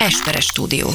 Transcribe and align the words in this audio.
Esperes 0.00 0.46
stúdió. 0.46 0.88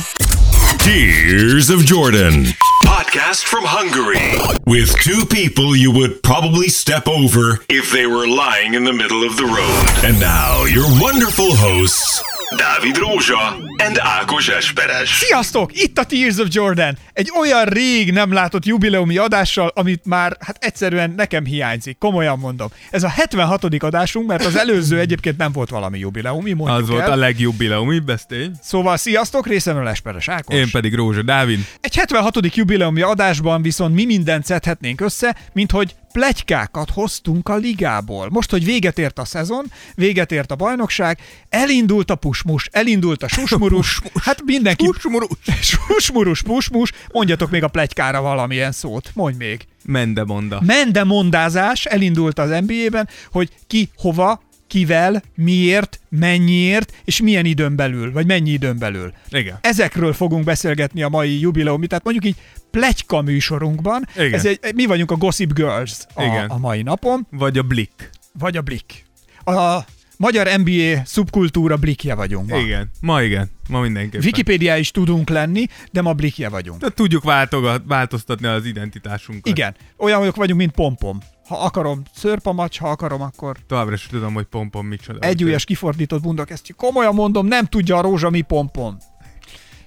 Tears 0.80 1.70
of 1.70 1.86
Jordan. 1.86 2.46
Podcast 2.83 3.46
from 3.46 3.63
Hungary. 3.63 4.33
With 4.66 4.97
two 5.00 5.28
people 5.28 5.75
you 5.75 5.92
would 5.92 6.24
probably 6.24 6.70
step 6.70 7.07
over 7.07 7.60
if 7.70 7.91
they 7.91 8.07
were 8.07 8.28
lying 8.28 8.73
in 8.73 8.83
the 8.83 8.94
middle 8.94 9.23
of 9.23 9.38
the 9.38 9.46
road. 9.46 10.04
And 10.04 10.20
now, 10.20 10.63
your 10.65 10.88
wonderful 10.99 11.55
hosts, 11.55 12.23
Dávid 12.54 12.94
Rózsa 12.96 13.62
and 13.78 14.00
Ákos 14.02 14.48
Esperes. 14.50 15.10
Sziasztok! 15.10 15.82
Itt 15.82 15.98
a 15.98 16.04
Tears 16.04 16.38
of 16.38 16.48
Jordan! 16.50 16.98
Egy 17.14 17.32
olyan 17.39 17.66
rég 17.66 18.12
nem 18.12 18.34
látott 18.34 18.66
jubileumi 18.66 19.18
adással, 19.18 19.71
amit 19.76 20.05
már 20.05 20.38
hát 20.40 20.58
egyszerűen 20.59 21.14
nekem 21.18 21.46
hiányzik. 21.46 21.98
Komolyan 21.98 22.40
mondom. 22.40 22.68
Ez 22.91 23.04
a 23.04 23.09
76. 23.09 23.64
adásunk, 23.84 24.27
mert 24.27 24.46
az 24.46 24.55
előző 24.58 25.00
egyébként 25.00 25.38
nem 25.38 25.52
volt 25.52 25.70
valami 25.70 26.00
jubileumi, 26.00 26.54
mondjuk 26.54 26.80
Az 26.80 26.90
volt 26.90 27.02
el. 27.02 27.12
a 27.12 27.16
legjubileumi, 27.16 28.00
beszélj. 28.00 28.50
Szóval 28.62 28.98
sziasztok, 28.98 29.48
részemről 29.48 29.88
Esperes 29.88 30.28
Ákos. 30.28 30.55
Én 30.55 30.71
pedig 30.71 30.96
Rózsa 30.96 31.21
Dávid. 31.21 31.60
Egy 31.82 31.96
76. 31.96 32.55
jubileumi 32.55 33.02
adásban 33.02 33.62
viszont 33.62 33.96
mi 33.96 34.05
mindent 34.05 34.46
szedhetnénk 34.46 35.02
össze, 35.02 35.35
mint 35.54 35.71
hogy 35.71 35.96
plegykákat 36.12 36.90
hoztunk 36.90 37.49
a 37.49 37.55
ligából. 37.55 38.27
Most, 38.30 38.52
hogy 38.52 38.66
véget 38.66 38.99
ért 38.99 39.20
a 39.20 39.26
szezon, 39.26 39.66
véget 39.96 40.32
ért 40.32 40.52
a 40.52 40.55
bajnokság, 40.55 41.20
elindult 41.49 42.12
a 42.12 42.16
pusmus, 42.16 42.70
elindult 42.71 43.23
a 43.23 43.27
susmurus, 43.70 44.02
hát 44.24 44.42
mindenki... 44.46 44.86
Pusmurus. 44.86 45.30
Susmurus, 45.62 46.42
pusmus, 46.52 46.92
mondjatok 47.12 47.50
még 47.50 47.64
a 47.64 47.68
plegykára 47.68 48.22
valamilyen 48.22 48.72
szót, 48.72 49.12
mondj 49.14 49.38
még. 49.38 49.68
Mendemonda. 49.86 50.62
Mendemondázás 50.66 51.86
elindult 51.86 52.40
az 52.40 52.50
NBA-ben, 52.50 53.10
hogy 53.32 53.50
ki 53.68 53.90
hova, 53.98 54.41
kivel, 54.68 55.24
miért, 55.36 56.00
mennyiért, 56.10 56.94
és 57.05 57.22
milyen 57.22 57.46
időn 57.46 57.76
belül, 57.76 58.12
vagy 58.12 58.26
mennyi 58.26 58.50
időn 58.52 58.78
belül. 58.78 59.14
Igen. 59.30 59.58
Ezekről 59.62 60.13
fogunk 60.13 60.44
beszélgetni 60.44 61.02
a 61.02 61.10
mai 61.10 61.40
jubileumi, 61.40 61.88
tehát 61.88 62.04
mondjuk 62.04 62.26
így 62.26 62.36
plegyka 62.72 63.22
műsorunkban. 63.22 64.07
Igen. 64.16 64.33
Ez 64.33 64.45
egy, 64.45 64.59
mi 64.75 64.85
vagyunk 64.85 65.11
a 65.11 65.16
Gossip 65.16 65.53
Girls 65.53 66.05
a, 66.13 66.23
Igen. 66.23 66.50
a 66.50 66.57
mai 66.57 66.81
napon, 66.81 67.27
Vagy 67.31 67.57
a 67.57 67.61
Blick. 67.61 68.09
vagy 68.39 68.57
a 68.57 68.61
Blick. 68.61 69.05
A 69.44 69.79
magyar 70.17 70.59
NBA 70.59 71.02
szubkultúra 71.05 71.77
blikje 71.77 72.16
vagyunk 72.16 72.49
ma. 72.49 72.58
Igen. 72.58 72.91
Ma 73.02 73.21
igen. 73.21 73.49
Ma 73.69 73.80
mindenképpen. 73.80 74.25
Wikipédia 74.25 74.77
is 74.77 74.91
tudunk 74.91 75.30
lenni, 75.30 75.66
de 75.91 76.02
ma 76.02 76.13
blikje 76.13 76.49
vagyunk. 76.49 76.81
De 76.81 76.89
tudjuk 76.89 77.23
váltogat, 77.23 77.81
változtatni 77.88 78.47
az 78.47 78.66
identitásunkat. 78.66 79.47
Igen, 79.47 79.75
olyanok 79.97 80.35
vagyunk, 80.35 80.59
mint 80.59 80.72
pompom. 80.72 81.19
Ha 81.47 81.57
akarom, 81.57 82.02
szörpamacs, 82.16 82.80
ha 82.80 82.89
akarom, 82.89 83.22
akkor 83.22 83.57
Továbbra 83.67 83.94
is 83.94 84.07
tudom, 84.07 84.33
hogy 84.33 84.45
pompom 84.45 84.88
micsoda. 84.88 85.19
egy 85.19 85.44
ujjas 85.44 85.66
kifordított 85.66 86.22
bundakesztyű. 86.22 86.73
Komolyan 86.73 87.13
mondom, 87.13 87.45
nem 87.47 87.66
tudja 87.66 87.97
a 87.97 88.02
rózsa 88.02 88.29
mi 88.29 88.41
pompom. 88.41 88.97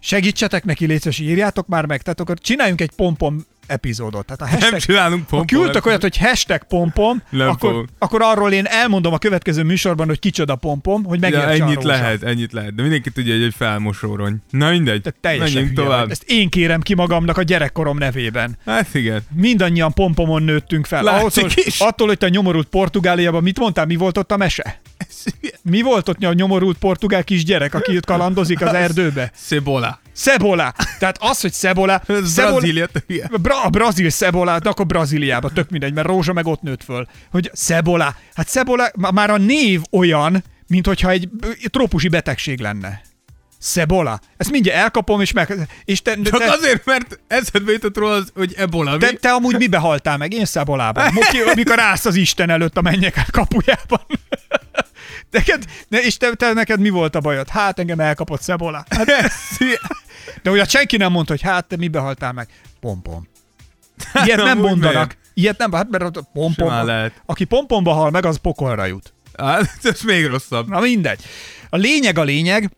Segítsetek 0.01 0.65
neki, 0.65 0.87
létszes, 0.87 1.19
írjátok 1.19 1.67
már 1.67 1.87
meg. 1.87 2.03
Tehát 2.03 2.20
akkor 2.20 2.39
csináljunk 2.39 2.81
egy 2.81 2.91
pompom 2.97 3.45
epizódot. 3.69 4.27
Tehát 4.27 4.41
a 4.41 4.47
hashtag, 4.47 4.70
Nem 4.70 4.80
csinálunk 4.80 5.20
ha 5.28 5.36
pompom. 5.36 5.61
küldtek 5.61 5.86
olyat, 5.86 6.00
hogy 6.02 6.16
hashtag 6.16 6.62
pompom, 6.69 7.22
Nem 7.30 7.48
akkor, 7.48 7.70
fogok. 7.70 7.86
akkor 7.98 8.22
arról 8.22 8.52
én 8.52 8.64
elmondom 8.66 9.12
a 9.12 9.19
következő 9.19 9.62
műsorban, 9.62 10.06
hogy 10.06 10.19
kicsoda 10.19 10.55
pompom, 10.56 11.05
hogy 11.05 11.20
Ja, 11.22 11.28
megértse 11.30 11.64
a 11.64 11.66
ennyit 11.66 11.84
lehet, 11.84 12.22
ennyit 12.22 12.52
lehet. 12.52 12.74
De 12.74 12.83
mindenki 12.83 13.11
tudja, 13.11 13.34
hogy 13.34 13.42
egy 13.42 13.55
felmosórony. 13.56 14.36
Na 14.50 14.70
mindegy. 14.70 15.02
Te 15.02 15.12
teljesen 15.20 15.52
Menjünk 15.55 15.77
hülye 15.77 15.86
tovább. 15.86 16.02
Vagy. 16.02 16.11
Ezt 16.11 16.24
én 16.27 16.48
kérem 16.48 16.80
ki 16.80 16.94
magamnak 16.94 17.39
a 17.39 17.42
gyerekkorom 17.42 17.98
nevében. 17.98 18.58
Hát 18.66 18.94
igen. 18.94 19.20
Mindannyian 19.34 19.92
pompomon 19.92 20.42
nőttünk 20.42 20.86
fel. 20.86 21.06
Attól, 21.06 21.50
is. 21.55 21.80
attól, 21.80 22.06
hogy 22.06 22.19
te 22.19 22.28
nyomorult 22.28 22.66
Portugáliában, 22.69 23.42
mit 23.42 23.58
mondtál, 23.58 23.86
mi 23.86 23.96
volt 23.96 24.19
ott 24.19 24.33
a 24.33 24.36
mese? 24.36 24.80
Mi 25.62 25.83
volt 25.83 26.08
ott 26.08 26.22
a 26.24 26.33
nyomorult 26.33 26.78
portugál 26.78 27.24
kisgyerek, 27.24 27.74
aki 27.74 27.98
kalandozik 28.06 28.61
az 28.61 28.72
erdőbe? 28.84 29.30
Szebola. 29.34 30.00
Szebola. 30.19 30.74
Tehát 30.98 31.16
az, 31.20 31.41
hogy 31.41 31.52
Szebola... 31.52 32.02
Brazília. 32.34 32.88
Bra- 33.41 33.64
a 33.64 33.69
brazil 33.69 34.11
Szebola, 34.11 34.58
de 34.58 34.69
akkor 34.69 34.86
Brazíliába, 34.86 35.50
tök 35.50 35.70
mindegy, 35.70 35.94
mert 35.94 36.06
Rózsa 36.06 36.33
meg 36.33 36.47
ott 36.47 36.62
nőtt 36.62 36.84
föl. 36.84 37.06
Hogy 37.30 37.51
Szebola. 37.52 38.14
Hát 38.34 38.48
Szebola, 38.48 38.90
má- 38.95 39.12
már 39.12 39.30
a 39.30 39.36
név 39.36 39.83
olyan, 39.90 40.45
mint 40.67 40.86
hogyha 40.86 41.11
egy 41.11 41.28
trópusi 41.70 42.08
betegség 42.08 42.61
lenne. 42.61 43.01
Szebola. 43.58 44.20
Ezt 44.36 44.51
mindjárt 44.51 44.78
elkapom, 44.80 45.20
és 45.20 45.33
meg... 45.33 45.68
És 45.84 46.02
te, 46.02 46.14
Csak 46.23 46.39
te, 46.39 46.51
azért, 46.51 46.86
mert 46.86 47.20
eszedbe 47.27 47.73
jutott 47.73 47.96
róla 47.96 48.12
az, 48.12 48.33
hogy 48.34 48.55
ebola. 48.57 48.96
te, 48.96 49.12
te 49.12 49.30
amúgy 49.30 49.57
mibe 49.57 49.78
haltál 49.78 50.17
meg? 50.17 50.33
Én 50.33 50.45
Szebolában. 50.45 51.12
Moki, 51.12 51.40
amikor 51.40 51.80
állsz 51.80 52.05
az 52.05 52.14
Isten 52.14 52.51
előtt 52.51 52.77
a 52.77 52.83
mennyek 52.83 53.27
kapujában. 53.30 54.01
Neked, 55.30 55.64
ne, 55.89 55.98
és 55.98 56.16
te, 56.16 56.34
te, 56.34 56.52
neked 56.52 56.80
mi 56.80 56.89
volt 56.89 57.14
a 57.14 57.20
bajod? 57.20 57.48
Hát 57.48 57.78
engem 57.78 58.00
elkapott 58.00 58.42
Szebola. 58.42 58.84
Hát, 58.89 59.06
de 60.42 60.50
ugye 60.50 60.64
senki 60.64 60.96
nem 60.96 61.12
mondta, 61.12 61.33
hogy 61.33 61.42
hát 61.42 61.66
te 61.66 61.77
mibe 61.77 61.98
haltál 61.98 62.33
meg? 62.33 62.48
Pompom. 62.80 63.28
Ilyet 64.24 64.36
nem 64.36 64.58
amúgy 64.58 64.68
mondanak. 64.68 64.94
miért? 64.94 65.16
Ilyet 65.34 65.58
nem, 65.58 65.72
hát 65.72 65.89
mert 65.90 66.18
pompom. 66.33 66.90
Aki 67.27 67.44
pompomba 67.44 67.92
hal 67.92 68.11
meg, 68.11 68.24
az 68.24 68.36
pokolra 68.36 68.84
jut. 68.84 69.12
Hát, 69.36 69.78
ez 69.83 70.00
még 70.00 70.27
rosszabb. 70.27 70.68
Na 70.68 70.80
mindegy. 70.80 71.20
A 71.70 71.77
lényeg 71.77 72.18
a 72.18 72.22
lényeg, 72.22 72.70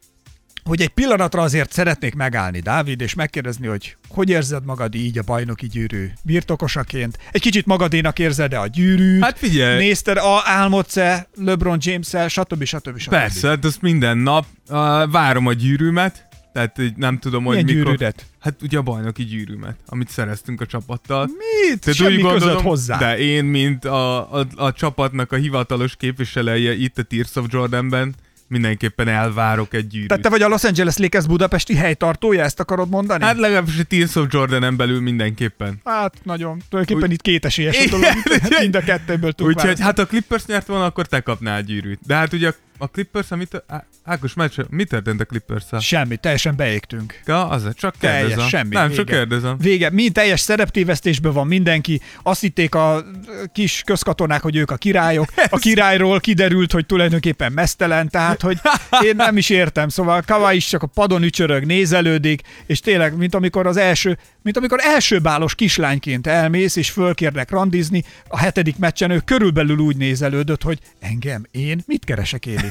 hogy 0.64 0.80
egy 0.80 0.88
pillanatra 0.88 1.42
azért 1.42 1.72
szeretnék 1.72 2.14
megállni, 2.14 2.60
Dávid, 2.60 3.00
és 3.00 3.14
megkérdezni, 3.14 3.66
hogy 3.66 3.96
hogy 4.10 4.31
érzed 4.31 4.65
magad 4.65 4.94
így 4.94 5.19
a 5.19 5.22
bajnoki 5.22 5.66
gyűrű 5.66 6.10
birtokosaként? 6.22 7.19
Egy 7.31 7.41
kicsit 7.41 7.66
magadénak 7.66 8.19
érzed-e 8.19 8.60
a 8.60 8.66
gyűrűt? 8.66 9.22
Hát 9.22 9.38
figyelj. 9.38 9.78
Nézted, 9.78 10.16
a, 10.16 10.43
álmodsz-e 10.44 11.28
LeBron 11.34 11.78
James-el, 11.81 12.28
stb. 12.28 12.65
stb. 12.65 12.97
stb. 12.98 13.10
Persze, 13.10 13.48
hát 13.48 13.65
azt 13.65 13.82
minden 13.82 14.19
nap 14.19 14.47
uh, 14.69 14.76
várom 15.10 15.47
a 15.47 15.53
gyűrűmet, 15.53 16.28
tehát 16.53 16.81
nem 16.97 17.19
tudom, 17.19 17.44
hogy 17.44 17.53
Milyen 17.53 17.66
mikor... 17.66 17.84
gyűrűdet? 17.84 18.26
Hát 18.41 18.62
ugye 18.62 18.78
a 18.78 18.82
bajnoki 18.82 19.25
gyűrűmet, 19.25 19.76
amit 19.87 20.09
szereztünk 20.09 20.60
a 20.60 20.66
csapattal. 20.66 21.27
Mit? 21.27 21.81
Tehát 21.81 21.98
Semmi 21.98 22.16
úgy 22.16 22.22
gondolom, 22.22 22.62
hozzá. 22.62 22.98
De 22.98 23.19
én, 23.19 23.44
mint 23.44 23.84
a, 23.84 24.32
a, 24.38 24.47
a 24.56 24.72
csapatnak 24.72 25.32
a 25.32 25.37
hivatalos 25.37 25.97
képviselője 25.97 26.75
itt 26.75 26.98
a 26.98 27.03
Tears 27.03 27.37
of 27.37 27.47
Jordanben, 27.48 28.15
mindenképpen 28.50 29.08
elvárok 29.08 29.74
egy 29.74 29.86
gyűrűt. 29.86 30.08
Tehát 30.08 30.22
te 30.22 30.28
vagy 30.28 30.42
a 30.42 30.48
Los 30.48 30.64
Angeles 30.64 30.96
Lakers 30.96 31.26
budapesti 31.26 31.74
helytartója, 31.74 32.42
ezt 32.42 32.60
akarod 32.60 32.88
mondani? 32.88 33.24
Hát 33.24 33.38
legalábbis 33.38 33.78
a 33.78 33.82
Tears 33.82 34.16
of 34.16 34.26
Jordanen 34.30 34.76
belül 34.76 35.00
mindenképpen. 35.00 35.80
hát 35.84 36.14
nagyon. 36.22 36.62
Tulajdonképpen 36.68 37.10
Úgy- 37.10 37.14
itt 37.14 37.22
két 37.22 37.44
esélyes 37.44 37.86
a 37.86 37.90
dolog. 37.90 38.06
Mind 38.60 38.74
a 38.74 38.80
kettőből 38.80 39.32
tudunk 39.32 39.56
Úgyhogy 39.56 39.80
hát 39.80 39.98
ha 39.98 40.06
Clippers 40.06 40.46
nyert 40.46 40.66
volna, 40.66 40.84
akkor 40.84 41.06
te 41.06 41.20
kapnál 41.20 41.62
gyűrűt. 41.62 42.00
De 42.06 42.14
hát 42.14 42.32
ugye 42.32 42.48
a, 42.48 42.54
a 42.80 42.86
Clippers, 42.86 43.30
amit... 43.30 43.62
Á, 43.66 43.84
Ákos, 44.04 44.34
meccs, 44.34 44.58
mi 44.68 44.84
történt 44.84 45.20
a 45.20 45.24
clippers 45.24 45.64
-szel? 45.64 45.80
Semmi, 45.80 46.16
teljesen 46.16 46.56
beégtünk. 46.56 47.20
Ja, 47.26 47.48
az 47.48 47.68
csak 47.74 47.96
Teljes, 47.96 48.20
kérdezem. 48.20 48.48
semmi. 48.48 48.74
Nem, 48.74 48.88
vége. 48.88 48.96
csak 48.96 49.06
kérdezem. 49.06 49.56
Vége. 49.58 49.91
Mi 49.91 50.08
teljes 50.08 50.41
szereptévesztésben 50.41 51.32
van 51.32 51.46
mindenki. 51.46 52.00
Azt 52.22 52.41
hitték 52.41 52.74
a 52.74 53.04
kis 53.52 53.82
közkatonák, 53.86 54.42
hogy 54.42 54.56
ők 54.56 54.70
a 54.70 54.76
királyok. 54.76 55.28
A 55.50 55.58
királyról 55.58 56.20
kiderült, 56.20 56.72
hogy 56.72 56.86
tulajdonképpen 56.86 57.52
mesztelen, 57.52 58.08
tehát 58.08 58.41
hogy 58.41 58.60
én 59.04 59.16
nem 59.16 59.36
is 59.36 59.50
értem. 59.50 59.88
Szóval 59.88 60.22
Kawai 60.26 60.56
is 60.56 60.68
csak 60.68 60.82
a 60.82 60.86
padon 60.86 61.22
ücsörög, 61.22 61.64
nézelődik, 61.64 62.42
és 62.66 62.80
tényleg, 62.80 63.16
mint 63.16 63.34
amikor 63.34 63.66
az 63.66 63.76
első, 63.76 64.18
mint 64.42 64.56
amikor 64.56 64.78
elsőbálos 64.82 65.54
kislányként 65.54 66.26
elmész, 66.26 66.76
és 66.76 66.90
fölkérnek 66.90 67.50
randizni, 67.50 68.04
a 68.28 68.38
hetedik 68.38 68.78
meccsen 68.78 69.10
ő 69.10 69.18
körülbelül 69.24 69.78
úgy 69.78 69.96
nézelődött, 69.96 70.62
hogy 70.62 70.78
engem, 71.00 71.46
én, 71.50 71.82
mit 71.86 72.04
keresek 72.04 72.46
én? 72.46 72.70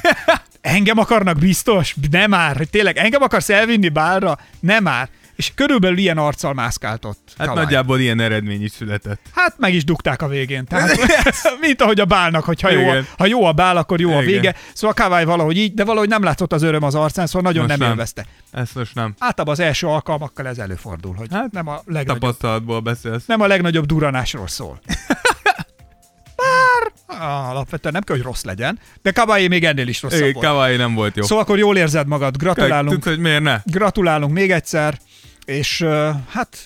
Engem 0.60 0.98
akarnak 0.98 1.38
biztos? 1.38 1.96
Nem 2.10 2.30
már, 2.30 2.56
hogy 2.56 2.70
tényleg 2.70 2.96
engem 2.96 3.22
akarsz 3.22 3.48
elvinni 3.48 3.88
bálra? 3.88 4.38
Nem 4.60 4.82
már. 4.82 5.08
És 5.40 5.52
körülbelül 5.54 5.98
ilyen 5.98 6.18
arccal 6.18 6.54
mászkált 6.54 7.04
ott. 7.04 7.32
Hát 7.38 7.46
Kawai. 7.46 7.62
nagyjából 7.62 8.00
ilyen 8.00 8.20
eredmény 8.20 8.62
is 8.62 8.70
született. 8.70 9.20
Hát 9.34 9.54
meg 9.58 9.74
is 9.74 9.84
dugták 9.84 10.22
a 10.22 10.28
végén. 10.28 10.64
Tehát, 10.64 10.96
mint 11.60 11.82
ahogy 11.82 12.00
a 12.00 12.04
bálnak, 12.04 12.44
hogy 12.44 12.60
ha 12.60 12.70
jó, 12.70 12.88
a, 12.88 13.04
ha 13.18 13.26
jó 13.26 13.44
a 13.44 13.52
bál, 13.52 13.76
akkor 13.76 14.00
jó 14.00 14.08
a 14.08 14.22
Igen. 14.22 14.24
vége. 14.24 14.54
Szóval 14.72 14.94
Kawai 14.94 15.24
valahogy 15.24 15.56
így, 15.56 15.74
de 15.74 15.84
valahogy 15.84 16.08
nem 16.08 16.22
látszott 16.22 16.52
az 16.52 16.62
öröm 16.62 16.82
az 16.82 16.94
arcán, 16.94 17.26
szóval 17.26 17.42
nagyon 17.42 17.66
Most 17.66 17.78
nem, 17.78 17.78
nem. 17.78 17.90
élvezte. 17.90 18.26
Ezt 18.50 18.74
most 18.74 18.94
nem. 18.94 19.14
Általában 19.18 19.54
az 19.54 19.60
első 19.60 19.86
alkalmakkal 19.86 20.46
ez 20.46 20.58
előfordul, 20.58 21.14
hogy 21.14 21.28
hát, 21.30 21.52
nem, 21.52 21.68
a 21.68 21.80
legnagyobb, 21.86 22.20
Tapasztalatból 22.20 22.80
beszélsz. 22.80 23.26
nem 23.26 23.40
a 23.40 23.46
legnagyobb 23.46 23.86
duranásról 23.86 24.48
szól. 24.48 24.80
Bár 26.36 27.48
alapvetően 27.48 27.94
nem 27.94 28.02
kell, 28.02 28.16
hogy 28.16 28.24
rossz 28.24 28.42
legyen, 28.42 28.78
de 29.02 29.10
Kawai 29.10 29.48
még 29.48 29.64
ennél 29.64 29.88
is 29.88 30.02
rosszabb 30.02 30.20
Igen, 30.20 30.32
volt. 30.32 30.46
Kawai 30.46 30.76
nem 30.76 30.94
volt 30.94 31.16
jó. 31.16 31.22
Szóval 31.22 31.44
akkor 31.44 31.58
jól 31.58 31.76
érzed 31.76 32.06
magad, 32.06 32.36
gratulálunk. 32.36 32.88
Tudod, 32.88 33.04
hogy 33.04 33.18
miért 33.18 33.42
ne? 33.42 33.60
Gratulálunk 33.64 34.32
még 34.32 34.50
egyszer, 34.50 34.98
és 35.50 35.84
hát 36.28 36.56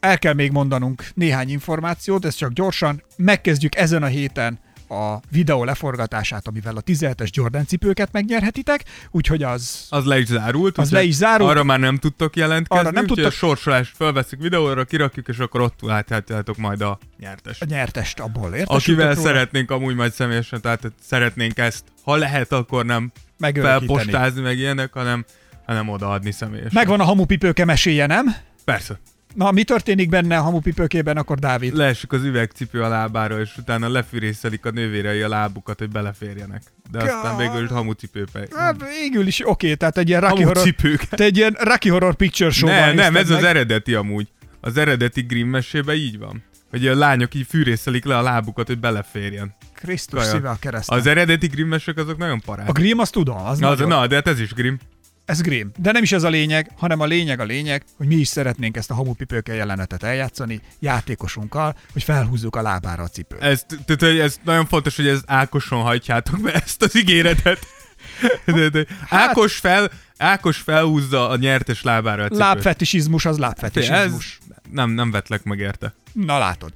el 0.00 0.18
kell 0.18 0.32
még 0.32 0.50
mondanunk 0.50 1.04
néhány 1.14 1.50
információt, 1.50 2.24
ez 2.24 2.34
csak 2.34 2.52
gyorsan. 2.52 3.02
Megkezdjük 3.16 3.76
ezen 3.76 4.02
a 4.02 4.06
héten 4.06 4.58
a 4.88 5.20
videó 5.30 5.64
leforgatását, 5.64 6.46
amivel 6.46 6.76
a 6.76 6.80
17-es 6.82 7.30
Jordan 7.30 7.66
cipőket 7.66 8.12
megnyerhetitek, 8.12 8.84
úgyhogy 9.10 9.42
az 9.42 9.86
Az 9.90 10.04
le 10.04 10.18
is 10.18 10.26
zárult. 10.26 10.78
Az 10.78 10.90
le 10.90 11.02
is 11.02 11.14
zárult. 11.14 11.50
Arra 11.50 11.64
már 11.64 11.78
nem 11.78 11.96
tudtok 11.96 12.36
jelentkezni. 12.36 12.84
Arra 12.84 12.94
nem 12.94 13.06
tudtok. 13.06 13.26
a 13.26 13.30
sorsolás 13.30 13.92
felveszik 13.96 14.38
videóra, 14.38 14.84
kirakjuk, 14.84 15.28
és 15.28 15.38
akkor 15.38 15.60
ott 15.60 15.80
láthatjátok 15.80 16.56
majd 16.56 16.80
a 16.80 16.98
nyertes. 17.18 17.60
a 17.60 17.64
nyertest 17.64 18.20
abból 18.20 18.54
értesültek 18.54 18.76
Akivel 18.76 19.14
róla, 19.14 19.26
szeretnénk 19.26 19.70
amúgy 19.70 19.94
majd 19.94 20.12
személyesen, 20.12 20.60
tehát 20.60 20.92
szeretnénk 21.02 21.58
ezt, 21.58 21.84
ha 22.02 22.16
lehet, 22.16 22.52
akkor 22.52 22.84
nem 22.84 23.12
megörökíteni. 23.38 23.86
felpostázni 23.86 24.40
meg 24.40 24.58
ilyenek, 24.58 24.92
hanem 24.92 25.24
hanem 25.66 25.88
odaadni 25.88 26.30
személyesen. 26.32 26.70
Megvan 26.74 27.00
a 27.00 27.04
hamupipőke 27.04 27.64
meséje, 27.64 28.06
nem? 28.06 28.34
Persze. 28.64 29.00
Na, 29.34 29.50
mi 29.50 29.64
történik 29.64 30.08
benne 30.08 30.38
a 30.38 30.42
hamupipőkében, 30.42 31.16
akkor 31.16 31.38
Dávid? 31.38 31.76
Leesik 31.76 32.12
az 32.12 32.22
üvegcipő 32.24 32.82
a 32.82 32.88
lábára, 32.88 33.40
és 33.40 33.56
utána 33.56 33.88
lefűrészelik 33.88 34.66
a 34.66 34.70
nővérei 34.70 35.20
a 35.20 35.28
lábukat, 35.28 35.78
hogy 35.78 35.88
beleférjenek. 35.90 36.62
De 36.90 37.02
aztán 37.02 37.36
végül 37.36 37.64
is 37.64 37.70
hamucipőpe. 37.70 38.46
Hát, 38.56 38.84
végül 39.00 39.26
is 39.26 39.48
oké, 39.48 39.74
tehát 39.74 39.98
egy 39.98 40.08
ilyen 40.08 40.20
Rocky 40.20 40.42
Horror, 40.42 40.74
te 41.08 41.24
egy 41.24 41.36
ilyen 41.36 41.56
Rocky 41.58 41.88
Horror 41.88 42.14
Picture 42.14 42.50
Ne, 42.60 42.92
nem, 42.92 42.94
nézted 42.94 43.16
ez 43.16 43.30
az 43.30 43.40
meg. 43.40 43.50
eredeti 43.50 43.94
amúgy. 43.94 44.28
Az 44.60 44.76
eredeti 44.76 45.20
Grimm 45.22 45.48
mesében 45.48 45.96
így 45.96 46.18
van. 46.18 46.42
Hogy 46.70 46.86
a 46.86 46.94
lányok 46.94 47.34
így 47.34 47.46
fűrészelik 47.48 48.04
le 48.04 48.18
a 48.18 48.22
lábukat, 48.22 48.66
hogy 48.66 48.78
beleférjen. 48.78 49.54
Krisztus 49.74 50.22
szíve 50.22 50.48
a 50.48 50.56
kereszten. 50.60 50.98
Az 50.98 51.06
eredeti 51.06 51.46
Grimm 51.46 51.68
mesek 51.68 51.96
azok 51.96 52.18
nagyon 52.18 52.40
parák. 52.40 52.68
A 52.68 52.72
Grimm, 52.72 52.98
azt 52.98 53.12
tudom, 53.12 53.36
az, 53.36 53.58
Na, 53.58 53.68
az, 53.68 53.78
na, 53.78 54.06
de 54.06 54.14
hát 54.14 54.28
ez 54.28 54.40
is 54.40 54.52
Grimm. 54.52 54.74
Ez 55.24 55.40
Grimm. 55.40 55.68
De 55.76 55.92
nem 55.92 56.02
is 56.02 56.12
ez 56.12 56.22
a 56.22 56.28
lényeg, 56.28 56.70
hanem 56.76 57.00
a 57.00 57.04
lényeg 57.04 57.40
a 57.40 57.44
lényeg, 57.44 57.84
hogy 57.96 58.06
mi 58.06 58.14
is 58.14 58.28
szeretnénk 58.28 58.76
ezt 58.76 58.90
a 58.90 58.94
hamupipőke 58.94 59.54
jelenetet 59.54 60.02
eljátszani 60.02 60.60
játékosunkkal, 60.78 61.76
hogy 61.92 62.02
felhúzzuk 62.02 62.56
a 62.56 62.62
lábára 62.62 63.02
a 63.02 63.08
cipőt. 63.08 63.42
Ez, 63.42 63.66
tehát, 63.84 64.02
ez 64.20 64.38
nagyon 64.44 64.66
fontos, 64.66 64.96
hogy 64.96 65.06
ez 65.06 65.20
Ákoson 65.26 65.82
hajtjátok 65.82 66.40
be 66.40 66.52
ezt 66.54 66.82
az 66.82 66.96
ígéretet. 66.96 67.66
De, 68.44 68.68
de, 68.68 68.84
Hát- 69.08 69.28
Ákos, 69.28 69.56
fel, 69.56 69.90
Ákos 70.16 70.56
felhúzza 70.56 71.28
a 71.28 71.36
nyertes 71.36 71.82
lábára 71.82 72.22
a 72.22 72.24
cipőt. 72.24 72.38
Lábfetisizmus 72.38 73.24
az 73.24 73.32
ez 73.32 73.38
lábfetisizmus. 73.38 74.38
nem, 74.70 74.90
nem 74.90 75.10
vetlek 75.10 75.42
meg 75.42 75.58
érte. 75.58 75.94
Na 76.12 76.38
látod. 76.38 76.72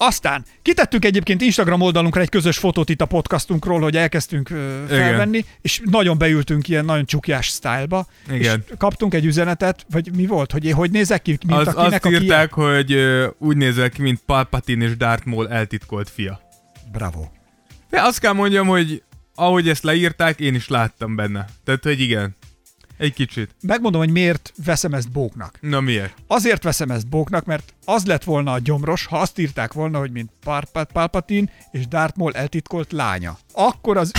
Aztán 0.00 0.44
kitettünk 0.62 1.04
egyébként 1.04 1.40
Instagram 1.40 1.80
oldalunkra 1.80 2.20
egy 2.20 2.28
közös 2.28 2.58
fotót 2.58 2.88
itt 2.88 3.00
a 3.00 3.06
podcastunkról, 3.06 3.80
hogy 3.80 3.96
elkezdtünk 3.96 4.48
felvenni, 4.88 5.44
és 5.60 5.80
nagyon 5.84 6.18
beültünk 6.18 6.68
ilyen 6.68 6.84
nagyon 6.84 7.04
csukjás 7.04 7.48
sztálba, 7.48 8.06
Igen. 8.30 8.64
és 8.68 8.74
kaptunk 8.78 9.14
egy 9.14 9.24
üzenetet, 9.24 9.86
vagy 9.90 10.14
mi 10.14 10.26
volt, 10.26 10.52
hogy 10.52 10.64
én 10.64 10.74
hogy 10.74 10.90
nézek 10.90 11.22
ki, 11.22 11.38
mint 11.46 11.60
Az, 11.60 11.66
akinek, 11.74 12.04
azt 12.04 12.14
írták, 12.14 12.52
hogy 12.52 12.92
ö, 12.92 13.28
úgy 13.38 13.56
nézel 13.56 13.90
ki, 13.90 14.02
mint 14.02 14.20
Palpatine 14.26 14.84
és 14.84 14.96
Darth 14.96 15.26
Maul 15.26 15.48
eltitkolt 15.48 16.10
fia. 16.10 16.40
Bravo. 16.92 17.24
De 17.90 18.02
azt 18.02 18.18
kell 18.18 18.32
mondjam, 18.32 18.66
hogy 18.66 19.02
ahogy 19.34 19.68
ezt 19.68 19.82
leírták, 19.82 20.40
én 20.40 20.54
is 20.54 20.68
láttam 20.68 21.16
benne. 21.16 21.46
Tehát, 21.64 21.82
hogy 21.82 22.00
igen. 22.00 22.36
Egy 22.98 23.14
kicsit. 23.14 23.54
Megmondom, 23.60 24.00
hogy 24.00 24.10
miért 24.10 24.52
veszem 24.64 24.94
ezt 24.94 25.10
bóknak. 25.10 25.58
Na 25.60 25.80
miért? 25.80 26.14
Azért 26.26 26.62
veszem 26.62 26.90
ezt 26.90 27.08
bóknak, 27.08 27.44
mert 27.44 27.74
az 27.84 28.04
lett 28.04 28.24
volna 28.24 28.52
a 28.52 28.58
gyomros, 28.58 29.06
ha 29.06 29.18
azt 29.18 29.38
írták 29.38 29.72
volna, 29.72 29.98
hogy 29.98 30.10
mint 30.10 30.30
Parpa- 30.44 30.92
Palpatine 30.92 31.50
és 31.70 31.86
Darth 31.86 32.16
Maul 32.16 32.34
eltitkolt 32.34 32.92
lánya. 32.92 33.38
Akkor 33.52 33.96
az... 33.96 34.12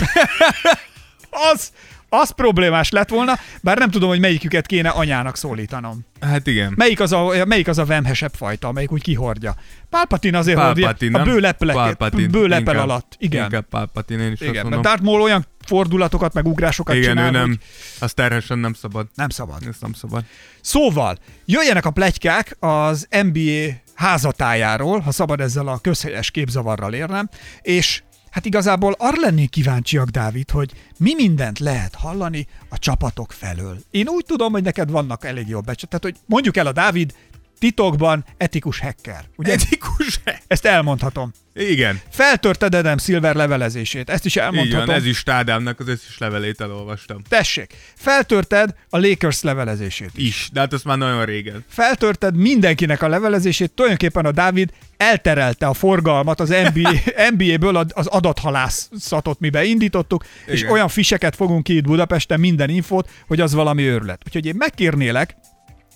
az, 1.54 1.72
az 2.10 2.32
problémás 2.32 2.90
lett 2.90 3.10
volna, 3.10 3.34
bár 3.62 3.78
nem 3.78 3.90
tudom, 3.92 4.10
hogy 4.10 4.20
melyiküket 4.20 4.66
kéne 4.66 4.90
anyának 4.90 5.38
szólítanom. 5.38 6.00
Hát 6.22 6.48
igen. 6.48 6.74
Melyik 6.76 7.00
az 7.00 7.12
a, 7.12 7.46
melyik 7.46 7.68
az 7.68 7.78
a 7.78 7.86
vemhesebb 7.86 8.34
fajta, 8.36 8.68
amelyik 8.68 8.92
úgy 8.92 9.02
kihordja? 9.02 9.56
Palpatine 9.90 10.38
azért 10.38 10.58
Palpatine, 10.58 10.88
hordja 10.88 11.20
a 11.20 11.24
nem? 11.24 11.34
bőlepelek, 11.34 11.76
Palpatine, 11.76 12.28
bőlepel 12.28 12.74
inkább. 12.74 12.90
alatt. 12.90 13.16
Igen. 13.18 13.44
Inkább 13.44 13.66
Palpatine, 13.70 14.24
én 14.24 14.32
is 14.32 14.34
azt 14.34 14.42
Igen, 14.42 14.54
mert 14.54 14.64
mondom. 14.64 14.82
Darth 14.82 15.04
Maul 15.04 15.22
olyan 15.22 15.46
fordulatokat, 15.66 16.34
meg 16.34 16.48
ugrásokat 16.48 16.96
Igen, 16.96 17.10
csinál, 17.10 17.28
ő 17.28 17.32
nem. 17.32 17.48
hogy 17.48 17.58
Az 18.00 18.14
terhesen 18.14 18.60
nem 18.60 18.74
szabad. 18.74 19.08
nem 19.16 19.30
szabad. 19.30 19.58
Ezt 19.70 19.82
nem 19.82 19.94
szabad. 19.94 20.24
Szóval, 20.62 21.18
jöjjenek 21.46 21.86
a 21.86 21.92
plegykák 21.92 22.56
az 22.60 23.08
NBA 23.10 23.68
házatájáról, 23.96 25.00
ha 25.00 25.12
szabad 25.12 25.40
ezzel 25.40 25.68
a 25.68 25.78
közhelyes 25.78 26.32
képzavarral 26.32 26.94
érnem, 26.94 27.30
és 27.62 28.02
hát 28.32 28.46
igazából 28.46 28.96
arra 28.98 29.22
lennék 29.22 29.50
kíváncsiak, 29.50 30.10
Dávid, 30.10 30.50
hogy 30.50 30.72
mi 30.98 31.14
mindent 31.14 31.60
lehet 31.60 31.96
hallani 31.96 32.48
a 32.70 32.80
csapatok 32.80 33.32
felől. 33.32 33.78
Én 33.92 34.08
úgy 34.08 34.26
tudom, 34.26 34.52
hogy 34.52 34.64
neked 34.64 34.92
vannak 34.92 35.26
elég 35.26 35.48
jobb 35.48 35.66
becsat, 35.66 35.90
tehát 35.90 36.04
hogy 36.04 36.16
mondjuk 36.26 36.58
el 36.58 36.68
a 36.68 36.72
Dávid 36.72 37.14
titokban 37.60 38.26
etikus 38.38 38.80
hacker. 38.80 39.24
Ugye? 39.36 39.54
Etikus? 39.54 40.20
Ezt 40.48 40.66
elmondhatom. 40.66 41.32
Igen. 41.54 42.02
Feltörted 42.10 42.74
Adam 42.74 42.98
Silver 42.98 43.36
levelezését, 43.36 44.10
ezt 44.10 44.26
is 44.26 44.36
elmondhatom. 44.36 44.86
van, 44.86 44.96
ez 44.96 45.06
is 45.06 45.24
Tádámnak 45.24 45.80
az 45.80 45.88
összes 45.88 46.18
levelét 46.18 46.62
elolvastam. 46.62 47.22
Tessék, 47.30 47.74
feltörted 47.96 48.74
a 48.90 48.98
Lakers 48.98 49.42
levelezését. 49.42 50.12
Is, 50.16 50.50
de 50.54 50.60
hát 50.60 50.74
azt 50.74 50.84
már 50.86 50.98
nagyon 50.98 51.26
régen. 51.26 51.66
feltörted 51.68 52.36
mindenkinek 52.36 53.02
a 53.02 53.08
levelezését, 53.08 53.72
tulajdonképpen 53.72 54.26
a 54.26 54.32
Dávid 54.32 54.72
elterelte 54.98 55.66
a 55.68 55.74
forgalmat 55.74 56.40
az 56.40 56.50
NBA, 56.74 56.92
NBA-ből 57.36 57.76
az 57.76 58.08
adathalászatot, 58.08 59.40
mibe 59.40 59.64
indítottuk, 59.64 60.26
Igen. 60.44 60.54
és 60.56 60.60
Igen. 60.60 60.72
olyan 60.72 60.88
fiseket 60.88 61.36
fogunk 61.36 61.64
ki 61.64 61.76
itt 61.76 61.84
Budapesten, 61.84 62.40
minden 62.40 62.70
infót, 62.70 63.10
hogy 63.28 63.40
az 63.42 63.54
valami 63.54 63.84
őrület. 63.84 64.22
Úgyhogy 64.26 64.46
én 64.46 64.56
megkérnélek, 64.58 65.36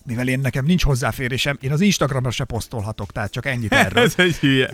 mivel 0.06 0.28
én 0.28 0.40
nekem 0.40 0.66
nincs 0.66 0.84
hozzáférésem, 0.84 1.58
én 1.62 1.72
az 1.72 1.82
Instagramra 1.82 2.32
se 2.32 2.44
posztolhatok, 2.44 3.12
tehát 3.12 3.32
csak 3.32 3.46
ennyit 3.46 3.74
erről. 3.74 4.04
ez 4.04 4.14
egy 4.18 4.36
hülye. 4.36 4.70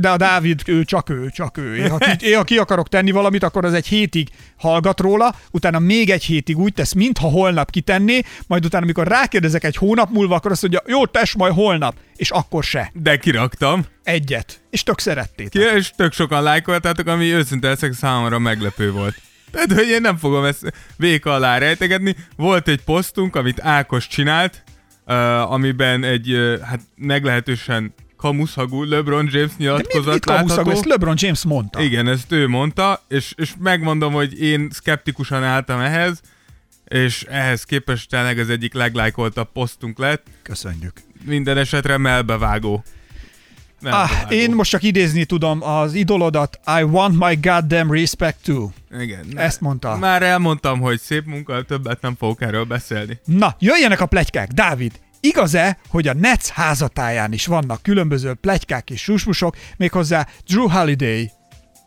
De 0.00 0.10
a 0.10 0.16
Dávid, 0.16 0.62
ő 0.66 0.84
csak 0.84 1.08
ő, 1.10 1.30
csak 1.30 1.56
ő. 1.56 1.76
Én 1.76 1.90
ha, 1.90 1.98
ki, 1.98 2.26
én, 2.28 2.36
ha 2.36 2.44
ki 2.44 2.58
akarok 2.58 2.88
tenni 2.88 3.10
valamit, 3.10 3.42
akkor 3.42 3.64
az 3.64 3.72
egy 3.72 3.86
hétig 3.86 4.28
hallgat 4.56 5.00
róla, 5.00 5.34
utána 5.50 5.78
még 5.78 6.10
egy 6.10 6.24
hétig 6.24 6.58
úgy 6.58 6.72
tesz, 6.72 6.92
mintha 6.92 7.28
holnap 7.28 7.70
kitenné, 7.70 8.22
majd 8.46 8.64
utána, 8.64 8.84
amikor 8.84 9.06
rákérdezek 9.06 9.64
egy 9.64 9.76
hónap 9.76 10.10
múlva, 10.10 10.34
akkor 10.34 10.50
azt 10.50 10.62
mondja, 10.62 10.82
jó, 10.86 11.06
tess 11.06 11.34
majd 11.34 11.52
holnap, 11.52 11.94
és 12.16 12.30
akkor 12.30 12.64
se. 12.64 12.90
De 12.94 13.16
kiraktam. 13.16 13.84
Egyet. 14.02 14.60
És 14.70 14.82
tök 14.82 15.00
szerettétek. 15.00 15.50
Ki, 15.50 15.76
és 15.76 15.90
tök 15.96 16.12
sokan 16.12 16.42
lájkoltátok, 16.42 17.06
ami 17.06 17.32
őszinte 17.32 17.68
leszek 17.68 17.92
számomra 17.92 18.38
meglepő 18.38 18.92
volt. 18.92 19.14
Tehát, 19.50 19.72
hogy 19.72 19.88
én 19.88 20.00
nem 20.00 20.16
fogom 20.16 20.44
ezt 20.44 20.72
véka 20.96 21.32
alá 21.32 21.58
rejtegetni. 21.58 22.16
Volt 22.36 22.68
egy 22.68 22.80
posztunk, 22.84 23.36
amit 23.36 23.60
Ákos 23.60 24.06
csinált, 24.06 24.62
uh, 25.08 25.52
amiben 25.52 26.04
egy, 26.04 26.32
uh, 26.32 26.60
hát 26.60 26.80
meglehetősen 26.96 27.94
kamuszhagú 28.16 28.82
LeBron 28.82 29.28
James 29.30 29.36
De 29.38 29.44
mit, 29.46 29.58
nyilatkozat 29.58 30.12
mit 30.12 30.26
látható. 30.26 30.70
Ezt 30.70 30.84
LeBron 30.84 31.14
James 31.18 31.44
mondta. 31.44 31.80
Igen, 31.80 32.08
ezt 32.08 32.32
ő 32.32 32.48
mondta, 32.48 33.02
és, 33.08 33.32
és 33.36 33.52
megmondom, 33.58 34.12
hogy 34.12 34.40
én 34.40 34.68
szkeptikusan 34.70 35.44
álltam 35.44 35.80
ehhez, 35.80 36.20
és 36.84 37.22
ehhez 37.22 37.64
képest 37.64 38.10
tényleg 38.10 38.38
az 38.38 38.50
egyik 38.50 38.74
leglájkoltabb 38.74 39.52
posztunk 39.52 39.98
lett. 39.98 40.26
Köszönjük. 40.42 40.92
Minden 41.24 41.56
esetre 41.56 41.96
melbevágó. 41.96 42.84
Ah, 43.82 43.90
Melbevágó. 43.90 44.34
én 44.34 44.50
most 44.50 44.70
csak 44.70 44.82
idézni 44.82 45.24
tudom 45.24 45.62
az 45.62 45.94
idolodat 45.94 46.60
I 46.78 46.82
want 46.82 47.18
my 47.18 47.38
goddamn 47.42 47.92
respect 47.92 48.36
too. 48.42 48.68
Igen. 49.00 49.24
Ezt 49.34 49.60
mondta. 49.60 49.96
Már 49.96 50.22
elmondtam, 50.22 50.80
hogy 50.80 51.00
szép 51.00 51.24
munka, 51.26 51.62
többet 51.62 52.00
nem 52.00 52.16
fogok 52.16 52.42
erről 52.42 52.64
beszélni. 52.64 53.20
Na, 53.24 53.56
jöjjenek 53.58 54.00
a 54.00 54.06
plegykák. 54.06 54.48
Dávid, 54.48 54.92
igaz-e, 55.20 55.78
hogy 55.88 56.08
a 56.08 56.14
Nets 56.14 56.46
házatáján 56.46 57.32
is 57.32 57.46
vannak 57.46 57.82
különböző 57.82 58.34
plegykák 58.34 58.90
és 58.90 59.00
susmusok, 59.00 59.56
méghozzá 59.76 60.26
Drew 60.46 60.68
Holiday 60.68 61.30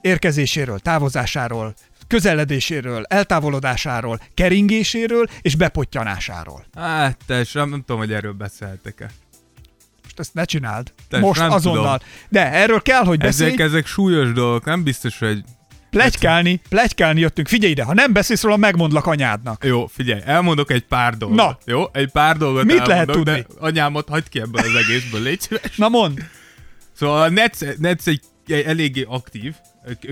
érkezéséről, 0.02 0.80
távozásáról, 0.80 1.74
közeledéséről, 2.08 3.04
eltávolodásáról, 3.08 4.20
keringéséről 4.34 5.28
és 5.42 5.56
bepottyanásáról. 5.56 6.66
Hát, 6.76 7.34
sem, 7.46 7.70
nem 7.70 7.80
tudom, 7.80 8.02
hogy 8.02 8.14
erről 8.14 8.34
beszéltek-e. 8.34 9.10
Ezt 10.22 10.34
ne 10.34 10.44
csináld. 10.46 10.94
Te 11.10 11.20
Most 11.20 11.40
nem 11.40 11.52
azonnal. 11.52 11.82
tudom. 11.98 12.14
De 12.30 12.52
erről 12.52 12.82
kell, 12.82 13.04
hogy 13.04 13.20
beszélj. 13.20 13.50
Ezek, 13.54 13.66
ezek 13.66 13.86
súlyos 13.86 14.32
dolgok, 14.34 14.66
nem 14.66 14.84
biztos, 14.84 15.20
hogy... 15.20 15.44
Plegykálni, 15.90 16.62
plegykálni 16.70 17.20
jöttünk. 17.20 17.48
Figyelj 17.48 17.72
ide, 17.72 17.84
ha 17.84 17.94
nem 17.94 18.14
beszélsz 18.14 18.42
róla, 18.44 18.58
megmondlak 18.58 19.06
anyádnak. 19.06 19.64
Jó, 19.66 19.88
figyelj, 19.88 20.22
elmondok 20.26 20.72
egy 20.72 20.86
pár 20.86 21.18
dolgot. 21.18 21.38
Na. 21.38 21.58
Jó? 21.66 21.84
Egy 21.92 22.12
pár 22.12 22.38
dolgot 22.38 22.64
Mit 22.64 22.72
elmondok, 22.80 22.94
lehet 22.94 23.08
tudni? 23.08 23.32
De 23.32 23.46
anyámot 23.60 24.10
hagyd 24.10 24.30
ki 24.30 24.40
ebből 24.40 24.62
az 24.62 24.76
egészből, 24.76 25.22
légy 25.22 25.40
szíves. 25.42 25.76
Na 25.78 25.90
mondd. 25.90 26.20
Szóval 26.94 27.22
a 27.22 27.30
Nets, 27.30 27.58
Nets 27.78 28.08
egy, 28.08 28.22
egy 28.48 28.64
eléggé 28.66 29.06
aktív, 29.10 29.54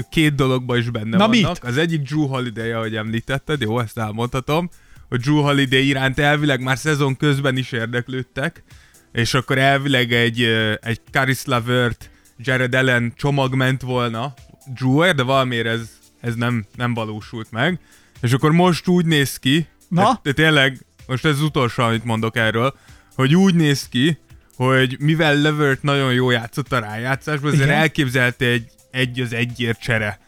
két 0.10 0.36
dologban 0.36 0.78
is 0.78 0.90
benne 0.90 1.18
Na 1.18 1.28
vannak. 1.28 1.62
mit? 1.62 1.70
Az 1.70 1.78
egyik 1.78 2.02
Drew 2.02 2.28
Holiday, 2.28 2.72
ahogy 2.72 2.96
említetted, 2.96 3.62
jó, 3.62 3.80
ezt 3.80 3.98
elmondhatom, 3.98 4.70
hogy 5.10 5.20
Drew 5.20 5.42
Holiday 5.42 5.88
iránt 5.88 6.20
elvileg 6.20 6.62
már 6.62 6.78
szezon 6.78 7.18
közben 7.18 7.58
is 7.58 7.72
érdeklődtek, 7.72 8.64
és 9.12 9.34
akkor 9.34 9.58
elvileg 9.58 10.14
egy, 10.14 10.42
egy 10.82 11.00
Caris 11.12 11.46
LeVert, 11.46 12.10
Jared 12.38 12.76
Allen 12.76 13.14
csomag 13.16 13.56
ment 13.56 13.82
volna 13.82 14.34
Drew-ért, 14.74 15.16
de 15.16 15.24
valamiért 15.24 15.68
ez, 15.68 15.90
ez 16.22 16.36
nem, 16.36 16.66
nem 16.76 16.94
valósult 16.94 17.52
meg. 17.52 17.80
És 18.22 18.32
akkor 18.32 18.52
most 18.52 18.88
úgy 18.88 19.06
néz 19.06 19.38
ki, 19.38 19.68
Na? 19.90 20.04
De, 20.04 20.20
de 20.24 20.32
tényleg, 20.32 20.78
most 21.08 21.26
ez 21.26 21.32
az 21.32 21.42
utolsó, 21.42 21.84
amit 21.84 22.04
mondok 22.04 22.36
erről, 22.36 22.76
hogy 23.16 23.36
úgy 23.36 23.56
néz 23.56 23.88
ki, 23.90 24.18
hogy 24.56 24.98
mivel 25.00 25.36
Levert 25.36 25.84
nagyon 25.84 26.14
jó 26.14 26.30
játszott 26.30 26.72
a 26.72 26.80
rájátszásban, 26.80 27.52
ezért 27.52 27.66
Igen. 27.66 27.80
elképzelte 27.80 28.46
egy, 28.46 28.70
egy 28.92 29.20
az 29.20 29.34
egyért 29.34 29.82
csere. 29.82 30.20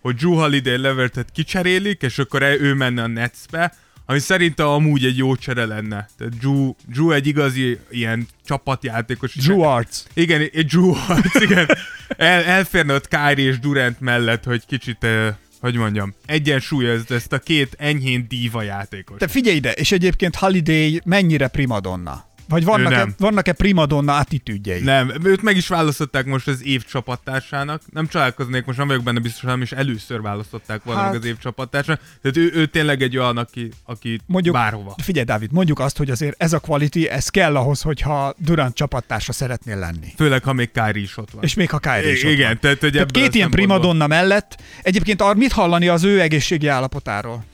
Hogy 0.00 0.14
Drew 0.14 0.34
Holiday 0.34 0.76
Levertet 0.76 1.30
kicserélik, 1.32 2.02
és 2.02 2.18
akkor 2.18 2.42
e- 2.42 2.60
ő 2.60 2.74
menne 2.74 3.02
a 3.02 3.06
Netsbe, 3.06 3.74
ami 4.06 4.18
szerintem 4.18 4.66
amúgy 4.66 5.04
egy 5.04 5.16
jó 5.16 5.36
csere 5.36 5.64
lenne. 5.64 6.08
Tehát 6.18 6.38
Drew, 6.38 6.74
Drew 6.92 7.10
egy 7.10 7.26
igazi 7.26 7.78
ilyen 7.90 8.28
csapatjátékos. 8.44 9.34
Drew 9.34 9.60
Arts. 9.60 9.96
Igen, 10.14 10.40
egy 10.40 10.66
Drew 10.66 10.92
Hart, 10.92 11.34
igen. 11.34 11.66
El, 12.08 12.44
elférne 12.44 12.94
ott 12.94 13.08
Kyrie 13.08 13.48
és 13.48 13.58
Durant 13.58 14.00
mellett, 14.00 14.44
hogy 14.44 14.66
kicsit, 14.66 15.04
eh, 15.04 15.34
hogy 15.60 15.74
mondjam, 15.74 16.14
egyensúlyozd 16.26 17.10
ezt 17.10 17.32
a 17.32 17.38
két 17.38 17.74
enyhén 17.78 18.26
díva 18.28 18.62
játékos. 18.62 19.18
Te 19.18 19.28
figyelj 19.28 19.56
ide, 19.56 19.72
és 19.72 19.92
egyébként 19.92 20.36
Holiday 20.36 21.00
mennyire 21.04 21.48
primadonna? 21.48 22.25
Vagy 22.48 22.64
vannak-e, 22.64 23.08
vannak-e 23.18 23.52
primadonna 23.52 24.16
attitűdjei? 24.16 24.80
Nem, 24.80 25.12
őt 25.24 25.42
meg 25.42 25.56
is 25.56 25.68
választották 25.68 26.24
most 26.26 26.48
az 26.48 26.64
év 26.64 26.84
csapattársának. 26.84 27.82
Nem 27.92 28.08
csodálkoznék, 28.08 28.64
most 28.64 28.78
nem 28.78 28.86
vagyok 28.86 29.02
benne 29.02 29.20
biztos, 29.20 29.42
hanem 29.42 29.62
is 29.62 29.72
először 29.72 30.20
választották 30.20 30.84
volna 30.84 31.00
Hát- 31.00 31.14
az 31.14 31.24
év 31.24 31.38
csapattársának. 31.38 32.00
Tehát 32.22 32.36
ő, 32.36 32.50
ő 32.54 32.66
tényleg 32.66 33.02
egy 33.02 33.16
olyan, 33.18 33.36
aki, 33.36 33.70
aki 33.84 34.20
Mondjuk, 34.26 34.54
bárhova. 34.54 34.94
Figyelj, 35.02 35.24
Dávid, 35.24 35.52
mondjuk 35.52 35.78
azt, 35.78 35.96
hogy 35.96 36.10
azért 36.10 36.42
ez 36.42 36.52
a 36.52 36.58
quality, 36.58 37.06
ez 37.10 37.28
kell 37.28 37.56
ahhoz, 37.56 37.82
hogyha 37.82 38.34
Durant 38.38 38.74
csapattársa 38.74 39.32
szeretnél 39.32 39.78
lenni. 39.78 40.12
Főleg, 40.16 40.44
ha 40.44 40.52
még 40.52 40.70
Kári 40.70 41.00
is 41.02 41.16
ott 41.16 41.30
van. 41.30 41.42
És 41.42 41.54
még 41.54 41.70
ha 41.70 41.78
Kyrie 41.78 42.12
is 42.12 42.24
ott 42.24 42.30
igen, 42.30 42.46
van. 42.46 42.58
tehát, 42.60 42.80
hogy 42.80 42.92
tehát 42.92 43.10
két 43.10 43.34
ilyen 43.34 43.50
primadonna 43.50 44.06
mellett, 44.06 44.56
egyébként 44.82 45.34
mit 45.34 45.52
hallani 45.52 45.88
az 45.88 46.04
ő 46.04 46.20
egészségi 46.20 46.66
állapotáról? 46.66 47.44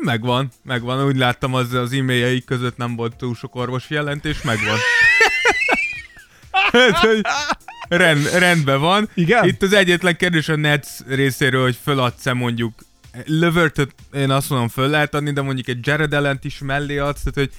Megvan, 0.00 0.50
megvan. 0.64 1.06
Úgy 1.06 1.16
láttam, 1.16 1.54
az, 1.54 1.72
az 1.72 1.92
e-mailjeik 1.92 2.44
között 2.44 2.76
nem 2.76 2.96
volt 2.96 3.16
túl 3.16 3.34
sok 3.34 3.54
orvosi 3.54 3.94
jelentés, 3.94 4.42
megvan. 4.42 4.76
Hát, 6.72 6.96
hogy 6.96 7.20
rend, 7.88 8.30
rendben 8.32 8.80
van. 8.80 9.08
Igen? 9.14 9.44
Itt 9.44 9.62
az 9.62 9.72
egyetlen 9.72 10.16
kérdés 10.16 10.48
a 10.48 10.56
Nets 10.56 10.88
részéről, 11.06 11.62
hogy 11.62 11.78
föladsz-e 11.82 12.32
mondjuk 12.32 12.74
Lövertöt 13.24 13.94
én 14.12 14.30
azt 14.30 14.50
mondom, 14.50 14.68
föl 14.68 14.88
lehet 14.88 15.14
adni, 15.14 15.32
de 15.32 15.42
mondjuk 15.42 15.68
egy 15.68 15.86
Jared 15.86 16.12
Allen-t 16.12 16.44
is 16.44 16.58
mellé 16.58 16.98
adsz, 16.98 17.22
tehát 17.22 17.34
hogy 17.34 17.50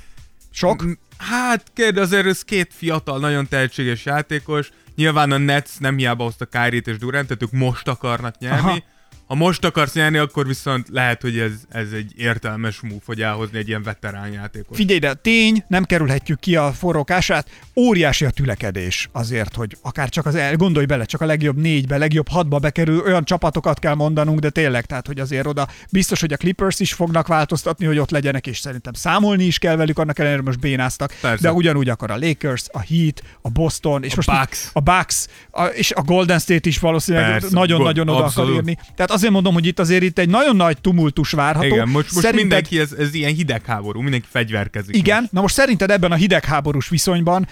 Sok? 0.51 0.83
Hát 1.17 1.63
kérd, 1.73 1.97
azért 1.97 2.25
ez 2.25 2.41
két 2.41 2.71
fiatal, 2.73 3.19
nagyon 3.19 3.47
tehetséges 3.47 4.05
játékos. 4.05 4.69
Nyilván 4.95 5.31
a 5.31 5.37
Nets 5.37 5.69
nem 5.79 5.97
hiába 5.97 6.23
hozta 6.23 6.45
Kyrie-t 6.45 6.87
és 6.87 6.97
Durant, 6.97 7.27
tehát 7.27 7.43
ők 7.43 7.51
most 7.51 7.87
akarnak 7.87 8.37
nyerni. 8.39 8.69
Aha. 8.69 8.83
Ha 9.29 9.35
most 9.35 9.65
akarsz 9.65 9.93
nyerni, 9.93 10.17
akkor 10.17 10.47
viszont 10.47 10.87
lehet, 10.91 11.21
hogy 11.21 11.39
ez, 11.39 11.51
ez 11.69 11.91
egy 11.91 12.13
értelmes 12.17 12.79
move, 12.81 12.99
hogy 13.05 13.21
elhozni 13.21 13.57
egy 13.57 13.67
ilyen 13.67 13.83
veterán 13.83 14.31
játékot. 14.31 14.75
Figyelj 14.75 14.97
ide, 14.97 15.13
tény, 15.13 15.63
nem 15.67 15.83
kerülhetjük 15.83 16.39
ki 16.39 16.55
a 16.55 16.71
forrókását, 16.71 17.49
óriási 17.75 18.25
a 18.25 18.29
tülekedés 18.29 19.09
azért, 19.11 19.55
hogy 19.55 19.77
akár 19.81 20.09
csak 20.09 20.25
az 20.25 20.35
el, 20.35 20.55
gondolj 20.55 20.85
bele, 20.85 21.05
csak 21.05 21.21
a 21.21 21.25
legjobb 21.25 21.57
négybe, 21.57 21.97
legjobb 21.97 22.27
hatba 22.27 22.59
bekerül, 22.59 23.01
olyan 23.05 23.23
csapatokat 23.23 23.79
kell 23.79 23.93
mondanunk, 23.93 24.39
de 24.39 24.49
tényleg, 24.49 24.85
tehát 24.85 25.07
hogy 25.07 25.19
azért 25.19 25.45
oda 25.45 25.67
biztos, 25.91 26.19
hogy 26.19 26.33
a 26.33 26.37
Clippers 26.37 26.79
is 26.79 26.93
fognak 26.93 27.27
változtatni, 27.27 27.85
hogy 27.85 27.97
ott 27.97 28.11
legyenek, 28.11 28.47
és 28.47 28.59
szerintem 28.59 28.93
számolni 28.93 29.43
is 29.43 29.57
kell 29.59 29.75
velük, 29.75 29.99
annak 29.99 30.19
ellenére 30.19 30.41
most 30.41 30.59
bénáztak, 30.59 31.15
Persze. 31.21 31.43
de 31.43 31.53
ugyanúgy 31.53 31.89
akar 31.89 32.11
a 32.11 32.17
Lakers, 32.17 32.65
a 32.71 32.79
Heat, 32.79 33.21
a 33.41 33.49
Boston, 33.49 34.03
és 34.03 34.11
A 34.11 34.15
most 34.15 34.29
Bucks. 34.29 34.69
a 34.73 34.79
Bucks, 34.79 35.27
a, 35.51 35.63
és 35.65 35.91
a 35.91 36.01
Golden 36.01 36.39
State 36.39 36.69
is 36.69 36.79
valószínűleg 36.79 37.43
nagyon-nagyon 37.49 38.09
oda 38.09 38.23
akar 38.23 38.49
érni. 38.49 38.77
Tehát 38.95 39.11
azért 39.19 39.33
mondom, 39.33 39.53
hogy 39.53 39.65
itt 39.65 39.79
azért 39.79 40.03
itt 40.03 40.19
egy 40.19 40.29
nagyon 40.29 40.55
nagy 40.55 40.81
tumultus 40.81 41.31
várható. 41.31 41.65
Igen, 41.65 41.87
most, 41.89 41.95
most 41.95 42.25
Szerinted- 42.25 42.39
mindenki, 42.41 42.79
ez, 42.79 42.91
ez 42.91 43.13
ilyen 43.13 43.33
hidegháború, 43.33 44.01
mindenki 44.01 44.27
fegyverkezik. 44.31 44.95
igen, 44.95 45.27
na 45.31 45.41
most 45.41 45.53
szerinted 45.53 45.91
ebben 45.91 46.11
a 46.11 46.15
hidegháborús 46.15 46.89
viszonyban 46.89 47.47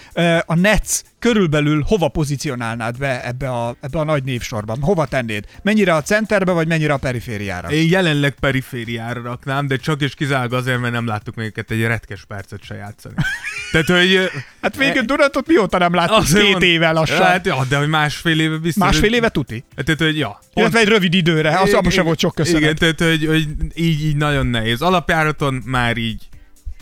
a 0.46 0.54
Nets 0.54 1.00
körülbelül 1.18 1.84
hova 1.86 2.08
pozícionálnád 2.08 2.98
be 2.98 3.24
ebbe 3.26 3.50
a, 3.50 3.76
ebbe 3.80 3.98
a 3.98 4.04
nagy 4.04 4.24
névsorban? 4.24 4.78
Hova 4.80 5.06
tennéd? 5.06 5.44
Mennyire 5.62 5.94
a 5.94 6.02
centerbe, 6.02 6.52
vagy 6.52 6.66
mennyire 6.66 6.92
a 6.92 6.96
perifériára? 6.96 7.70
Én 7.70 7.88
jelenleg 7.90 8.34
perifériára 8.40 9.22
raknám, 9.22 9.66
de 9.66 9.76
csak 9.76 10.00
és 10.00 10.14
kizárólag 10.14 10.52
azért, 10.52 10.80
mert 10.80 10.92
nem 10.92 11.06
láttuk 11.06 11.34
még 11.34 11.46
őket 11.46 11.70
egy 11.70 11.82
retkes 11.82 12.24
percet 12.24 12.62
se 12.62 12.74
játszani. 12.74 13.14
Tehát, 13.72 13.86
hogy... 13.86 14.30
Hát 14.62 14.76
végül 14.76 15.02
Durantot 15.02 15.46
mióta 15.46 15.78
nem 15.78 15.94
láttuk? 15.94 16.16
azért 16.16 16.42
Két 16.42 16.50
mond- 16.52 16.64
éve 16.64 16.90
lassan. 16.90 17.22
Hát, 17.22 17.46
ja, 17.46 17.64
de 17.68 17.76
hogy 17.76 17.88
másfél 17.88 18.40
éve 18.40 18.56
biztos. 18.56 18.84
Másfél 18.84 19.14
éve 19.14 19.28
tuti? 19.28 19.64
Hát, 19.76 19.84
Tehát, 19.84 20.00
hogy 20.00 20.18
ja. 20.18 20.38
Illetve 20.54 20.78
egy 20.78 20.88
rövid 20.88 21.14
időre, 21.14 21.58
az 21.58 21.72
abban 21.72 21.90
sem 21.90 22.04
volt 22.04 22.18
sok 22.18 22.34
köszönet. 22.34 22.60
Igen, 22.60 22.74
tehát, 22.76 23.00
hogy, 23.00 23.26
hogy 23.26 23.46
így, 23.74 24.04
így 24.04 24.16
nagyon 24.16 24.46
nehéz. 24.46 24.82
Alapjáraton 24.82 25.62
már 25.64 25.96
így 25.96 26.28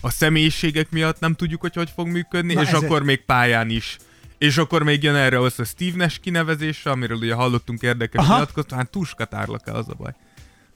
a 0.01 0.11
személyiségek 0.11 0.91
miatt 0.91 1.21
nem 1.21 1.35
tudjuk, 1.35 1.61
hogy 1.61 1.75
hogy 1.75 1.91
fog 1.95 2.07
működni, 2.09 2.55
Na 2.55 2.63
és 2.63 2.69
ez 2.69 2.75
akkor 2.75 3.03
még 3.03 3.25
pályán 3.25 3.71
is. 3.71 3.97
És 4.39 4.57
akkor 4.57 4.83
még 4.83 5.03
jön 5.03 5.15
erre 5.15 5.41
az 5.41 5.61
a 5.61 5.65
Steve 5.65 5.97
Nash 5.97 6.21
kinevezése, 6.21 6.91
amiről 6.91 7.17
ugye 7.17 7.35
hallottunk 7.35 7.83
érdekes 7.83 8.21
Aha. 8.21 8.35
nyilatkozatot, 8.35 8.79
hát 8.79 8.91
tuskatárlak 8.91 9.69
el 9.69 9.75
az 9.75 9.89
a 9.89 9.95
baj. 9.95 10.13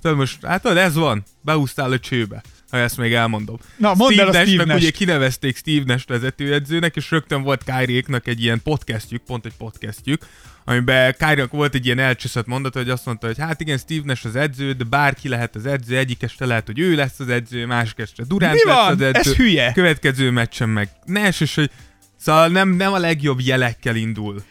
Tehát 0.02 0.16
most, 0.18 0.44
hát 0.44 0.62
tudod, 0.62 0.76
ez 0.76 0.94
van, 0.94 1.24
beúsztál 1.40 1.92
a 1.92 1.98
csőbe, 1.98 2.42
ha 2.70 2.76
ezt 2.76 2.96
még 2.96 3.12
elmondom. 3.12 3.56
Na, 3.76 3.94
mondd 3.94 4.20
el 4.20 4.28
a 4.28 4.32
Steve 4.32 4.44
Nashnek 4.44 4.66
Nash-t. 4.66 4.82
ugye 4.82 4.90
kinevezték 4.90 5.56
Steve 5.56 5.84
Nash 5.86 6.08
vezetőedzőnek, 6.08 6.96
és 6.96 7.10
rögtön 7.10 7.42
volt 7.42 7.64
Kyrie-éknak 7.64 8.26
egy 8.26 8.42
ilyen 8.42 8.62
podcastjük, 8.62 9.22
pont 9.22 9.46
egy 9.46 9.56
podcastjük, 9.58 10.26
amiben 10.64 11.14
kyrie 11.18 11.46
volt 11.50 11.74
egy 11.74 11.84
ilyen 11.84 11.98
elcseszett 11.98 12.46
mondat, 12.46 12.74
hogy 12.74 12.90
azt 12.90 13.06
mondta, 13.06 13.26
hogy 13.26 13.38
hát 13.38 13.60
igen, 13.60 13.78
Steve 13.78 14.02
Nash 14.04 14.26
az 14.26 14.36
edző, 14.36 14.72
de 14.72 14.84
bárki 14.84 15.28
lehet 15.28 15.56
az 15.56 15.66
edző, 15.66 15.96
egyik 15.96 16.22
este 16.22 16.46
lehet, 16.46 16.66
hogy 16.66 16.78
ő 16.78 16.94
lesz 16.94 17.20
az 17.20 17.28
edző, 17.28 17.66
másik 17.66 17.98
este 17.98 18.24
Durant 18.24 18.52
Mi 18.52 18.60
lesz 18.64 18.76
van? 18.76 18.92
az 18.92 19.00
edző. 19.00 19.30
Ez 19.30 19.36
hülye. 19.36 19.72
Következő 19.72 20.30
meccsen 20.30 20.68
meg 20.68 20.88
Nash, 21.04 21.42
és 21.42 21.54
hogy 21.54 21.70
szóval 22.20 22.48
nem, 22.48 22.68
nem 22.68 22.92
a 22.92 22.98
legjobb 22.98 23.40
jelekkel 23.40 23.96
indul. 23.96 24.42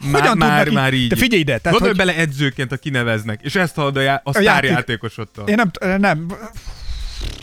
Már, 0.00 0.20
Hogyan 0.20 0.36
már, 0.38 0.68
már 0.70 0.94
így. 0.94 1.08
De 1.08 1.16
figyelj 1.16 1.40
ide, 1.40 1.58
tehát, 1.58 1.78
Gondolj 1.78 1.94
hogy 1.96 2.06
bele 2.06 2.20
edzőként, 2.20 2.70
ha 2.70 2.76
kineveznek, 2.76 3.40
és 3.42 3.54
ezt 3.54 3.74
hallod 3.74 3.96
a, 3.96 4.00
já- 4.00 4.20
a, 4.24 4.30
A 4.30 4.32
sztárjátékosodtól. 4.32 5.48
én 5.48 5.54
nem, 5.54 6.00
nem, 6.00 6.26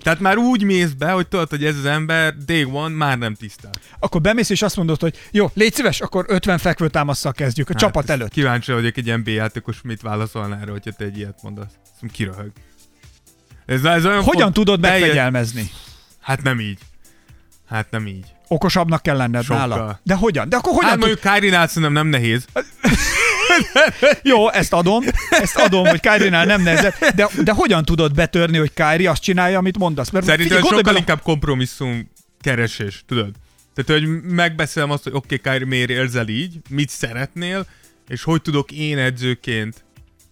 Tehát 0.04 0.20
már 0.20 0.38
úgy 0.38 0.64
mész 0.64 0.90
be, 0.92 1.12
hogy 1.12 1.28
tudod, 1.28 1.50
hogy 1.50 1.66
ez 1.66 1.78
az 1.78 1.86
ember 1.86 2.36
day 2.38 2.64
one 2.64 2.96
már 2.96 3.18
nem 3.18 3.34
tisztel. 3.34 3.72
akkor 4.00 4.22
bemész 4.22 4.50
és 4.50 4.62
azt 4.62 4.76
mondod, 4.76 5.00
hogy 5.02 5.18
jó, 5.32 5.52
légy 5.54 5.74
szíves, 5.74 6.02
akkor 6.02 6.26
50 6.28 6.58
fekvőtámasszal 6.58 7.32
kezdjük 7.32 7.70
a 7.70 7.74
csapat 7.74 8.04
ezt 8.04 8.12
előtt. 8.12 8.32
Kíváncsi 8.32 8.72
vagyok 8.72 8.98
egy 8.98 9.18
NBA 9.18 9.32
játékos 9.32 9.82
mit 9.82 10.02
válaszolna 10.02 10.58
erre, 10.62 10.72
hogyha 10.72 10.92
te 10.92 11.06
egy 11.06 11.18
ilyet 11.18 11.40
mondasz. 11.42 11.72
Azt 12.02 12.12
kiröhög. 12.12 12.52
Ez, 13.66 13.84
ez 13.84 14.06
olyan 14.06 14.24
Hogyan 14.24 14.42
font- 14.42 14.54
tudod 14.54 14.80
megfegyelmezni? 14.80 15.70
Hát 16.22 16.44
nem 16.44 16.60
így. 16.60 16.80
Hát 17.70 17.92
nem 17.92 18.08
így. 18.08 18.26
Okosabbnak 18.48 19.02
kell 19.02 19.18
lenned 19.18 19.44
Sokkal. 19.44 19.68
nála. 19.68 20.00
De 20.04 20.14
hogyan? 20.14 20.50
De 20.50 20.56
akkor 20.56 20.74
hogyan 20.74 20.90
hát 20.90 21.00
tud... 21.00 21.08
mondjuk 21.08 21.34
Kyrie-nál 21.34 21.68
szerintem 21.68 21.92
nem 21.92 22.08
nehéz. 22.08 22.46
Jó, 24.22 24.50
ezt 24.50 24.74
adom, 24.74 25.04
ezt 25.30 25.58
adom, 25.58 25.88
hogy 25.88 26.00
Kyrie-nál 26.00 26.46
nem 26.46 26.62
nehezebb, 26.62 26.94
de, 27.16 27.28
de 27.44 27.52
hogyan 27.52 27.86
tudod 27.86 28.14
betörni, 28.14 28.58
hogy 28.58 28.74
Kyrie 28.74 29.10
azt 29.10 29.22
csinálja, 29.22 29.58
amit 29.58 29.78
mondasz? 29.78 30.10
Mert 30.10 30.26
Szerintem 30.26 30.48
figyelj, 30.48 30.68
sokkal 30.68 30.82
bele- 30.84 31.00
inkább 31.00 31.22
kompromisszum 31.22 32.12
keresés, 32.42 33.04
tudod? 33.08 33.32
Tehát, 33.74 34.02
hogy 34.02 34.22
megbeszélem 34.22 34.92
azt, 34.92 35.04
hogy 35.04 35.14
oké, 35.16 35.36
okay, 35.36 35.54
Kyrie, 35.54 35.68
miért 35.68 35.90
érzel 35.90 36.28
így, 36.28 36.58
mit 36.70 36.90
szeretnél, 36.90 37.66
és 38.08 38.24
hogy 38.24 38.42
tudok 38.42 38.72
én 38.72 38.98
edzőként 38.98 39.83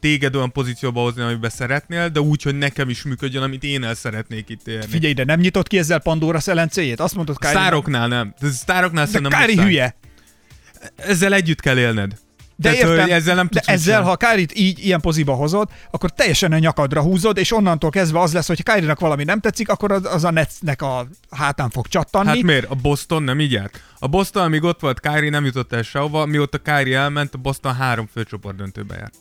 téged 0.01 0.35
olyan 0.35 0.51
pozícióba 0.51 1.01
hozni, 1.01 1.21
amiben 1.21 1.49
szeretnél, 1.49 2.09
de 2.09 2.19
úgy, 2.21 2.41
hogy 2.41 2.57
nekem 2.57 2.89
is 2.89 3.03
működjön, 3.03 3.43
amit 3.43 3.63
én 3.63 3.83
el 3.83 3.95
szeretnék 3.95 4.49
itt 4.49 4.67
érni. 4.67 4.91
Figyelj 4.91 5.11
ide, 5.11 5.23
nem 5.23 5.39
nyitott 5.39 5.67
ki 5.67 5.77
ezzel 5.77 5.99
Pandora 5.99 6.39
szelencéjét? 6.39 6.99
Azt 6.99 7.15
mondod 7.15 7.37
Kyrie... 7.37 7.55
Sztároknál 7.55 8.07
nem. 8.07 8.33
De 8.39 8.49
sztároknál 8.49 9.05
De 9.05 9.11
szerintem 9.11 9.39
muszáj. 9.39 9.65
hülye. 9.65 9.95
Ezzel 10.95 11.33
együtt 11.33 11.59
kell 11.59 11.77
élned. 11.77 12.13
De 12.55 12.69
Tehát, 12.71 12.87
értem, 12.87 13.03
hogy 13.03 13.11
ezzel 13.11 13.35
nem 13.35 13.47
de 13.51 13.61
ezzel, 13.65 14.01
ha 14.01 14.15
Kyrie-t 14.15 14.57
így 14.57 14.85
ilyen 14.85 15.01
poziba 15.01 15.33
hozod, 15.33 15.69
akkor 15.91 16.09
teljesen 16.09 16.51
a 16.51 16.57
nyakadra 16.57 17.01
húzod, 17.01 17.37
és 17.37 17.53
onnantól 17.53 17.89
kezdve 17.89 18.19
az 18.19 18.33
lesz, 18.33 18.47
hogy 18.47 18.63
Kyrie-nak 18.63 18.99
valami 18.99 19.23
nem 19.23 19.39
tetszik, 19.39 19.69
akkor 19.69 19.91
az, 19.91 20.05
az 20.05 20.23
a 20.23 20.31
Netsnek 20.31 20.81
a 20.81 21.07
hátán 21.29 21.69
fog 21.69 21.87
csattanni. 21.87 22.27
Hát 22.27 22.41
miért? 22.41 22.69
A 22.69 22.75
Boston 22.75 23.23
nem 23.23 23.39
így 23.39 23.51
járt? 23.51 23.81
A 23.99 24.07
Boston, 24.07 24.43
amíg 24.43 24.63
ott 24.63 24.79
volt 24.79 24.99
Kyrie, 24.99 25.29
nem 25.29 25.45
jutott 25.45 25.73
el 25.73 25.81
sehova, 25.81 26.25
mióta 26.25 26.57
Kyrie 26.57 26.97
elment, 26.97 27.33
a 27.33 27.37
Boston 27.37 27.75
három 27.75 28.09
főcsoport 28.13 28.55
döntőbe 28.55 28.95
járt. 28.95 29.13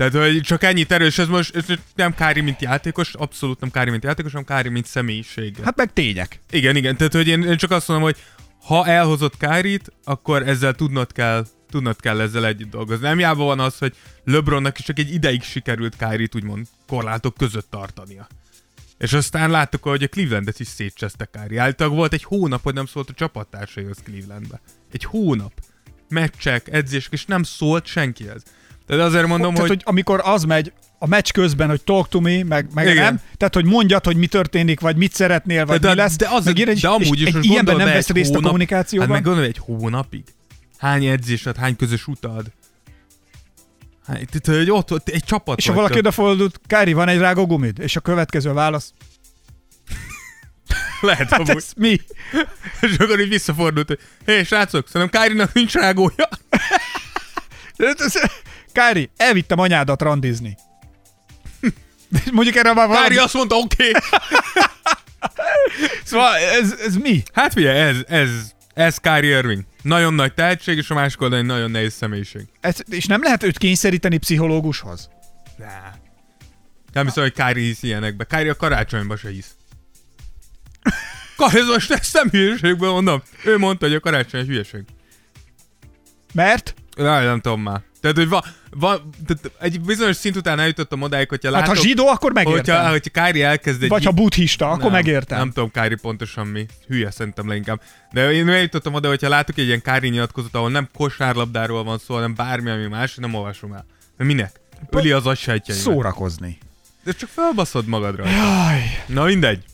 Tehát, 0.00 0.14
hogy 0.14 0.40
csak 0.40 0.62
ennyit 0.62 0.92
erős, 0.92 1.18
ez 1.18 1.28
most 1.28 1.56
ez 1.56 1.64
nem 1.94 2.14
Kyrie, 2.14 2.42
mint 2.42 2.62
játékos, 2.62 3.14
abszolút 3.14 3.60
nem 3.60 3.70
Kyrie, 3.70 3.90
mint 3.90 4.04
játékos, 4.04 4.32
hanem 4.32 4.56
Kyrie, 4.56 4.70
mint 4.70 4.86
személyiség. 4.86 5.56
Hát, 5.64 5.76
meg 5.76 5.92
tények. 5.92 6.40
igen, 6.50 6.76
igen, 6.76 6.96
tehát, 6.96 7.12
hogy 7.12 7.28
én, 7.28 7.42
én 7.42 7.56
csak 7.56 7.70
azt 7.70 7.88
mondom, 7.88 8.06
hogy 8.06 8.16
ha 8.62 8.86
elhozott 8.86 9.36
Kyrie-t, 9.36 9.92
akkor 10.04 10.48
ezzel 10.48 10.74
tudnod 10.74 11.12
kell, 11.12 11.46
tudnod 11.70 12.00
kell 12.00 12.20
ezzel 12.20 12.46
együtt 12.46 12.70
dolgozni. 12.70 13.06
Nem 13.06 13.18
jába 13.18 13.44
van 13.44 13.60
az, 13.60 13.78
hogy 13.78 13.96
LeBronnak 14.24 14.78
is 14.78 14.84
csak 14.84 14.98
egy 14.98 15.12
ideig 15.12 15.42
sikerült 15.42 15.96
Kyrie-t 15.96 16.34
úgymond 16.34 16.66
korlátok 16.86 17.34
között 17.36 17.70
tartania. 17.70 18.26
És 18.98 19.12
aztán 19.12 19.50
láttuk, 19.50 19.82
hogy 19.82 20.02
a 20.02 20.08
Clevelandet 20.08 20.60
is 20.60 20.66
szétcseszte 20.66 21.28
Kyrie. 21.32 21.62
Általában 21.62 21.98
volt 21.98 22.12
egy 22.12 22.24
hónap, 22.24 22.62
hogy 22.62 22.74
nem 22.74 22.86
szólt 22.86 23.10
a 23.10 23.14
csapattársaihoz 23.14 23.98
Clevelandbe. 24.04 24.60
Egy 24.92 25.04
hónap. 25.04 25.52
Meccsek, 26.08 26.68
edzések, 26.72 27.12
és 27.12 27.24
nem 27.24 27.42
szólt 27.42 27.86
senkihez. 27.86 28.42
Tehát 28.90 29.06
azért 29.06 29.26
mondom, 29.26 29.54
Tehát, 29.54 29.68
hogy... 29.68 29.82
hogy 29.82 29.94
amikor 29.94 30.20
az 30.24 30.44
megy 30.44 30.72
a 30.98 31.06
meccs 31.06 31.30
közben, 31.30 31.68
hogy 31.68 31.82
talk 31.82 32.08
to 32.08 32.20
me, 32.20 32.44
meg, 32.44 32.68
meg 32.74 32.86
Igen. 32.86 33.04
nem, 33.04 33.20
tehát 33.36 33.54
hogy 33.54 33.64
mondjad, 33.64 34.04
hogy 34.04 34.16
mi 34.16 34.26
történik, 34.26 34.80
vagy 34.80 34.96
mit 34.96 35.12
szeretnél, 35.12 35.66
vagy 35.66 35.80
de, 35.80 35.88
mi 35.88 35.94
lesz, 35.94 36.16
de, 36.16 36.28
az, 36.30 36.44
meg 36.44 36.58
ilyen, 36.58 36.76
de 36.80 36.88
amúgy 36.88 37.20
és 37.20 37.20
is 37.20 37.26
egy 37.26 37.34
most 37.34 37.48
ilyenben 37.48 37.76
nem 37.76 37.86
vesz 37.86 38.08
részt 38.08 38.30
a 38.30 38.32
hónap- 38.32 38.44
kommunikációban. 38.44 39.08
Hát 39.08 39.16
meg 39.16 39.24
gondolj 39.24 39.46
egy 39.46 39.58
hónapig. 39.58 40.24
Hány 40.78 41.04
edzésed, 41.04 41.56
hány 41.56 41.76
közös 41.76 42.06
utad? 42.06 42.46
Hát, 44.06 44.26
tehát, 44.30 44.58
hogy 44.60 44.70
ott, 44.70 44.92
ott 44.92 45.08
egy 45.08 45.24
csapat 45.24 45.58
és 45.58 45.66
ha 45.66 45.72
valaki 45.72 45.98
odafordult, 45.98 46.60
Kári, 46.66 46.92
van 46.92 47.08
egy 47.08 47.18
rágó 47.18 47.46
gumid? 47.46 47.78
És 47.78 47.96
a 47.96 48.00
következő 48.00 48.52
válasz, 48.52 48.92
Lehet 51.00 51.30
hát 51.30 51.40
amúgy. 51.40 51.56
ez 51.56 51.72
mi? 51.76 52.00
És 52.90 52.96
akkor 52.98 53.20
így 53.20 53.28
visszafordult, 53.28 53.86
hogy 53.86 53.98
hé, 54.26 54.42
srácok, 54.42 54.88
szerintem 54.88 55.20
Kárinak 55.20 55.52
nincs 55.52 55.72
rágója. 55.72 56.28
Kári, 58.72 59.10
elvittem 59.16 59.58
anyádat 59.58 60.02
randizni. 60.02 60.56
Mondjuk 62.32 62.56
erre 62.56 62.72
már 62.72 62.86
valami... 62.86 63.06
Kári 63.06 63.16
azt 63.16 63.34
mondta, 63.34 63.56
oké. 63.56 63.88
Okay. 63.88 64.00
Szóval 66.04 66.36
ez, 66.36 66.74
ez 66.86 66.96
mi? 66.96 67.22
Hát 67.32 67.52
figyelj, 67.52 67.78
ez, 67.78 67.96
ez, 68.08 68.52
ez 68.74 68.98
Kyrie 68.98 69.36
Irving. 69.36 69.64
Nagyon 69.82 70.14
nagy 70.14 70.34
tehetség, 70.34 70.76
és 70.76 70.90
a 70.90 70.94
másik 70.94 71.20
oldalon 71.20 71.44
egy 71.44 71.50
nagyon 71.50 71.70
nehéz 71.70 71.94
személyiség. 71.94 72.42
ez? 72.60 72.76
És 72.88 73.06
nem 73.06 73.22
lehet 73.22 73.42
őt 73.42 73.58
kényszeríteni 73.58 74.16
pszichológushoz? 74.16 75.08
Nah. 75.56 75.68
Nem 76.92 77.04
hiszem, 77.06 77.22
hogy 77.22 77.32
Kyrie 77.32 77.66
hisz 77.66 77.82
ilyenekbe. 77.82 78.24
Kyrie 78.24 78.50
a 78.50 78.54
karácsonyba 78.54 79.16
se 79.16 79.28
hisz. 79.28 79.54
Ez 81.52 81.66
most 81.66 81.90
ezt 81.90 82.12
nem 82.14 82.28
hülyeségből 82.28 82.90
mondom. 82.90 83.22
Ő 83.44 83.58
mondta, 83.58 83.86
hogy 83.86 83.94
a 83.94 84.00
karácsony 84.00 84.40
egy 84.40 84.46
hülyeség. 84.46 84.84
Mert? 86.32 86.74
Na, 86.96 87.22
nem 87.22 87.40
tudom 87.40 87.60
már. 87.60 87.82
Tehát, 88.00 88.16
hogy 88.16 88.28
va, 88.28 88.44
va, 88.70 89.02
tehát 89.26 89.50
egy 89.60 89.80
bizonyos 89.80 90.16
szint 90.16 90.36
után 90.36 90.58
eljutottam 90.58 91.02
odáig, 91.02 91.28
hogyha 91.28 91.52
Hát 91.52 91.60
látok, 91.60 91.76
ha 91.76 91.82
zsidó, 91.82 92.06
akkor 92.06 92.32
megértem. 92.32 92.74
hogyha, 92.76 92.90
hogyha 92.90 93.24
Kyrie 93.24 93.46
elkezd 93.46 93.82
egy... 93.82 93.88
Vagy 93.88 94.04
ha 94.04 94.10
buddhista, 94.10 94.68
akkor 94.68 94.82
nem, 94.82 94.92
megértem. 94.92 95.38
Nem 95.38 95.50
tudom 95.50 95.70
Kyrie 95.70 95.96
pontosan 96.02 96.46
mi. 96.46 96.66
Hülye 96.88 97.10
szerintem 97.10 97.48
leginkább. 97.48 97.80
De 98.12 98.32
én 98.32 98.48
eljutottam 98.48 98.94
oda, 98.94 99.08
hogyha 99.08 99.28
látok 99.28 99.58
egy 99.58 99.66
ilyen 99.66 99.82
Kyrie 99.82 100.10
nyilatkozat, 100.10 100.54
ahol 100.54 100.70
nem 100.70 100.88
kosárlabdáról 100.94 101.84
van 101.84 101.98
szó, 101.98 102.14
hanem 102.14 102.34
bármi, 102.34 102.70
ami 102.70 102.86
más, 102.86 103.14
nem 103.14 103.34
olvasom 103.34 103.72
el. 103.72 103.86
De 104.16 104.24
minek? 104.24 104.60
Öli 104.90 105.10
az 105.10 105.26
agysejtjeimet. 105.26 105.86
Szórakozni. 105.86 106.58
De 107.04 107.12
csak 107.12 107.28
felbaszod 107.28 107.86
magadra. 107.86 108.28
Jaj. 108.28 108.80
Na 109.06 109.24
mindegy. 109.24 109.64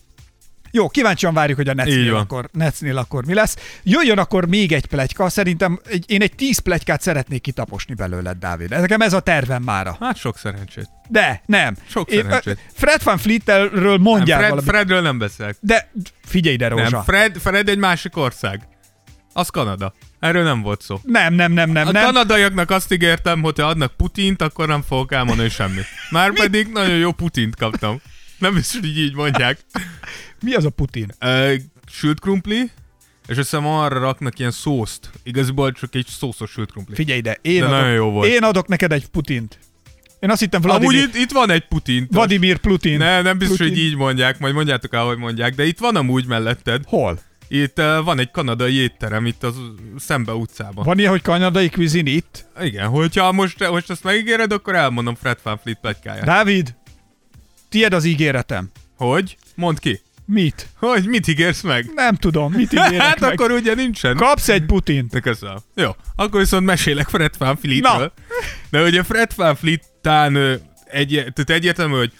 Jó, 0.76 0.88
kíváncsian 0.88 1.34
várjuk, 1.34 1.56
hogy 1.56 1.68
a 1.68 1.74
Netsnél 1.74 2.14
akkor, 2.14 2.48
Netsnél 2.52 2.98
akkor 2.98 3.26
mi 3.26 3.34
lesz. 3.34 3.56
Jöjjön 3.82 4.18
akkor 4.18 4.46
még 4.46 4.72
egy 4.72 4.86
plegyka, 4.86 5.28
szerintem 5.28 5.80
egy, 5.88 6.04
én 6.06 6.22
egy 6.22 6.34
tíz 6.34 6.58
plegykát 6.58 7.00
szeretnék 7.00 7.40
kitaposni 7.40 7.94
belőled, 7.94 8.36
Dávid. 8.38 8.70
Nekem 8.70 9.00
ez 9.00 9.12
a 9.12 9.20
tervem 9.20 9.62
mára. 9.62 9.96
Hát 10.00 10.16
sok 10.16 10.38
szerencsét. 10.38 10.88
De, 11.08 11.42
nem. 11.46 11.76
Sok 11.88 12.10
Én, 12.10 12.22
szerencsét. 12.22 12.58
Fred 12.72 13.02
Van 13.02 13.18
Fleetről 13.18 13.98
mondjál 13.98 14.40
Nem, 14.40 14.48
Fred, 14.48 14.48
valamit. 14.48 14.70
Fredről 14.70 15.00
nem 15.00 15.18
beszélek. 15.18 15.56
De 15.60 15.90
figyelj 16.24 16.54
ide, 16.54 16.68
Rózsa. 16.68 16.90
Nem, 16.90 17.02
Fred, 17.02 17.36
Fred 17.36 17.68
egy 17.68 17.78
másik 17.78 18.16
ország. 18.16 18.68
Az 19.32 19.48
Kanada. 19.48 19.94
Erről 20.20 20.42
nem 20.42 20.62
volt 20.62 20.82
szó. 20.82 21.00
nem, 21.02 21.34
nem, 21.34 21.52
nem, 21.52 21.70
nem. 21.70 21.86
A 21.86 21.90
nem. 21.90 22.04
kanadaiaknak 22.04 22.70
azt 22.70 22.92
ígértem, 22.92 23.42
hogy 23.42 23.58
ha 23.58 23.66
adnak 23.66 23.92
Putint, 23.96 24.42
akkor 24.42 24.68
nem 24.68 24.82
fogok 24.82 25.12
elmondani 25.12 25.48
semmit. 25.48 25.86
Már 26.10 26.32
pedig 26.32 26.68
nagyon 26.72 26.96
jó 26.96 27.12
Putint 27.12 27.56
kaptam. 27.56 28.00
Nem 28.38 28.54
biztos, 28.54 28.80
hogy 28.80 28.98
így 28.98 29.14
mondják. 29.14 29.58
Mi 30.42 30.54
az 30.54 30.64
a 30.64 30.70
Putin? 30.70 31.12
Ö, 31.18 31.54
sült 31.90 32.20
krumpli, 32.20 32.60
és 33.26 33.36
azt 33.36 33.50
hiszem 33.50 33.66
arra 33.66 33.98
raknak 33.98 34.38
ilyen 34.38 34.50
szószt. 34.50 35.10
Igazából 35.22 35.72
csak 35.72 35.94
egy 35.94 36.06
szószos 36.06 36.50
sült 36.50 36.70
krumpli. 36.70 36.94
Figyelj 36.94 37.18
ide, 37.18 37.38
én, 37.42 37.60
De 37.60 37.66
adok, 37.66 37.94
jó 37.94 38.10
volt. 38.10 38.28
én 38.30 38.42
adok 38.42 38.68
neked 38.68 38.92
egy 38.92 39.06
Putint. 39.06 39.58
Én 40.20 40.30
azt 40.30 40.40
hittem 40.40 40.60
Amúgy 40.64 40.78
Vladimir, 40.80 41.04
itt, 41.08 41.14
itt 41.14 41.30
van 41.30 41.50
egy 41.50 41.66
Putin. 41.68 42.06
Vladimir 42.10 42.58
Putin. 42.58 42.98
Ne, 42.98 43.22
nem 43.22 43.38
biztos, 43.38 43.56
Putin. 43.56 43.72
hogy 43.72 43.82
így 43.82 43.96
mondják, 43.96 44.38
majd 44.38 44.54
mondjátok 44.54 44.94
el, 44.94 45.04
hogy 45.04 45.18
mondják, 45.18 45.54
de 45.54 45.64
itt 45.66 45.78
van 45.78 45.96
amúgy 45.96 46.26
melletted. 46.26 46.82
Hol? 46.86 47.18
Itt 47.48 47.78
uh, 47.78 48.04
van 48.04 48.18
egy 48.18 48.30
kanadai 48.30 48.74
étterem 48.74 49.26
itt 49.26 49.42
az 49.42 49.54
Szembe 49.98 50.32
utcában. 50.32 50.84
Van 50.84 50.98
ilyen, 50.98 51.10
hogy 51.10 51.22
kanadai 51.22 51.68
cuisine 51.68 52.10
itt? 52.10 52.46
Igen, 52.60 52.88
hogyha 52.88 53.32
most, 53.32 53.70
most 53.70 53.90
ezt 53.90 54.04
megígéred, 54.04 54.52
akkor 54.52 54.74
elmondom 54.74 55.14
Fred 55.14 55.38
Van 55.42 55.58
Fleet 55.62 55.78
pletykáját. 55.80 56.24
Dávid, 56.24 56.74
tied 57.68 57.92
az 57.92 58.04
ígéretem. 58.04 58.70
Hogy? 58.96 59.36
Mondd 59.54 59.76
ki. 59.80 60.00
Mit? 60.26 60.68
Hogy 60.78 61.06
mit 61.06 61.28
ígérsz 61.28 61.62
meg? 61.62 61.90
Nem 61.94 62.14
tudom, 62.14 62.52
mit 62.52 62.72
ígérek 62.72 63.00
hát 63.00 63.20
meg. 63.20 63.32
akkor 63.32 63.50
ugye 63.50 63.74
nincsen. 63.74 64.16
Kapsz 64.16 64.48
egy 64.48 64.64
Putint. 64.64 65.10
De 65.10 65.20
köszönöm. 65.20 65.56
Jó, 65.74 65.90
akkor 66.16 66.40
viszont 66.40 66.66
mesélek 66.66 67.08
Fred 67.08 67.34
Van 67.38 67.56
Fleetről. 67.56 68.12
De 68.70 68.82
ugye 68.82 69.02
Fred 69.02 69.32
Van 69.36 69.54
Fleet-tán 69.54 70.36
egy, 70.84 71.10
tehát 71.10 71.50
egyértelmű, 71.50 71.96
hogy 71.96 72.12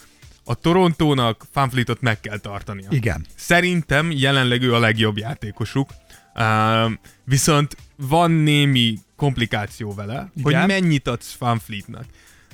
a 0.45 0.55
Torontónak 0.55 1.47
Van 1.53 1.71
Fleetot 1.71 2.01
meg 2.01 2.21
kell 2.21 2.39
tartania. 2.39 2.89
Igen. 2.91 3.27
Szerintem 3.37 4.11
jelenleg 4.11 4.63
ő 4.63 4.75
a 4.75 4.79
legjobb 4.79 5.19
játékosuk. 5.19 5.91
Uh, 6.35 6.93
viszont 7.25 7.77
van 7.97 8.31
némi 8.31 8.99
komplikáció 9.17 9.95
vele, 9.95 10.31
Igen. 10.37 10.59
hogy 10.59 10.67
mennyit 10.67 11.09
adsz 11.09 11.37
Van 11.39 11.59
Fleetnek. 11.59 12.05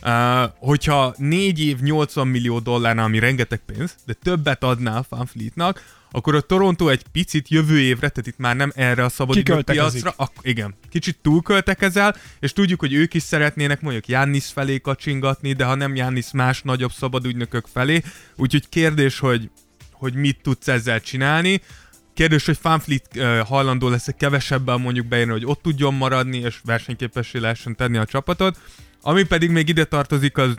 Uh, 0.05 0.51
hogyha 0.59 1.15
4 1.17 1.61
év 1.61 1.81
80 1.81 2.27
millió 2.29 2.59
dollárnál, 2.59 3.05
ami 3.05 3.19
rengeteg 3.19 3.61
pénz, 3.67 3.95
de 4.07 4.13
többet 4.13 4.65
adnál 4.65 5.07
Van 5.09 5.27
Fleetnak, 5.27 6.01
akkor 6.11 6.35
a 6.35 6.41
Toronto 6.41 6.89
egy 6.89 7.05
picit 7.13 7.49
jövő 7.49 7.79
évre, 7.79 8.09
tehát 8.09 8.27
itt 8.27 8.39
már 8.39 8.57
nem 8.57 8.73
erre 8.75 9.05
a 9.05 9.27
Kiköltekezik. 9.27 10.03
piacra, 10.03 10.15
ak- 10.17 10.47
igen, 10.47 10.75
kicsit 10.91 11.19
túlköltekezel, 11.23 12.17
és 12.41 12.53
tudjuk, 12.53 12.81
hogy 12.81 12.93
ők 12.93 13.15
is 13.15 13.23
szeretnének 13.23 13.81
mondjuk 13.81 14.09
Jannis 14.09 14.47
felé 14.47 14.81
kacsingatni, 14.81 15.53
de 15.53 15.65
ha 15.65 15.75
nem 15.75 15.97
Jannis, 15.97 16.31
más 16.33 16.63
nagyobb 16.63 16.93
szabadügynökök 16.93 17.67
felé, 17.73 18.03
úgyhogy 18.37 18.69
kérdés, 18.69 19.19
hogy, 19.19 19.51
hogy 19.93 20.15
mit 20.15 20.39
tudsz 20.43 20.69
ezzel 20.69 21.01
csinálni. 21.01 21.61
Kérdés, 22.15 22.47
hogy 22.47 22.59
Fanfleet 22.61 23.09
uh, 23.17 23.39
hajlandó 23.39 23.89
lesz 23.89 24.09
kevesebben 24.19 24.81
mondjuk 24.81 25.07
beírni, 25.07 25.33
hogy 25.33 25.47
ott 25.47 25.63
tudjon 25.63 25.95
maradni, 25.95 26.39
és 26.39 26.61
versenyképessé 26.65 27.39
lehessen 27.39 27.77
tenni 27.77 27.97
a 27.97 28.05
csapatot. 28.05 28.59
Ami 29.03 29.23
pedig 29.23 29.51
még 29.51 29.69
ide 29.69 29.85
tartozik, 29.85 30.37
az 30.37 30.57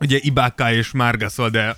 ugye 0.00 0.18
Ibaka 0.20 0.72
és 0.72 0.90
Margasol, 0.90 1.50
de 1.50 1.76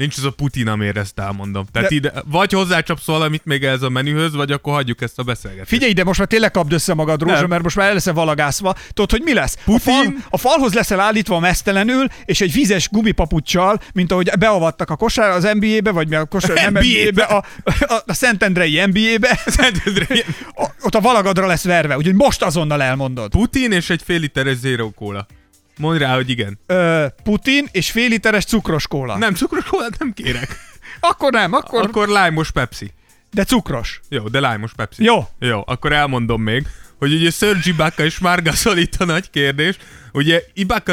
nincs 0.00 0.16
az 0.18 0.24
a 0.24 0.30
Putin, 0.30 0.68
amire 0.68 1.00
ezt 1.00 1.18
elmondom. 1.18 1.66
Tehát 1.72 1.88
De- 1.88 1.94
ide, 1.94 2.12
vagy 2.26 2.52
hozzácsapsz 2.52 3.04
valamit 3.04 3.44
még 3.44 3.64
ez 3.64 3.82
a 3.82 3.88
menühöz, 3.88 4.34
vagy 4.34 4.52
akkor 4.52 4.72
hagyjuk 4.72 5.00
ezt 5.02 5.18
a 5.18 5.22
beszélgetést. 5.22 5.68
Figyelj 5.68 5.90
ide, 5.90 6.04
most 6.04 6.18
már 6.18 6.28
tényleg 6.28 6.50
kapd 6.50 6.72
össze 6.72 6.94
magad, 6.94 7.22
Rózsa, 7.22 7.34
Nem. 7.40 7.48
mert 7.48 7.62
most 7.62 7.76
már 7.76 7.88
el 7.88 7.92
leszel 7.94 8.12
valagászva. 8.12 8.74
Tudod, 8.92 9.10
hogy 9.10 9.22
mi 9.22 9.34
lesz? 9.34 9.54
A, 9.56 9.60
Putin? 9.64 9.80
fal, 9.82 10.14
a 10.30 10.38
falhoz 10.38 10.72
leszel 10.72 11.00
állítva 11.00 11.38
mesztelenül, 11.38 12.06
és 12.24 12.40
egy 12.40 12.52
vizes 12.52 12.88
gumipapuccsal, 12.88 13.80
mint 13.92 14.12
ahogy 14.12 14.30
beavattak 14.38 14.90
a 14.90 14.96
kosár 14.96 15.30
az 15.30 15.48
NBA-be, 15.52 15.90
vagy 15.90 16.08
mi 16.08 16.14
a 16.14 16.24
kosár, 16.24 16.70
nem 16.72 16.84
NBA-be. 16.84 17.22
A, 17.22 17.44
a, 17.64 18.02
a 18.06 18.12
Szentendrei 18.12 18.84
NBA-be, 18.86 19.40
Szentendre, 19.46 20.06
a, 20.54 20.66
ott 20.82 20.94
a 20.94 21.00
valagadra 21.00 21.46
lesz 21.46 21.64
verve, 21.64 21.96
úgyhogy 21.96 22.14
most 22.14 22.42
azonnal 22.42 22.82
elmondod. 22.82 23.30
Putin 23.30 23.72
és 23.72 23.90
egy 23.90 24.02
fél 24.04 24.18
literes 24.18 24.56
zero 24.56 24.90
kóla. 24.90 25.26
Mondd 25.80 25.98
rá, 25.98 26.14
hogy 26.14 26.30
igen. 26.30 26.58
Ö, 26.66 27.06
Putin 27.22 27.66
és 27.72 27.90
fél 27.90 28.08
literes 28.08 28.44
cukros 28.44 28.86
kóla. 28.88 29.16
Nem, 29.16 29.34
cukros 29.34 29.64
kólát 29.64 29.98
nem 29.98 30.12
kérek. 30.12 30.56
Akkor 31.00 31.32
nem, 31.32 31.52
akkor, 31.52 31.82
Akkor 31.82 32.08
lájmos 32.08 32.50
Pepsi. 32.50 32.90
de 33.32 33.44
cukros. 33.44 34.00
Jó, 34.08 34.28
de 34.28 34.40
lájmos 34.40 34.72
Pepsi. 34.76 35.04
Jó. 35.04 35.28
Jó, 35.38 35.62
akkor 35.66 35.92
elmondom 35.92 36.42
még, 36.42 36.66
hogy 36.98 37.12
ugye 37.14 37.30
Serge 37.30 37.60
Ibaka 37.70 38.04
és 38.04 38.18
Margasol 38.18 38.76
itt 38.78 38.94
a 38.94 39.04
nagy 39.04 39.30
kérdés. 39.30 39.76
Ugye 40.12 40.42
Ibaka 40.54 40.92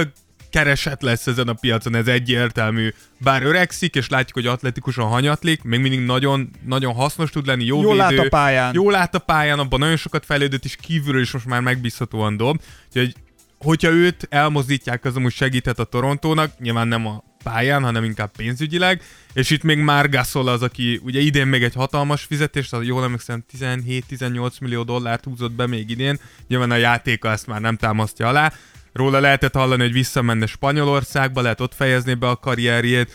keresett 0.49 1.01
lesz 1.01 1.27
ezen 1.27 1.47
a 1.47 1.53
piacon, 1.53 1.95
ez 1.95 2.07
egyértelmű. 2.07 2.93
Bár 3.17 3.43
öregszik, 3.43 3.95
és 3.95 4.09
látjuk, 4.09 4.33
hogy 4.33 4.47
atletikusan 4.47 5.07
hanyatlik, 5.07 5.63
még 5.63 5.79
mindig 5.79 5.99
nagyon, 5.99 6.49
nagyon 6.65 6.93
hasznos 6.93 7.29
tud 7.29 7.45
lenni, 7.45 7.65
jó 7.65 7.81
Jól 7.81 7.91
védő. 8.07 8.15
lát 8.15 8.25
a 8.25 8.29
pályán. 8.29 8.73
Jól 8.73 8.91
lát 8.91 9.15
a 9.15 9.19
pályán, 9.19 9.59
abban 9.59 9.79
nagyon 9.79 9.95
sokat 9.97 10.25
fejlődött, 10.25 10.65
és 10.65 10.75
kívülről 10.75 11.21
is 11.21 11.31
most 11.31 11.45
már 11.45 11.61
megbízhatóan 11.61 12.37
dob. 12.37 12.61
Úgyhogy, 12.87 13.13
hogyha 13.59 13.89
őt 13.89 14.27
elmozdítják, 14.29 15.05
az 15.05 15.15
amúgy 15.15 15.33
segíthet 15.33 15.79
a 15.79 15.83
Torontónak, 15.83 16.59
nyilván 16.59 16.87
nem 16.87 17.07
a 17.07 17.23
pályán, 17.43 17.83
hanem 17.83 18.03
inkább 18.03 18.31
pénzügyileg, 18.31 19.01
és 19.33 19.49
itt 19.49 19.63
még 19.63 19.77
már 19.77 20.09
Gasol 20.09 20.47
az, 20.47 20.61
aki 20.61 20.99
ugye 21.03 21.19
idén 21.19 21.47
még 21.47 21.63
egy 21.63 21.73
hatalmas 21.73 22.23
fizetést, 22.23 22.73
az 22.73 22.85
jól 22.85 23.03
emlékszem 23.03 23.43
17-18 23.57 24.61
millió 24.61 24.83
dollárt 24.83 25.23
húzott 25.23 25.51
be 25.51 25.67
még 25.67 25.89
idén, 25.89 26.19
nyilván 26.47 26.71
a 26.71 26.75
játéka 26.75 27.31
ezt 27.31 27.47
már 27.47 27.61
nem 27.61 27.77
támasztja 27.77 28.27
alá, 28.27 28.53
róla 28.93 29.19
lehetett 29.19 29.53
hallani, 29.53 29.81
hogy 29.81 29.91
visszamenne 29.91 30.45
Spanyolországba, 30.45 31.41
lehet 31.41 31.61
ott 31.61 31.75
fejezni 31.75 32.13
be 32.13 32.29
a 32.29 32.35
karrierjét, 32.35 33.11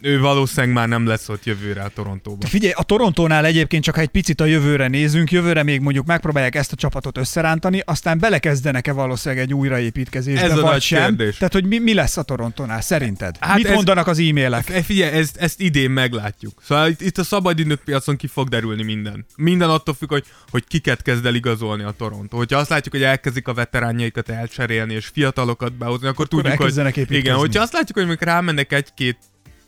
ő 0.00 0.20
valószínűleg 0.20 0.74
már 0.74 0.88
nem 0.88 1.06
lesz 1.06 1.28
ott 1.28 1.44
jövőre 1.44 1.82
a 1.82 1.88
Torontóban. 1.88 2.48
Figyelj, 2.48 2.72
a 2.76 2.82
Torontónál 2.82 3.44
egyébként 3.44 3.84
csak 3.84 3.94
ha 3.94 4.00
egy 4.00 4.08
picit 4.08 4.40
a 4.40 4.44
jövőre 4.44 4.88
nézünk, 4.88 5.30
jövőre 5.32 5.62
még 5.62 5.80
mondjuk 5.80 6.06
megpróbálják 6.06 6.54
ezt 6.54 6.72
a 6.72 6.76
csapatot 6.76 7.18
összerántani, 7.18 7.82
aztán 7.84 8.18
belekezdenek-e 8.18 8.92
valószínűleg 8.92 9.44
egy 9.44 9.54
újraépítkezésbe, 9.54 10.42
Ez 10.42 10.50
a 10.50 10.54
vagy 10.54 10.64
nagy 10.64 10.82
sem. 10.82 11.16
kérdés. 11.16 11.36
Tehát, 11.36 11.52
hogy 11.52 11.64
mi, 11.66 11.78
mi 11.78 11.94
lesz 11.94 12.16
a 12.16 12.22
Torontónál, 12.22 12.80
szerinted? 12.80 13.36
Hát 13.40 13.56
Mit 13.56 13.66
ez- 13.66 13.74
mondanak 13.74 14.06
az 14.06 14.18
e-mailek? 14.18 14.70
E, 14.70 14.82
Figyelj, 14.82 15.12
ezt, 15.18 15.36
ezt 15.36 15.60
idén 15.60 15.90
meglátjuk. 15.90 16.62
Szóval 16.62 16.88
itt, 16.88 17.00
itt 17.00 17.18
a 17.18 17.24
szabadidők 17.24 17.80
piacon 17.84 18.16
ki 18.16 18.26
fog 18.26 18.48
derülni 18.48 18.82
minden. 18.82 19.26
Minden 19.36 19.70
attól 19.70 19.94
függ, 19.94 20.08
hogy, 20.10 20.24
hogy 20.50 20.64
kiket 20.66 21.02
kezd 21.02 21.26
el 21.26 21.34
igazolni 21.34 21.82
a 21.82 21.90
Toronto. 21.90 22.36
Hogyha 22.36 22.58
azt 22.58 22.68
látjuk, 22.70 22.94
hogy 22.94 23.02
elkezdik 23.02 23.48
a 23.48 23.54
veteránjaikat 23.54 24.28
elcserélni 24.28 24.94
és 24.94 25.06
fiatalokat 25.06 25.72
behozni, 25.72 26.06
akkor, 26.06 26.28
tudjuk, 26.28 26.56
hogy 26.56 27.06
igen, 27.08 27.36
hogyha 27.36 27.62
azt 27.62 27.72
látjuk, 27.72 27.98
hogy 27.98 28.06
még 28.06 28.18
rámennek 28.20 28.72
egy-két 28.72 29.18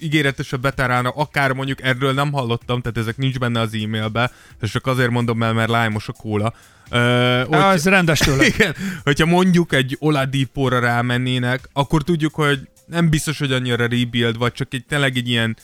ígéretesebb 0.03 0.63
veteránra, 0.63 1.11
akár 1.11 1.53
mondjuk 1.53 1.83
erről 1.83 2.13
nem 2.13 2.33
hallottam, 2.33 2.81
tehát 2.81 2.99
ezek 2.99 3.17
nincs 3.17 3.39
benne 3.39 3.61
az 3.61 3.75
e-mailbe, 3.75 4.31
és 4.61 4.71
csak 4.71 4.87
azért 4.87 5.11
mondom 5.11 5.43
el, 5.43 5.53
mert 5.53 5.71
lájmos 5.71 6.09
a 6.09 6.13
kóla. 6.13 6.55
Ö, 6.91 7.43
hogy- 7.49 7.59
ez 7.59 7.85
rendes 7.85 8.19
tőle. 8.19 8.47
igen, 8.55 8.75
hogyha 9.05 9.27
mondjuk 9.27 9.73
egy 9.73 9.97
Oladipóra 10.01 10.79
rámennének, 10.79 11.69
akkor 11.73 12.03
tudjuk, 12.03 12.35
hogy 12.35 12.69
nem 12.87 13.09
biztos, 13.09 13.39
hogy 13.39 13.53
annyira 13.53 13.87
rebuild, 13.87 14.39
vagy 14.39 14.53
csak 14.53 14.75
egy 14.75 14.85
tényleg 14.89 15.17
egy 15.17 15.29
ilyen 15.29 15.57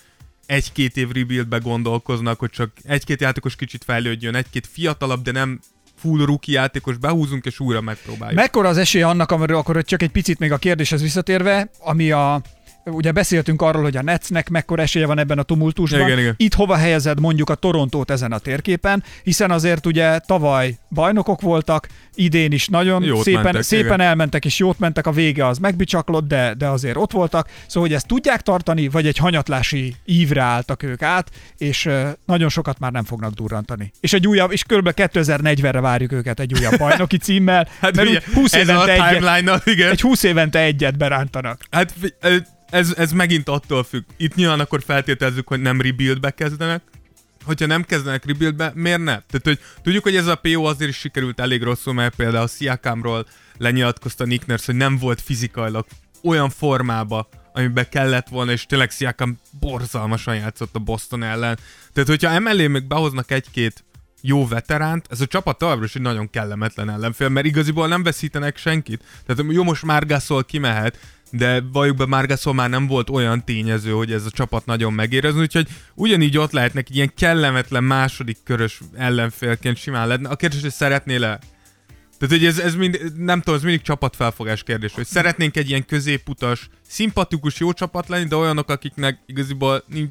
egy-két 0.46 0.96
év 0.96 1.11
rebuildbe 1.12 1.59
gondolkoznak, 1.59 2.38
hogy 2.38 2.51
csak 2.51 2.70
egy-két 2.83 3.20
játékos 3.20 3.57
kicsit 3.57 3.85
fejlődjön, 3.85 4.35
egy-két 4.35 4.66
fiatalabb, 4.72 5.22
de 5.22 5.33
nem 5.33 5.61
full 5.96 6.24
rookie 6.24 6.61
játékos 6.61 6.96
behúzunk, 6.96 7.44
és 7.44 7.61
újra 7.61 7.81
megpróbáljuk. 7.81 8.38
Mekkora 8.38 8.68
az 8.68 8.77
esély 8.77 9.03
annak, 9.03 9.31
amiről 9.31 9.57
akkor 9.57 9.85
csak 9.85 10.03
egy 10.03 10.11
picit 10.11 10.38
még 10.38 10.53
a 10.53 10.57
kérdéshez 10.57 11.03
visszatérve, 11.03 11.70
ami 11.79 12.11
a 12.11 12.40
ugye 12.90 13.12
beszéltünk 13.12 13.62
arról, 13.62 13.83
hogy 13.83 13.96
a 13.96 14.03
Netsnek 14.03 14.48
mekkora 14.48 14.83
esélye 14.83 15.07
van 15.07 15.18
ebben 15.18 15.38
a 15.38 15.42
tumultusban. 15.42 16.01
Igen, 16.01 16.18
igen. 16.18 16.35
Itt 16.37 16.55
hova 16.55 16.77
helyezed 16.77 17.20
mondjuk 17.20 17.51
a 17.51 17.55
Torontót 17.55 18.11
ezen 18.11 18.33
a 18.33 18.38
térképen, 18.38 19.05
hiszen 19.22 19.51
azért 19.51 19.87
ugye 19.87 20.18
tavaly 20.18 20.77
bajnokok 20.90 21.40
voltak, 21.40 21.88
idén 22.14 22.53
is 22.53 22.66
nagyon 22.66 23.03
Jót 23.03 23.22
szépen, 23.22 23.42
mentek, 23.42 23.62
szépen 23.62 23.87
igen. 23.87 24.01
elmentek 24.01 24.44
és 24.44 24.59
jót 24.59 24.79
mentek, 24.79 25.07
a 25.07 25.11
vége 25.11 25.46
az 25.46 25.59
megbicsaklott, 25.59 26.29
de, 26.29 26.55
de 26.55 26.66
azért 26.66 26.96
ott 26.96 27.12
voltak. 27.12 27.48
Szóval, 27.66 27.88
hogy 27.88 27.96
ezt 27.96 28.07
tudják 28.07 28.42
tartani, 28.42 28.88
vagy 28.88 29.07
egy 29.07 29.16
hanyatlási 29.16 29.94
ívre 30.05 30.42
álltak 30.42 30.83
ők 30.83 31.03
át, 31.03 31.31
és 31.57 31.88
nagyon 32.27 32.48
sokat 32.48 32.79
már 32.79 32.92
nem 32.92 33.05
fognak 33.05 33.33
durrantani. 33.33 33.92
És 34.01 34.12
egy 34.12 34.27
újabb, 34.27 34.53
és 34.53 34.62
kb. 34.62 34.92
2040-re 34.96 35.81
várjuk 35.81 36.12
őket 36.12 36.40
egy 36.40 36.55
újabb 36.55 36.79
bajnoki 36.79 37.18
címmel, 37.18 37.68
Hát 37.81 37.96
mert 37.96 38.09
ugye, 38.09 38.20
úgy 38.29 38.35
20 38.35 38.53
ez 38.53 38.68
a 38.68 38.72
évente 38.72 39.09
egyet, 39.64 39.90
egy 39.90 40.01
20 40.01 40.22
évente 40.22 40.59
egyet 40.61 40.96
berántanak. 40.96 41.61
Hát 41.70 41.94
ez, 42.70 42.94
ez 42.96 43.12
megint 43.12 43.48
attól 43.48 43.85
függ. 43.85 44.04
Itt 44.16 44.35
nyilván 44.35 44.61
akkor 44.61 44.83
feltételezzük, 44.83 45.48
hogy 45.48 45.61
nem 45.61 45.81
rebuildbe 45.81 46.31
kezdenek. 46.31 46.83
Hogyha 47.44 47.66
nem 47.66 47.85
kezdenek 47.85 48.24
rebuildbe, 48.24 48.72
miért 48.74 48.98
ne? 48.98 49.04
Tehát, 49.04 49.40
hogy 49.42 49.61
tudjuk, 49.83 50.02
hogy 50.02 50.16
ez 50.16 50.26
a 50.26 50.35
PO 50.35 50.64
azért 50.64 50.90
is 50.90 50.96
sikerült 50.96 51.40
elég 51.40 51.62
rosszul, 51.62 51.92
mert 51.92 52.14
például 52.14 52.44
a 52.44 52.46
Siakamról 52.46 53.26
lenyilatkozta 53.59 54.24
Nick 54.24 54.46
Nurse, 54.46 54.64
hogy 54.66 54.74
nem 54.74 54.98
volt 54.98 55.20
fizikailag 55.20 55.87
olyan 56.22 56.50
formába, 56.50 57.28
amiben 57.52 57.88
kellett 57.90 58.28
volna, 58.28 58.52
és 58.52 58.66
tényleg 58.66 58.90
Siakam 58.90 59.38
borzalmasan 59.61 60.37
játszott 60.37 60.74
a 60.74 60.78
Boston 60.78 61.22
ellen. 61.22 61.59
Tehát, 61.92 62.09
hogyha 62.09 62.31
emellé 62.31 62.66
még 62.66 62.87
behoznak 62.87 63.31
egy-két 63.31 63.85
jó 64.20 64.46
veteránt, 64.46 65.07
ez 65.11 65.20
a 65.20 65.26
csapat 65.26 65.59
továbbra 65.59 65.85
is 65.85 65.94
egy 65.94 66.02
nagyon 66.02 66.31
kellemetlen 66.31 66.90
ellenfél, 66.90 67.28
mert 67.28 67.46
igaziból 67.46 67.88
nem 67.88 68.02
veszítenek 68.02 68.57
senkit. 68.57 69.04
Tehát 69.26 69.52
jó, 69.52 69.62
most 69.62 69.83
Márgászol 69.83 70.44
kimehet, 70.44 70.98
de 71.31 71.62
valljuk 71.73 71.97
be 71.97 72.07
Márgászol 72.07 72.55
már 72.55 72.71
nem 72.71 72.87
volt 72.87 73.11
olyan 73.11 73.45
tényező, 73.45 73.91
hogy 73.91 74.12
ez 74.12 74.25
a 74.25 74.31
csapat 74.31 74.67
nagyon 74.67 74.93
megérezni, 74.93 75.41
úgyhogy 75.41 75.69
ugyanígy 75.95 76.38
ott 76.38 76.53
lehetnek 76.53 76.91
ilyen 76.91 77.12
kellemetlen 77.17 77.85
második 77.85 78.38
körös 78.45 78.81
ellenfélként 78.97 79.77
simán 79.77 80.09
lenne. 80.09 80.29
A 80.29 80.37
kérdés, 80.37 80.61
hogy 80.61 80.73
szeretnél-e 80.73 81.38
tehát, 82.19 82.35
hogy 82.35 82.45
ez, 82.45 82.59
ez 82.59 82.75
mind, 82.75 83.12
nem 83.17 83.38
tudom, 83.38 83.55
ez 83.55 83.62
mindig 83.62 83.83
csapatfelfogás 83.83 84.62
kérdés, 84.62 84.93
hogy 84.93 85.07
szeretnénk 85.07 85.57
egy 85.57 85.69
ilyen 85.69 85.87
középutas, 85.87 86.69
szimpatikus, 86.88 87.61
jó 87.61 87.73
csapat 87.73 88.09
lenni, 88.09 88.29
de 88.29 88.37
olyanok, 88.37 88.71
akiknek 88.71 89.19
igaziból 89.27 89.85
nincs, 89.87 90.11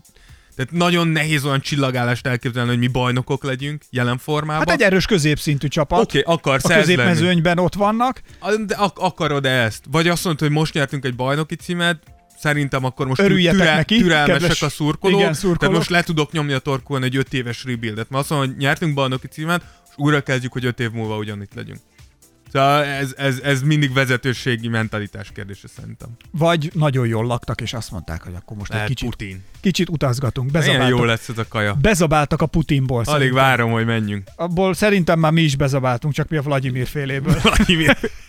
tehát 0.57 0.71
nagyon 0.71 1.07
nehéz 1.07 1.45
olyan 1.45 1.61
csillagállást 1.61 2.27
elképzelni, 2.27 2.69
hogy 2.69 2.79
mi 2.79 2.87
bajnokok 2.87 3.43
legyünk 3.43 3.83
jelen 3.89 4.17
formában. 4.17 4.67
Hát 4.67 4.75
egy 4.75 4.81
erős 4.81 5.05
középszintű 5.05 5.67
csapat. 5.67 6.01
Oké, 6.01 6.19
okay, 6.19 6.33
akarsz 6.35 6.65
a 6.65 6.67
ez 6.67 6.73
lenni. 6.73 6.95
középmezőnyben 6.95 7.59
ott 7.59 7.73
vannak. 7.73 8.21
De 8.65 8.75
ak- 8.75 8.97
akarod-e 8.97 9.49
ezt? 9.49 9.83
Vagy 9.91 10.07
azt 10.07 10.23
mondod, 10.23 10.41
hogy 10.41 10.51
most 10.51 10.73
nyertünk 10.73 11.05
egy 11.05 11.15
bajnoki 11.15 11.55
címet, 11.55 12.03
szerintem 12.39 12.83
akkor 12.83 13.07
most 13.07 13.21
Örüljetek 13.21 13.75
neki, 13.75 13.97
türelmesek 13.97 14.39
kedves- 14.39 14.61
a 14.63 14.69
szurkolók, 14.69 15.19
igen, 15.19 15.33
szurkolók. 15.33 15.59
tehát 15.59 15.75
most 15.75 15.89
le 15.89 16.03
tudok 16.03 16.31
nyomni 16.31 16.53
a 16.53 16.59
torkon 16.59 17.03
egy 17.03 17.15
öt 17.15 17.33
éves 17.33 17.63
rebuildet, 17.63 18.09
mert 18.09 18.21
azt 18.21 18.29
mondom, 18.29 18.49
hogy 18.49 18.57
nyertünk 18.57 18.93
bajnoki 18.93 19.27
címet, 19.27 19.61
és 19.89 19.93
újra 19.95 20.21
kezdjük, 20.21 20.51
hogy 20.53 20.65
öt 20.65 20.79
év 20.79 20.91
múlva 20.91 21.17
ugyanitt 21.17 21.53
legyünk. 21.53 21.79
Szóval 22.51 22.83
ez, 22.83 23.13
ez, 23.17 23.39
ez 23.43 23.61
mindig 23.61 23.93
vezetőségi 23.93 24.67
mentalitás 24.67 25.31
kérdése 25.33 25.67
szerintem. 25.67 26.09
Vagy 26.31 26.71
nagyon 26.73 27.07
jól 27.07 27.25
laktak, 27.25 27.61
és 27.61 27.73
azt 27.73 27.91
mondták, 27.91 28.23
hogy 28.23 28.33
akkor 28.35 28.57
most 28.57 28.69
egy 28.69 28.75
Lehet 28.75 28.89
kicsit, 28.89 29.09
Putin. 29.09 29.43
kicsit 29.61 29.89
utazgatunk. 29.89 30.51
Milyen 30.51 30.65
jó 30.67 30.73
Bezabáltak, 30.77 31.05
lesz 31.05 31.29
ez 31.29 31.37
a 31.37 31.45
kaja. 31.47 31.73
bezabáltak 31.81 32.41
a 32.41 32.45
Putinból. 32.45 32.97
Alig 32.97 33.09
szerintem. 33.11 33.35
várom, 33.35 33.71
hogy 33.71 33.85
menjünk. 33.85 34.27
Abból 34.35 34.73
szerintem 34.73 35.19
már 35.19 35.31
mi 35.31 35.41
is 35.41 35.55
bezabáltunk, 35.55 36.13
csak 36.13 36.29
mi 36.29 36.37
a 36.37 36.41
Vladimir 36.41 36.87
féléből. 36.87 37.35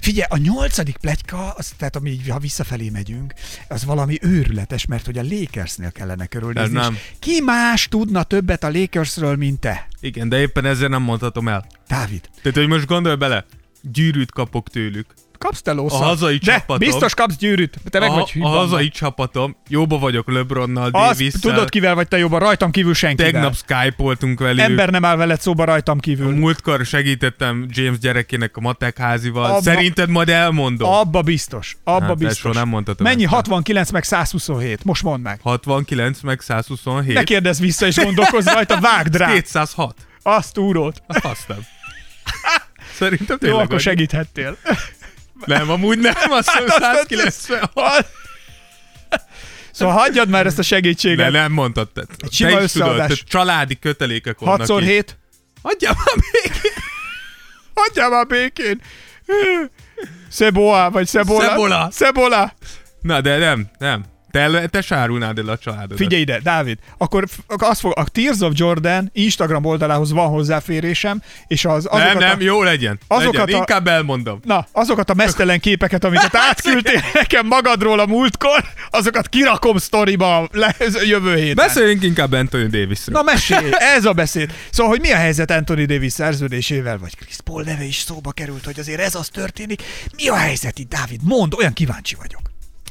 Figyelj, 0.00 0.26
a 0.28 0.36
nyolcadik 0.36 0.96
pletyka, 0.96 1.50
az, 1.50 1.72
tehát 1.76 1.96
ami, 1.96 2.18
ha 2.28 2.38
visszafelé 2.38 2.88
megyünk, 2.88 3.34
az 3.68 3.84
valami 3.84 4.18
őrületes, 4.22 4.86
mert 4.86 5.06
hogy 5.06 5.18
a 5.18 5.22
Lakersnél 5.22 5.92
kellene 5.92 6.26
körülnézni. 6.26 6.78
Ez 6.78 6.84
nem. 6.84 6.98
Ki 7.18 7.40
más 7.40 7.88
tudna 7.88 8.22
többet 8.22 8.64
a 8.64 8.70
Lakersről, 8.70 9.36
mint 9.36 9.60
te? 9.60 9.88
Igen, 10.00 10.28
de 10.28 10.40
éppen 10.40 10.64
ezért 10.64 10.90
nem 10.90 11.02
mondhatom 11.02 11.48
el. 11.48 11.66
Dávid, 11.88 12.28
Tehát, 12.42 12.58
hogy 12.58 12.68
most 12.68 12.86
gondolj 12.86 13.16
bele, 13.16 13.44
gyűrűt 13.82 14.30
kapok 14.32 14.68
tőlük. 14.68 15.06
Kapsz 15.44 15.62
te 15.62 15.72
lószat? 15.72 16.00
A 16.00 16.04
hazai 16.04 16.36
De 16.38 16.52
csapatom- 16.52 16.78
biztos 16.78 17.14
kapsz 17.14 17.36
gyűrűt. 17.36 17.76
Te 17.90 17.98
meg 17.98 18.10
a, 18.10 18.14
vagy 18.14 18.30
a 18.40 18.46
hazai 18.48 18.88
csapatom, 18.88 19.56
jóba 19.68 19.98
vagyok 19.98 20.30
Lebronnal, 20.32 20.90
davis 20.90 21.32
tudod, 21.32 21.68
kivel 21.70 21.94
vagy 21.94 22.08
te 22.08 22.18
jobban, 22.18 22.38
rajtam 22.40 22.70
kívül 22.70 22.94
senkivel. 22.94 23.30
Tegnap 23.32 23.54
Skype-oltunk 23.56 24.40
velük. 24.40 24.60
Ember 24.60 24.90
nem 24.90 25.04
áll 25.04 25.16
veled 25.16 25.40
szóba 25.40 25.64
rajtam 25.64 26.00
kívül. 26.00 26.34
Múltkor 26.34 26.84
segítettem 26.86 27.66
James 27.70 27.98
gyerekének 27.98 28.56
a 28.56 28.60
matek 28.60 28.98
házival. 28.98 29.44
Abba- 29.50 29.62
Szerinted 29.62 30.08
majd 30.08 30.28
elmondom? 30.28 30.90
Abba 30.92 31.22
biztos. 31.22 31.76
Abba 31.84 32.04
Hát, 32.04 32.16
biztos. 32.18 32.54
nem 32.54 32.68
mondhatom 32.68 33.06
Mennyi? 33.06 33.24
ezt. 33.24 33.32
69 33.32 33.90
meg 33.90 34.04
127. 34.04 34.84
Most 34.84 35.02
mondd 35.02 35.22
meg. 35.22 35.40
69 35.42 36.20
meg 36.20 36.40
127. 36.40 37.14
Ne 37.14 37.22
kérdezz 37.22 37.60
vissza 37.60 37.86
és 37.86 37.96
gondolkozz 37.96 38.46
rajta, 38.46 38.80
vágd 38.80 39.16
rá. 39.16 39.32
206. 39.32 39.94
Azt 40.22 40.58
úrót. 40.58 41.02
Azt 41.06 41.48
nem. 41.48 41.58
Szerintem 42.94 43.26
Jó, 43.28 43.36
tényleg 43.36 43.58
akkor 43.58 43.68
vagy. 43.70 43.80
segíthettél. 43.80 44.56
Nem, 45.44 45.70
amúgy 45.70 45.98
nem, 45.98 46.14
azt 46.30 46.50
hiszem 46.50 46.68
Hát 46.68 46.94
azt 46.94 46.96
196. 46.96 48.06
Szóval 49.72 49.94
hagyjad 49.94 50.28
már 50.28 50.46
ezt 50.46 50.54
a 50.58 50.60
De 50.60 50.66
segítséget. 50.66 51.30
nem 51.30 51.52
mondtad. 51.52 51.88
Te, 51.88 52.02
Egy 52.18 52.32
sima 52.32 52.56
te 52.56 52.62
is 52.62 52.72
tudod, 52.72 52.96
te 53.06 53.14
családi 53.14 53.78
kötelékek 53.78 54.38
vannak 54.38 54.66
6 54.66 54.78
x 54.80 54.82
itt. 54.84 54.88
7 54.90 55.18
Hagyjál 55.62 55.94
már 55.96 56.14
békén. 56.32 56.72
Hagyjál 57.74 58.08
már 58.10 58.26
békén. 58.26 58.80
Szeboa, 60.28 60.90
vagy 60.90 61.06
Szebola. 61.06 61.48
Szebola. 61.48 61.88
Szebola. 61.92 62.52
Na, 63.00 63.20
de 63.20 63.36
nem, 63.38 63.70
nem. 63.78 64.04
Te, 64.30 64.66
te 64.66 64.80
sárulnád 64.80 65.38
el 65.38 65.48
a 65.48 65.58
családodat. 65.58 65.96
Figyelj 65.98 66.20
ide, 66.22 66.40
Dávid, 66.42 66.78
akkor, 66.98 67.24
azt 67.46 67.80
fog, 67.80 67.92
a 67.98 68.04
Tears 68.08 68.40
of 68.40 68.52
Jordan 68.54 69.10
Instagram 69.12 69.64
oldalához 69.64 70.12
van 70.12 70.28
hozzáférésem, 70.28 71.22
és 71.46 71.64
az, 71.64 71.86
azokat 71.86 71.98
Nem, 72.12 72.18
nem, 72.18 72.38
a, 72.38 72.42
jó 72.42 72.62
legyen. 72.62 72.98
azokat 73.06 73.34
legyen. 73.38 73.54
a- 73.54 73.58
Inkább 73.58 73.86
elmondom. 73.86 74.40
Na, 74.44 74.66
azokat 74.72 75.10
a 75.10 75.14
mesztelen 75.14 75.60
képeket, 75.60 76.04
amiket 76.04 76.36
átküldtél 76.50 77.00
nekem 77.14 77.46
magadról 77.46 78.00
a 78.00 78.06
múltkor, 78.06 78.64
azokat 78.90 79.28
kirakom 79.28 79.76
sztoriba 79.76 80.48
le, 80.52 80.76
jövő 81.04 81.34
héten. 81.36 81.66
Beszéljünk 81.66 82.02
inkább 82.02 82.32
Anthony 82.32 82.70
Davisről. 82.70 83.16
Na 83.16 83.22
mesélj, 83.22 83.70
ez 83.96 84.04
a 84.04 84.12
beszéd. 84.12 84.52
Szóval, 84.70 84.92
hogy 84.92 85.00
mi 85.00 85.10
a 85.12 85.16
helyzet 85.16 85.50
Anthony 85.50 85.86
Davis 85.86 86.12
szerződésével, 86.12 86.98
vagy 86.98 87.16
Chris 87.16 87.36
Paul 87.44 87.62
neve 87.62 87.84
is 87.84 87.96
szóba 87.96 88.32
került, 88.32 88.64
hogy 88.64 88.78
azért 88.78 89.00
ez 89.00 89.14
az 89.14 89.28
történik. 89.28 89.82
Mi 90.16 90.28
a 90.28 90.34
helyzet 90.36 90.78
itt, 90.78 90.88
Dávid? 90.90 91.20
Mondd, 91.22 91.54
olyan 91.58 91.72
kíváncsi 91.72 92.14
vagyok. 92.14 92.40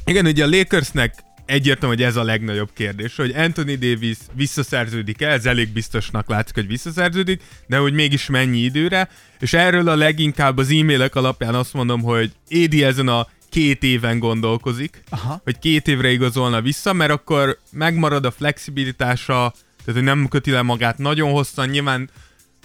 Igen, 0.04 0.26
ugye 0.26 0.44
a 0.44 0.48
Lakersnek 0.48 1.14
egyértelmű, 1.50 1.94
hogy 1.94 2.04
ez 2.04 2.16
a 2.16 2.22
legnagyobb 2.22 2.70
kérdés, 2.74 3.16
hogy 3.16 3.32
Anthony 3.36 3.78
Davis 3.78 4.16
visszaszerződik-e, 4.32 5.28
ez 5.28 5.46
elég 5.46 5.68
biztosnak 5.68 6.28
látszik, 6.28 6.54
hogy 6.54 6.66
visszaszerződik, 6.66 7.42
de 7.66 7.76
hogy 7.76 7.92
mégis 7.92 8.26
mennyi 8.26 8.58
időre, 8.58 9.08
és 9.40 9.52
erről 9.52 9.88
a 9.88 9.96
leginkább 9.96 10.58
az 10.58 10.70
e-mailek 10.70 11.14
alapján 11.14 11.54
azt 11.54 11.72
mondom, 11.72 12.02
hogy 12.02 12.32
Édi 12.48 12.84
ezen 12.84 13.08
a 13.08 13.28
két 13.48 13.82
éven 13.82 14.18
gondolkozik, 14.18 15.02
Aha. 15.08 15.40
hogy 15.44 15.58
két 15.58 15.88
évre 15.88 16.10
igazolna 16.10 16.60
vissza, 16.60 16.92
mert 16.92 17.10
akkor 17.10 17.58
megmarad 17.72 18.24
a 18.24 18.30
flexibilitása, 18.30 19.54
tehát 19.84 20.00
hogy 20.00 20.02
nem 20.02 20.28
köti 20.28 20.50
le 20.50 20.62
magát 20.62 20.98
nagyon 20.98 21.30
hosszan, 21.30 21.68
nyilván 21.68 22.10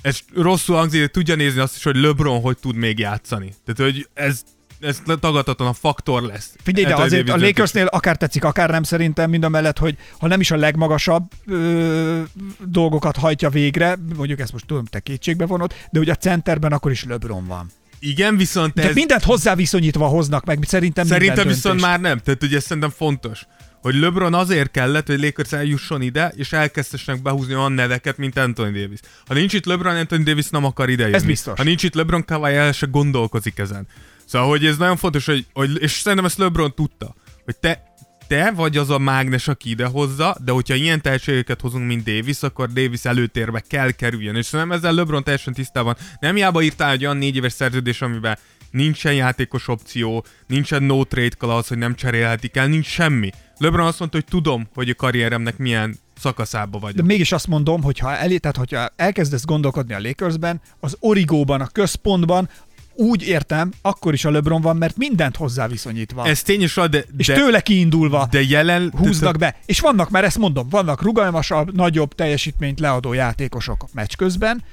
ez 0.02 0.20
rosszul 0.34 0.76
hangzik, 0.76 1.02
de 1.02 1.08
tudja 1.08 1.36
nézni 1.36 1.60
azt 1.60 1.76
is, 1.76 1.84
hogy 1.84 1.96
LeBron 1.96 2.42
hogy 2.42 2.58
tud 2.58 2.76
még 2.76 3.00
játszani. 3.00 3.54
Tehát, 3.66 3.92
hogy 3.92 4.08
ez, 4.14 4.44
ez 4.80 5.02
tagadhatatlan 5.06 5.68
a 5.68 5.74
faktor 5.74 6.22
lesz. 6.22 6.56
Figyelj, 6.64 6.86
de 6.86 6.96
azért 6.96 7.30
a 7.30 7.38
Lakersnél 7.38 7.86
akár 7.86 8.18
tetszik, 8.18 8.44
akár 8.44 8.70
nem 8.70 8.84
szerintem, 8.84 9.30
mind 9.30 9.44
a 9.44 9.50
mellett, 9.50 9.78
hogy 9.78 9.98
ha 10.20 10.28
nem 10.28 10.40
is 10.40 10.52
a 10.52 10.56
legmagasabb 10.56 11.24
ö, 11.48 12.22
dolgokat 12.60 13.16
hajtja 13.18 13.50
végre, 13.50 13.98
mondjuk 14.16 14.40
ezt 14.40 14.52
most 14.52 14.66
tudom, 14.66 14.86
te 14.86 15.00
kétségbe 15.00 15.46
vonod, 15.46 15.74
de 15.92 16.00
ugye 16.00 16.12
a 16.12 16.16
centerben 16.16 16.72
akkor 16.72 16.92
is 16.92 17.04
LeBron 17.04 17.48
van. 17.48 17.72
Igen, 18.00 18.38
viszont 18.38 18.74
De 18.74 18.88
ez... 18.88 18.96
mindent 18.96 19.24
hozzá 19.24 19.56
viszonyítva 19.56 20.06
hoznak 20.06 20.46
meg, 20.46 20.60
szerintem 20.68 21.06
Szerintem 21.06 21.48
viszont 21.48 21.82
már 21.82 22.00
nem. 22.00 22.20
Tehát 22.20 22.44
ugye 22.44 22.58
ez 22.58 22.64
szerintem 22.64 22.90
fontos, 22.90 23.46
hogy 23.82 23.96
LeBron 23.96 24.34
azért 24.34 24.72
kellett, 24.72 25.08
hogy 25.08 25.20
Lakers 25.20 25.52
eljusson 25.52 26.02
ide, 26.02 26.34
és 26.36 26.54
elkezdessenek 26.54 27.22
behúzni 27.22 27.56
olyan 27.56 27.72
neveket, 27.72 28.18
mint 28.18 28.38
Anthony 28.38 28.74
Davis. 28.74 29.00
Ha 29.28 29.34
nincs 29.34 29.54
itt 29.54 29.66
LeBron, 29.66 29.96
Anthony 29.96 30.24
Davis 30.24 30.50
nem 30.50 30.66
akar 30.66 30.90
ide 30.90 31.04
jönni. 31.04 31.16
Ez 31.16 31.24
biztos. 31.24 31.58
Ha 31.58 31.64
nincs 31.64 31.84
itt 31.84 31.94
LeBron, 31.94 32.26
Kawhi 32.26 32.56
el 32.56 32.72
se 32.72 32.88
gondolkozik 32.92 33.58
ezen. 33.60 33.88
Szóval, 34.26 34.48
hogy 34.48 34.66
ez 34.66 34.78
nagyon 34.78 34.98
fontos, 34.98 35.26
hogy, 35.26 35.46
hogy 35.54 35.82
és 35.82 35.92
szerintem 35.92 36.26
ezt 36.26 36.38
LeBron 36.38 36.74
tudta, 36.74 37.16
hogy 37.46 37.56
te 37.56 37.94
te 38.28 38.52
vagy 38.52 38.78
az 38.78 38.90
a 38.90 38.98
mágnes, 38.98 39.48
aki 39.48 39.70
idehozza, 39.70 40.36
de 40.44 40.52
hogyha 40.52 40.76
ilyen 40.76 41.02
tehetségeket 41.02 41.62
hozunk, 41.62 41.86
mint 41.86 42.04
Davis, 42.04 42.42
akkor 42.42 42.68
Davis 42.68 43.06
előtérbe 43.06 43.60
kell 43.60 43.92
kerüljön. 43.92 44.36
És 44.36 44.46
szerintem 44.46 44.78
ezzel 44.78 44.94
LeBron 44.94 45.24
teljesen 45.24 45.54
tisztában. 45.54 45.96
Nem 46.20 46.36
hiába 46.36 46.62
írtál 46.62 46.92
egy 46.92 47.04
olyan 47.04 47.18
négy 47.18 47.36
éves 47.36 47.54
szerződés, 47.54 48.02
amiben 48.02 48.38
nincsen 48.72 49.14
játékos 49.14 49.68
opció, 49.68 50.26
nincsen 50.48 50.84
no 50.84 51.04
trade 51.04 51.36
clause, 51.38 51.68
hogy 51.68 51.78
nem 51.78 51.96
cserélhetik 51.96 52.56
el, 52.56 52.68
nincs 52.68 52.86
semmi. 52.86 53.30
LeBron 53.58 53.86
azt 53.86 54.00
mondta, 54.00 54.18
hogy 54.18 54.28
tudom, 54.30 54.68
hogy 54.74 54.90
a 54.90 54.96
karrieremnek 54.96 55.58
milyen 55.58 55.98
szakaszába 56.20 56.80
vagyok. 56.80 56.98
De 56.98 57.04
mégis 57.04 57.32
azt 57.32 57.48
mondom, 57.48 57.84
hogy 57.84 58.00
ha 58.00 58.16
elé, 58.16 58.38
tehát 58.38 58.58
hogyha 58.58 58.90
elkezdesz 58.96 59.46
gondolkodni 59.46 59.94
a 59.94 60.00
Lakersben, 60.02 60.62
az 60.80 60.98
origóban, 61.00 61.62
a 61.62 61.68
központban, 61.68 62.50
úgy 62.96 63.28
értem, 63.28 63.72
akkor 63.82 64.14
is 64.14 64.26
a 64.26 64.32
LeBron 64.32 64.62
van, 64.62 64.78
mert 64.78 64.98
mindent 64.98 65.36
hozzá 65.36 65.68
viszonyítva. 65.68 66.26
Ez 66.26 66.42
tény 66.42 66.62
és 66.62 66.78
az, 66.78 66.90
de, 66.90 67.04
és 67.18 67.28
de, 67.28 67.34
tőle 67.34 67.62
kiindulva 67.62 68.28
de 68.32 68.42
jelen... 68.44 68.94
húznak 68.98 69.38
be. 69.38 69.56
És 69.66 69.80
vannak, 69.80 70.10
mert 70.10 70.26
ezt 70.26 70.38
mondom, 70.38 70.70
vannak 70.70 71.02
rugalmasabb, 71.02 71.76
nagyobb 71.76 72.16
teljesítményt 72.16 72.80
leadó 72.80 73.14
játékosok 73.14 73.84
a 73.84 73.88
meccs 73.94 74.16
közben, 74.18 74.64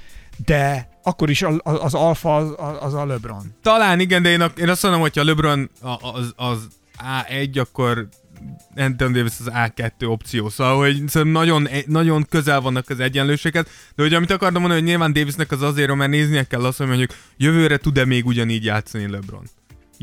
de 0.46 0.88
akkor 1.02 1.30
is 1.30 1.42
a- 1.42 1.60
a- 1.62 1.84
az 1.84 1.94
alfa 1.94 2.36
az, 2.36 2.48
az 2.80 2.94
a 2.94 3.06
LeBron. 3.06 3.54
Talán 3.62 4.00
igen, 4.00 4.22
de 4.22 4.28
én, 4.30 4.40
a- 4.40 4.52
én 4.56 4.68
azt 4.68 4.82
mondom, 4.82 5.00
hogy 5.00 5.16
ha 5.16 5.24
LeBron 5.24 5.70
a- 5.80 6.12
az, 6.18 6.32
az 6.36 6.58
A1, 7.28 7.58
akkor 7.60 8.08
Anthony 8.76 9.12
Davis 9.12 9.32
az 9.38 9.50
A2 9.54 10.08
opció. 10.08 10.48
Szóval, 10.48 10.76
hogy 10.76 10.92
szerintem 10.92 11.28
nagyon, 11.42 11.68
nagyon 11.86 12.26
közel 12.28 12.60
vannak 12.60 12.88
az 12.88 13.00
egyenlőséget, 13.00 13.68
de 13.94 14.02
hogy 14.02 14.14
amit 14.14 14.30
akartam 14.30 14.60
mondani, 14.60 14.80
hogy 14.80 14.90
nyilván 14.90 15.12
Davisnek 15.12 15.50
az 15.50 15.62
azért, 15.62 15.94
mert 15.94 16.10
néznie 16.10 16.44
kell 16.44 16.64
azt, 16.64 16.78
hogy 16.78 16.86
mondjuk 16.86 17.10
jövőre 17.36 17.76
tud-e 17.76 18.04
még 18.04 18.26
ugyanígy 18.26 18.64
játszani 18.64 19.10
LeBron. 19.10 19.44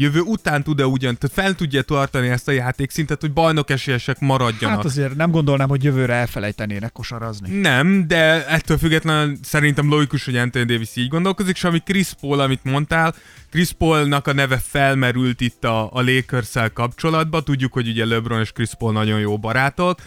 Jövő 0.01 0.19
után 0.19 0.63
tud-e 0.63 0.85
ugyan, 0.85 1.17
tehát 1.17 1.35
fel 1.35 1.55
tudja 1.55 1.81
tartani 1.81 2.27
ezt 2.27 2.47
a 2.47 2.51
játékszintet, 2.51 3.21
hogy 3.21 3.33
bajnok 3.33 3.69
esélyesek 3.69 4.19
maradjanak. 4.19 4.75
Hát 4.75 4.85
azért 4.85 5.15
nem 5.15 5.31
gondolnám, 5.31 5.69
hogy 5.69 5.83
jövőre 5.83 6.13
elfelejtenének 6.13 6.91
kosarazni. 6.91 7.59
Nem, 7.59 8.07
de 8.07 8.47
ettől 8.47 8.77
függetlenül 8.77 9.37
szerintem 9.41 9.89
logikus, 9.89 10.25
hogy 10.25 10.35
Anthony 10.35 10.65
Davis 10.65 10.89
így 10.95 11.07
gondolkozik, 11.07 11.55
és 11.55 11.63
ami 11.63 11.79
Chris 11.79 12.09
Paul, 12.21 12.39
amit 12.39 12.63
mondtál, 12.63 13.15
Chris 13.49 13.71
Paulnak 13.71 14.27
a 14.27 14.33
neve 14.33 14.57
felmerült 14.57 15.41
itt 15.41 15.63
a, 15.63 15.93
a 15.93 16.01
lakers 16.01 16.71
kapcsolatban, 16.73 17.43
tudjuk, 17.43 17.73
hogy 17.73 17.87
ugye 17.87 18.05
LeBron 18.05 18.39
és 18.39 18.51
Chris 18.51 18.71
Paul 18.77 18.93
nagyon 18.93 19.19
jó 19.19 19.37
barátok, 19.37 19.99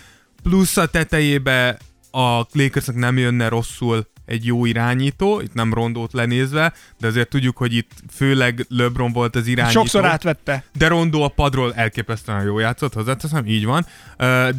plusz 0.43 0.77
a 0.77 0.87
tetejébe 0.87 1.79
a 2.11 2.47
Lakersnek 2.53 2.97
nem 2.97 3.19
jönne 3.19 3.49
rosszul 3.49 4.07
egy 4.27 4.47
jó 4.47 4.65
irányító, 4.65 5.41
itt 5.41 5.55
nem 5.55 5.75
rondót 5.75 6.13
lenézve, 6.13 6.73
de 6.99 7.07
azért 7.07 7.29
tudjuk, 7.29 7.57
hogy 7.57 7.75
itt 7.75 7.91
főleg 8.11 8.67
LeBron 8.69 9.13
volt 9.13 9.37
az 9.37 9.47
irányító. 9.47 9.81
Sokszor 9.81 10.05
átvette. 10.05 10.65
De 10.77 10.89
Rondo 10.89 11.21
a 11.21 11.29
padról 11.29 11.75
elképesztően 11.75 12.45
jó 12.45 12.59
játszott, 12.59 12.93
hozzáteszem, 12.93 13.47
így 13.47 13.65
van. 13.65 13.87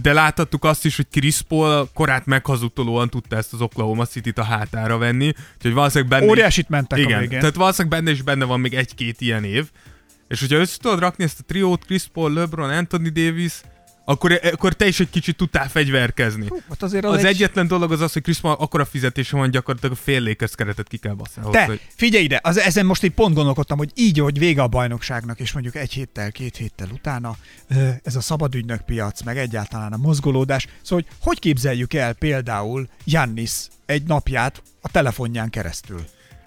De 0.02 0.14
láthattuk 0.14 0.64
azt 0.64 0.86
is, 0.86 0.96
hogy 0.96 1.08
Chris 1.12 1.42
Paul 1.42 1.90
korát 1.94 2.26
meghazudtolóan 2.26 3.10
tudta 3.10 3.36
ezt 3.36 3.54
az 3.54 3.62
Oklahoma 3.62 4.06
City-t 4.06 4.38
a 4.38 4.44
hátára 4.44 4.98
venni, 4.98 5.34
úgyhogy 5.56 5.74
valószínűleg 5.74 6.10
benne... 6.20 6.32
Óriásit 6.32 6.70
mentek 6.70 6.98
a 6.98 7.02
Igen, 7.02 7.20
végén. 7.20 7.40
tehát 7.40 7.56
valószínűleg 7.56 8.00
benne 8.00 8.12
is 8.12 8.22
benne 8.22 8.46
van 8.46 8.60
még 8.60 8.74
egy-két 8.74 9.22
ilyen 9.22 9.44
év. 9.44 9.70
És 10.28 10.40
hogyha 10.40 10.58
össze 10.58 10.78
tudod 10.82 11.00
rakni 11.00 11.24
ezt 11.24 11.40
a 11.40 11.44
triót, 11.48 11.86
Chris 11.86 12.04
Paul, 12.14 12.34
LeBron, 12.34 12.70
Anthony 12.70 13.14
Davis, 13.14 13.54
akkor, 14.06 14.40
akkor 14.54 14.74
te 14.74 14.88
is 14.88 15.00
egy 15.00 15.10
kicsit 15.10 15.36
tudtál 15.36 15.70
fegyverkezni. 15.70 16.48
Hát 16.70 16.84
azért 16.84 17.06
az, 17.06 17.12
Az 17.14 17.20
egy... 17.20 17.26
egyetlen 17.26 17.68
dolog 17.68 17.92
az 17.92 18.02
az, 18.02 18.14
hogy 18.14 18.22
Chris 18.22 18.40
Paul 18.40 18.56
akkora 18.60 18.86
fizetése 18.86 19.36
van, 19.38 19.52
gyakorlatilag 19.52 19.96
a 19.96 20.00
fél 20.04 20.22
Lakers 20.24 20.56
keretet 20.56 20.88
ki 20.88 20.98
kell 20.98 21.16
ahhoz, 21.18 21.54
Te, 21.54 21.66
hogy- 21.66 21.82
figyelj 21.96 22.24
ide, 22.24 22.40
az, 22.44 22.58
ezen 22.60 22.86
most 22.86 23.04
egy 23.04 23.12
pont 23.12 23.36
gondolkodtam, 23.36 23.78
hogy 23.78 23.92
így, 23.96 24.20
hogy 24.20 24.40
vége 24.40 24.62
a 24.62 24.68
bajnokságnak, 24.68 25.40
és 25.40 25.52
mondjuk 25.52 25.76
egy 25.76 25.92
héttel, 25.94 26.32
két 26.32 26.58
héttel 26.58 26.88
utána 26.94 27.36
ez 28.04 28.16
a 28.16 28.22
szabadügynök 28.22 28.82
piac, 28.82 29.22
meg 29.22 29.38
egyáltalán 29.38 29.94
a 29.94 29.98
mozgolódás, 29.98 30.68
szóval 30.82 31.06
hogy 31.08 31.16
hogy 31.20 31.40
képzeljük 31.40 31.94
el 31.94 32.14
például 32.14 32.88
Jannis 33.06 33.52
egy 33.86 34.04
napját 34.04 34.62
a 34.82 34.92
telefonján 34.92 35.50
keresztül? 35.50 36.02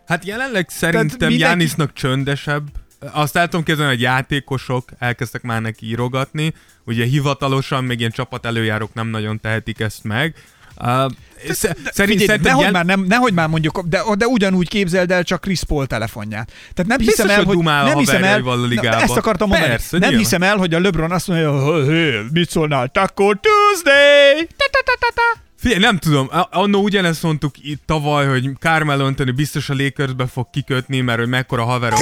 Hát 0.07 0.25
jelenleg 0.25 0.69
szerintem 0.69 1.09
mindenki- 1.11 1.39
Jánisznak 1.39 1.93
csöndesebb. 1.93 2.69
Azt 3.13 3.37
el 3.37 3.49
tudom 3.49 3.65
képzelni, 3.65 3.91
hogy 3.93 4.01
játékosok 4.01 4.89
elkezdtek 4.99 5.43
már 5.43 5.61
neki 5.61 5.87
írogatni. 5.87 6.55
Ugye 6.85 7.05
hivatalosan 7.05 7.85
még 7.85 7.99
ilyen 7.99 8.11
csapat 8.11 8.47
előjárók 8.47 8.95
nem 8.95 9.07
nagyon 9.07 9.41
tehetik 9.41 9.81
ezt 9.81 10.05
meg. 10.05 10.35
Uh, 10.81 11.11
sz- 11.51 11.77
szerint, 11.93 11.95
Figyelj, 11.95 12.19
szerintem 12.19 12.43
nehogy, 12.43 12.63
jel- 12.63 12.73
már 12.73 12.85
nem, 12.85 13.01
nehogy 13.01 13.33
már 13.33 13.49
mondjuk, 13.49 13.81
de, 13.81 14.03
de 14.17 14.27
ugyanúgy 14.27 14.69
képzeld 14.69 15.11
el 15.11 15.23
csak 15.23 15.41
Chris 15.41 15.65
Paul 15.65 15.87
telefonját. 15.87 16.53
Tehát 16.75 16.91
nem 16.91 16.99
hiszem 16.99 17.27
Biztos, 17.27 17.31
el, 17.31 17.45
hogy 17.45 17.55
hogy 17.55 17.65
nem 17.65 17.99
hiszem 17.99 18.15
el, 18.15 18.21
haverjaival 18.21 18.63
a 18.63 18.67
ligába. 18.67 19.01
Ezt 19.01 19.17
akartam 19.17 19.49
mondani. 19.49 19.71
Persze, 19.71 19.99
nem 19.99 20.01
nyilván. 20.01 20.19
hiszem 20.19 20.43
el, 20.43 20.57
hogy 20.57 20.75
a 20.75 20.81
LeBron 20.81 21.11
azt 21.13 21.29
mondja, 21.29 21.61
hogy 21.61 22.17
mit 22.33 22.51
szólnál, 22.51 22.89
Taco 22.89 23.33
Tuesday! 23.35 24.47
Ta, 24.57 24.65
ta, 24.71 24.81
ta, 24.85 24.93
ta, 24.99 25.13
ta. 25.15 25.41
Figyelj, 25.59 25.81
nem 25.81 25.99
tudom, 25.99 26.31
annó 26.51 26.83
ugyanezt 26.83 27.23
mondtuk 27.23 27.55
itt 27.63 27.83
tavaly, 27.87 28.27
hogy 28.27 28.51
Carmelo 28.61 29.05
Anthony 29.05 29.35
biztos 29.35 29.69
a 29.69 29.75
Lakersbe 29.75 30.27
fog 30.27 30.47
kikötni, 30.51 31.01
mert 31.01 31.19
hogy 31.19 31.29
mekkora 31.29 31.65
haverok. 31.65 31.99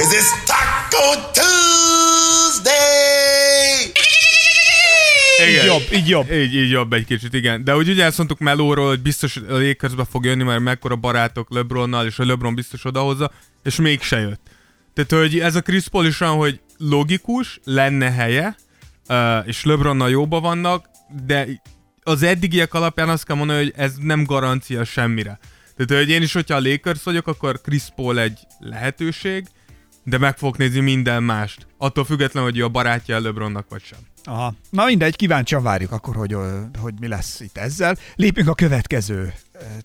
Taco 0.89 1.31
Tuesday! 1.31 2.73
Így 5.49 5.63
jobb, 5.65 5.81
így 5.93 6.07
jobb. 6.07 6.31
Így, 6.31 6.55
így 6.55 6.69
jobb 6.69 6.93
egy 6.93 7.05
kicsit, 7.05 7.33
igen. 7.33 7.63
De 7.63 7.75
úgy 7.75 7.89
ugye 7.89 8.03
ezt 8.03 8.17
mondtuk 8.17 8.39
Melóról, 8.39 8.87
hogy 8.87 9.01
biztos 9.01 9.35
a 9.37 9.57
Lakersbe 9.57 10.05
fog 10.05 10.25
jönni, 10.25 10.43
mert 10.43 10.59
mekkora 10.59 10.95
barátok 10.95 11.53
LeBronnal, 11.53 12.05
és 12.05 12.19
a 12.19 12.25
LeBron 12.25 12.55
biztos 12.55 12.85
odahozza, 12.85 13.31
és 13.63 13.75
mégse 13.75 14.19
jött. 14.19 14.41
Tehát, 14.93 15.11
hogy 15.23 15.39
ez 15.39 15.55
a 15.55 15.61
Chris 15.61 15.87
Paul 15.87 16.05
is 16.05 16.21
olyan, 16.21 16.35
hogy 16.35 16.59
logikus, 16.77 17.59
lenne 17.63 18.11
helye, 18.11 18.55
ö, 19.07 19.37
és 19.37 19.63
LeBronnal 19.63 20.09
jóba 20.09 20.39
vannak, 20.39 20.85
de 21.25 21.47
az 22.03 22.23
eddigiek 22.23 22.73
alapján 22.73 23.09
azt 23.09 23.25
kell 23.25 23.35
mondani, 23.35 23.63
hogy 23.63 23.73
ez 23.75 23.93
nem 23.99 24.23
garancia 24.23 24.83
semmire. 24.83 25.39
Tehát, 25.77 26.03
hogy 26.03 26.13
én 26.13 26.21
is, 26.21 26.33
hogyha 26.33 26.55
a 26.55 26.61
Lakers 26.61 27.03
vagyok, 27.03 27.27
akkor 27.27 27.61
Chris 27.61 27.83
Paul 27.95 28.19
egy 28.19 28.39
lehetőség, 28.59 29.47
de 30.05 30.17
meg 30.17 30.37
fogok 30.37 30.57
nézni 30.57 30.79
minden 30.79 31.23
mást. 31.23 31.67
Attól 31.77 32.05
függetlenül, 32.05 32.49
hogy 32.49 32.59
ő 32.59 32.63
a 32.63 32.69
barátja 32.69 33.19
LeBronnak 33.19 33.65
vagy 33.69 33.83
sem. 33.83 33.99
Aha. 34.23 34.53
Na 34.69 34.85
mindegy, 34.85 35.15
kíváncsian 35.15 35.63
várjuk 35.63 35.91
akkor, 35.91 36.15
hogy, 36.15 36.37
hogy 36.79 36.93
mi 36.99 37.07
lesz 37.07 37.39
itt 37.39 37.57
ezzel. 37.57 37.97
Lépjünk 38.15 38.49
a 38.49 38.55
következő 38.55 39.33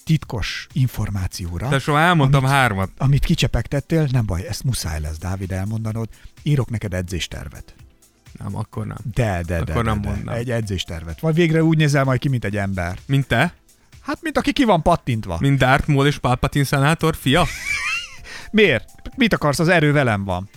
titkos 0.04 0.66
információra. 0.72 1.68
De 1.68 1.78
soha 1.78 1.98
elmondtam 2.00 2.44
hármat. 2.44 2.90
Amit 2.98 3.24
kicsepegtettél, 3.24 4.09
nem 4.12 4.26
baj, 4.26 4.46
ezt 4.46 4.64
muszáj 4.64 5.00
lesz, 5.00 5.18
Dávid, 5.18 5.52
elmondanod. 5.52 6.09
Írok 6.42 6.70
neked 6.70 6.94
edzéstervet. 6.94 7.74
Nem, 8.38 8.56
akkor 8.56 8.87
nem. 8.87 8.96
De, 9.14 9.42
de, 9.46 9.62
de, 9.64 9.72
Akkor 9.72 9.85
de, 9.85 9.90
nem 9.90 10.00
de. 10.00 10.09
mondnám. 10.09 10.35
Egy 10.35 10.50
edzéstervet. 10.50 11.20
Vagy 11.20 11.35
végre 11.35 11.62
úgy 11.64 11.76
nézel 11.76 12.04
majd 12.04 12.20
ki, 12.20 12.28
mint 12.28 12.44
egy 12.44 12.56
ember. 12.56 12.98
Mint 13.06 13.26
te? 13.26 13.54
Hát, 14.00 14.18
mint 14.22 14.38
aki 14.38 14.52
ki 14.52 14.64
van 14.64 14.83
pattintva. 14.83 15.37
Mint 15.40 15.59
Darth 15.59 15.88
Maul 15.88 16.06
és 16.06 16.18
Palpatine 16.18 16.64
szenátor 16.64 17.16
fia? 17.16 17.44
Miért? 18.50 18.88
Mit 19.16 19.34
akarsz? 19.34 19.58
Az 19.58 19.68
erő 19.68 19.92
velem 19.92 20.24
van. 20.24 20.48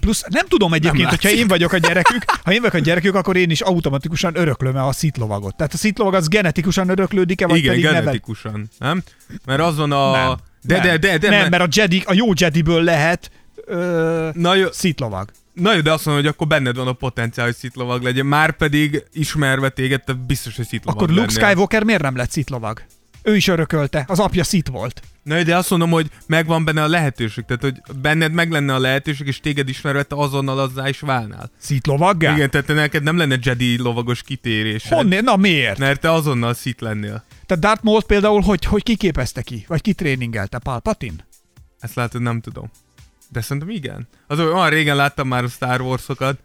Plusz 0.00 0.24
nem 0.28 0.46
tudom 0.46 0.72
egyébként, 0.72 1.02
Nem 1.02 1.10
hogyha 1.10 1.30
én 1.30 1.48
vagyok 1.48 1.72
a 1.72 1.78
gyerekük, 1.78 2.24
ha 2.44 2.52
én 2.52 2.58
vagyok 2.60 2.74
a 2.74 2.78
gyerekük, 2.78 3.14
akkor 3.14 3.36
én 3.36 3.50
is 3.50 3.60
automatikusan 3.60 4.36
öröklöm 4.36 4.76
a 4.76 4.92
szitlovagot. 4.92 5.56
Tehát 5.56 5.72
a 5.72 5.76
szitlovag 5.76 6.14
az 6.14 6.28
genetikusan 6.28 6.88
öröklődik-e, 6.88 7.46
vagy 7.46 7.58
Igen, 7.58 7.68
pedig 7.68 7.84
nevel... 7.84 8.00
genetikusan, 8.00 8.68
nem? 8.78 9.02
Mert 9.46 9.60
azon 9.60 9.92
a... 9.92 10.10
Nem. 10.10 10.36
De, 10.62 10.74
nem. 10.74 10.82
de, 10.82 10.96
de, 10.98 11.18
de, 11.18 11.30
nem, 11.30 11.48
mert 11.50 11.62
a, 11.62 11.66
Jedi, 11.70 12.02
a 12.06 12.12
jó 12.12 12.26
Jediből 12.34 12.82
lehet 12.82 13.30
ö, 13.66 14.28
Na 14.32 14.54
jó, 14.54 14.66
szitlovag. 14.70 15.30
na 15.52 15.74
jó, 15.74 15.80
de 15.80 15.92
azt 15.92 16.04
mondom, 16.04 16.24
hogy 16.24 16.32
akkor 16.34 16.46
benned 16.46 16.76
van 16.76 16.86
a 16.86 16.92
potenciál, 16.92 17.46
hogy 17.46 17.56
szitlovag 17.56 18.02
legyen. 18.02 18.26
Már 18.26 18.56
pedig 18.56 19.04
ismerve 19.12 19.68
téged, 19.68 20.04
te 20.04 20.12
biztos, 20.12 20.56
hogy 20.56 20.66
szitlovag 20.66 21.02
Akkor 21.02 21.14
Luke 21.14 21.32
lennél. 21.32 21.48
Skywalker 21.48 21.82
miért 21.82 22.02
nem 22.02 22.16
lett 22.16 22.30
szitlovag? 22.30 22.82
Ő 23.22 23.36
is 23.36 23.48
örökölte, 23.48 24.04
az 24.08 24.18
apja 24.18 24.44
szit 24.44 24.68
volt. 24.68 25.02
Na 25.28 25.42
de 25.42 25.56
azt 25.56 25.70
mondom, 25.70 25.90
hogy 25.90 26.10
megvan 26.26 26.64
benne 26.64 26.82
a 26.82 26.88
lehetőség. 26.88 27.44
Tehát, 27.44 27.62
hogy 27.62 27.80
benned 28.00 28.32
meg 28.32 28.50
lenne 28.50 28.74
a 28.74 28.78
lehetőség, 28.78 29.26
és 29.26 29.40
téged 29.40 29.68
ismerve 29.68 30.02
te 30.02 30.14
azonnal 30.16 30.58
azzá 30.58 30.88
is 30.88 31.00
válnál. 31.00 31.50
Szitlovaggá? 31.58 32.34
Igen, 32.34 32.50
tehát 32.50 32.66
te 32.66 32.72
neked 32.72 33.02
nem 33.02 33.16
lenne 33.16 33.36
Jedi 33.42 33.78
lovagos 33.78 34.22
kitérés. 34.22 34.88
Honnél? 34.88 35.20
Na 35.20 35.36
miért? 35.36 35.78
Mert 35.78 36.00
te 36.00 36.12
azonnal 36.12 36.54
szit 36.54 36.80
lennél. 36.80 37.24
Tehát 37.46 37.64
Darth 37.64 37.82
Maul 37.82 38.02
például 38.02 38.40
hogy, 38.40 38.64
hogy 38.64 38.82
kiképezte 38.82 39.42
ki? 39.42 39.64
Vagy 39.68 39.80
kitréningelte? 39.80 40.58
Palpatine? 40.58 41.26
Ezt 41.80 41.94
látod, 41.94 42.22
nem 42.22 42.40
tudom. 42.40 42.70
De 43.28 43.40
szerintem 43.40 43.70
igen. 43.70 44.08
Az 44.26 44.38
olyan 44.38 44.68
régen 44.68 44.96
láttam 44.96 45.28
már 45.28 45.44
a 45.44 45.48
Star 45.48 45.80
Wars-okat, 45.80 46.38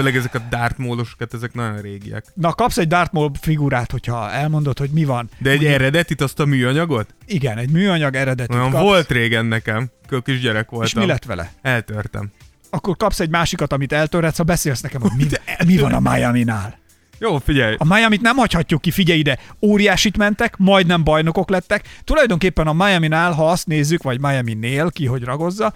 főleg 0.00 0.16
ezek 0.16 0.34
a 0.34 0.38
Darth 0.50 0.78
Maul-osokat, 0.78 1.34
ezek 1.34 1.54
nagyon 1.54 1.80
régiek. 1.80 2.24
Na, 2.34 2.52
kapsz 2.52 2.78
egy 2.78 2.88
Darth 2.88 3.12
Maul 3.12 3.30
figurát, 3.40 3.90
hogyha 3.90 4.30
elmondod, 4.30 4.78
hogy 4.78 4.90
mi 4.90 5.04
van. 5.04 5.30
De 5.38 5.50
egy 5.50 5.64
eredetit, 5.64 6.20
azt 6.20 6.40
a 6.40 6.44
műanyagot? 6.44 7.14
Igen, 7.26 7.58
egy 7.58 7.70
műanyag 7.70 8.14
eredetit 8.14 8.54
Olyan 8.54 8.70
kapsz. 8.70 8.82
volt 8.82 9.10
régen 9.10 9.46
nekem, 9.46 9.90
kisgyerek 10.22 10.70
voltam. 10.70 10.88
És 10.88 10.94
mi 10.94 11.06
lett 11.06 11.24
vele? 11.24 11.52
Eltörtem. 11.62 12.30
Akkor 12.70 12.96
kapsz 12.96 13.20
egy 13.20 13.30
másikat, 13.30 13.72
amit 13.72 13.92
eltörhetsz, 13.92 14.36
ha 14.36 14.42
beszélsz 14.42 14.80
nekem, 14.80 15.00
hogy 15.00 15.10
mi, 15.16 15.24
mi 15.70 15.76
van 15.76 15.92
a 15.92 16.00
Miami-nál. 16.00 16.78
Jó, 17.18 17.38
figyelj. 17.38 17.74
A 17.78 17.94
Miami-t 17.94 18.20
nem 18.20 18.36
hagyhatjuk 18.36 18.80
ki, 18.80 18.90
figyelj 18.90 19.18
ide, 19.18 19.38
óriásit 19.62 20.16
mentek, 20.16 20.56
majdnem 20.56 21.04
bajnokok 21.04 21.50
lettek. 21.50 21.88
Tulajdonképpen 22.04 22.66
a 22.66 22.72
Miami-nál, 22.72 23.32
ha 23.32 23.50
azt 23.50 23.66
nézzük, 23.66 24.02
vagy 24.02 24.20
Miami-nél, 24.20 24.90
ki 24.90 25.06
hogy 25.06 25.22
ragozza, 25.22 25.72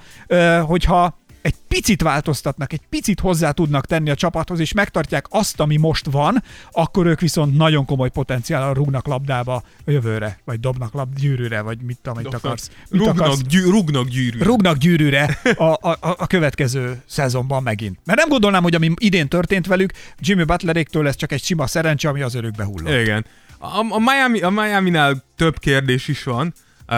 hogyha 0.63 1.19
egy 1.45 1.55
picit 1.69 2.03
változtatnak, 2.03 2.73
egy 2.73 2.81
picit 2.89 3.21
hozzá 3.21 3.51
tudnak 3.51 3.87
tenni 3.87 4.11
a 4.11 4.15
csapathoz, 4.15 4.59
és 4.59 4.73
megtartják 4.73 5.27
azt, 5.29 5.61
ami 5.61 5.77
most 5.77 6.07
van, 6.11 6.43
akkor 6.73 7.07
ők 7.07 7.21
viszont 7.21 7.57
nagyon 7.57 7.85
komoly 7.85 8.11
potenciállal 8.11 8.75
rúgnak 8.75 9.07
labdába 9.07 9.55
a 9.85 9.91
jövőre, 9.91 10.39
vagy 10.45 10.61
dobnak 10.61 10.93
lab 10.93 11.15
gyűrűre, 11.15 11.61
vagy 11.61 11.79
mit, 11.81 11.99
amit 12.07 12.35
akarsz. 12.35 12.71
Mit 12.89 13.01
Rugnak, 13.01 13.21
akarsz 13.21 13.43
gyű, 13.43 13.71
rugnak 13.71 14.09
gyűrű. 14.09 14.39
rúgnak 14.39 14.77
gyűrűre 14.77 15.39
a, 15.57 15.65
a, 15.65 15.99
a 16.01 16.27
következő 16.27 17.03
szezonban 17.07 17.63
megint. 17.63 17.99
Mert 18.05 18.19
nem 18.19 18.29
gondolnám, 18.29 18.63
hogy 18.63 18.75
ami 18.75 18.91
idén 18.97 19.29
történt 19.29 19.67
velük, 19.67 19.93
Jimmy 20.19 20.45
Butleréktől 20.45 21.09
ez 21.09 21.17
csak 21.17 21.33
egy 21.33 21.43
sima 21.43 21.67
szerencse, 21.67 22.09
ami 22.09 22.21
az 22.21 22.35
örökbe 22.35 22.65
hullott. 22.65 23.01
Igen. 23.01 23.25
A, 23.59 23.67
a, 23.67 23.99
Miami, 23.99 24.41
a 24.41 24.51
Miami-nál 24.51 25.25
több 25.37 25.59
kérdés 25.59 26.09
is 26.09 26.23
van. 26.23 26.55
A, 26.87 26.97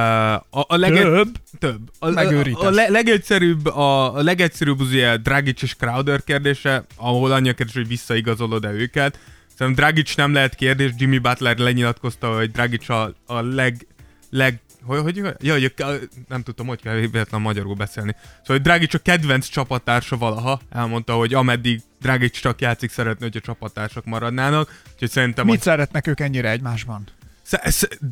a 0.51 0.77
lege- 0.77 1.03
Több? 1.03 1.37
több. 1.59 1.90
A, 1.99 2.07
a, 2.07 2.11
Megőrítesz. 2.11 2.62
a, 2.62 2.70
le- 2.70 2.88
legegyszerűbb, 2.88 3.66
a, 3.66 4.14
a 4.16 4.22
legegyszerűbb 4.22 4.81
az 4.81 4.87
ugye 4.87 5.16
Dragic 5.16 5.62
és 5.62 5.75
Crowder 5.75 6.25
kérdése, 6.25 6.85
ahol 6.96 7.33
annyi 7.33 7.49
a 7.49 7.55
kérdés, 7.55 7.75
hogy 7.75 7.88
visszaigazolod-e 7.88 8.70
őket. 8.70 9.18
Szerintem 9.57 9.85
Dragic 9.85 10.14
nem 10.14 10.33
lehet 10.33 10.55
kérdés, 10.55 10.90
Jimmy 10.96 11.18
Butler 11.18 11.59
lenyilatkozta, 11.59 12.37
hogy 12.37 12.51
Dragic 12.51 12.88
a, 12.88 13.14
a 13.27 13.40
leg, 13.40 13.87
leg 14.31 14.61
hogy, 14.85 15.01
hogy, 15.01 15.35
ja, 15.40 15.53
hogy 15.53 15.75
a, 15.77 15.87
nem 16.29 16.42
tudtam, 16.42 16.66
hogy 16.66 16.81
kell 16.83 16.94
véletlen 16.94 17.40
magyarul 17.40 17.75
beszélni. 17.75 18.14
Szóval, 18.20 18.42
hogy 18.57 18.61
Dragic 18.61 18.94
a 18.94 18.99
kedvenc 18.99 19.46
csapattársa 19.46 20.16
valaha, 20.16 20.61
elmondta, 20.70 21.12
hogy 21.12 21.35
ameddig 21.35 21.81
Dragic 22.01 22.40
csak 22.40 22.61
játszik, 22.61 22.90
szeretné, 22.90 23.27
hogy 23.27 23.37
a 23.37 23.40
csapattársak 23.40 24.05
maradnának. 24.05 24.83
Úgyhogy 24.92 25.11
szerintem 25.11 25.46
Mit 25.46 25.59
a, 25.59 25.62
szeretnek 25.62 26.07
ők 26.07 26.20
ennyire 26.20 26.51
egymásban? 26.51 27.05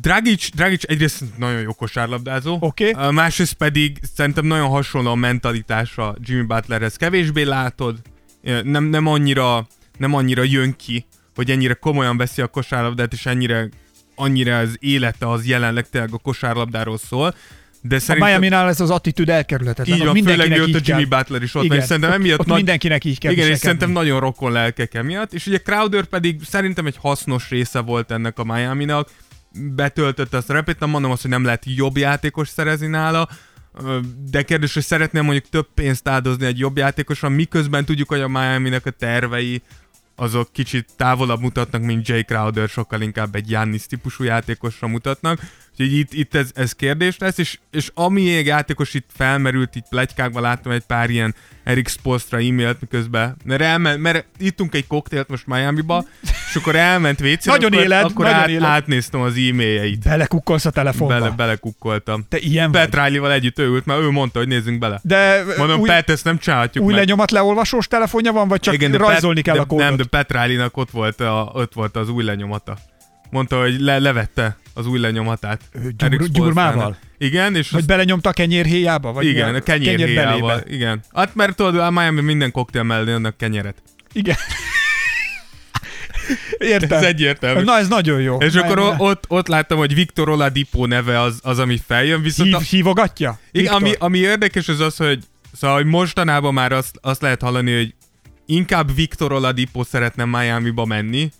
Dragic, 0.01 0.49
Dragic 0.55 0.83
egyrészt 0.83 1.23
nagyon 1.37 1.61
jó 1.61 1.73
kosárlabdázó, 1.73 2.57
uh, 2.61 3.11
másrészt 3.11 3.53
pedig 3.53 3.99
szerintem 4.15 4.45
nagyon 4.45 4.67
hasonló 4.67 5.09
a 5.09 5.15
mentalitása 5.15 6.15
Jimmy 6.19 6.45
Butlerhez. 6.45 6.95
Kevésbé 6.95 7.43
látod, 7.43 7.97
nem, 8.63 8.83
nem, 8.83 9.07
annyira, 9.07 9.67
nem 9.97 10.13
annyira 10.13 10.43
jön 10.43 10.75
ki, 10.75 11.05
hogy 11.35 11.51
ennyire 11.51 11.73
komolyan 11.73 12.17
veszi 12.17 12.41
a 12.41 12.47
kosárlabdát, 12.47 13.13
és 13.13 13.25
ennyire 13.25 13.69
annyira 14.15 14.57
az 14.57 14.77
élete 14.79 15.29
az 15.29 15.45
jelenleg 15.45 15.89
tényleg 15.89 16.13
a 16.13 16.17
kosárlabdáról 16.17 16.97
szól. 16.97 17.35
De 17.81 17.95
A 17.95 17.99
szerintem 17.99 18.29
Miami-nál 18.29 18.67
ez 18.67 18.79
az 18.79 18.89
attitűd 18.89 19.29
elkerülhetetlen. 19.29 19.97
így 19.97 20.05
van, 20.05 20.15
főleg 20.15 20.37
mindenkinek 20.37 20.67
miatt 20.67 20.81
a 20.81 20.83
Jimmy 20.85 21.07
kell. 21.07 21.19
Butler 21.19 21.43
is 21.43 21.55
ott 21.55 21.63
Igen, 21.63 21.77
és 21.77 21.83
szerintem 21.83 22.09
ott, 22.09 22.15
emiatt 22.15 22.39
ott 22.39 22.45
nagy, 22.45 22.55
mindenkinek 22.55 23.05
így 23.05 23.19
kell 23.19 23.31
igen, 23.31 23.49
és 23.49 23.57
szerintem 23.57 23.91
nagyon 23.91 24.19
rokon 24.19 24.51
lelkek 24.51 24.93
emiatt, 24.93 25.33
és 25.33 25.45
ugye 25.45 25.57
Crowder 25.57 26.05
pedig 26.05 26.39
szerintem 26.43 26.85
egy 26.85 26.95
hasznos 27.01 27.49
része 27.49 27.79
volt 27.79 28.11
ennek 28.11 28.39
a 28.39 28.43
Miami-nak, 28.43 29.09
betöltötte 29.55 30.37
a 30.37 30.41
szerepét, 30.41 30.79
nem 30.79 30.89
mondom 30.89 31.11
azt, 31.11 31.21
hogy 31.21 31.31
nem 31.31 31.43
lehet 31.43 31.63
jobb 31.65 31.97
játékos 31.97 32.47
szerezni 32.47 32.87
nála, 32.87 33.29
de 34.29 34.43
kérdés, 34.43 34.73
hogy 34.73 34.83
szeretném 34.83 35.23
mondjuk 35.23 35.49
több 35.49 35.67
pénzt 35.73 36.07
áldozni 36.07 36.45
egy 36.45 36.59
jobb 36.59 36.77
játékosra, 36.77 37.29
miközben 37.29 37.85
tudjuk, 37.85 38.07
hogy 38.07 38.21
a 38.21 38.27
Miami-nak 38.27 38.85
a 38.85 38.91
tervei 38.91 39.61
azok 40.15 40.51
kicsit 40.51 40.89
távolabb 40.97 41.41
mutatnak, 41.41 41.81
mint 41.81 42.07
Jay 42.07 42.23
Crowder, 42.23 42.69
sokkal 42.69 43.01
inkább 43.01 43.35
egy 43.35 43.45
Giannis 43.45 43.85
típusú 43.85 44.23
játékosra 44.23 44.87
mutatnak. 44.87 45.39
Úgyhogy 45.77 45.97
itt, 45.97 46.13
itt 46.13 46.35
ez, 46.35 46.49
ez 46.53 46.73
kérdés 46.73 47.17
lesz, 47.17 47.37
és, 47.37 47.57
és 47.71 47.91
ami 47.93 48.21
még 48.21 48.45
játékos 48.45 48.93
itt 48.93 49.09
felmerült, 49.15 49.75
itt 49.75 49.85
pletykákban 49.89 50.41
láttam 50.41 50.71
egy 50.71 50.83
pár 50.87 51.09
ilyen 51.09 51.35
Eric 51.63 51.89
Spolstra 51.89 52.37
e-mailt 52.37 52.81
miközben, 52.81 53.35
mert, 53.43 53.61
elment, 53.61 54.01
mert 54.01 54.25
ittunk 54.37 54.75
egy 54.75 54.87
koktélt 54.87 55.29
most 55.29 55.47
Miami-ba, 55.47 56.05
és 56.49 56.55
akkor 56.55 56.75
elment 56.75 57.21
wc 57.21 57.45
Nagyon 57.55 57.71
akkor, 57.71 57.83
éled, 57.83 58.03
akkor 58.03 58.25
nagyon 58.25 58.39
át, 58.39 58.49
éled. 58.49 58.63
átnéztem 58.63 59.21
az 59.21 59.33
e-mailjeit. 59.33 60.03
Belekukkolsz 60.03 60.65
a 60.65 60.69
telefonba. 60.69 61.13
Bele, 61.13 61.29
belekukkoltam. 61.29 62.25
Te 62.29 62.37
ilyen. 62.37 62.71
Pet 62.71 62.95
Riley-val 62.95 63.31
együtt 63.31 63.59
ő 63.59 63.67
ült, 63.67 63.85
mert 63.85 63.99
ő 63.99 64.09
mondta, 64.09 64.39
hogy 64.39 64.47
nézzünk 64.47 64.79
bele. 64.79 64.99
De 65.03 65.43
Mondom, 65.57 65.79
új, 65.79 65.87
Pet, 65.87 66.09
ezt 66.09 66.23
nem 66.23 66.37
csinálhatjuk 66.37 66.83
új 66.83 66.91
meg. 66.93 66.99
lenyomat 67.01 67.31
leolvasós 67.31 67.87
telefonja 67.87 68.31
van, 68.31 68.47
vagy 68.47 68.59
csak 68.59 68.73
Igen, 68.73 68.91
de 68.91 68.97
rajzolni 68.97 69.41
Pet, 69.41 69.53
kell 69.53 69.55
a 69.55 69.65
de, 69.65 69.67
kódot? 69.67 69.85
Nem, 69.85 69.95
de 69.95 70.03
Petrálinak 70.03 70.77
ott 70.77 70.91
volt, 70.91 71.21
a, 71.21 71.51
ott 71.53 71.73
volt 71.73 71.95
az 71.95 72.09
új 72.09 72.23
lenyomata. 72.23 72.77
Mondta, 73.29 73.59
hogy 73.59 73.79
le, 73.79 73.99
levette 73.99 74.57
az 74.77 74.87
új 74.87 74.99
lenyomatát. 74.99 75.61
Gyurmával? 76.31 76.97
Igen, 77.17 77.55
és 77.55 77.69
Vagy 77.69 77.79
azt, 77.79 77.89
belenyomta 77.89 78.29
a 78.29 78.33
kenyérhéjába? 78.33 79.11
Vagy 79.11 79.25
igen, 79.25 79.55
a 79.55 79.59
kenyérhéjával. 79.59 80.39
belébe? 80.47 80.63
Igen. 80.75 81.01
Hát 81.13 81.35
mert 81.35 81.55
tudod, 81.55 81.77
a 81.77 81.91
Miami 81.91 82.21
minden 82.21 82.51
koktél 82.51 82.83
mellé 82.83 83.11
adnak 83.11 83.37
kenyeret. 83.37 83.75
Igen. 84.13 84.35
Értem. 86.57 86.97
Ez 86.97 87.03
egyértelmű. 87.03 87.61
Na, 87.63 87.77
ez 87.77 87.87
nagyon 87.87 88.21
jó. 88.21 88.37
És 88.37 88.55
akkor 88.55 88.75
Miami- 88.75 88.95
o- 88.97 89.09
ott, 89.09 89.23
ott 89.27 89.47
láttam, 89.47 89.77
hogy 89.77 89.93
Victor 89.93 90.29
Oladipo 90.29 90.85
neve 90.85 91.19
az, 91.19 91.39
az 91.43 91.59
ami 91.59 91.79
feljön, 91.87 92.21
viszont 92.21 92.49
Hív, 92.49 92.57
a, 92.57 92.59
hívogatja? 92.59 93.39
igen, 93.51 93.73
Viktor? 93.73 93.81
ami, 93.81 93.93
ami 93.99 94.17
érdekes 94.17 94.67
az 94.67 94.79
az, 94.79 94.97
hogy 94.97 95.19
szóval, 95.53 95.75
hogy 95.75 95.85
mostanában 95.85 96.53
már 96.53 96.71
azt, 96.71 96.97
azt 97.01 97.21
lehet 97.21 97.41
hallani, 97.41 97.75
hogy 97.75 97.93
inkább 98.45 98.95
Victor 98.95 99.31
Oladipo 99.31 99.83
szeretne 99.83 100.25
Miami-ba 100.25 100.85
menni, 100.85 101.31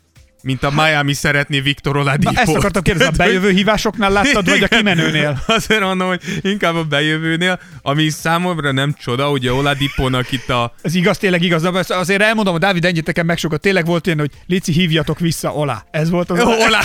mint 0.46 0.64
a 0.64 0.72
Miami 0.72 1.14
szeretné 1.14 1.60
Victor 1.60 1.98
Oladipo. 1.98 2.32
Na, 2.32 2.40
ezt 2.40 2.56
akartam 2.56 2.82
kérdezni, 2.82 3.14
a 3.14 3.18
bejövő 3.26 3.50
hívásoknál 3.50 4.12
láttad, 4.12 4.50
vagy 4.50 4.64
a 4.64 4.68
kimenőnél? 4.68 5.44
Azért 5.48 5.82
mondom, 5.82 6.08
hogy 6.08 6.22
inkább 6.42 6.76
a 6.76 6.84
bejövőnél, 6.84 7.60
ami 7.82 8.10
számomra 8.10 8.72
nem 8.72 8.96
csoda, 9.00 9.32
ugye 9.32 9.54
Oladipónak 9.54 10.32
itt 10.32 10.50
a... 10.50 10.74
Ez 10.82 10.96
igaz, 10.96 11.18
tényleg 11.18 11.42
igaz, 11.42 11.62
de 11.62 11.96
azért 11.96 12.22
elmondom, 12.22 12.56
a 12.56 12.58
Dávid 12.58 12.86
ennyiteken 12.86 13.26
megsokott, 13.26 13.62
tényleg 13.62 13.86
volt 13.86 14.06
ilyen, 14.06 14.20
hogy 14.20 14.32
Lici, 14.48 14.72
hívjatok 14.72 15.20
vissza, 15.20 15.54
Olá. 15.54 15.86
Ez 15.92 16.10
volt 16.10 16.30
az... 16.30 16.40
Ola... 16.40 16.80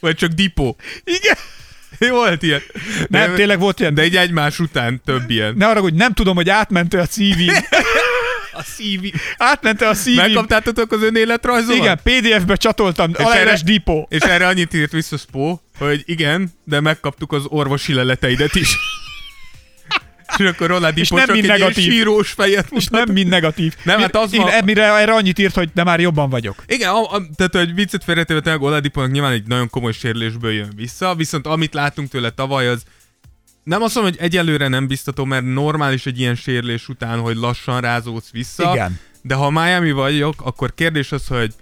Vagy 0.00 0.16
csak 0.16 0.30
Dipo. 0.30 0.74
Igen. 1.04 1.36
Volt 2.10 2.42
ilyen. 2.42 2.60
Nem, 3.08 3.30
de, 3.30 3.36
tényleg 3.36 3.58
volt 3.58 3.80
ilyen. 3.80 3.94
de 3.94 4.02
egy 4.02 4.16
egymás 4.16 4.58
után 4.58 5.00
több 5.04 5.30
ilyen. 5.30 5.54
Ne 5.56 5.66
arra, 5.66 5.80
hogy 5.80 5.94
nem 5.94 6.12
tudom, 6.12 6.34
hogy 6.34 6.48
átment 6.48 6.94
a 6.94 7.06
CV. 7.06 7.40
A 8.54 8.62
CV. 8.62 9.04
átment 9.36 9.82
a 9.82 9.94
CV. 9.94 10.16
Megkaptátok 10.16 10.92
az 10.92 11.02
önéletrajzomat? 11.02 11.76
Igen, 11.76 12.00
PDF-be 12.22 12.56
csatoltam, 12.56 13.10
aláírás 13.18 13.52
erre- 13.60 13.62
Dipo. 13.64 14.06
És 14.08 14.20
erre 14.22 14.46
annyit 14.46 14.74
írt 14.74 14.92
vissza 14.92 15.16
Spó, 15.16 15.62
hogy 15.78 16.02
igen, 16.06 16.52
de 16.64 16.80
megkaptuk 16.80 17.32
az 17.32 17.42
orvosi 17.48 17.92
leleteidet 17.94 18.54
is. 18.54 18.76
És 20.38 20.44
akkor 20.46 20.70
Oladipo 20.70 21.00
És 21.18 21.24
nem 21.26 21.36
mind 21.36 21.46
negatív. 21.46 21.84
sírós 21.84 22.30
fejet 22.32 22.64
És 22.64 22.70
mutat. 22.90 22.90
nem 23.06 23.14
mind 23.14 23.28
negatív. 23.28 23.74
Nem, 23.82 24.00
hát 24.00 24.16
az 24.16 24.32
Én 24.32 24.40
van- 24.40 24.50
Emire 24.50 24.82
erre 24.84 25.12
annyit 25.12 25.38
írt, 25.38 25.54
hogy 25.54 25.68
de 25.74 25.84
már 25.84 26.00
jobban 26.00 26.30
vagyok. 26.30 26.62
Igen, 26.66 26.88
a, 26.90 27.00
a, 27.12 27.22
tehát 27.36 27.54
hogy 27.54 27.74
viccet 27.74 28.04
félretéve 28.04 28.40
tényleg 28.40 28.62
Oladipónak 28.62 29.10
nyilván 29.10 29.32
egy 29.32 29.46
nagyon 29.46 29.70
komoly 29.70 29.92
sérülésből 29.92 30.52
jön 30.52 30.72
vissza, 30.76 31.14
viszont 31.14 31.46
amit 31.46 31.74
látunk 31.74 32.08
tőle 32.10 32.30
tavaly, 32.30 32.68
az 32.68 32.82
nem 33.64 33.82
azt 33.82 33.94
mondom, 33.94 34.12
hogy 34.12 34.22
egyelőre 34.22 34.68
nem 34.68 34.86
biztató, 34.86 35.24
mert 35.24 35.44
normális 35.44 36.06
egy 36.06 36.18
ilyen 36.18 36.34
sérülés 36.34 36.88
után, 36.88 37.20
hogy 37.20 37.36
lassan 37.36 37.80
rázódsz 37.80 38.30
vissza. 38.30 38.72
Igen. 38.72 38.98
De 39.22 39.34
ha 39.34 39.50
Miami 39.50 39.92
vagyok, 39.92 40.34
akkor 40.42 40.74
kérdés 40.74 41.12
az, 41.12 41.26
hogy 41.26 41.54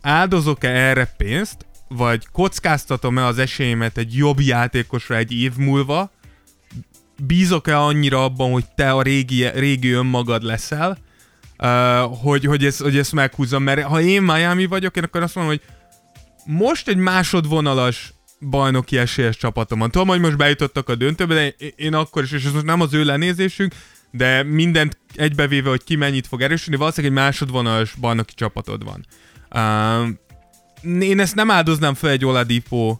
áldozok-e 0.00 0.70
erre 0.70 1.14
pénzt, 1.16 1.66
vagy 1.88 2.26
kockáztatom-e 2.32 3.26
az 3.26 3.38
esélyemet 3.38 3.98
egy 3.98 4.16
jobb 4.16 4.40
játékosra 4.40 5.16
egy 5.16 5.32
év 5.32 5.56
múlva, 5.56 6.10
bízok-e 7.26 7.78
annyira 7.78 8.24
abban, 8.24 8.52
hogy 8.52 8.64
te 8.74 8.90
a 8.90 9.02
régi, 9.02 9.48
régi 9.48 9.90
önmagad 9.90 10.42
leszel, 10.42 10.98
uh, 11.58 12.18
hogy, 12.22 12.44
hogy, 12.44 12.64
ez, 12.64 12.78
hogy 12.78 12.96
ezt 12.96 13.12
meghúzzam, 13.12 13.62
mert 13.62 13.82
ha 13.82 14.00
én 14.00 14.22
Miami 14.22 14.66
vagyok, 14.66 14.96
én 14.96 15.04
akkor 15.04 15.22
azt 15.22 15.34
mondom, 15.34 15.54
hogy 15.54 15.62
most 16.44 16.88
egy 16.88 16.96
másodvonalas 16.96 18.12
bajnoki 18.50 18.98
esélyes 18.98 19.36
csapatom 19.36 19.78
van. 19.78 19.90
Tudom, 19.90 20.08
hogy 20.08 20.20
most 20.20 20.36
bejutottak 20.36 20.88
a 20.88 20.94
döntőbe, 20.94 21.34
de 21.34 21.66
én 21.76 21.94
akkor 21.94 22.22
is, 22.22 22.32
és 22.32 22.44
ez 22.44 22.52
most 22.52 22.64
nem 22.64 22.80
az 22.80 22.94
ő 22.94 23.04
lenézésünk, 23.04 23.74
de 24.10 24.42
mindent 24.42 24.98
egybevéve, 25.14 25.68
hogy 25.68 25.84
ki 25.84 25.96
mennyit 25.96 26.26
fog 26.26 26.42
erősödni, 26.42 26.76
valószínűleg 26.76 27.16
egy 27.16 27.22
másodvonalas 27.24 27.94
bajnoki 27.94 28.34
csapatod 28.34 28.84
van. 28.84 29.06
Uh, 29.54 31.02
én 31.02 31.20
ezt 31.20 31.34
nem 31.34 31.50
áldoznám 31.50 31.94
fel 31.94 32.10
egy 32.10 32.24
Oladipo 32.24 32.98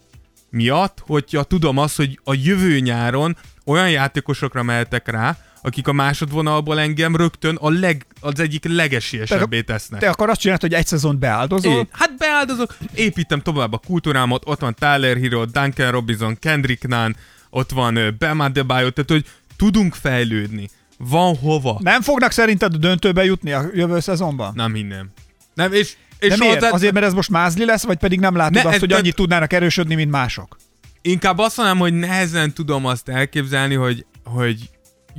miatt, 0.51 1.03
hogyha 1.07 1.43
tudom 1.43 1.79
azt, 1.79 1.97
hogy 1.97 2.21
a 2.25 2.35
jövő 2.35 2.79
nyáron 2.79 3.37
olyan 3.65 3.91
játékosokra 3.91 4.63
mehetek 4.63 5.09
rá, 5.09 5.39
akik 5.63 5.89
a 5.89 5.93
másodvonalból 5.93 6.81
engem 6.81 7.17
rögtön 7.17 7.57
a 7.61 7.71
leg, 7.71 8.07
az 8.21 8.41
egyik 8.41 8.65
legesélyesebbé 8.69 9.61
tesznek. 9.61 10.01
Te 10.01 10.09
akkor 10.11 10.31
azt 10.31 10.41
csinálod, 10.41 10.61
hogy 10.63 10.75
egy 10.75 10.87
szezont 10.87 11.19
beáldozol, 11.19 11.73
É, 11.81 11.87
hát 11.91 12.17
beáldozok, 12.17 12.77
építem 12.95 13.41
tovább 13.41 13.73
a 13.73 13.81
kultúrámat, 13.87 14.43
ott 14.47 14.61
van 14.61 14.75
Tyler 14.75 15.17
Hero, 15.17 15.45
Duncan 15.45 15.91
Robinson, 15.91 16.39
Kendrick 16.39 16.87
Nunn, 16.89 17.13
ott 17.51 17.71
van 17.71 18.17
Bam 18.19 18.41
Adebayo, 18.41 18.91
tehát 18.91 19.11
hogy 19.11 19.25
tudunk 19.57 19.95
fejlődni. 19.95 20.69
Van 20.99 21.37
hova. 21.37 21.79
nem 21.83 22.03
fognak 22.03 22.31
szerinted 22.31 22.75
a 22.75 22.77
döntőbe 22.77 23.25
jutni 23.25 23.53
a 23.53 23.65
jövő 23.75 24.01
szezonban? 24.01 24.53
Nem 24.55 24.75
hinném. 24.75 25.09
Nem, 25.55 25.73
és, 25.73 25.93
és 26.19 26.29
De 26.29 26.37
miért? 26.39 26.55
hozzá- 26.55 26.73
Azért, 26.73 26.93
mert 26.93 27.07
ez 27.07 27.13
most 27.15 27.31
mázli 27.31 27.65
lesz, 27.65 27.83
vagy 27.85 27.99
pedig 27.99 28.21
nem 28.21 28.37
látod 28.37 28.53
Ne, 28.55 28.61
azt, 28.61 28.75
ez- 28.75 28.81
hogy 28.81 28.93
annyit 28.93 29.15
tudnának 29.15 29.53
erősödni, 29.53 29.95
mint 29.95 30.11
mások? 30.11 30.57
Inkább 31.03 31.39
azt 31.39 31.57
mondanám, 31.57 31.81
hogy 31.81 31.93
nehezen 31.93 32.53
tudom 32.53 32.87
azt 32.87 33.09
elképzelni, 33.09 33.75
hogy, 33.75 34.05
hogy 34.25 34.71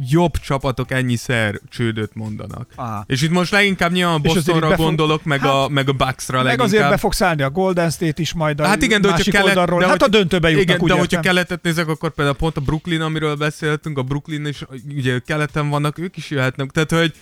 jobb 0.09 0.37
csapatok 0.37 0.91
ennyiszer 0.91 1.59
csődöt 1.69 2.15
mondanak. 2.15 2.67
Aha. 2.75 3.03
És 3.07 3.21
itt 3.21 3.29
most 3.31 3.51
leginkább 3.51 3.91
nyilván 3.91 4.15
a 4.15 4.19
Bostonra 4.19 4.67
befog- 4.69 4.85
gondolok, 4.85 5.23
meg, 5.23 5.45
a, 5.45 5.67
meg 5.69 5.89
a 5.89 5.93
Bucksra 5.93 6.35
Meg 6.35 6.43
leginkább. 6.43 6.67
azért 6.67 6.89
be 6.89 6.97
fog 6.97 7.13
szállni 7.13 7.41
a 7.41 7.49
Golden 7.49 7.89
State 7.89 8.21
is 8.21 8.33
majd 8.33 8.59
a 8.59 8.65
Hát 8.67 8.81
igen, 8.81 9.01
de 9.01 9.07
hogyha 9.07 9.17
másik 9.17 9.33
kelet, 9.33 9.47
oldalról. 9.49 9.79
de 9.79 9.87
hát 9.87 10.01
hogy- 10.01 10.15
a 10.15 10.17
döntőbe 10.17 10.49
jutnak, 10.49 10.65
igen, 10.67 10.81
úgy 10.81 10.87
de 10.87 10.93
hogyha 10.97 11.17
értem. 11.17 11.31
keletet 11.33 11.63
nézek, 11.63 11.87
akkor 11.87 12.09
például 12.13 12.35
pont 12.37 12.57
a 12.57 12.61
Brooklyn, 12.61 13.01
amiről 13.01 13.35
beszéltünk, 13.35 13.97
a 13.97 14.03
Brooklyn 14.03 14.45
is, 14.45 14.63
ugye 14.95 15.19
keleten 15.25 15.69
vannak, 15.69 15.97
ők 15.99 16.17
is 16.17 16.29
jöhetnek. 16.29 16.69
Tehát, 16.71 16.91
hogy 16.91 17.13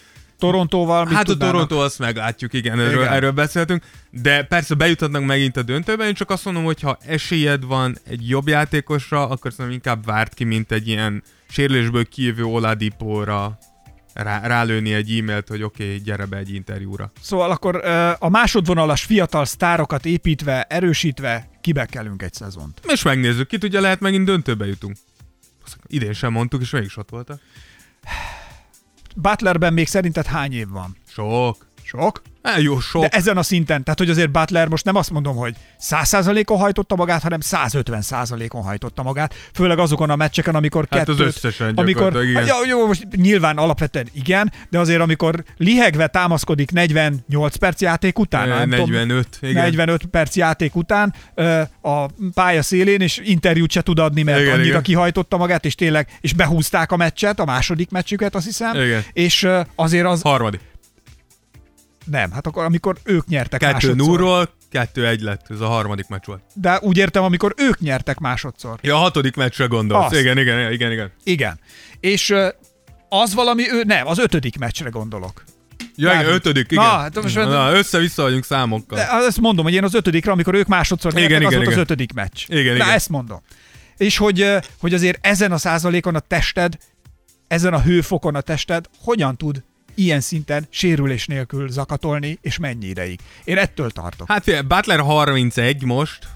Torontóval 0.41 1.05
mit 1.05 1.13
hát 1.13 1.23
a 1.23 1.25
tudnának? 1.25 1.53
Toronto 1.53 1.85
azt 1.85 1.99
meglátjuk, 1.99 2.53
igen, 2.53 2.79
erről, 2.79 3.01
Igen. 3.01 3.13
erről 3.13 3.31
beszéltünk. 3.31 3.83
De 4.09 4.43
persze 4.43 4.75
bejutatnak 4.75 5.25
megint 5.25 5.57
a 5.57 5.61
döntőbe, 5.61 6.07
én 6.07 6.13
csak 6.13 6.29
azt 6.29 6.45
mondom, 6.45 6.63
hogy 6.63 6.81
ha 6.81 6.97
esélyed 7.05 7.65
van 7.65 7.97
egy 8.07 8.29
jobb 8.29 8.47
játékosra, 8.47 9.27
akkor 9.27 9.51
szerintem 9.51 9.73
inkább 9.73 10.05
várt 10.05 10.33
ki, 10.33 10.43
mint 10.43 10.71
egy 10.71 10.87
ilyen 10.87 11.23
sérülésből 11.49 12.05
kijövő 12.05 12.43
Oladipóra 12.43 13.57
rá, 14.13 14.47
rálőni 14.47 14.93
egy 14.93 15.17
e-mailt, 15.17 15.47
hogy 15.47 15.63
oké, 15.63 15.83
okay, 15.83 15.97
gyere 15.97 16.25
be 16.25 16.37
egy 16.37 16.53
interjúra. 16.53 17.11
Szóval 17.21 17.51
akkor 17.51 17.85
a 18.19 18.29
másodvonalas 18.29 19.03
fiatal 19.03 19.45
sztárokat 19.45 20.05
építve, 20.05 20.63
erősítve 20.63 21.49
kibekelünk 21.61 22.21
egy 22.21 22.33
szezont. 22.33 22.81
És 22.87 23.03
megnézzük, 23.03 23.47
ki 23.47 23.57
tudja, 23.57 23.81
lehet 23.81 23.99
megint 23.99 24.25
döntőbe 24.25 24.65
jutunk. 24.65 24.97
Azt 25.65 25.77
Idén 25.87 26.13
sem 26.13 26.31
mondtuk, 26.31 26.61
és 26.61 26.69
mégis 26.69 26.97
ott 26.97 27.09
voltak. 27.09 27.39
Butlerben 29.15 29.73
még 29.73 29.87
szerinted 29.87 30.25
hány 30.25 30.53
év 30.53 30.69
van? 30.69 30.97
Sok. 31.07 31.65
Sok? 31.83 32.21
Hát 32.43 32.61
jó, 32.61 32.79
sok. 32.79 33.01
De 33.01 33.07
ezen 33.07 33.37
a 33.37 33.43
szinten, 33.43 33.83
tehát 33.83 33.99
hogy 33.99 34.09
azért 34.09 34.31
Butler 34.31 34.67
most 34.67 34.85
nem 34.85 34.95
azt 34.95 35.11
mondom, 35.11 35.35
hogy 35.35 35.55
100%-on 35.89 36.57
hajtotta 36.57 36.95
magát, 36.95 37.21
hanem 37.21 37.39
150%-on 37.43 38.63
hajtotta 38.63 39.03
magát, 39.03 39.33
főleg 39.53 39.79
azokon 39.79 40.09
a 40.09 40.15
meccseken, 40.15 40.55
amikor 40.55 40.87
Hát 40.89 41.07
az 41.09 41.15
kettőt, 41.15 41.27
összesen 41.27 41.73
amikor, 41.75 42.23
igen. 42.23 42.45
jó, 42.45 42.55
jó, 42.67 42.87
most 42.87 43.07
nyilván 43.15 43.57
alapvetően 43.57 44.07
igen, 44.13 44.51
de 44.69 44.79
azért 44.79 45.01
amikor 45.01 45.43
lihegve 45.57 46.07
támaszkodik 46.07 46.71
48 46.71 47.55
perc 47.55 47.81
játék 47.81 48.19
után, 48.19 48.49
Ö, 48.49 48.55
nem 48.55 48.69
tudom, 48.69 48.91
45, 48.91 49.27
igen. 49.41 49.63
45 49.63 50.05
perc 50.05 50.35
játék 50.35 50.75
után 50.75 51.13
ö, 51.35 51.61
a 51.81 52.05
pálya 52.33 52.61
szélén, 52.61 53.01
és 53.01 53.21
interjút 53.23 53.71
se 53.71 53.81
tud 53.81 53.99
adni, 53.99 54.23
mert 54.23 54.39
Igen, 54.39 54.53
annyira 54.53 54.67
igen. 54.67 54.81
kihajtotta 54.81 55.37
magát, 55.37 55.65
és 55.65 55.75
tényleg, 55.75 56.07
és 56.21 56.33
behúzták 56.33 56.91
a 56.91 56.95
meccset, 56.95 57.39
a 57.39 57.45
második 57.45 57.89
meccsüket, 57.89 58.35
azt 58.35 58.45
hiszem, 58.45 58.75
Igen. 58.75 59.03
és 59.13 59.47
azért 59.75 60.05
az, 60.05 60.21
Harmadik. 60.21 60.59
Nem, 62.05 62.31
hát 62.31 62.47
akkor 62.47 62.63
amikor 62.63 62.97
ők 63.03 63.27
nyertek 63.27 63.59
Kettő 63.59 63.73
másodszor. 63.73 64.07
nullról, 64.07 64.49
kettő 64.69 65.07
egy 65.07 65.21
lett. 65.21 65.45
Ez 65.49 65.59
a 65.59 65.67
harmadik 65.67 66.07
meccs 66.07 66.25
volt. 66.25 66.41
De 66.53 66.79
úgy 66.81 66.97
értem, 66.97 67.23
amikor 67.23 67.53
ők 67.57 67.79
nyertek 67.79 68.19
másodszor. 68.19 68.79
Ja, 68.81 68.95
a 68.95 68.99
hatodik 68.99 69.35
meccsre 69.35 69.65
gondolsz. 69.65 70.05
Azt. 70.11 70.19
Igen, 70.21 70.37
igen, 70.37 70.71
igen, 70.71 70.91
igen. 70.91 71.11
Igen. 71.23 71.59
És 71.99 72.33
az 73.09 73.33
valami, 73.33 73.71
ő, 73.71 73.83
nem, 73.83 74.07
az 74.07 74.17
ötödik 74.19 74.57
meccsre 74.57 74.89
gondolok. 74.89 75.43
Ja, 75.95 76.13
igen, 76.13 76.25
ötödik, 76.25 76.71
igen. 76.71 76.83
Na, 76.83 76.89
hát 76.89 77.21
most- 77.21 77.35
Na, 77.35 77.71
össze-vissza 77.73 78.21
vagyunk 78.21 78.45
számokkal. 78.45 78.97
De 78.97 79.07
azt 79.11 79.39
mondom, 79.39 79.65
hogy 79.65 79.73
én 79.73 79.83
az 79.83 79.93
ötödikre, 79.93 80.31
amikor 80.31 80.53
ők 80.53 80.67
másodszor 80.67 81.11
Igen, 81.11 81.21
nyertek, 81.29 81.47
az 81.47 81.53
igen, 81.53 81.63
volt 81.63 81.67
az 81.67 81.73
igen. 81.73 81.83
ötödik 81.83 82.13
meccs. 82.13 82.43
Igen, 82.47 82.65
Na, 82.77 82.83
igen. 82.83 82.89
ezt 82.89 83.09
mondom. 83.09 83.41
És 83.97 84.17
hogy, 84.17 84.55
hogy 84.79 84.93
azért 84.93 85.27
ezen 85.27 85.51
a 85.51 85.57
százalékon 85.57 86.15
a 86.15 86.19
tested, 86.19 86.77
ezen 87.47 87.73
a 87.73 87.81
hőfokon 87.81 88.35
a 88.35 88.41
tested 88.41 88.85
hogyan 89.03 89.37
tud 89.37 89.63
ilyen 89.95 90.21
szinten 90.21 90.67
sérülés 90.69 91.25
nélkül 91.25 91.69
zakatolni, 91.69 92.37
és 92.41 92.57
mennyi 92.57 92.85
ideig. 92.87 93.19
Én 93.43 93.57
ettől 93.57 93.89
tartok. 93.91 94.27
Hát 94.27 94.67
Butler 94.67 94.99
31 94.99 95.83
most. 95.83 96.27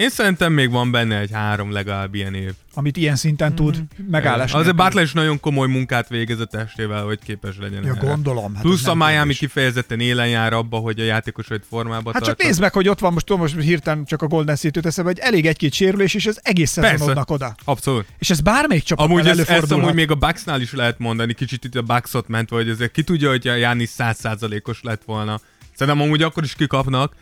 Én 0.00 0.10
szerintem 0.10 0.52
még 0.52 0.70
van 0.70 0.90
benne 0.90 1.18
egy 1.18 1.30
három 1.32 1.72
legalább 1.72 2.14
ilyen 2.14 2.34
év. 2.34 2.52
Amit 2.74 2.96
ilyen 2.96 3.16
szinten 3.16 3.54
tud 3.54 3.82
megállás 4.10 4.52
Azért. 4.52 4.76
Butler 4.76 5.04
is 5.04 5.12
nagyon 5.12 5.40
komoly 5.40 5.68
munkát 5.68 6.08
végez 6.08 6.40
a 6.40 6.44
testével, 6.44 7.04
hogy 7.04 7.18
képes 7.24 7.54
legyen 7.60 7.84
Ja, 7.84 7.94
erre. 7.96 8.06
gondolom. 8.08 8.54
Hát 8.54 8.62
Plusz 8.62 8.80
ez 8.80 8.86
a 8.86 8.94
Miami 8.94 9.14
kérdés. 9.16 9.38
kifejezetten 9.38 10.00
élen 10.00 10.28
jár 10.28 10.52
abba, 10.52 10.76
hogy 10.78 11.00
a 11.00 11.04
játékosait 11.04 11.64
formába 11.68 12.10
Hát 12.12 12.22
csak 12.22 12.34
tartsa. 12.34 12.46
nézd 12.46 12.60
meg, 12.60 12.72
hogy 12.72 12.88
ott 12.88 12.98
van 12.98 13.12
most, 13.12 13.26
tudom, 13.26 13.42
most 13.42 13.60
hirtelen 13.60 14.04
csak 14.04 14.22
a 14.22 14.26
Golden 14.26 14.56
State 14.56 14.72
jut 14.76 14.86
eszembe, 14.86 15.10
hogy 15.10 15.20
elég 15.20 15.46
egy-két 15.46 15.72
sérülés, 15.72 16.14
és 16.14 16.26
ez 16.26 16.38
egész 16.42 16.70
szezonodnak 16.70 17.30
oda. 17.30 17.54
Abszolút. 17.64 18.06
És 18.18 18.30
ez 18.30 18.40
bármelyik 18.40 18.82
csapatnál 18.82 19.16
Amúgy 19.16 19.28
ezt, 19.38 19.50
ezt 19.50 19.72
amúgy 19.72 19.94
még 19.94 20.10
a 20.10 20.14
Bucksnál 20.14 20.60
is 20.60 20.72
lehet 20.72 20.98
mondani, 20.98 21.34
kicsit 21.34 21.64
itt 21.64 21.74
a 21.74 21.82
Bucksot 21.82 22.28
ment, 22.28 22.48
vagy 22.50 22.68
ezért 22.68 22.92
ki 22.92 23.02
tudja, 23.02 23.28
hogy 23.28 23.48
a 23.48 23.54
Jánis 23.54 23.90
100%-os 23.98 24.80
lett 24.82 25.02
volna. 25.04 25.40
Szerintem 25.76 26.02
amúgy 26.02 26.22
akkor 26.22 26.44
is 26.44 26.54
kikapnak, 26.54 27.14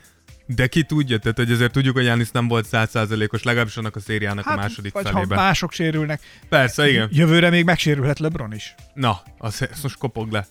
de 0.54 0.66
ki 0.66 0.82
tudja, 0.82 1.18
tehát 1.18 1.36
hogy 1.36 1.52
azért 1.52 1.72
tudjuk, 1.72 1.94
hogy 1.94 2.04
Jánis 2.04 2.30
nem 2.30 2.48
volt 2.48 2.66
100%-os, 2.72 3.42
legalábbis 3.42 3.76
annak 3.76 3.96
a 3.96 4.00
szériának 4.00 4.46
a 4.46 4.54
második 4.56 4.94
Hát, 4.94 5.02
vagy 5.02 5.12
felében. 5.12 5.38
ha 5.38 5.44
mások 5.44 5.72
sérülnek. 5.72 6.20
Persze, 6.48 6.88
igen. 6.90 7.08
Jövőre 7.12 7.50
még 7.50 7.64
megsérülhet 7.64 8.18
LeBron 8.18 8.54
is. 8.54 8.74
Na, 8.94 9.22
az, 9.38 9.62
ezt 9.70 9.82
most 9.82 9.98
kopog 9.98 10.32
le. 10.32 10.46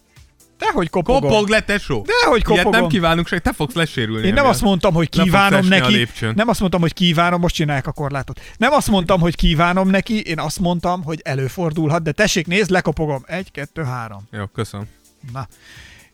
Dehogy 0.58 0.90
kopogom. 0.90 1.30
Kopog 1.30 1.48
le, 1.50 1.62
tesó! 1.62 2.06
Dehogy 2.06 2.44
Ilyet 2.48 2.58
kopogom. 2.64 2.80
nem 2.80 2.90
kívánunk 2.90 3.28
se, 3.28 3.40
te 3.40 3.54
fogsz 3.54 3.74
lesérülni. 3.74 4.18
Én 4.28 4.34
nem 4.34 4.38
emiatt. 4.38 4.54
azt 4.54 4.62
mondtam, 4.62 4.94
hogy 4.94 5.10
kívánom 5.10 5.68
neki. 5.68 6.08
Nem 6.36 6.48
azt 6.48 6.60
mondtam, 6.60 6.82
hogy 6.82 6.94
kívánom, 6.94 7.40
most 7.40 7.56
csinálják 7.56 7.88
a 7.88 7.92
korlátot. 7.92 8.42
Nem 8.58 8.72
azt 8.72 8.88
mondtam, 8.90 9.20
hogy 9.20 9.36
kívánom 9.36 9.90
neki, 9.90 10.22
én 10.22 10.40
azt 10.40 10.60
mondtam, 10.60 11.04
hogy 11.04 11.22
előfordulhat, 11.24 12.04
de 12.04 12.12
tessék, 12.12 12.48
nézd, 12.48 12.70
lekopogom. 12.70 13.24
Egy, 13.28 13.52
kettő, 13.52 13.84
három. 13.84 14.28
Jó, 14.32 14.46
köszönöm. 14.46 14.86
Na. 15.34 15.48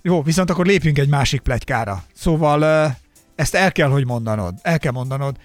Jó, 0.02 0.22
viszont 0.24 0.50
akkor 0.50 0.66
lépjünk 0.66 0.98
egy 0.98 1.10
másik 1.10 1.42
plegykára. 1.42 2.04
Szóval 2.14 2.96
ezt 3.36 3.56
el 3.56 3.72
kell, 3.72 3.90
hogy 3.90 4.06
mondanod. 4.06 4.54
El 4.62 4.80
kell 4.80 4.92
mondanod. 4.92 5.36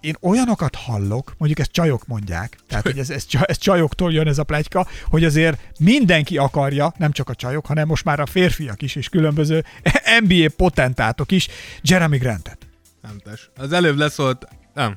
Én 0.00 0.16
olyanokat 0.20 0.74
hallok, 0.74 1.34
mondjuk 1.38 1.60
ezt 1.60 1.70
csajok 1.70 2.06
mondják, 2.06 2.58
tehát 2.68 2.84
hogy 2.84 2.98
ez, 2.98 3.10
ez, 3.10 3.26
ez 3.40 3.58
csajoktól 3.58 4.12
jön 4.12 4.28
ez 4.28 4.38
a 4.38 4.44
plegyka, 4.44 4.86
hogy 5.04 5.24
azért 5.24 5.58
mindenki 5.78 6.38
akarja, 6.38 6.92
nem 6.96 7.12
csak 7.12 7.28
a 7.28 7.34
csajok, 7.34 7.66
hanem 7.66 7.86
most 7.86 8.04
már 8.04 8.20
a 8.20 8.26
férfiak 8.26 8.82
is, 8.82 8.94
és 8.94 9.08
különböző 9.08 9.64
NBA 10.24 10.48
potentátok 10.56 11.32
is, 11.32 11.48
Jeremy 11.82 12.18
Grantet. 12.18 12.58
Nem 13.02 13.18
tes. 13.24 13.50
Az 13.56 13.72
előbb 13.72 13.96
leszólt... 13.96 14.48
Nem. 14.74 14.94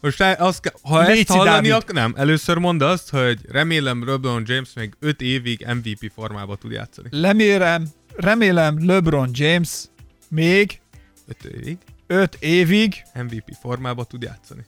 Most 0.00 0.20
azt, 0.20 0.60
ke- 0.60 0.78
ha 0.82 1.00
Léci 1.00 1.18
ezt 1.18 1.28
hallani, 1.28 1.68
Dávid. 1.68 1.92
nem. 1.92 2.14
Először 2.16 2.56
mondd 2.56 2.82
azt, 2.82 3.10
hogy 3.10 3.38
remélem 3.50 4.04
LeBron 4.06 4.42
James 4.46 4.68
még 4.74 4.94
5 5.00 5.20
évig 5.20 5.66
MVP 5.74 6.12
formába 6.14 6.56
tud 6.56 6.70
játszani. 6.70 7.08
Remélem, 7.20 7.88
remélem 8.16 8.86
LeBron 8.86 9.30
James 9.32 9.84
még 10.28 10.80
5 11.28 11.44
évig 11.44 11.78
5 12.06 12.36
évig, 12.40 13.02
MVP 13.14 13.56
formába 13.60 14.04
tud 14.04 14.22
játszani. 14.22 14.60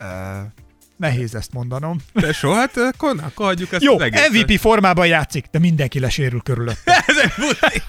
uh, 0.00 0.06
nehéz 0.96 1.34
ezt 1.34 1.52
mondanom, 1.52 1.98
De 2.12 2.32
soha, 2.32 2.54
hát 2.54 2.76
akkor, 2.76 3.16
akkor 3.22 3.46
hagyjuk 3.46 3.72
ezt 3.72 3.82
Jó, 3.82 3.94
az 3.94 4.00
egészet. 4.00 4.30
MVP 4.32 4.58
formában 4.58 5.06
játszik, 5.06 5.46
de 5.50 5.58
mindenki 5.58 5.98
lesérül 6.00 6.40
körülött. 6.40 6.80
Ez 7.06 7.16
egy. 7.60 7.82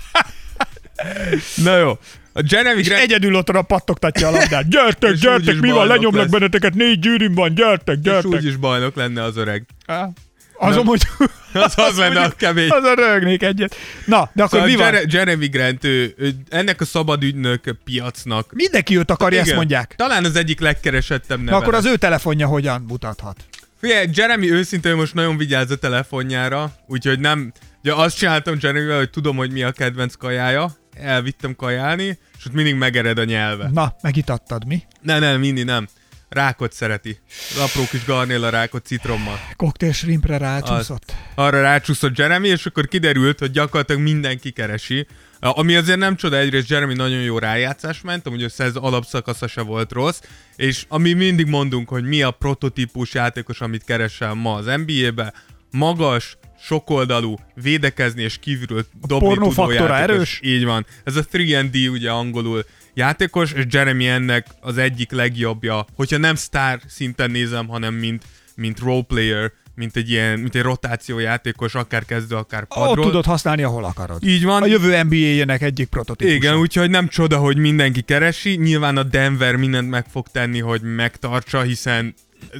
Na 1.63 1.77
jó. 1.77 1.89
A 2.33 2.41
Jeremy 2.47 2.79
És 2.79 2.87
Grant... 2.87 3.01
egyedül 3.01 3.35
ott 3.35 3.49
a 3.49 3.61
pattogtatja 3.61 4.27
a 4.27 4.31
labdát. 4.31 4.67
Gyertek, 4.75 5.11
És 5.11 5.19
gyertek, 5.19 5.59
mi 5.59 5.71
van, 5.71 5.87
lenyomlak 5.87 6.23
lesz. 6.23 6.31
benneteket, 6.31 6.73
négy 6.73 6.99
gyűrűm 6.99 7.33
van, 7.33 7.53
gyertek, 7.55 7.95
És 7.95 8.01
gyertek. 8.01 8.31
úgyis 8.31 8.55
bajnok 8.55 8.95
lenne 8.95 9.23
az 9.23 9.37
öreg. 9.37 9.65
Á, 9.85 10.09
Az 10.57 10.77
amúgy... 10.77 11.01
Az 11.53 11.73
az 11.75 11.97
lenne 11.97 12.21
a 12.21 12.29
kemény. 12.37 12.69
Az 12.69 12.83
a 12.83 12.93
rögnék 12.93 13.43
egyet. 13.43 13.75
Na, 14.05 14.29
de 14.33 14.43
akkor 14.43 14.59
Szóval 14.59 14.67
mi 14.67 14.75
van? 14.75 14.85
Jere- 14.85 15.13
Jeremy 15.13 15.47
Grant, 15.47 15.83
ő, 15.83 16.13
ő, 16.17 16.31
ennek 16.49 16.81
a 16.81 16.85
szabadügynök 16.85 17.75
piacnak 17.83 18.53
Mindenki 18.53 18.97
őt 18.97 19.11
akarja, 19.11 19.39
ezt 19.39 19.55
mondják. 19.55 19.93
Talán 19.95 20.25
az 20.25 20.35
egyik 20.35 20.59
legkeresettebb 20.59 21.39
neve. 21.39 21.51
Na 21.51 21.57
akkor 21.57 21.73
az 21.73 21.85
ő 21.85 21.95
telefonja 21.95 22.47
hogyan 22.47 22.85
mutathat? 22.87 23.45
Figyelj, 23.79 24.07
Jeremy 24.13 24.51
őszintén 24.51 24.95
most 24.95 25.13
nagyon 25.13 25.37
vigyáz 25.37 25.71
a 25.71 25.75
telefonjára, 25.75 26.71
úgyhogy 26.87 27.19
nem... 27.19 27.51
Ugye 27.83 27.93
azt 27.93 28.17
csináltam 28.17 28.57
Jeremyvel, 28.61 28.97
hogy 28.97 29.09
tudom, 29.09 29.37
hogy 29.37 29.51
mi 29.51 29.63
a 29.63 29.71
kedvenc 29.71 30.15
kajája, 30.15 30.71
elvittem 31.01 31.55
kajálni, 31.55 32.03
és 32.37 32.45
ott 32.45 32.53
mindig 32.53 32.75
megered 32.75 33.17
a 33.17 33.23
nyelve. 33.23 33.69
Na, 33.73 33.95
megitattad, 34.01 34.65
mi? 34.65 34.83
Nem, 35.01 35.19
nem, 35.19 35.39
mindig 35.39 35.65
nem. 35.65 35.87
Rákot 36.29 36.73
szereti. 36.73 37.19
Az 37.49 37.57
apró 37.57 37.83
kis 37.89 38.05
garnéla 38.05 38.49
rákot 38.49 38.85
citrommal. 38.85 39.39
Koktél 39.55 39.91
shrimpre 39.91 40.37
rácsúszott. 40.37 41.13
Arra 41.35 41.61
rácsúszott 41.61 42.17
Jeremy, 42.17 42.47
és 42.47 42.65
akkor 42.65 42.87
kiderült, 42.87 43.39
hogy 43.39 43.51
gyakorlatilag 43.51 44.01
mindenki 44.01 44.51
keresi. 44.51 45.07
Ami 45.39 45.75
azért 45.75 45.99
nem 45.99 46.15
csoda, 46.15 46.37
egyrészt 46.37 46.69
Jeremy 46.69 46.93
nagyon 46.93 47.21
jó 47.21 47.37
rájátszás 47.37 48.01
ment, 48.01 48.27
amúgy 48.27 48.43
össze 48.43 48.63
ez 48.63 48.75
alapszakasza 48.75 49.47
se 49.47 49.61
volt 49.61 49.91
rossz, 49.91 50.21
és 50.55 50.85
ami 50.87 51.13
mindig 51.13 51.45
mondunk, 51.45 51.89
hogy 51.89 52.03
mi 52.03 52.21
a 52.21 52.31
prototípus 52.31 53.13
játékos, 53.13 53.61
amit 53.61 53.83
keresel 53.83 54.33
ma 54.33 54.53
az 54.53 54.65
NBA-be, 54.65 55.33
magas, 55.71 56.37
sokoldalú, 56.59 57.35
védekezni 57.53 58.21
és 58.21 58.37
kívülről 58.37 58.85
dobni 59.07 59.33
tudó 59.33 59.71
játékos. 59.71 59.99
erős? 59.99 60.39
Így 60.43 60.65
van. 60.65 60.85
Ez 61.03 61.15
a 61.15 61.23
3D 61.31 61.91
ugye 61.91 62.11
angolul 62.11 62.65
játékos, 62.97 63.51
és 63.51 63.63
Jeremy 63.69 64.07
ennek 64.07 64.47
az 64.59 64.77
egyik 64.77 65.11
legjobbja, 65.11 65.85
hogyha 65.95 66.17
nem 66.17 66.35
sztár 66.35 66.79
szinten 66.87 67.31
nézem, 67.31 67.67
hanem 67.67 67.93
mint, 67.93 68.23
mint 68.55 68.79
roleplayer, 68.79 69.51
mint 69.75 69.95
egy 69.95 70.09
ilyen, 70.09 70.39
mint 70.39 70.55
egy 70.55 70.61
rotáció 70.61 71.19
játékos, 71.19 71.75
akár 71.75 72.05
kezdő, 72.05 72.35
akár 72.35 72.61
Ott 72.61 72.67
padról. 72.67 73.05
tudod 73.05 73.25
használni, 73.25 73.63
ahol 73.63 73.83
akarod. 73.83 74.23
Így 74.23 74.43
van. 74.43 74.61
A 74.61 74.65
jövő 74.65 75.03
NBA-jének 75.03 75.61
egyik 75.61 75.87
prototípusa. 75.87 76.35
Igen, 76.35 76.55
úgyhogy 76.55 76.89
nem 76.89 77.07
csoda, 77.07 77.37
hogy 77.37 77.57
mindenki 77.57 78.01
keresi. 78.01 78.55
Nyilván 78.55 78.97
a 78.97 79.03
Denver 79.03 79.55
mindent 79.55 79.89
meg 79.89 80.05
fog 80.11 80.27
tenni, 80.27 80.59
hogy 80.59 80.81
megtartsa, 80.81 81.61
hiszen 81.61 82.13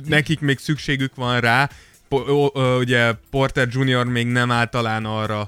nekik 0.07 0.39
még 0.39 0.57
szükségük 0.57 1.15
van 1.15 1.39
rá. 1.39 1.69
Po- 2.09 2.55
ö, 2.55 2.77
ugye 2.77 3.11
Porter 3.29 3.67
Junior 3.71 4.05
még 4.05 4.27
nem 4.27 4.51
áll 4.51 4.65
talán 4.65 5.05
arra 5.05 5.47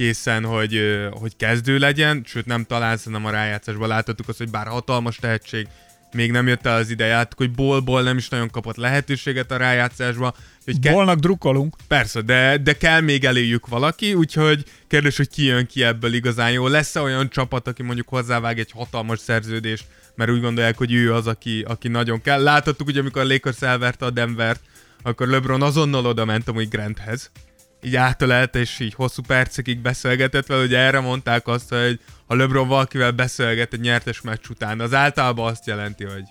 készen, 0.00 0.44
hogy, 0.44 0.80
hogy 1.10 1.36
kezdő 1.36 1.78
legyen, 1.78 2.22
sőt 2.26 2.46
nem 2.46 2.64
talán, 2.64 2.96
szerintem 2.96 3.26
a 3.26 3.30
rájátszásban 3.30 3.88
láthattuk 3.88 4.28
azt, 4.28 4.38
hogy 4.38 4.50
bár 4.50 4.66
hatalmas 4.66 5.16
tehetség, 5.16 5.66
még 6.12 6.30
nem 6.30 6.46
jött 6.46 6.66
el 6.66 6.76
az 6.76 6.90
ideje, 6.90 7.14
hát, 7.14 7.32
hogy 7.36 7.50
Ballból 7.50 8.02
nem 8.02 8.16
is 8.16 8.28
nagyon 8.28 8.50
kapott 8.50 8.76
lehetőséget 8.76 9.50
a 9.50 9.56
rájátszásba. 9.56 10.34
Hogy 10.64 10.80
ke- 10.80 10.92
Bolnak 10.92 11.18
drukkolunk. 11.18 11.76
Persze, 11.88 12.20
de, 12.20 12.58
de 12.58 12.72
kell 12.72 13.00
még 13.00 13.24
eléjük 13.24 13.66
valaki, 13.66 14.14
úgyhogy 14.14 14.64
kérdés, 14.88 15.16
hogy 15.16 15.28
ki 15.28 15.44
jön 15.44 15.66
ki 15.66 15.82
ebből 15.82 16.12
igazán 16.12 16.50
jó. 16.50 16.66
Lesz-e 16.66 17.00
olyan 17.00 17.28
csapat, 17.28 17.68
aki 17.68 17.82
mondjuk 17.82 18.08
hozzávág 18.08 18.58
egy 18.58 18.70
hatalmas 18.70 19.18
szerződést, 19.18 19.84
mert 20.14 20.30
úgy 20.30 20.40
gondolják, 20.40 20.76
hogy 20.76 20.92
ő 20.92 21.14
az, 21.14 21.26
aki, 21.26 21.64
aki 21.68 21.88
nagyon 21.88 22.20
kell. 22.20 22.42
Láthattuk, 22.42 22.86
hogy 22.86 22.98
amikor 22.98 23.22
a 23.22 23.26
Lakers 23.26 23.62
elverte 23.62 24.04
a 24.04 24.10
Denvert, 24.10 24.60
akkor 25.02 25.28
LeBron 25.28 25.62
azonnal 25.62 26.06
oda 26.06 26.24
ment 26.24 26.48
amúgy 26.48 26.68
Granthez, 26.68 27.30
így 27.82 27.96
átölelte, 27.96 28.58
és 28.58 28.78
így 28.78 28.94
hosszú 28.94 29.22
percekig 29.22 29.78
beszélgetett 29.78 30.46
vele, 30.46 30.60
hogy 30.60 30.74
erre 30.74 31.00
mondták 31.00 31.46
azt, 31.46 31.68
hogy 31.68 32.00
ha 32.26 32.34
LeBron 32.34 32.68
valakivel 32.68 33.10
beszélget 33.10 33.72
egy 33.72 33.80
nyertes 33.80 34.20
meccs 34.20 34.48
után, 34.48 34.80
az 34.80 34.94
általában 34.94 35.50
azt 35.50 35.66
jelenti, 35.66 36.04
hogy 36.04 36.24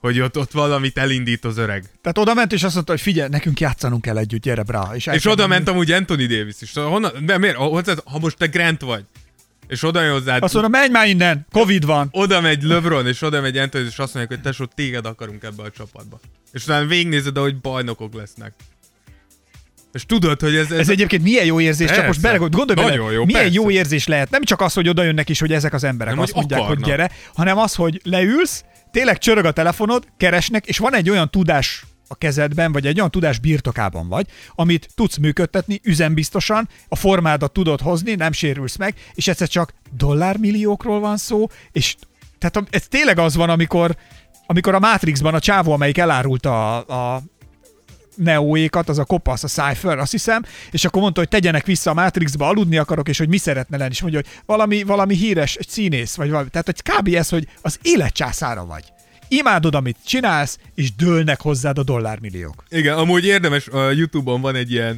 hogy 0.00 0.20
ott, 0.20 0.38
ott 0.38 0.50
valamit 0.50 0.98
elindít 0.98 1.44
az 1.44 1.56
öreg. 1.56 1.84
Tehát 2.02 2.18
oda 2.18 2.34
ment, 2.34 2.52
és 2.52 2.62
azt 2.62 2.74
mondta, 2.74 2.92
hogy 2.92 3.00
figyelj, 3.00 3.28
nekünk 3.28 3.60
játszanunk 3.60 4.02
kell 4.02 4.18
együtt, 4.18 4.42
gyere 4.42 4.62
brá. 4.62 4.94
És, 4.94 5.06
és 5.06 5.26
oda 5.26 5.46
ment 5.46 5.68
amúgy 5.68 5.90
Anthony 5.90 6.26
Davis 6.26 6.60
is. 6.60 6.72
Honnan, 6.74 7.12
de 7.24 7.38
miért? 7.38 7.56
Ha 8.04 8.18
most 8.20 8.36
te 8.36 8.46
Grant 8.46 8.80
vagy, 8.80 9.04
és 9.70 9.82
oda 9.82 10.02
jön 10.02 10.12
hozzád... 10.12 10.42
Azt 10.42 10.52
mondom, 10.52 10.70
menj 10.70 10.90
már 10.90 11.08
innen, 11.08 11.46
Covid 11.50 11.84
van. 11.84 12.08
Oda 12.10 12.40
megy 12.40 12.62
LeBron, 12.62 13.06
és 13.06 13.22
oda 13.22 13.40
megy 13.40 13.56
Anthony, 13.56 13.86
és 13.86 13.98
azt 13.98 14.14
mondják, 14.14 14.28
hogy 14.28 14.40
tesó, 14.40 14.64
téged 14.64 15.06
akarunk 15.06 15.42
ebbe 15.42 15.62
a 15.62 15.70
csapatba. 15.70 16.20
És 16.52 16.64
utána 16.64 16.86
végignézed, 16.86 17.36
ahogy 17.36 17.60
bajnokok 17.60 18.14
lesznek. 18.14 18.52
És 19.92 20.06
tudod, 20.06 20.40
hogy 20.40 20.54
ez... 20.54 20.70
Ez, 20.70 20.78
ez 20.78 20.88
egyébként 20.88 21.22
milyen 21.22 21.44
jó 21.44 21.60
érzés, 21.60 21.86
persze. 21.86 22.00
csak 22.00 22.06
most 22.06 22.20
bele, 22.20 22.36
gondolj 22.36 22.74
bele, 22.74 22.94
jó, 22.94 23.24
milyen 23.24 23.42
persze. 23.42 23.52
jó 23.52 23.70
érzés 23.70 24.06
lehet. 24.06 24.30
Nem 24.30 24.42
csak 24.42 24.60
az, 24.60 24.72
hogy 24.72 24.88
oda 24.88 25.02
jönnek 25.02 25.28
is, 25.28 25.40
hogy 25.40 25.52
ezek 25.52 25.72
az 25.72 25.84
emberek 25.84 26.14
Nem, 26.14 26.22
azt 26.22 26.32
hogy 26.32 26.40
mondják, 26.40 26.60
akarnak. 26.60 26.84
hogy 26.84 26.92
gyere, 26.92 27.10
hanem 27.34 27.58
az, 27.58 27.74
hogy 27.74 28.00
leülsz, 28.04 28.64
tényleg 28.90 29.18
csörög 29.18 29.44
a 29.44 29.52
telefonod, 29.52 30.04
keresnek, 30.16 30.66
és 30.66 30.78
van 30.78 30.94
egy 30.94 31.10
olyan 31.10 31.30
tudás 31.30 31.84
a 32.08 32.14
kezedben, 32.14 32.72
vagy 32.72 32.86
egy 32.86 32.98
olyan 32.98 33.10
tudás 33.10 33.38
birtokában 33.38 34.08
vagy, 34.08 34.26
amit 34.54 34.88
tudsz 34.94 35.16
működtetni 35.16 35.80
üzembiztosan, 35.82 36.68
a 36.88 36.96
formádat 36.96 37.52
tudod 37.52 37.80
hozni, 37.80 38.14
nem 38.14 38.32
sérülsz 38.32 38.76
meg, 38.76 38.94
és 39.14 39.28
egyszer 39.28 39.48
csak 39.48 39.74
dollármilliókról 39.96 41.00
van 41.00 41.16
szó, 41.16 41.46
és 41.72 41.96
tehát 42.38 42.68
ez 42.70 42.86
tényleg 42.88 43.18
az 43.18 43.36
van, 43.36 43.50
amikor, 43.50 43.96
amikor 44.46 44.74
a 44.74 44.78
Matrixban 44.78 45.34
a 45.34 45.40
csávó, 45.40 45.72
amelyik 45.72 45.98
elárulta 45.98 46.78
a, 46.78 47.14
a 47.14 47.22
Neoékat, 48.22 48.88
az 48.88 48.98
a 48.98 49.04
kopasz, 49.04 49.44
a 49.44 49.48
Cypher, 49.48 49.98
azt 49.98 50.10
hiszem, 50.10 50.42
és 50.70 50.84
akkor 50.84 51.02
mondta, 51.02 51.20
hogy 51.20 51.28
tegyenek 51.28 51.66
vissza 51.66 51.90
a 51.90 51.94
Matrixba, 51.94 52.48
aludni 52.48 52.76
akarok, 52.76 53.08
és 53.08 53.18
hogy 53.18 53.28
mi 53.28 53.36
szeretne 53.36 53.76
lenni, 53.76 53.90
és 53.90 54.00
mondja, 54.00 54.20
hogy 54.24 54.40
valami, 54.46 54.82
valami 54.82 55.14
híres 55.14 55.58
színész, 55.68 56.14
vagy 56.14 56.30
valami. 56.30 56.48
Tehát, 56.48 56.66
hogy 56.66 56.82
kb. 56.82 57.14
ez, 57.14 57.28
hogy 57.28 57.46
az 57.62 57.78
élet 57.82 58.12
császára 58.12 58.64
vagy. 58.64 58.84
Imádod, 59.28 59.74
amit 59.74 59.96
csinálsz, 60.06 60.58
és 60.74 60.94
dőlnek 60.94 61.40
hozzád 61.40 61.78
a 61.78 61.82
dollármilliók. 61.82 62.64
Igen, 62.68 62.96
amúgy 62.96 63.24
érdemes, 63.24 63.66
a 63.66 63.90
Youtube-on 63.90 64.40
van 64.40 64.54
egy 64.54 64.72
ilyen 64.72 64.96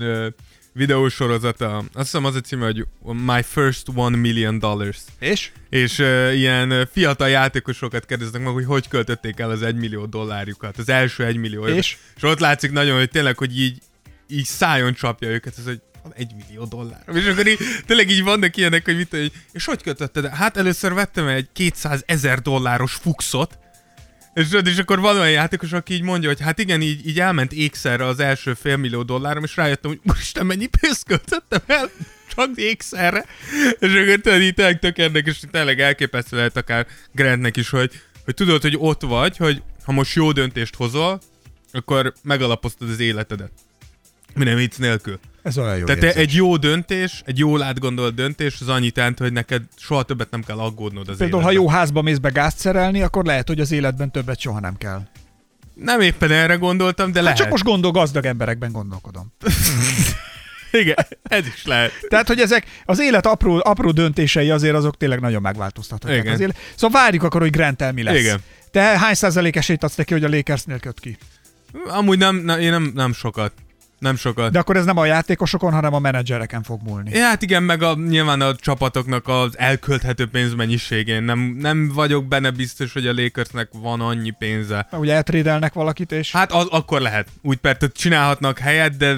videósorozata, 0.72 1.76
azt 1.76 1.88
hiszem 1.94 2.24
az 2.24 2.34
a 2.34 2.40
címe, 2.40 2.64
hogy 2.64 2.86
My 3.02 3.42
First 3.42 3.88
One 3.94 4.16
Million 4.16 4.58
Dollars. 4.58 4.98
És? 5.18 5.50
És 5.70 5.98
uh, 5.98 6.36
ilyen 6.36 6.88
fiatal 6.92 7.28
játékosokat 7.28 8.06
kérdeznek 8.06 8.42
meg, 8.42 8.52
hogy 8.52 8.64
hogy 8.64 8.88
költötték 8.88 9.38
el 9.38 9.50
az 9.50 9.62
egymillió 9.62 10.06
dollárjukat, 10.06 10.78
az 10.78 10.88
első 10.88 11.24
egymillió. 11.24 11.66
És? 11.66 11.96
És 12.16 12.22
ott 12.22 12.38
látszik 12.38 12.72
nagyon, 12.72 12.98
hogy 12.98 13.10
tényleg, 13.10 13.38
hogy 13.38 13.60
így, 13.60 13.78
így 14.28 14.44
szájon 14.44 14.94
csapja 14.94 15.28
őket, 15.28 15.58
ez, 15.58 15.64
hogy 15.64 15.80
egy 16.14 16.32
millió 16.34 16.64
dollár. 16.64 17.02
És 17.14 17.26
akkor 17.26 17.46
így, 17.46 17.58
tényleg 17.86 18.10
így 18.10 18.22
vannak 18.22 18.56
ilyenek, 18.56 18.84
hogy 18.84 18.96
mit, 18.96 19.10
hogy, 19.10 19.32
és 19.52 19.64
hogy 19.64 19.82
kötötted? 19.82 20.26
Hát 20.26 20.56
először 20.56 20.94
vettem 20.94 21.26
egy 21.26 21.48
200 21.52 22.02
ezer 22.06 22.40
dolláros 22.40 22.94
fuxot, 22.94 23.58
és, 24.34 24.46
és 24.64 24.78
akkor 24.78 25.00
van 25.00 25.16
olyan 25.16 25.30
játékos, 25.30 25.72
aki 25.72 25.94
így 25.94 26.02
mondja, 26.02 26.28
hogy 26.28 26.40
hát 26.40 26.58
igen, 26.58 26.80
így, 26.80 27.06
így 27.06 27.20
elment 27.20 27.52
ékszerre 27.52 28.06
az 28.06 28.20
első 28.20 28.54
félmillió 28.54 29.02
dollárom, 29.02 29.44
és 29.44 29.56
rájöttem, 29.56 29.90
hogy 29.90 30.00
úristen, 30.10 30.46
mennyi 30.46 30.66
pénzt 30.80 31.04
költöttem 31.04 31.60
el 31.66 31.90
csak 32.34 32.50
ékszerre. 32.54 33.24
És 33.78 33.94
akkor 33.94 34.20
tudod, 34.20 34.40
így 34.40 34.54
tényleg 34.54 34.78
tök 34.78 34.98
érdekes, 34.98 35.40
tényleg 35.50 35.80
elképesztő 35.80 36.36
lehet 36.36 36.56
akár 36.56 36.86
Grantnek 37.12 37.56
is, 37.56 37.70
hogy, 37.70 37.90
hogy 38.24 38.34
tudod, 38.34 38.62
hogy 38.62 38.76
ott 38.78 39.02
vagy, 39.02 39.36
hogy 39.36 39.62
ha 39.84 39.92
most 39.92 40.14
jó 40.14 40.32
döntést 40.32 40.74
hozol, 40.74 41.20
akkor 41.72 42.12
megalapoztad 42.22 42.90
az 42.90 43.00
életedet. 43.00 43.52
Minden 44.34 44.56
vicc 44.56 44.78
nélkül. 44.78 45.18
Ez 45.42 45.58
olyan 45.58 45.76
jó 45.76 45.84
Tehát 45.84 46.02
érzés. 46.02 46.22
egy 46.22 46.32
jó 46.34 46.56
döntés, 46.56 47.22
egy 47.24 47.38
jól 47.38 47.62
átgondolt 47.62 48.14
döntés, 48.14 48.60
az 48.60 48.68
annyit 48.68 48.96
jelent, 48.96 49.18
hogy 49.18 49.32
neked 49.32 49.62
soha 49.76 50.02
többet 50.02 50.30
nem 50.30 50.42
kell 50.42 50.58
aggódnod 50.58 51.08
az 51.08 51.16
Például, 51.16 51.40
életben. 51.40 51.42
ha 51.42 51.50
jó 51.50 51.68
házba 51.68 52.02
mész 52.02 52.18
be 52.18 52.30
gázt 52.30 52.58
szerelni, 52.58 53.02
akkor 53.02 53.24
lehet, 53.24 53.48
hogy 53.48 53.60
az 53.60 53.72
életben 53.72 54.10
többet 54.10 54.40
soha 54.40 54.60
nem 54.60 54.76
kell. 54.76 55.02
Nem 55.74 56.00
éppen 56.00 56.30
erre 56.30 56.54
gondoltam, 56.54 57.06
de 57.06 57.14
hát 57.14 57.22
lehet. 57.22 57.38
Csak 57.38 57.50
most 57.50 57.64
gondol, 57.64 57.90
gazdag 57.90 58.24
emberekben 58.24 58.72
gondolkodom. 58.72 59.32
Igen, 60.72 60.96
ez 61.22 61.46
is 61.46 61.64
lehet. 61.64 61.92
Tehát, 62.08 62.26
hogy 62.26 62.38
ezek 62.40 62.66
az 62.84 63.00
élet 63.00 63.26
apró, 63.26 63.60
apró 63.64 63.90
döntései 63.90 64.50
azért 64.50 64.74
azok 64.74 64.96
tényleg 64.96 65.20
nagyon 65.20 65.42
megváltoztathatják 65.42 66.22
Igen. 66.22 66.32
az 66.34 66.40
élet. 66.40 66.56
Szóval 66.74 67.00
várjuk 67.02 67.22
akkor, 67.22 67.40
hogy 67.40 67.50
Grant 67.50 67.92
mi 67.92 68.02
lesz. 68.02 68.18
Igen. 68.18 68.40
Te 68.70 68.82
hány 68.82 69.14
százalék 69.14 69.56
esélyt 69.56 69.82
adsz 69.82 69.94
neki, 69.94 70.12
hogy 70.12 70.24
a 70.24 70.28
Lakersnél 70.28 70.78
köt 70.78 71.00
ki? 71.00 71.16
Amúgy 71.88 72.18
nem, 72.18 72.36
nem, 72.36 72.60
én 72.60 72.70
nem, 72.70 72.92
nem 72.94 73.12
sokat. 73.12 73.52
Nem 74.02 74.16
sokat. 74.16 74.52
De 74.52 74.58
akkor 74.58 74.76
ez 74.76 74.84
nem 74.84 74.96
a 74.96 75.04
játékosokon, 75.04 75.72
hanem 75.72 75.94
a 75.94 75.98
menedzsereken 75.98 76.62
fog 76.62 76.80
múlni. 76.82 77.10
Ja, 77.10 77.24
hát 77.24 77.42
igen, 77.42 77.62
meg 77.62 77.82
a, 77.82 77.94
nyilván 77.94 78.40
a 78.40 78.54
csapatoknak 78.54 79.28
az 79.28 79.58
elkölthető 79.58 80.26
pénzmennyiségén. 80.26 81.22
Nem, 81.22 81.38
nem 81.38 81.88
vagyok 81.94 82.26
benne 82.26 82.50
biztos, 82.50 82.92
hogy 82.92 83.06
a 83.06 83.12
Lakersnek 83.12 83.68
van 83.72 84.00
annyi 84.00 84.30
pénze. 84.30 84.88
Ugye 84.92 85.14
eltrédelnek 85.14 85.72
valakit, 85.72 86.12
és... 86.12 86.32
Hát 86.32 86.52
az, 86.52 86.66
akkor 86.70 87.00
lehet. 87.00 87.28
Úgy 87.42 87.56
persze 87.56 87.88
csinálhatnak 87.88 88.58
helyet, 88.58 88.96
de 88.96 89.16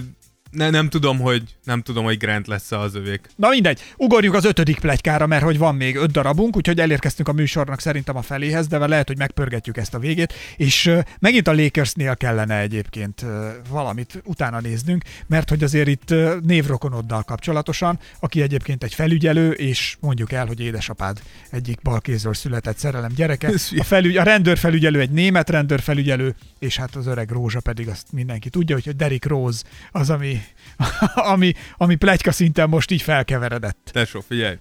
ne, 0.50 0.70
nem 0.70 0.88
tudom, 0.88 1.18
hogy 1.18 1.42
nem 1.64 1.82
tudom, 1.82 2.04
hogy 2.04 2.18
Grant 2.18 2.46
lesz 2.46 2.72
az 2.72 2.94
övék. 2.94 3.28
Na 3.36 3.48
mindegy, 3.48 3.80
ugorjuk 3.96 4.34
az 4.34 4.44
ötödik 4.44 4.78
plegykára, 4.78 5.26
mert 5.26 5.42
hogy 5.42 5.58
van 5.58 5.74
még 5.74 5.96
öt 5.96 6.10
darabunk, 6.10 6.56
úgyhogy 6.56 6.80
elérkeztünk 6.80 7.28
a 7.28 7.32
műsornak 7.32 7.80
szerintem 7.80 8.16
a 8.16 8.22
feléhez, 8.22 8.66
de 8.66 8.86
lehet, 8.86 9.06
hogy 9.06 9.18
megpörgetjük 9.18 9.76
ezt 9.76 9.94
a 9.94 9.98
végét, 9.98 10.32
és 10.56 10.90
megint 11.18 11.48
a 11.48 11.54
Lakersnél 11.54 12.16
kellene 12.16 12.58
egyébként 12.58 13.24
valamit 13.68 14.22
utána 14.24 14.60
néznünk, 14.60 15.02
mert 15.26 15.48
hogy 15.48 15.62
azért 15.62 15.88
itt 15.88 16.14
névrokonoddal 16.42 17.22
kapcsolatosan, 17.22 17.98
aki 18.20 18.42
egyébként 18.42 18.84
egy 18.84 18.94
felügyelő, 18.94 19.50
és 19.50 19.96
mondjuk 20.00 20.32
el, 20.32 20.46
hogy 20.46 20.60
édesapád 20.60 21.20
egyik 21.50 21.82
balkézről 21.82 22.34
született 22.34 22.78
szerelem 22.78 23.12
gyereke. 23.16 23.52
A, 23.76 23.84
felügy, 23.84 24.16
a 24.16 24.22
rendőrfelügyelő 24.22 25.00
egy 25.00 25.10
német 25.10 25.50
rendőrfelügyelő, 25.50 26.34
és 26.58 26.76
hát 26.76 26.96
az 26.96 27.06
öreg 27.06 27.30
Rózsa 27.30 27.60
pedig 27.60 27.88
azt 27.88 28.12
mindenki 28.12 28.48
tudja, 28.48 28.78
hogy 28.82 28.96
Derek 28.96 29.26
Rose 29.26 29.62
az, 29.92 30.10
ami 30.10 30.42
ami, 31.32 31.53
ami 31.76 31.94
plegyka 31.94 32.32
szinten 32.32 32.68
most 32.68 32.90
így 32.90 33.02
felkeveredett. 33.02 33.90
Tesó, 33.92 34.20
figyelj. 34.28 34.58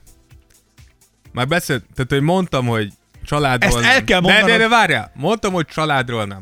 Már 1.31 1.47
beszélt, 1.47 1.83
tehát 1.93 2.11
hogy 2.11 2.21
mondtam, 2.21 2.65
hogy 2.65 2.93
családról 3.25 3.83
Ezt 3.83 3.93
el 3.95 4.03
kell 4.03 4.19
mondanom. 4.19 4.47
De, 4.47 4.51
de, 4.51 4.57
de 4.57 4.67
várjál, 4.67 5.11
mondtam, 5.15 5.53
hogy 5.53 5.65
családról 5.65 6.25
nem. 6.25 6.41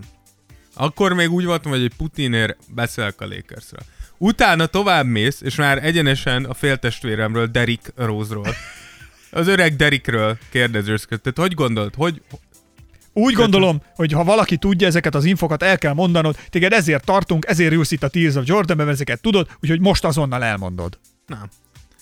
Akkor 0.73 1.13
még 1.13 1.31
úgy 1.31 1.45
voltam, 1.45 1.71
hogy 1.71 1.83
egy 1.83 1.93
Putinér 1.97 2.55
beszélek 2.67 3.21
a 3.21 3.25
Lakersről. 3.25 3.81
Utána 4.17 4.65
tovább 4.65 5.05
mész, 5.05 5.41
és 5.41 5.55
már 5.55 5.85
egyenesen 5.85 6.43
a 6.43 6.53
féltestvéremről, 6.53 7.47
Derek 7.47 7.91
Rose-ról. 7.95 8.55
Az 9.31 9.47
öreg 9.47 9.75
Derikről 9.75 10.37
kérdezőzködött. 10.49 11.23
Tehát 11.23 11.49
hogy 11.49 11.53
gondolt, 11.53 11.95
hogy, 11.95 12.21
úgy 13.13 13.33
gondolom, 13.33 13.81
hogy 13.95 14.11
ha 14.11 14.23
valaki 14.23 14.57
tudja 14.57 14.87
ezeket 14.87 15.15
az 15.15 15.25
infokat, 15.25 15.63
el 15.63 15.77
kell 15.77 15.93
mondanod, 15.93 16.37
téged 16.49 16.73
ezért 16.73 17.05
tartunk, 17.05 17.45
ezért 17.47 17.73
ülsz 17.73 17.91
itt 17.91 18.03
a 18.03 18.07
Tears 18.07 18.35
of 18.35 18.47
Jordan, 18.47 18.77
mert 18.77 18.89
ezeket 18.89 19.21
tudod, 19.21 19.47
úgyhogy 19.61 19.79
most 19.79 20.03
azonnal 20.03 20.43
elmondod. 20.43 20.99
Nem. 21.25 21.49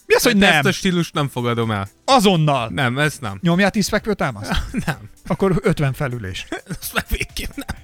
Mi 0.06 0.16
az, 0.16 0.24
hogy 0.24 0.38
nem? 0.38 0.54
Ezt 0.54 0.66
a 0.66 0.72
stílust 0.72 1.14
nem 1.14 1.28
fogadom 1.28 1.72
el. 1.72 1.90
Azonnal. 2.06 2.70
Nem, 2.70 2.98
ezt 2.98 3.22
nem. 3.22 3.40
Nyomjál 3.42 3.72
10 3.72 3.88
fekvőtámaszt? 3.88 4.52
nem. 4.86 4.98
Akkor 5.28 5.60
50 5.62 5.94
felülés. 5.94 6.46
Ezt 6.82 6.94
meg 6.94 7.06
végképp 7.10 7.56
nem. 7.56 7.78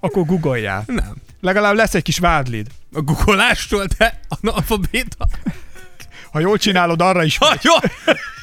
Akkor 0.00 0.24
guggoljál. 0.24 0.84
Nem. 0.86 1.14
Legalább 1.40 1.74
lesz 1.74 1.94
egy 1.94 2.02
kis 2.02 2.18
vádlid. 2.18 2.66
A 2.92 3.00
guggolástól, 3.00 3.86
de 3.98 4.20
analfabéta. 4.28 5.28
Ha 6.32 6.40
jól 6.40 6.58
csinálod, 6.58 7.00
arra 7.00 7.24
is. 7.24 7.38
Ha, 7.38 7.54
jó. 7.62 7.72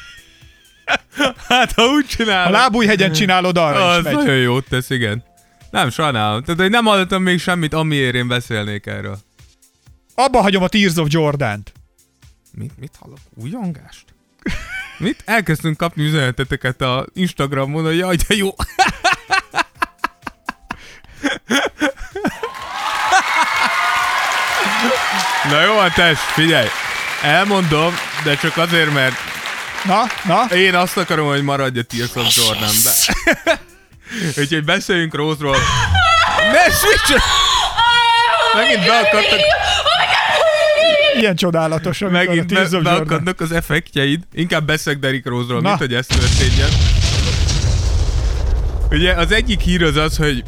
hát, 1.48 1.72
ha 1.72 1.86
úgy 1.86 2.06
csinálod. 2.06 2.54
A 2.54 2.58
lábújhegyen 2.58 3.12
csinálod, 3.12 3.58
arra 3.58 3.88
az 3.88 3.98
is 3.98 4.04
megy. 4.04 4.14
nagyon 4.16 4.36
jót 4.36 4.66
tesz, 4.70 4.90
igen. 4.90 5.24
Nem, 5.72 5.90
sajnálom. 5.90 6.44
Tehát, 6.44 6.62
hogy 6.62 6.70
nem 6.70 6.86
hallottam 6.86 7.24
még 7.24 7.40
semmit, 7.40 7.74
amiért 7.74 8.16
én 8.16 8.28
beszélnék 8.28 8.86
erről. 8.86 9.18
Abba 10.16 10.42
hagyom 10.42 10.64
a 10.64 10.68
Tears 10.68 10.96
of 10.96 11.08
Jordan-t. 11.10 11.72
Mit, 12.54 12.72
mit 12.80 12.92
hallok? 13.00 13.18
Újongást? 13.36 14.06
Mit? 14.98 15.22
Elkezdtünk 15.26 15.78
kapni 15.78 16.04
üzeneteteket 16.04 16.82
a 16.82 17.06
Instagramon, 17.14 17.84
hogy 17.84 17.98
jaj, 17.98 18.16
de 18.16 18.36
jó. 18.36 18.50
Na 25.50 25.62
jó, 25.62 25.88
test, 25.96 26.20
figyelj. 26.20 26.68
Elmondom, 27.24 27.94
de 28.24 28.36
csak 28.36 28.58
azért, 28.58 28.94
mert 28.94 29.16
Na, 29.86 30.04
na? 30.26 30.56
Én 30.56 30.76
azt 30.76 30.98
akarom, 30.98 31.28
hogy 31.28 31.44
maradj 31.44 31.80
a 31.80 31.84
Tears 31.84 32.16
of 32.16 32.38
Jordanbe. 32.38 32.92
Úgyhogy 34.40 34.64
beszéljünk 34.64 35.16
Rózról. 35.16 35.58
Ne 36.52 36.72
switch! 36.72 37.24
Megint 38.56 38.86
beakadtak... 38.86 39.40
Ilyen 41.20 41.36
csodálatos, 41.36 42.00
Megint 42.00 42.54
be, 42.54 42.80
beakadnak 42.80 43.42
az 43.42 43.52
effektjeid. 43.52 44.24
Inkább 44.34 44.66
beszek 44.66 45.00
Derrick 45.00 45.26
Rózról, 45.26 45.62
mint 45.62 45.78
hogy 45.78 45.94
ez 45.94 46.06
történjen. 46.06 46.70
Ugye 48.90 49.14
az 49.14 49.32
egyik 49.32 49.60
hír 49.60 49.84
az 49.84 49.96
az, 49.96 50.18
hogy 50.18 50.44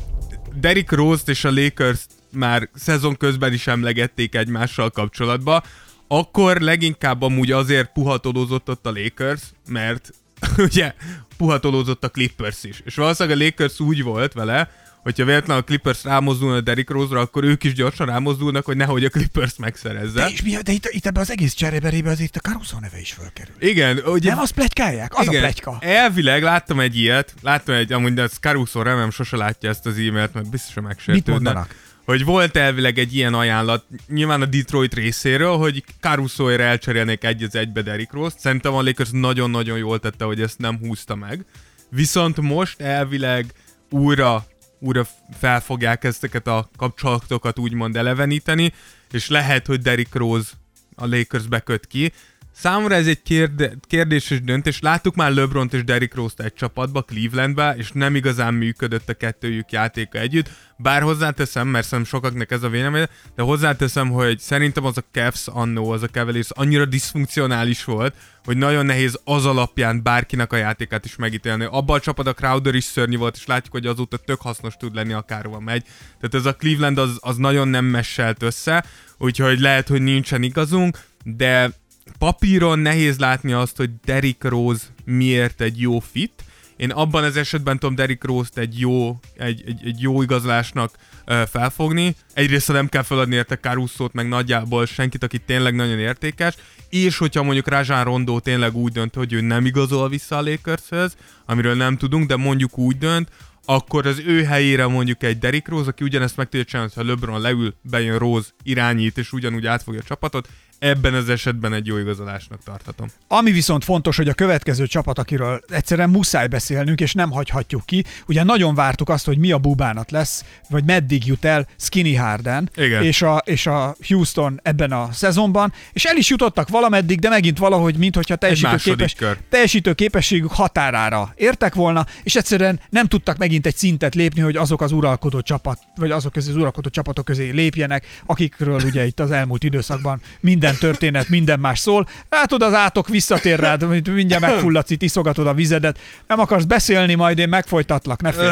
Derrick 0.55 0.91
Rose-t 0.91 1.29
és 1.29 1.43
a 1.43 1.51
Lakers 1.51 1.99
már 2.31 2.69
szezon 2.75 3.17
közben 3.17 3.53
is 3.53 3.67
emlegették 3.67 4.35
egymással 4.35 4.89
kapcsolatba. 4.89 5.63
Akkor 6.11 6.59
leginkább 6.59 7.21
amúgy 7.21 7.51
azért 7.51 7.91
puhatolózott 7.93 8.69
ott 8.69 8.85
a 8.85 8.91
Lakers, 8.91 9.41
mert 9.67 10.09
ugye 10.57 10.93
puhatolózott 11.37 12.03
a 12.03 12.09
Clippers 12.09 12.63
is. 12.63 12.81
És 12.85 12.95
valószínűleg 12.95 13.37
a 13.37 13.43
Lakers 13.43 13.79
úgy 13.79 14.03
volt 14.03 14.33
vele, 14.33 14.69
hogyha 15.01 15.25
véletlenül 15.25 15.61
a 15.61 15.65
Clippers 15.65 16.03
rámozdulna 16.03 16.55
a 16.55 16.61
Derrick 16.61 16.89
Rose-ra, 16.89 17.19
akkor 17.19 17.43
ők 17.43 17.63
is 17.63 17.73
gyorsan 17.73 18.05
rámozdulnak, 18.05 18.65
hogy 18.65 18.77
nehogy 18.77 19.05
a 19.05 19.09
Clippers 19.09 19.55
megszerezze. 19.57 20.21
De, 20.21 20.29
és 20.29 20.41
mi, 20.41 20.57
de 20.63 20.71
itt, 20.71 20.85
itt 20.89 21.05
ebben 21.05 21.21
az 21.21 21.31
egész 21.31 21.53
cseréberébe 21.53 22.09
azért 22.09 22.35
a 22.35 22.39
Caruso 22.39 22.79
neve 22.79 22.99
is 22.99 23.11
fölkerül. 23.11 23.55
Igen, 23.59 23.97
ugye... 23.97 24.29
Nem 24.29 24.39
azt 24.39 24.51
plegykálják? 24.51 25.15
Az 25.15 25.25
igen, 25.25 25.35
a 25.35 25.45
pletyka. 25.45 25.77
Elvileg 25.79 26.43
láttam 26.43 26.79
egy 26.79 26.97
ilyet, 26.97 27.33
láttam 27.41 27.75
egy, 27.75 27.93
amúgy 27.93 28.13
de 28.13 28.27
Caruso 28.27 28.81
remélem 28.81 29.11
sose 29.11 29.37
látja 29.37 29.69
ezt 29.69 29.85
az 29.85 29.97
e-mailt, 29.97 30.33
mert 30.33 30.49
biztosan 30.49 30.83
Mit 30.83 30.91
megsértődne. 30.91 31.33
mondanak? 31.33 31.75
Hogy 32.11 32.25
volt 32.25 32.57
elvileg 32.57 32.97
egy 32.97 33.15
ilyen 33.15 33.33
ajánlat, 33.33 33.85
nyilván 34.07 34.41
a 34.41 34.45
Detroit 34.45 34.93
részéről, 34.93 35.57
hogy 35.57 35.83
Carusoért 35.99 36.59
elcserélnék 36.59 37.23
egy 37.23 37.43
az 37.43 37.55
egybe 37.55 37.81
Derrick 37.81 38.13
Rose-t. 38.13 38.39
Szerintem 38.39 38.73
a 38.73 38.81
Lakers 38.81 39.09
nagyon-nagyon 39.11 39.77
jól 39.77 39.99
tette, 39.99 40.25
hogy 40.25 40.41
ezt 40.41 40.57
nem 40.57 40.77
húzta 40.77 41.15
meg. 41.15 41.45
Viszont 41.89 42.41
most 42.41 42.81
elvileg 42.81 43.45
újra, 43.89 44.45
újra 44.79 45.07
felfogják 45.39 46.03
ezeket 46.03 46.47
a 46.47 46.69
kapcsolatokat 46.77 47.59
úgymond 47.59 47.95
eleveníteni, 47.97 48.73
és 49.11 49.29
lehet, 49.29 49.65
hogy 49.65 49.81
Derrick 49.81 50.15
Rose 50.15 50.49
a 50.95 51.05
Lakers 51.05 51.47
beköt 51.47 51.87
ki. 51.87 52.11
Számomra 52.53 52.95
ez 52.95 53.07
egy 53.07 53.21
kérde- 53.21 53.77
kérdéses 53.87 54.41
döntés. 54.41 54.79
Láttuk 54.79 55.15
már 55.15 55.31
LeBron 55.31 55.69
és 55.71 55.83
Derrick 55.83 56.15
Rose-t 56.15 56.39
egy 56.39 56.53
csapatba, 56.53 57.01
Clevelandbe, 57.01 57.75
és 57.77 57.91
nem 57.91 58.15
igazán 58.15 58.53
működött 58.53 59.09
a 59.09 59.13
kettőjük 59.13 59.71
játéka 59.71 60.17
együtt. 60.19 60.49
Bár 60.77 61.01
hozzáteszem, 61.01 61.67
mert 61.67 61.87
szerintem 61.87 62.19
sokaknak 62.19 62.51
ez 62.51 62.63
a 62.63 62.69
vélemény, 62.69 63.05
de 63.35 63.41
hozzáteszem, 63.41 64.09
hogy 64.09 64.39
szerintem 64.39 64.85
az 64.85 64.97
a 64.97 65.03
Cavs 65.11 65.47
annó, 65.47 65.89
az 65.89 66.03
a 66.03 66.07
Cavaliers 66.07 66.49
annyira 66.49 66.85
diszfunkcionális 66.85 67.83
volt, 67.83 68.15
hogy 68.43 68.57
nagyon 68.57 68.85
nehéz 68.85 69.19
az 69.23 69.45
alapján 69.45 70.03
bárkinek 70.03 70.53
a 70.53 70.57
játékát 70.57 71.05
is 71.05 71.15
megítélni. 71.15 71.67
Abban 71.69 71.97
a 71.97 71.99
csapat 71.99 72.27
a 72.27 72.33
Crowder 72.33 72.75
is 72.75 72.83
szörnyű 72.83 73.17
volt, 73.17 73.35
és 73.35 73.45
látjuk, 73.45 73.73
hogy 73.73 73.85
azóta 73.85 74.17
tök 74.17 74.41
hasznos 74.41 74.75
tud 74.77 74.95
lenni, 74.95 75.13
akárhova 75.13 75.59
megy. 75.59 75.83
Tehát 76.19 76.33
ez 76.33 76.45
a 76.45 76.55
Cleveland 76.55 76.97
az, 76.97 77.17
az 77.19 77.37
nagyon 77.37 77.67
nem 77.67 77.85
messelt 77.85 78.43
össze, 78.43 78.85
úgyhogy 79.17 79.59
lehet, 79.59 79.87
hogy 79.87 80.01
nincsen 80.01 80.43
igazunk, 80.43 80.99
de 81.23 81.71
papíron 82.17 82.79
nehéz 82.79 83.17
látni 83.17 83.51
azt, 83.51 83.77
hogy 83.77 83.89
Derrick 84.05 84.43
Rose 84.43 84.83
miért 85.05 85.61
egy 85.61 85.79
jó 85.79 85.99
fit. 85.99 86.43
Én 86.75 86.91
abban 86.91 87.23
az 87.23 87.37
esetben 87.37 87.79
tudom 87.79 87.95
Derrick 87.95 88.23
Rose-t 88.23 88.57
egy 88.57 88.79
jó, 88.79 89.19
egy, 89.37 89.63
egy, 89.65 89.81
egy 89.85 90.01
jó 90.01 90.21
igazlásnak 90.21 90.91
ö, 91.25 91.41
felfogni. 91.51 92.15
Egyrészt 92.33 92.71
nem 92.71 92.89
kell 92.89 93.03
feladni 93.03 93.35
érte 93.35 93.57
Caruso-t, 93.57 94.13
meg 94.13 94.27
nagyjából 94.27 94.85
senkit, 94.85 95.23
aki 95.23 95.37
tényleg 95.37 95.75
nagyon 95.75 95.99
értékes, 95.99 96.55
és 96.89 97.17
hogyha 97.17 97.43
mondjuk 97.43 97.67
Raján 97.67 98.03
Rondo 98.03 98.39
tényleg 98.39 98.75
úgy 98.75 98.91
dönt, 98.91 99.15
hogy 99.15 99.33
ő 99.33 99.41
nem 99.41 99.65
igazol 99.65 100.09
vissza 100.09 100.37
a 100.37 100.41
Lakershez, 100.41 101.15
amiről 101.45 101.75
nem 101.75 101.97
tudunk, 101.97 102.27
de 102.27 102.35
mondjuk 102.35 102.77
úgy 102.77 102.97
dönt, 102.97 103.29
akkor 103.65 104.07
az 104.07 104.21
ő 104.25 104.43
helyére 104.43 104.87
mondjuk 104.87 105.23
egy 105.23 105.37
Derrick 105.37 105.67
Rose, 105.67 105.89
aki 105.89 106.03
ugyanezt 106.03 106.37
meg 106.37 106.49
tudja 106.49 106.65
csinálni, 106.65 106.91
ha 106.95 107.03
LeBron 107.03 107.41
leül, 107.41 107.73
bejön 107.81 108.17
Rose, 108.17 108.49
irányít, 108.63 109.17
és 109.17 109.31
ugyanúgy 109.31 109.65
átfogja 109.65 109.99
a 109.99 110.07
csapatot, 110.07 110.49
ebben 110.81 111.13
az 111.13 111.29
esetben 111.29 111.73
egy 111.73 111.85
jó 111.85 111.97
igazolásnak 111.97 112.59
tarthatom. 112.63 113.07
Ami 113.27 113.51
viszont 113.51 113.83
fontos, 113.83 114.17
hogy 114.17 114.27
a 114.27 114.33
következő 114.33 114.87
csapat, 114.87 115.19
akiről 115.19 115.61
egyszerűen 115.69 116.09
muszáj 116.09 116.47
beszélnünk, 116.47 117.01
és 117.01 117.13
nem 117.13 117.31
hagyhatjuk 117.31 117.85
ki, 117.85 118.03
ugye 118.27 118.43
nagyon 118.43 118.75
vártuk 118.75 119.09
azt, 119.09 119.25
hogy 119.25 119.37
mi 119.37 119.51
a 119.51 119.57
bubánat 119.57 120.11
lesz, 120.11 120.45
vagy 120.69 120.83
meddig 120.83 121.25
jut 121.25 121.45
el 121.45 121.67
Skinny 121.77 122.17
Harden 122.17 122.69
Igen. 122.75 123.03
És, 123.03 123.21
a, 123.21 123.41
és 123.45 123.67
a 123.67 123.95
Houston 124.07 124.59
ebben 124.63 124.91
a 124.91 125.09
szezonban, 125.11 125.73
és 125.93 126.05
el 126.05 126.17
is 126.17 126.29
jutottak 126.29 126.69
valameddig, 126.69 127.19
de 127.19 127.29
megint 127.29 127.57
valahogy, 127.57 127.95
mintha 127.95 128.35
teljesítő, 128.35 128.71
második 128.71 128.97
képes, 128.97 129.13
kör. 129.13 129.37
teljesítő 129.49 129.93
képességük 129.93 130.51
határára 130.51 131.33
értek 131.35 131.73
volna, 131.75 132.05
és 132.23 132.35
egyszerűen 132.35 132.79
nem 132.89 133.07
tudtak 133.07 133.37
megint 133.37 133.65
egy 133.65 133.75
szintet 133.75 134.15
lépni, 134.15 134.41
hogy 134.41 134.55
azok 134.55 134.81
az 134.81 134.91
uralkodó 134.91 135.41
csapat, 135.41 135.79
vagy 135.95 136.11
azok 136.11 136.31
közé 136.31 136.49
az 136.49 136.55
uralkodó 136.55 136.89
csapatok 136.89 137.25
közé 137.25 137.49
lépjenek, 137.49 138.05
akikről 138.25 138.81
ugye 138.85 139.05
itt 139.05 139.19
az 139.19 139.31
elmúlt 139.31 139.63
időszakban 139.63 140.21
minden 140.39 140.69
történet, 140.79 141.29
minden 141.29 141.59
más 141.59 141.79
szól. 141.79 142.07
Látod, 142.29 142.61
az 142.61 142.73
átok 142.73 143.07
visszatér 143.07 143.59
rád, 143.59 144.09
mindjárt 144.13 144.43
megfulladsz, 144.43 144.89
itt 144.89 145.01
iszogatod 145.01 145.47
a 145.47 145.53
vizedet. 145.53 145.99
Nem 146.27 146.39
akarsz 146.39 146.63
beszélni, 146.63 147.15
majd 147.15 147.37
én 147.37 147.49
megfojtatlak, 147.49 148.21
ne 148.21 148.31
félj. 148.31 148.49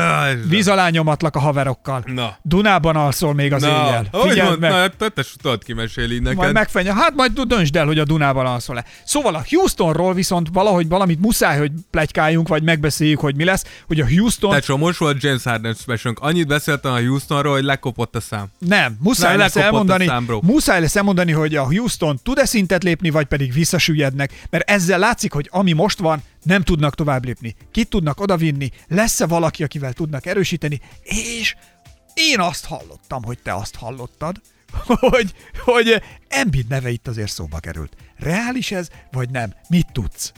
Víz 0.48 0.68
alá 0.68 0.90
nyomatlak 0.90 1.36
a 1.36 1.40
haverokkal. 1.40 2.04
Na. 2.06 2.38
Dunában 2.42 2.96
alszol 2.96 3.34
még 3.34 3.54
az 3.54 3.64
éjjel. 3.64 4.08
Figyeld 4.12 4.60
meg. 4.60 4.72
na, 4.72 4.88
te, 4.88 5.10
te 5.10 5.24
tudod 5.42 5.64
kimesélni 5.64 6.20
neked. 6.20 6.38
Majd 6.38 6.54
megfenye. 6.54 6.94
Hát 6.94 7.16
majd 7.16 7.40
döntsd 7.40 7.76
el, 7.76 7.86
hogy 7.86 8.00
a 8.00 8.04
Dunában 8.04 8.46
alszol-e. 8.46 8.86
Szóval 9.04 9.36
a 9.36 9.44
Houstonról 9.50 10.14
viszont 10.14 10.48
valahogy 10.54 10.88
valamit 10.88 11.22
muszáj, 11.22 11.58
hogy 11.58 11.72
pletykáljunk, 11.92 12.48
vagy 12.48 12.64
megbeszéljük, 12.64 13.20
hogy 13.20 13.36
mi 13.36 13.44
lesz, 13.44 13.66
hogy 13.88 14.00
a 14.00 14.08
Houston... 14.08 14.50
Tehát 14.50 14.78
most 14.82 14.98
volt 14.98 15.24
James 15.24 15.44
Harden 15.44 15.74
special 15.74 16.14
Annyit 16.20 16.48
beszéltem 16.48 16.92
a 16.92 17.00
Houstonról, 17.00 17.54
hogy 17.54 17.64
lekopott 17.64 18.16
a 18.16 18.20
szám. 18.20 18.46
Nem, 18.58 18.98
muszáj 19.00 19.30
Nem, 19.30 19.40
lesz 19.40 19.56
elmondani, 19.56 20.12
muszáj 20.42 20.82
lesz 20.82 20.96
elmondani, 20.96 21.32
hogy 21.32 21.56
a 21.56 21.64
Houston 21.64 22.09
tud-e 22.18 22.46
szintet 22.46 22.84
lépni, 22.84 23.10
vagy 23.10 23.26
pedig 23.26 23.54
visszasüllyednek, 23.54 24.46
mert 24.50 24.70
ezzel 24.70 25.00
látszik, 25.00 25.34
hogy 25.34 25.48
ami 25.52 25.72
most 25.72 26.00
van, 26.00 26.24
nem 26.44 26.62
tudnak 26.64 26.96
tovább 26.96 27.26
lépni. 27.26 27.56
Kit 27.72 27.90
tudnak 27.90 28.20
odavinni, 28.20 28.72
lesz-e 28.88 29.26
valaki, 29.26 29.64
akivel 29.64 29.94
tudnak 29.94 30.26
erősíteni, 30.26 30.82
és 31.04 31.56
én 32.14 32.40
azt 32.40 32.66
hallottam, 32.66 33.24
hogy 33.24 33.40
te 33.44 33.54
azt 33.54 33.76
hallottad, 33.76 34.42
hogy, 34.86 35.34
hogy 35.64 36.02
Embiid 36.28 36.68
neve 36.68 36.90
itt 36.90 37.08
azért 37.08 37.32
szóba 37.32 37.60
került. 37.60 37.96
Reális 38.18 38.72
ez, 38.72 38.88
vagy 39.12 39.30
nem? 39.30 39.54
Mit 39.70 39.88
tudsz? 39.92 40.32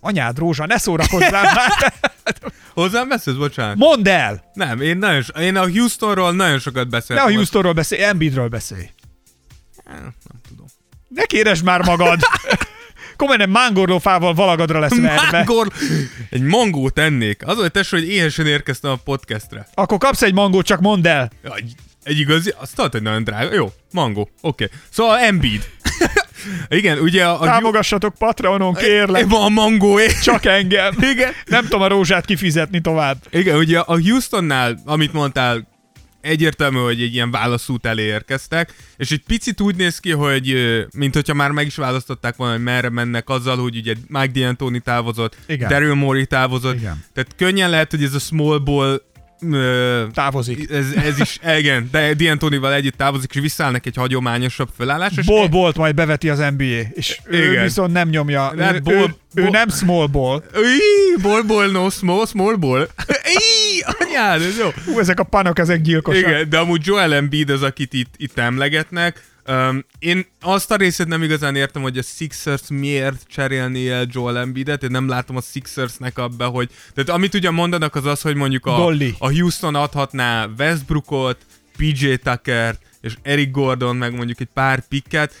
Anyád, 0.00 0.38
Rózsa, 0.38 0.66
ne 0.66 0.78
szórakozzál 0.78 1.42
már! 1.54 1.92
Hozzám 2.74 3.08
beszélsz, 3.08 3.36
bocsánat? 3.36 3.76
Mondd 3.76 4.08
el! 4.08 4.50
Nem, 4.54 4.80
én, 4.80 4.98
nagyon, 4.98 5.22
so- 5.22 5.38
én 5.38 5.56
a 5.56 5.68
Houstonról 5.68 6.32
nagyon 6.32 6.58
sokat 6.58 6.84
Ne 6.84 6.90
beszéltem. 6.90 7.26
a 7.26 7.30
Houstonról 7.30 7.72
beszélj, 7.72 8.02
Embiidről 8.02 8.48
beszélj. 8.48 8.88
Nem 9.98 10.40
tudom. 10.48 10.66
Ne 11.08 11.24
kéresd 11.24 11.64
már 11.64 11.84
magad! 11.84 12.20
Komolyan 13.16 13.48
mángorlófával 13.48 14.34
valagadra 14.34 14.78
lesz 14.78 14.96
verve. 14.96 15.28
Mángor... 15.30 15.68
Egy 16.30 16.42
mangót 16.42 16.98
ennék. 16.98 17.46
Az 17.46 17.56
volt 17.56 17.72
tesó, 17.72 17.96
hogy 17.96 18.08
éhesen 18.08 18.46
érkeztem 18.46 18.90
a 18.90 18.96
podcastre. 19.04 19.66
Akkor 19.74 19.98
kapsz 19.98 20.22
egy 20.22 20.34
mangót, 20.34 20.66
csak 20.66 20.80
mondd 20.80 21.06
el. 21.06 21.30
Ja, 21.44 21.54
Egy, 21.54 21.74
egy 22.02 22.18
igazi, 22.18 22.54
azt 22.56 22.74
tudod, 22.74 22.92
hogy 22.92 23.02
nagyon 23.02 23.24
drága. 23.24 23.54
Jó, 23.54 23.72
mangó, 23.92 24.20
oké. 24.20 24.64
Okay. 24.64 24.78
Szóval 24.90 25.18
Embiid. 25.18 25.68
Igen, 26.68 26.98
ugye 26.98 27.26
a... 27.26 27.38
Támogassatok 27.38 28.14
Patreonon, 28.14 28.74
kérlek. 28.74 29.26
a 29.28 29.48
mangóé. 29.48 30.06
Csak 30.22 30.44
engem. 30.44 30.94
Igen. 31.00 31.32
Nem 31.44 31.62
tudom 31.62 31.82
a 31.82 31.88
rózsát 31.88 32.24
kifizetni 32.24 32.80
tovább. 32.80 33.16
Igen, 33.30 33.56
ugye 33.56 33.78
a 33.78 34.00
Houstonnál, 34.00 34.80
amit 34.84 35.12
mondtál, 35.12 35.68
egyértelmű, 36.20 36.78
hogy 36.78 37.02
egy 37.02 37.14
ilyen 37.14 37.30
válaszút 37.30 37.86
elé 37.86 38.02
érkeztek, 38.02 38.74
és 38.96 39.10
egy 39.10 39.22
picit 39.26 39.60
úgy 39.60 39.76
néz 39.76 39.98
ki, 39.98 40.10
hogy 40.10 40.56
mint 40.94 41.14
hogyha 41.14 41.34
már 41.34 41.50
meg 41.50 41.66
is 41.66 41.76
választották 41.76 42.36
volna, 42.36 42.52
hogy 42.54 42.62
merre 42.62 42.88
mennek 42.88 43.28
azzal, 43.28 43.56
hogy 43.56 43.76
ugye 43.76 43.94
Mike 44.06 44.32
D'Antoni 44.34 44.80
távozott, 44.80 45.36
Igen. 45.46 45.68
Daryl 45.68 45.94
Morey 45.94 46.26
távozott, 46.26 46.76
Igen. 46.76 47.04
tehát 47.12 47.30
könnyen 47.36 47.70
lehet, 47.70 47.90
hogy 47.90 48.02
ez 48.02 48.14
a 48.14 48.18
small 48.18 48.58
ball 48.58 49.02
ö, 49.52 50.04
Távozik. 50.14 50.70
ez, 50.70 50.86
ez 51.04 51.18
is, 51.20 51.38
igen, 51.58 51.88
de 51.92 52.12
D'Antonival 52.18 52.72
együtt 52.74 52.96
távozik, 52.96 53.34
és 53.34 53.40
visszaállnak 53.40 53.86
egy 53.86 53.96
hagyományosabb 53.96 54.68
felállás. 54.76 55.12
és 55.16 55.26
Ball 55.26 55.46
bolt 55.48 55.76
majd 55.76 55.94
beveti 55.94 56.28
az 56.28 56.38
NBA, 56.56 56.80
és 56.92 57.20
ő 57.24 57.50
Igen. 57.50 57.62
viszont 57.62 57.92
nem 57.92 58.08
nyomja. 58.08 58.52
Nem, 58.56 58.56
Nem, 58.66 58.74
ő, 58.74 58.80
ball- 58.80 59.14
ő, 59.34 59.42
ő 59.42 59.48
nem 59.48 59.68
small 59.68 60.06
ball. 60.06 60.42
Íj, 60.56 61.22
ball, 61.22 61.42
ball, 61.42 61.70
no 61.70 61.90
small, 61.90 62.26
small 62.26 62.54
ball. 62.54 62.88
Íj, 63.28 63.80
anyád, 63.98 64.42
ez 64.42 64.58
jó. 64.58 64.68
Hú, 64.84 64.98
ezek 64.98 65.20
a 65.20 65.24
panok, 65.24 65.58
ezek 65.58 65.80
gyilkosak. 65.80 66.20
Igen, 66.20 66.48
de 66.48 66.58
amúgy 66.58 66.86
Joel 66.86 67.14
Embiid 67.14 67.50
az, 67.50 67.62
akit 67.62 67.92
itt, 67.92 68.14
itt 68.16 68.38
emlegetnek. 68.38 69.22
Um, 69.48 69.84
én 69.98 70.26
azt 70.40 70.70
a 70.70 70.76
részét 70.76 71.06
nem 71.06 71.22
igazán 71.22 71.56
értem, 71.56 71.82
hogy 71.82 71.98
a 71.98 72.02
Sixers 72.02 72.62
miért 72.68 73.26
cserélni 73.28 73.88
el 73.88 74.06
Joel 74.10 74.38
Embiidet, 74.38 74.82
én 74.82 74.90
nem 74.90 75.08
látom 75.08 75.36
a 75.36 75.40
Sixersnek 75.40 76.18
abba, 76.18 76.46
hogy... 76.46 76.70
Tehát 76.94 77.10
amit 77.10 77.34
ugye 77.34 77.50
mondanak 77.50 77.94
az 77.94 78.04
az, 78.04 78.20
hogy 78.20 78.34
mondjuk 78.34 78.66
a, 78.66 78.74
Golli. 78.74 79.14
a 79.18 79.30
Houston 79.30 79.74
adhatná 79.74 80.48
Westbrookot, 80.58 81.38
PJ 81.76 82.14
Tuckert 82.14 82.82
és 83.00 83.14
Eric 83.22 83.50
Gordon, 83.50 83.96
meg 83.96 84.14
mondjuk 84.14 84.40
egy 84.40 84.48
pár 84.54 84.88
pikket, 84.88 85.34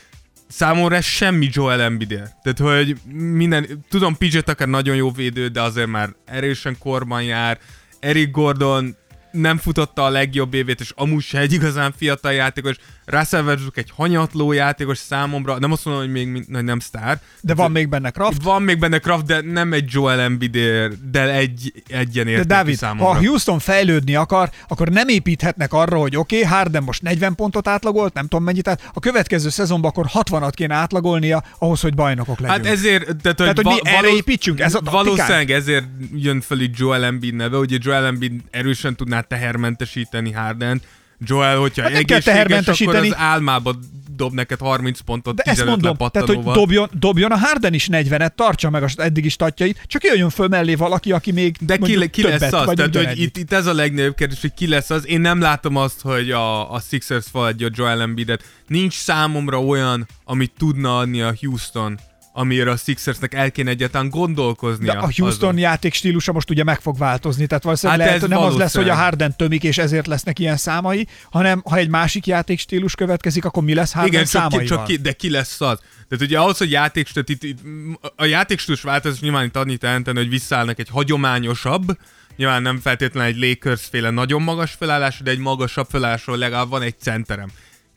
számomra 0.48 0.96
ez 0.96 1.04
semmi 1.04 1.48
Joel 1.52 1.80
Embiidért. 1.80 2.34
Tehát, 2.42 2.76
hogy 2.76 2.96
minden... 3.12 3.84
Tudom, 3.88 4.16
PJ 4.16 4.38
Tucker 4.38 4.68
nagyon 4.68 4.96
jó 4.96 5.10
védő, 5.10 5.48
de 5.48 5.62
azért 5.62 5.88
már 5.88 6.14
erősen 6.24 6.78
korban 6.78 7.22
jár. 7.22 7.58
Eric 8.00 8.30
Gordon 8.30 8.96
nem 9.32 9.56
futotta 9.56 10.04
a 10.04 10.08
legjobb 10.08 10.54
évét, 10.54 10.80
és 10.80 10.92
amúgy 10.96 11.22
se 11.22 11.38
egy 11.38 11.52
igazán 11.52 11.94
fiatal 11.96 12.32
játékos. 12.32 12.76
Russell 13.10 13.44
Westbrook 13.44 13.76
egy 13.76 13.92
hanyatló 13.96 14.52
játékos 14.52 14.98
számomra, 14.98 15.58
nem 15.58 15.72
azt 15.72 15.84
mondom, 15.84 16.02
hogy 16.02 16.12
még 16.12 16.46
hogy 16.52 16.64
nem 16.64 16.78
sztár. 16.78 17.20
De 17.40 17.54
van 17.54 17.70
még 17.70 17.88
benne 17.88 18.10
Kraft. 18.10 18.42
Van 18.42 18.62
még 18.62 18.78
benne 18.78 18.98
Kraft, 18.98 19.24
de 19.24 19.40
nem 19.40 19.72
egy 19.72 19.84
Joel 19.88 20.20
Embiid, 20.20 20.58
de 21.10 21.34
egy 21.34 21.72
egyenértékű 21.88 22.48
De 22.48 22.54
Dávid, 22.54 22.76
számomra. 22.76 23.12
ha 23.12 23.18
Houston 23.18 23.58
fejlődni 23.58 24.14
akar, 24.14 24.50
akkor 24.68 24.88
nem 24.88 25.08
építhetnek 25.08 25.72
arra, 25.72 25.98
hogy 25.98 26.16
oké, 26.16 26.36
okay, 26.36 26.48
Harden 26.48 26.82
most 26.82 27.02
40 27.02 27.34
pontot 27.34 27.68
átlagolt, 27.68 28.14
nem 28.14 28.26
tudom 28.26 28.44
mennyit, 28.44 28.64
tehát 28.64 28.90
a 28.94 29.00
következő 29.00 29.48
szezonban 29.48 29.90
akkor 29.90 30.06
60-at 30.14 30.52
kéne 30.54 30.74
átlagolnia 30.74 31.44
ahhoz, 31.58 31.80
hogy 31.80 31.94
bajnokok 31.94 32.40
legyünk. 32.40 32.64
Hát 32.64 32.74
ezért, 32.74 33.04
tehát, 33.04 33.22
hogy, 33.24 33.34
Tehát, 33.34 33.56
hogy 33.56 33.64
mi 33.66 33.90
erre 33.90 34.08
építsünk, 34.08 34.60
ez 34.60 34.74
a 34.74 34.78
taktikánk? 34.78 35.04
Valószínűleg 35.04 35.50
ezért 35.50 35.84
jön 36.14 36.40
fel 36.40 36.60
itt 36.60 36.78
Joel 36.78 37.04
Embiid 37.04 37.34
neve, 37.34 37.56
ugye 37.56 37.78
Joel 37.80 38.04
Embiid 38.04 38.32
erősen 38.50 38.96
tudná 38.96 39.20
tehermentesíteni 39.20 40.32
Harden. 40.32 40.82
Joel, 41.26 41.58
hogyha 41.58 41.82
Hát 41.82 41.92
egészséges, 41.92 42.80
akkor 42.80 42.96
az 42.96 43.14
álmába 43.16 43.74
dob 44.20 44.34
neked 44.34 44.58
30 44.58 45.00
pontot 45.00 45.34
De 45.34 45.42
ezt 45.42 45.58
15 45.58 45.82
mondom, 45.82 46.10
tehát 46.10 46.28
hogy 46.28 46.42
dobjon, 46.42 46.88
dobjon 46.98 47.30
a 47.30 47.38
Harden 47.38 47.74
is 47.74 47.88
40-et, 47.92 48.34
tartsa 48.34 48.70
meg 48.70 48.82
az 48.82 48.98
eddigi 48.98 49.28
statjait, 49.28 49.82
csak 49.86 50.04
jöjjön 50.04 50.30
föl 50.30 50.48
mellé 50.48 50.74
valaki, 50.74 51.12
aki 51.12 51.32
még 51.32 51.56
De 51.60 51.76
ki, 51.76 52.10
ki 52.10 52.22
lesz 52.22 52.40
többet, 52.40 52.52
az? 52.52 52.64
vagy 52.64 52.76
Tehát, 52.76 52.96
hogy 52.96 53.20
itt, 53.20 53.36
itt 53.36 53.52
ez 53.52 53.66
a 53.66 53.74
legnagyobb 53.74 54.14
kérdés, 54.14 54.40
hogy 54.40 54.54
ki 54.54 54.66
lesz 54.66 54.90
az. 54.90 55.06
Én 55.06 55.20
nem 55.20 55.40
látom 55.40 55.76
azt, 55.76 56.00
hogy 56.00 56.30
a, 56.30 56.72
a 56.72 56.80
Sixers 56.88 57.26
feladja 57.32 57.68
Joel 57.74 58.00
Embiidet. 58.00 58.44
Nincs 58.66 58.94
számomra 58.94 59.60
olyan, 59.60 60.06
amit 60.24 60.52
tudna 60.58 60.98
adni 60.98 61.20
a 61.20 61.34
Houston, 61.40 61.98
amire 62.40 62.70
a 62.70 62.76
Sixersnek 62.76 63.34
el 63.34 63.50
kéne 63.50 63.70
egyáltalán 63.70 64.08
gondolkoznia. 64.08 64.92
De 64.92 64.98
a 64.98 65.10
Houston 65.16 65.48
azon. 65.48 65.58
játék 65.58 65.94
stílusa 65.94 66.32
most 66.32 66.50
ugye 66.50 66.64
meg 66.64 66.80
fog 66.80 66.98
változni, 66.98 67.46
tehát 67.46 67.64
valószínűleg 67.64 68.00
Hát 68.00 68.08
lehet, 68.08 68.28
nem 68.28 68.38
az 68.38 68.56
lesz, 68.56 68.74
hogy 68.74 68.88
a. 68.88 68.94
Harden 68.94 69.36
tömik, 69.36 69.62
és 69.62 69.78
ezért 69.78 70.06
lesznek 70.06 70.38
ilyen 70.38 70.56
számai, 70.56 71.06
hanem 71.30 71.62
ha 71.64 71.76
egy 71.76 71.88
másik 71.88 72.26
játék 72.26 72.58
stílus 72.58 72.94
következik, 72.94 73.44
akkor 73.44 73.62
mi 73.62 73.74
lesz 73.74 73.92
Harden 73.92 74.12
Igen, 74.12 74.24
csak, 74.24 74.48
ki, 74.48 74.64
csak 74.64 74.84
ki, 74.84 74.96
de 74.96 75.12
ki 75.12 75.30
lesz 75.30 75.60
az? 75.60 75.78
Tehát 76.08 76.24
ugye 76.24 76.38
ahhoz, 76.38 76.58
hogy 76.58 76.70
játékstílus, 76.70 77.28
itt, 77.28 77.42
itt, 77.42 77.58
a 78.16 78.24
játékstílus 78.24 78.82
változás 78.82 79.20
nyilván 79.20 79.44
itt 79.44 79.56
annyit 79.56 79.82
jelenteni, 79.82 80.18
hogy 80.18 80.28
visszaállnak 80.28 80.78
egy 80.78 80.88
hagyományosabb, 80.90 81.96
nyilván 82.36 82.62
nem 82.62 82.80
feltétlenül 82.80 83.30
egy 83.30 83.38
Lakers 83.38 83.84
féle 83.90 84.10
nagyon 84.10 84.42
magas 84.42 84.70
felállás, 84.70 85.20
de 85.24 85.30
egy 85.30 85.38
magasabb 85.38 85.86
felállásról 85.90 86.36
legalább 86.36 86.68
van 86.68 86.82
egy 86.82 86.94
centerem. 86.98 87.48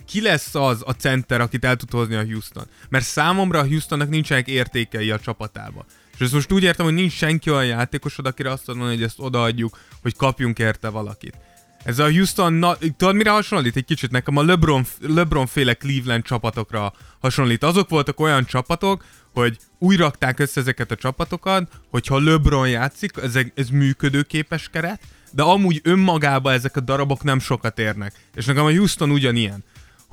Ki 0.06 0.22
lesz 0.22 0.56
az 0.56 0.82
a 0.86 0.92
center, 0.92 1.42
akit 1.42 1.66
el 1.66 1.76
tud 1.76 1.92
hozni 1.92 2.16
a 2.16 2.24
Houston? 2.24 2.66
Mert 2.90 3.06
számomra 3.06 3.60
a 3.60 3.68
Houstonnak 3.68 4.10
nincsenek 4.10 4.48
értékei 4.48 5.12
a 5.12 5.20
csapatába. 5.20 5.86
És 6.14 6.20
ezt 6.20 6.34
most 6.34 6.52
úgy 6.52 6.64
értem, 6.64 6.86
hogy 6.86 6.94
nincs 6.94 7.14
senki 7.14 7.50
olyan 7.50 7.66
játékosod, 7.66 8.26
akire 8.26 8.52
azt 8.52 8.68
mondani, 8.68 8.94
hogy 8.94 9.04
ezt 9.04 9.20
odaadjuk, 9.20 9.80
hogy 10.02 10.16
kapjunk 10.16 10.60
érte 10.60 10.90
valakit. 10.90 11.38
Ez 11.84 12.00
a 12.00 12.12
Houston, 12.12 12.54
na, 12.54 12.78
tudod 12.98 13.16
mire 13.16 13.30
hasonlít? 13.30 13.76
Egy 13.76 13.86
kicsit 13.86 14.12
nekem 14.12 14.38
a 14.38 14.44
LeBron, 14.44 14.86
LeBron 15.02 15.48
féle 15.48 15.74
Cleveland 15.74 16.24
csapatokra 16.24 16.94
hasonlít. 17.20 17.64
Azok 17.64 17.90
voltak 17.90 18.20
olyan 18.20 18.46
csapatok, 18.46 19.06
hogy 19.34 19.58
úgy 19.80 19.98
rakták 19.98 20.40
össze 20.40 20.60
ezeket 20.62 20.92
a 20.92 20.96
csapatokat, 20.96 21.72
hogyha 21.90 22.20
LeBron 22.20 22.70
játszik, 22.70 23.12
ez, 23.22 23.38
ez 23.56 23.70
működőképes 23.70 24.70
keret, 24.72 25.02
de 25.32 25.44
amúgy 25.44 25.80
önmagában 25.84 26.54
ezek 26.54 26.76
a 26.76 26.80
darabok 26.80 27.24
nem 27.24 27.40
sokat 27.40 27.80
érnek. 27.80 28.14
És 28.36 28.46
nekem 28.46 28.66
a 28.66 28.72
Houston 28.72 29.12
ugyanilyen 29.12 29.64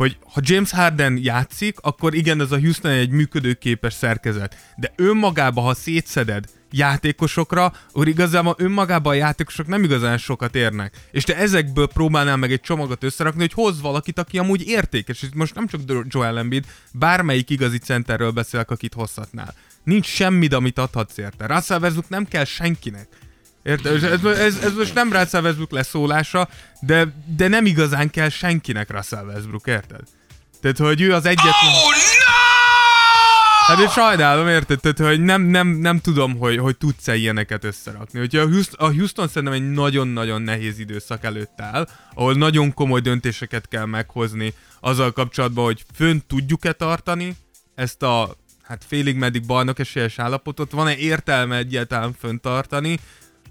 hogy 0.01 0.17
ha 0.33 0.41
James 0.45 0.71
Harden 0.71 1.19
játszik, 1.23 1.79
akkor 1.81 2.15
igen, 2.15 2.41
ez 2.41 2.53
a 2.53 2.59
Houston 2.59 2.91
egy 2.91 3.11
működőképes 3.11 3.93
szerkezet. 3.93 4.57
De 4.77 4.93
önmagában, 4.97 5.65
ha 5.65 5.75
szétszeded 5.75 6.45
játékosokra, 6.71 7.73
akkor 7.89 8.09
igazából 8.09 8.55
önmagában 8.59 9.13
a 9.13 9.17
játékosok 9.17 9.67
nem 9.67 9.85
igazán 9.85 10.19
sokat 10.19 10.55
érnek. 10.55 10.95
És 11.11 11.25
te 11.25 11.37
ezekből 11.37 11.87
próbálnál 11.87 12.37
meg 12.37 12.53
egy 12.53 12.61
csomagot 12.61 13.05
összerakni, 13.05 13.41
hogy 13.41 13.53
hoz 13.53 13.81
valakit, 13.81 14.19
aki 14.19 14.39
amúgy 14.39 14.69
értékes. 14.69 15.23
És 15.23 15.29
most 15.35 15.55
nem 15.55 15.67
csak 15.67 15.81
Joel 16.09 16.39
Embiid, 16.39 16.65
bármelyik 16.93 17.51
igazi 17.51 17.79
centerről 17.79 18.31
beszélek, 18.31 18.71
akit 18.71 18.95
hozhatnál. 18.95 19.55
Nincs 19.85 20.07
semmit, 20.07 20.53
amit 20.53 20.79
adhatsz 20.79 21.19
érte. 21.19 21.47
Russell 21.47 21.93
nem 22.09 22.29
kell 22.29 22.45
senkinek. 22.45 23.09
Érted? 23.63 24.05
Ez, 24.05 24.25
ez, 24.25 24.57
ez 24.57 24.75
most 24.75 24.95
nem 24.95 25.13
Russell 25.13 25.43
Westbrook 25.43 25.71
leszólása, 25.71 26.49
de, 26.81 27.15
de 27.37 27.49
nem 27.49 27.67
igazán 27.67 28.11
kell 28.11 28.29
senkinek 28.29 28.91
Russell 28.91 29.25
Westbrook, 29.25 29.67
érted? 29.67 30.01
Tehát, 30.61 30.79
hogy 30.79 31.01
ő 31.01 31.15
az 31.15 31.25
egyetlen... 31.25 31.73
Oh, 31.73 31.91
no! 31.91 32.31
Hát 33.67 33.79
én 33.79 33.89
sajnálom, 33.89 34.49
érted? 34.49 34.81
Tehát, 34.81 34.99
hogy 34.99 35.21
nem, 35.21 35.43
nem, 35.43 35.69
nem 35.69 35.99
tudom, 35.99 36.39
hogy, 36.39 36.59
hogy 36.59 36.77
tudsz-e 36.77 37.15
ilyeneket 37.15 37.65
összerakni. 37.65 38.19
Hogyha 38.19 38.41
a 38.41 38.49
Houston, 38.49 38.89
a 38.89 38.93
Houston 38.93 39.29
szerintem 39.29 39.53
egy 39.53 39.71
nagyon-nagyon 39.71 40.43
nehéz 40.43 40.79
időszak 40.79 41.25
előtt 41.25 41.61
áll, 41.61 41.89
ahol 42.15 42.35
nagyon 42.35 42.75
komoly 42.75 43.01
döntéseket 43.01 43.69
kell 43.69 43.85
meghozni 43.85 44.55
azzal 44.81 45.13
kapcsolatban, 45.13 45.65
hogy 45.65 45.85
fönn 45.95 46.19
tudjuk-e 46.27 46.73
tartani 46.73 47.37
ezt 47.75 48.03
a 48.03 48.37
hát 48.63 48.85
félig 48.87 49.17
meddig 49.17 49.47
bajnok 49.47 49.79
esélyes 49.79 50.19
állapotot, 50.19 50.71
van-e 50.71 50.97
értelme 50.97 51.57
egyáltalán 51.57 52.15
föntartani, 52.19 52.99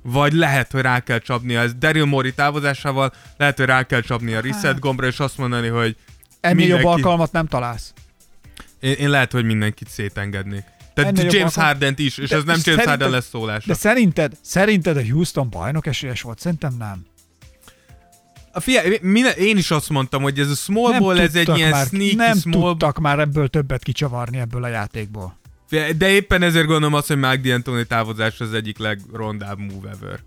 vagy 0.02 0.34
lehet, 0.34 0.72
hogy 0.72 0.82
rá 0.82 1.00
kell 1.00 1.20
csapni 1.20 1.56
ez 1.56 1.74
Daryl 1.74 2.06
Mori 2.06 2.34
távozásával, 2.34 3.14
lehet, 3.38 3.58
hogy 3.58 3.66
rá 3.66 3.84
kell 3.84 4.02
csapni 4.02 4.34
a 4.34 4.40
reset 4.42 4.80
gombra, 4.80 5.08
és 5.08 5.20
azt 5.20 5.38
mondani, 5.38 5.68
hogy 5.68 5.96
Ennél 6.40 6.68
jobb 6.68 6.78
mindenki- 6.78 7.02
alkalmat 7.02 7.32
nem 7.32 7.46
találsz. 7.48 7.94
én, 8.80 8.94
én 8.94 9.10
lehet, 9.10 9.32
hogy 9.32 9.46
mindenkit 9.46 9.90
szétengednék. 9.90 10.64
Tehát 10.94 11.10
Ennél 11.10 11.24
jobb 11.24 11.34
James 11.34 11.46
alkalom- 11.56 11.70
Hardent 11.72 12.00
is, 12.00 12.18
és 12.18 12.30
De 12.30 12.36
ez 12.36 12.44
nem 12.44 12.60
James 12.64 12.86
Harden 12.86 13.10
lesz 13.10 13.28
szólása. 13.30 13.68
De 13.68 13.74
szerinted, 13.74 14.34
szerinted 14.42 14.98
a 14.98 15.02
Houston 15.12 15.50
bajnok 15.50 15.86
esélyes 15.86 16.22
volt? 16.22 16.40
Szerintem 16.40 16.76
nem. 16.78 17.06
A 18.52 18.60
Figyelj, 18.60 18.98
minden, 19.02 19.34
én 19.38 19.58
is 19.58 19.72
azt 19.72 19.90
mondtam, 19.90 20.22
hogy 20.22 20.40
ez 20.40 20.50
a 20.50 20.56
small 20.56 20.92
nem 20.92 21.02
ball, 21.02 21.20
ez 21.20 21.36
egy 21.36 21.44
tudtak 21.46 21.58
ilyen 21.58 21.70
már, 21.70 21.86
sneaky 21.86 22.16
nem 22.16 22.38
small 22.38 22.70
tudtak 22.70 23.00
már 23.00 23.20
ebből 23.20 23.48
többet 23.48 23.84
kicsavarni 23.84 24.38
ebből 24.40 24.64
a 24.64 24.68
játékból. 24.68 25.39
De 25.70 26.10
éppen 26.10 26.42
ezért 26.42 26.66
gondolom 26.66 26.94
azt, 26.94 27.08
hogy 27.08 27.18
Mike 27.18 27.40
D'Antoni 27.44 27.86
távozás 27.86 28.40
az 28.40 28.54
egyik 28.54 28.78
legrondább 28.78 29.60
move 29.60 29.90
ever. 29.90 30.20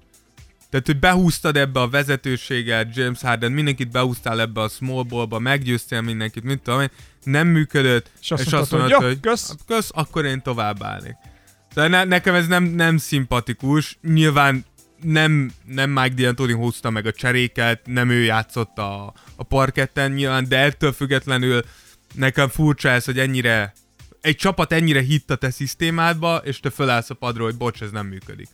Tehát, 0.70 0.86
hogy 0.86 0.98
behúztad 0.98 1.56
ebbe 1.56 1.80
a 1.80 1.88
vezetőséget, 1.88 2.96
James 2.96 3.20
Harden, 3.20 3.52
mindenkit 3.52 3.90
behúztál 3.90 4.40
ebbe 4.40 4.60
a 4.60 4.68
small 4.68 5.02
ballba, 5.02 5.38
meggyőztél 5.38 6.00
mindenkit, 6.00 6.42
mint 6.42 6.62
tudom 6.62 6.80
én, 6.80 6.90
nem 7.22 7.48
működött, 7.48 8.10
És 8.20 8.30
azt 8.30 8.50
mondtad, 8.50 8.80
hogy 8.80 8.90
jó, 8.90 8.98
kösz. 9.20 9.54
kösz, 9.66 9.90
akkor 9.94 10.24
én 10.24 10.42
tovább 10.42 10.82
állnék. 10.82 11.14
Tehát 11.74 11.90
ne, 11.90 12.04
nekem 12.04 12.34
ez 12.34 12.46
nem, 12.46 12.64
nem 12.64 12.96
szimpatikus, 12.96 13.98
nyilván 14.02 14.64
nem, 15.02 15.52
nem 15.64 15.90
Mike 15.90 16.14
D'Antoni 16.16 16.54
húzta 16.56 16.90
meg 16.90 17.06
a 17.06 17.12
cseréket, 17.12 17.80
nem 17.86 18.10
ő 18.10 18.22
játszott 18.22 18.78
a, 18.78 19.12
a 19.36 19.42
parketten 19.42 20.12
nyilván, 20.12 20.48
de 20.48 20.58
ettől 20.58 20.92
függetlenül 20.92 21.62
nekem 22.14 22.48
furcsa 22.48 22.88
ez, 22.88 23.04
hogy 23.04 23.18
ennyire 23.18 23.72
egy 24.22 24.36
csapat 24.36 24.72
ennyire 24.72 25.00
hitt 25.00 25.30
a 25.30 25.36
te 25.36 25.50
szisztémádba, 25.50 26.36
és 26.36 26.60
te 26.60 26.70
fölállsz 26.70 27.10
a 27.10 27.14
padról, 27.14 27.46
hogy 27.46 27.56
bocs, 27.56 27.82
ez 27.82 27.90
nem 27.90 28.06
működik. 28.06 28.48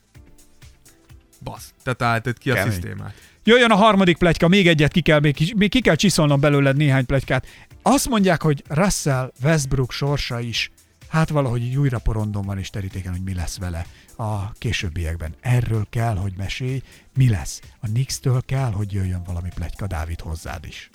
Basz, 1.42 1.72
te 1.82 1.92
találtad 1.92 2.38
ki 2.38 2.50
a 2.50 2.54
Kemény. 2.54 2.72
szisztémát. 2.72 3.14
Jöjjön 3.44 3.70
a 3.70 3.76
harmadik 3.76 4.16
pletyka, 4.18 4.48
még 4.48 4.68
egyet 4.68 4.92
ki 4.92 5.00
kell, 5.00 5.20
még, 5.20 5.54
még 5.56 5.70
ki 5.70 5.80
kell 5.80 5.94
csiszolnom 5.94 6.40
belőled 6.40 6.76
néhány 6.76 7.06
pletykát. 7.06 7.46
Azt 7.82 8.08
mondják, 8.08 8.42
hogy 8.42 8.62
Russell 8.68 9.32
Westbrook 9.42 9.92
sorsa 9.92 10.40
is, 10.40 10.70
hát 11.08 11.28
valahogy 11.28 11.62
így 11.62 11.76
újra 11.76 11.98
porondon 11.98 12.44
van 12.44 12.58
és 12.58 12.70
terítéken, 12.70 13.12
hogy 13.12 13.22
mi 13.22 13.34
lesz 13.34 13.58
vele 13.58 13.86
a 14.16 14.52
későbbiekben. 14.52 15.34
Erről 15.40 15.86
kell, 15.90 16.16
hogy 16.16 16.32
mesélj, 16.36 16.82
mi 17.16 17.28
lesz. 17.28 17.60
A 17.80 17.86
Knicks-től 17.86 18.42
kell, 18.46 18.70
hogy 18.70 18.92
jöjjön 18.92 19.22
valami 19.22 19.48
pletyka 19.54 19.86
Dávid 19.86 20.20
hozzád 20.20 20.64
is. 20.64 20.90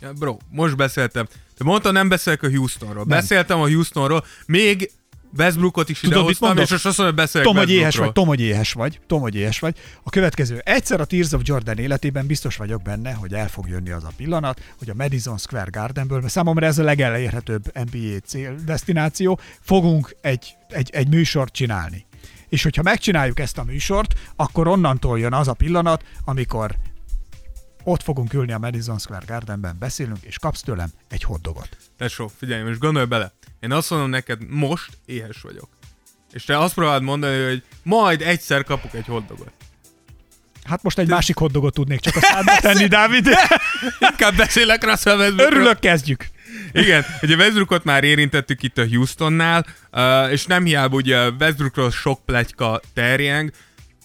Ja, 0.00 0.12
bro, 0.12 0.36
most 0.50 0.76
beszéltem. 0.76 1.26
Te 1.58 1.64
mondta, 1.64 1.90
nem 1.90 2.08
beszélek 2.08 2.42
a 2.42 2.48
Houstonról. 2.48 3.04
Nem. 3.06 3.18
Beszéltem 3.18 3.60
a 3.60 3.68
Houstonról, 3.68 4.24
még 4.46 4.90
Westbrookot 5.38 5.88
is 5.88 6.00
Tudod, 6.00 6.16
idehoztam, 6.16 6.56
és 6.58 6.70
most 6.70 6.86
azt 6.86 6.98
mondom, 6.98 7.16
beszélek 7.16 7.46
Tom, 7.46 7.56
hogy 7.56 7.70
éhes 7.70 7.96
vagy, 7.96 8.12
Tom, 8.12 8.26
hogy 8.26 8.40
éhes 8.40 8.72
vagy, 8.72 9.00
Tom, 9.06 9.20
hogy 9.20 9.34
éhes 9.34 9.58
vagy. 9.58 9.76
A 10.02 10.10
következő. 10.10 10.62
Egyszer 10.64 11.00
a 11.00 11.04
Tears 11.04 11.32
of 11.32 11.40
Jordan 11.44 11.78
életében 11.78 12.26
biztos 12.26 12.56
vagyok 12.56 12.82
benne, 12.82 13.12
hogy 13.12 13.34
el 13.34 13.48
fog 13.48 13.68
jönni 13.68 13.90
az 13.90 14.04
a 14.04 14.12
pillanat, 14.16 14.60
hogy 14.78 14.90
a 14.90 14.94
Madison 14.94 15.38
Square 15.38 15.70
Gardenből, 15.70 16.20
mert 16.20 16.32
számomra 16.32 16.66
ez 16.66 16.78
a 16.78 16.82
legelérhetőbb 16.82 17.62
NBA 17.74 18.18
cél 18.24 18.54
destináció, 18.64 19.40
fogunk 19.60 20.16
egy, 20.20 20.54
egy, 20.68 20.90
egy 20.92 21.08
műsort 21.08 21.52
csinálni. 21.52 22.06
És 22.48 22.62
hogyha 22.62 22.82
megcsináljuk 22.82 23.40
ezt 23.40 23.58
a 23.58 23.64
műsort, 23.64 24.14
akkor 24.36 24.68
onnantól 24.68 25.18
jön 25.18 25.32
az 25.32 25.48
a 25.48 25.52
pillanat, 25.52 26.04
amikor 26.24 26.76
ott 27.82 28.02
fogunk 28.02 28.32
ülni 28.32 28.52
a 28.52 28.58
Madison 28.58 28.98
Square 28.98 29.24
Gardenben, 29.26 29.76
beszélünk, 29.78 30.18
és 30.20 30.38
kapsz 30.38 30.62
tőlem 30.62 30.88
egy 31.08 31.22
hotdogot. 31.22 31.68
Tesó, 31.98 32.30
figyelj, 32.38 32.62
most 32.62 32.78
gondolj 32.78 33.06
bele. 33.06 33.32
Én 33.60 33.72
azt 33.72 33.90
mondom 33.90 34.10
neked, 34.10 34.48
most 34.48 34.98
éhes 35.06 35.40
vagyok. 35.40 35.68
És 36.32 36.44
te 36.44 36.58
azt 36.58 36.74
próbálod 36.74 37.02
mondani, 37.02 37.44
hogy 37.44 37.62
majd 37.82 38.22
egyszer 38.22 38.64
kapok 38.64 38.94
egy 38.94 39.06
hotdogot. 39.06 39.52
Hát 40.64 40.82
most 40.82 40.98
egy 40.98 41.08
másik 41.08 41.36
hotdogot 41.36 41.74
tudnék 41.74 42.00
csak 42.00 42.16
a 42.16 42.20
szádba 42.20 42.56
tenni, 42.60 42.86
Dávid. 42.86 43.28
Inkább 44.10 44.36
beszélek 44.36 44.84
Russell 44.84 45.18
Westbrookról. 45.18 45.58
Örülök, 45.58 45.78
kezdjük. 45.78 46.28
Igen, 46.72 47.04
ugye 47.22 47.36
Westbrookot 47.36 47.84
már 47.84 48.04
érintettük 48.04 48.62
itt 48.62 48.78
a 48.78 48.86
Houstonnál, 48.86 49.66
és 50.30 50.46
nem 50.46 50.64
hiába 50.64 50.96
ugye 50.96 51.28
Westbrookról 51.28 51.90
sok 51.90 52.24
pletyka 52.24 52.80
terjeng. 52.94 53.52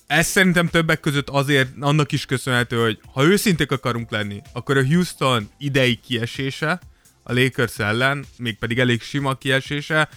Ez 0.08 0.28
szerintem 0.28 0.68
többek 0.68 1.00
között 1.00 1.30
azért 1.30 1.70
annak 1.80 2.12
is 2.12 2.26
köszönhető, 2.26 2.82
hogy 2.82 3.00
ha 3.14 3.24
őszinték 3.24 3.72
akarunk 3.72 4.12
lenni, 4.12 4.42
akkor 4.54 4.78
a 4.78 4.86
Houston 4.86 5.50
idei 5.58 5.96
kiesése 5.96 6.80
a 7.24 7.34
Lakers 7.34 7.80
ellen, 7.80 8.26
mégpedig 8.38 8.80
elég 8.80 9.02
sima 9.02 9.36
kiesése, 9.36 10.10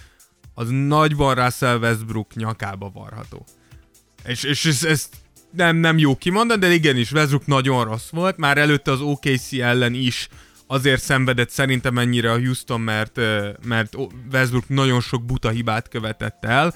az 0.53 0.69
nagyban 0.69 1.35
Russell 1.35 1.77
Westbrook 1.77 2.33
nyakába 2.35 2.89
varható. 2.89 3.45
És, 4.25 4.43
és 4.43 4.65
ez, 4.65 4.83
ez 4.83 5.09
nem, 5.51 5.75
nem 5.75 5.97
jó 5.97 6.15
kimondani, 6.15 6.59
de 6.59 6.73
igenis, 6.73 7.11
Westbrook 7.11 7.45
nagyon 7.45 7.83
rossz 7.83 8.09
volt, 8.09 8.37
már 8.37 8.57
előtte 8.57 8.91
az 8.91 9.01
OKC 9.01 9.53
ellen 9.53 9.93
is 9.93 10.27
azért 10.67 11.01
szenvedett 11.01 11.49
szerintem 11.49 11.97
ennyire 11.97 12.31
a 12.31 12.39
Houston, 12.39 12.81
mert, 12.81 13.19
mert 13.63 13.95
Westbrook 14.31 14.69
nagyon 14.69 15.01
sok 15.01 15.25
buta 15.25 15.49
hibát 15.49 15.87
követett 15.87 16.45
el, 16.45 16.75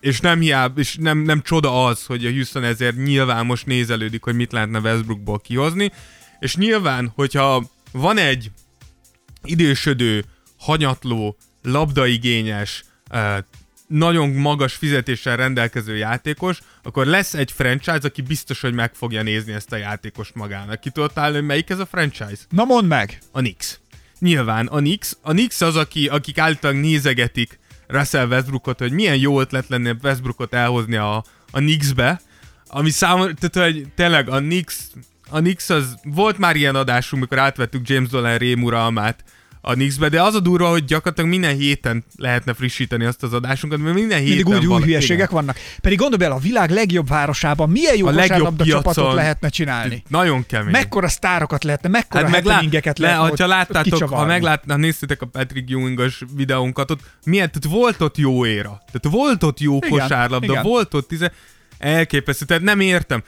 És 0.00 0.20
nem 0.20 0.40
hiába, 0.40 0.80
és 0.80 0.96
nem, 1.00 1.18
nem 1.18 1.42
csoda 1.42 1.86
az, 1.86 2.04
hogy 2.04 2.26
a 2.26 2.30
Houston 2.30 2.64
ezért 2.64 2.96
nyilván 2.96 3.46
most 3.46 3.66
nézelődik, 3.66 4.22
hogy 4.22 4.34
mit 4.34 4.52
lehetne 4.52 4.78
Westbrookból 4.78 5.38
kihozni, 5.38 5.92
és 6.40 6.56
nyilván, 6.56 7.12
hogyha 7.14 7.70
van 7.92 8.18
egy 8.18 8.50
idősödő, 9.42 10.24
hanyatló, 10.58 11.36
labdaigényes, 11.62 12.84
nagyon 13.86 14.30
magas 14.30 14.74
fizetéssel 14.74 15.36
rendelkező 15.36 15.96
játékos, 15.96 16.58
akkor 16.82 17.06
lesz 17.06 17.34
egy 17.34 17.52
franchise, 17.52 18.00
aki 18.02 18.22
biztos, 18.22 18.60
hogy 18.60 18.74
meg 18.74 18.94
fogja 18.94 19.22
nézni 19.22 19.52
ezt 19.52 19.72
a 19.72 19.76
játékost 19.76 20.34
magának. 20.34 20.80
Ki 20.80 20.90
tudod 20.90 21.12
találni, 21.12 21.36
hogy 21.36 21.46
melyik 21.46 21.70
ez 21.70 21.78
a 21.78 21.86
franchise? 21.86 22.42
Na 22.48 22.64
mondd 22.64 22.86
meg! 22.86 23.18
A 23.32 23.38
Knicks. 23.38 23.78
Nyilván 24.18 24.66
a 24.66 24.76
Knicks. 24.76 25.16
A 25.20 25.30
Knicks 25.30 25.60
az, 25.60 25.76
aki, 25.76 26.08
akik 26.08 26.38
általában 26.38 26.82
nézegetik 26.82 27.58
Russell 27.86 28.26
Westbrookot, 28.26 28.78
hogy 28.78 28.92
milyen 28.92 29.16
jó 29.16 29.40
ötlet 29.40 29.68
lenne 29.68 29.96
Westbrookot 30.02 30.54
elhozni 30.54 30.96
a, 30.96 31.16
a 31.50 31.58
Knicksbe, 31.58 32.20
ami 32.66 32.90
számomra, 32.90 33.32
tehát 33.34 33.70
hogy 33.70 33.86
tényleg 33.94 34.28
a 34.28 34.38
Knicks, 34.38 34.76
a 35.28 35.38
Knicks 35.38 35.70
az, 35.70 35.98
volt 36.02 36.38
már 36.38 36.56
ilyen 36.56 36.74
adásunk, 36.74 37.22
mikor 37.22 37.38
átvettük 37.38 37.88
James 37.88 38.08
Dolan 38.08 38.38
rém 38.38 38.62
uralmát 38.62 39.24
a 39.66 39.72
Knicksbe, 39.72 40.08
de 40.08 40.22
az 40.22 40.34
a 40.34 40.40
durva, 40.40 40.68
hogy 40.68 40.84
gyakorlatilag 40.84 41.30
minden 41.30 41.56
héten 41.56 42.04
lehetne 42.16 42.54
frissíteni 42.54 43.04
azt 43.04 43.22
az 43.22 43.32
adásunkat, 43.32 43.78
mert 43.78 43.94
minden 43.94 44.18
héten 44.18 44.34
Mindig 44.36 44.46
úgy 44.46 44.58
új 44.60 44.66
vala- 44.66 44.84
hülyeségek 44.84 45.30
vannak. 45.30 45.56
Pedig 45.80 45.98
gondolj 45.98 46.22
bele, 46.22 46.34
a 46.34 46.38
világ 46.38 46.70
legjobb 46.70 47.08
városában 47.08 47.70
milyen 47.70 47.96
jó 47.96 48.06
A 48.06 48.10
legjobb 48.10 48.62
csapatot 48.62 49.14
lehetne 49.14 49.48
csinálni. 49.48 50.02
Nagyon 50.08 50.46
kemény. 50.46 50.70
Mekkora 50.70 51.08
sztárokat 51.08 51.64
lehetne, 51.64 51.88
mekkora 51.88 52.28
hát 52.28 52.44
le, 52.44 52.60
lehetne 52.80 53.28
hogyha 53.28 53.44
ott 53.44 53.50
láttátok, 53.50 53.76
ha 53.76 53.82
kicsavarni. 53.82 54.32
meglát, 54.32 54.64
ha 54.68 54.76
néztétek 54.76 55.22
a 55.22 55.26
Patrick 55.26 55.70
Ewingos 55.70 56.22
videónkat, 56.34 56.90
ott 56.90 57.00
milyen, 57.24 57.50
tehát 57.52 57.78
volt 57.78 58.00
ott 58.00 58.16
jó 58.16 58.46
éra. 58.46 58.82
Tehát 58.92 59.16
volt 59.16 59.42
ott 59.42 59.60
jó 59.60 59.76
Igen, 59.76 59.90
kosárlabda, 59.90 60.52
igen. 60.52 60.62
volt 60.62 60.94
ott 60.94 61.08
tize... 61.08 61.32
Elképesztő, 61.78 62.44
tehát 62.44 62.62
nem 62.62 62.80
értem. 62.80 63.22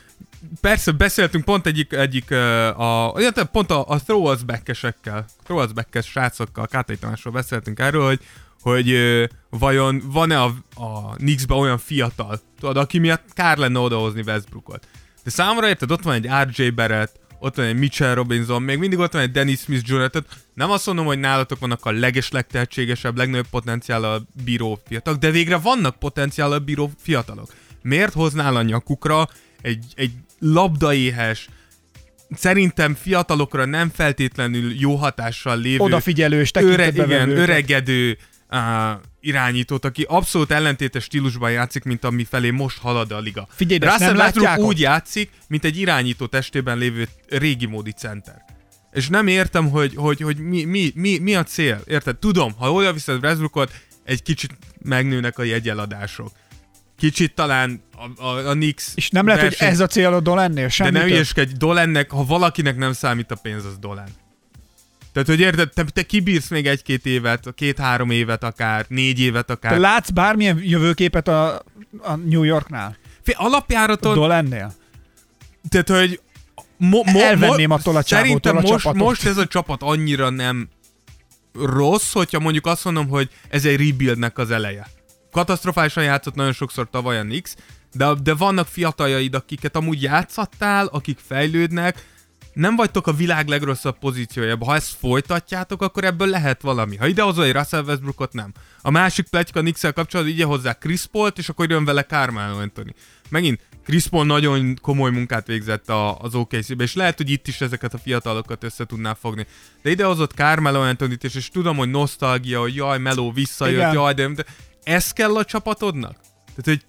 Persze 0.60 0.92
beszéltünk 0.92 1.44
pont 1.44 1.66
egyik, 1.66 1.92
egyik 1.92 2.30
a, 2.30 3.14
illetve 3.16 3.44
pont 3.44 3.70
a, 3.70 3.88
a 3.88 4.00
throwback-esekkel, 4.00 5.24
throwback-es 5.44 6.06
srácokkal, 6.06 6.66
Kátai 6.66 6.96
Tamásról 6.96 7.32
beszéltünk 7.32 7.78
erről, 7.78 8.06
hogy 8.06 8.20
hogy 8.66 8.98
vajon 9.50 10.02
van-e 10.04 10.40
a, 10.40 10.54
a 10.74 11.14
Knicksben 11.14 11.58
olyan 11.58 11.78
fiatal, 11.78 12.40
tudod, 12.60 12.76
aki 12.76 12.98
miatt 12.98 13.24
kár 13.32 13.58
lenne 13.58 13.78
odahozni 13.78 14.22
Westbrookot. 14.26 14.88
De 15.24 15.30
számomra 15.30 15.68
érted, 15.68 15.90
ott 15.90 16.02
van 16.02 16.14
egy 16.14 16.28
RJ 16.44 16.68
Barrett, 16.68 17.20
ott 17.38 17.56
van 17.56 17.66
egy 17.66 17.78
Mitchell 17.78 18.14
Robinson, 18.14 18.62
még 18.62 18.78
mindig 18.78 18.98
ott 18.98 19.12
van 19.12 19.22
egy 19.22 19.30
Dennis 19.30 19.58
Smith 19.58 19.90
Jr., 19.90 20.10
tehát 20.10 20.28
nem 20.54 20.70
azt 20.70 20.86
mondom, 20.86 21.06
hogy 21.06 21.18
nálatok 21.18 21.58
vannak 21.58 21.84
a 21.84 21.90
leges, 21.90 22.30
legtehetségesebb, 22.30 23.16
legnagyobb 23.16 23.48
potenciállal 23.50 24.26
bíró 24.44 24.80
fiatalok, 24.86 25.20
de 25.20 25.30
végre 25.30 25.56
vannak 25.56 25.98
potenciállal 25.98 26.58
bíró 26.58 26.90
fiatalok. 26.98 27.52
Miért 27.82 28.12
hoznál 28.12 28.56
a 28.56 28.62
nyakukra 28.62 29.28
egy, 29.62 29.84
egy 29.94 30.12
labdaéhes, 30.38 31.48
szerintem 32.30 32.94
fiatalokra 32.94 33.64
nem 33.64 33.90
feltétlenül 33.94 34.72
jó 34.74 34.94
hatással 34.94 35.58
lévő 35.58 35.82
Odafigyelős, 35.82 36.50
öre, 36.54 36.86
igen, 36.86 37.30
öregedő 37.30 38.18
uh, 38.50 38.58
irányítót, 39.20 39.84
aki 39.84 40.04
abszolút 40.08 40.50
ellentétes 40.50 41.04
stílusban 41.04 41.50
játszik, 41.50 41.84
mint 41.84 42.04
ami 42.04 42.24
felé 42.24 42.50
most 42.50 42.78
halad 42.78 43.12
a 43.12 43.18
liga. 43.18 43.46
Figyelj, 43.50 43.78
de 43.78 43.90
Russell 43.90 44.16
Westbrook 44.16 44.58
úgy 44.58 44.80
játszik, 44.80 45.30
mint 45.48 45.64
egy 45.64 45.78
irányító 45.78 46.26
testében 46.26 46.78
lévő 46.78 47.08
régi 47.28 47.66
módi 47.66 47.92
center. 47.92 48.44
És 48.92 49.08
nem 49.08 49.26
értem, 49.26 49.70
hogy, 49.70 49.94
hogy, 49.94 50.20
hogy 50.20 50.36
mi, 50.36 50.64
mi, 50.64 50.92
mi, 50.94 51.18
mi, 51.18 51.34
a 51.34 51.42
cél. 51.42 51.80
Érted? 51.86 52.16
Tudom, 52.16 52.52
ha 52.58 52.72
oda 52.72 52.92
viszed 52.92 53.24
Westbrookot, 53.24 53.72
egy 54.04 54.22
kicsit 54.22 54.58
megnőnek 54.82 55.38
a 55.38 55.42
jegyeladások. 55.42 56.30
Kicsit 56.98 57.34
talán 57.34 57.82
a, 58.16 58.24
a, 58.24 58.48
a 58.48 58.52
Knicks 58.52 58.92
És 58.94 59.10
nem 59.10 59.26
lehet, 59.26 59.40
hogy 59.40 59.50
verseny- 59.50 59.68
ez 59.72 59.80
a 59.80 59.86
célod 59.86 60.26
lennél? 60.26 60.64
de 60.64 60.68
Semmi 60.70 60.90
nem 60.90 61.02
több. 61.02 61.10
ilyeskedj, 61.10 61.52
Dolennek, 61.56 62.10
ha 62.10 62.24
valakinek 62.24 62.76
nem 62.76 62.92
számít 62.92 63.30
a 63.30 63.34
pénz, 63.34 63.64
az 63.64 63.78
Dolen. 63.78 64.08
Tehát, 65.12 65.28
hogy 65.28 65.40
érted, 65.40 65.70
te, 65.74 65.84
te 65.84 66.02
kibírsz 66.02 66.48
még 66.48 66.66
egy-két 66.66 67.06
évet, 67.06 67.54
két-három 67.54 68.10
évet 68.10 68.44
akár, 68.44 68.84
négy 68.88 69.20
évet 69.20 69.46
Te 69.46 69.52
akár. 69.52 69.78
látsz 69.78 70.10
bármilyen 70.10 70.58
jövőképet 70.62 71.28
a, 71.28 71.54
a 72.02 72.14
New 72.24 72.42
Yorknál? 72.42 72.96
Fé, 73.22 73.32
alapjáraton, 73.36 74.14
Dolennél? 74.14 74.74
tehát, 75.68 75.88
hogy 75.88 76.20
mo, 76.76 77.00
mo, 77.12 77.18
Elvenném 77.20 77.70
attól 77.70 77.96
a 77.96 78.02
Szerintem 78.02 78.40
csávótól 78.40 78.56
a 78.56 78.60
most, 78.72 78.82
csapatot. 78.82 79.02
most 79.08 79.26
ez 79.26 79.36
a 79.36 79.46
csapat 79.46 79.82
annyira 79.82 80.30
nem 80.30 80.68
rossz, 81.54 82.12
hogyha 82.12 82.38
mondjuk 82.40 82.66
azt 82.66 82.84
mondom, 82.84 83.08
hogy 83.08 83.28
ez 83.48 83.64
egy 83.64 83.86
rebuildnek 83.88 84.38
az 84.38 84.50
eleje. 84.50 84.86
Katasztrofálisan 85.36 86.04
játszott 86.04 86.34
nagyon 86.34 86.52
sokszor 86.52 86.90
tavaly 86.90 87.18
a 87.18 87.22
Knicks, 87.22 87.54
de, 87.92 88.14
de 88.22 88.34
vannak 88.34 88.66
fiataljaid, 88.66 89.34
akiket 89.34 89.76
amúgy 89.76 90.02
játszattál, 90.02 90.86
akik 90.86 91.18
fejlődnek, 91.26 92.06
nem 92.52 92.76
vagytok 92.76 93.06
a 93.06 93.12
világ 93.12 93.48
legrosszabb 93.48 93.98
pozíciójában. 93.98 94.68
Ha 94.68 94.74
ezt 94.74 94.96
folytatjátok, 94.98 95.82
akkor 95.82 96.04
ebből 96.04 96.28
lehet 96.28 96.62
valami. 96.62 96.96
Ha 96.96 97.06
idehozol 97.06 97.44
egy 97.44 97.52
Russell 97.52 97.82
Westbrookot, 97.84 98.32
nem. 98.32 98.52
A 98.82 98.90
másik 98.90 99.28
pletyka 99.28 99.60
Knicks-el 99.60 99.92
kapcsolatban 99.92 100.34
ide 100.34 100.44
hozzá 100.44 100.72
Chris 100.72 101.06
Paul-t, 101.06 101.38
és 101.38 101.48
akkor 101.48 101.70
jön 101.70 101.84
vele 101.84 102.04
Carmelo 102.04 102.58
Anthony. 102.58 102.94
Megint 103.28 103.60
Chris 103.84 104.06
Paul 104.06 104.24
nagyon 104.24 104.78
komoly 104.82 105.10
munkát 105.10 105.46
végzett 105.46 105.88
a, 105.88 106.18
az 106.18 106.34
OKC-be, 106.34 106.82
és 106.82 106.94
lehet, 106.94 107.16
hogy 107.16 107.30
itt 107.30 107.48
is 107.48 107.60
ezeket 107.60 107.94
a 107.94 107.98
fiatalokat 107.98 108.64
össze 108.64 108.84
tudná 108.84 109.14
fogni. 109.14 109.46
De 109.82 109.90
idehozott 109.90 110.32
Carmelo 110.32 110.80
anthony 110.80 111.16
és, 111.20 111.34
és 111.34 111.48
tudom, 111.48 111.76
hogy 111.76 111.90
nosztalgia, 111.90 112.60
hogy 112.60 112.74
jaj, 112.74 112.98
Melo 112.98 113.32
visszajött, 113.32 113.76
Igen. 113.76 113.92
jaj, 113.92 114.14
de, 114.14 114.28
de 114.28 114.44
ez 114.86 115.12
kell 115.12 115.36
a 115.36 115.44
csapatodnak? 115.44 116.16
Tehát, 116.56 116.64
hogy 116.64 116.84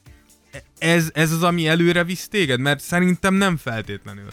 ez, 0.78 1.10
ez 1.14 1.32
az, 1.32 1.44
ami 1.44 1.68
előre 1.68 2.04
visz 2.04 2.28
téged? 2.28 2.60
Mert 2.60 2.80
szerintem 2.80 3.34
nem 3.34 3.58
feltétlenül. 3.58 4.28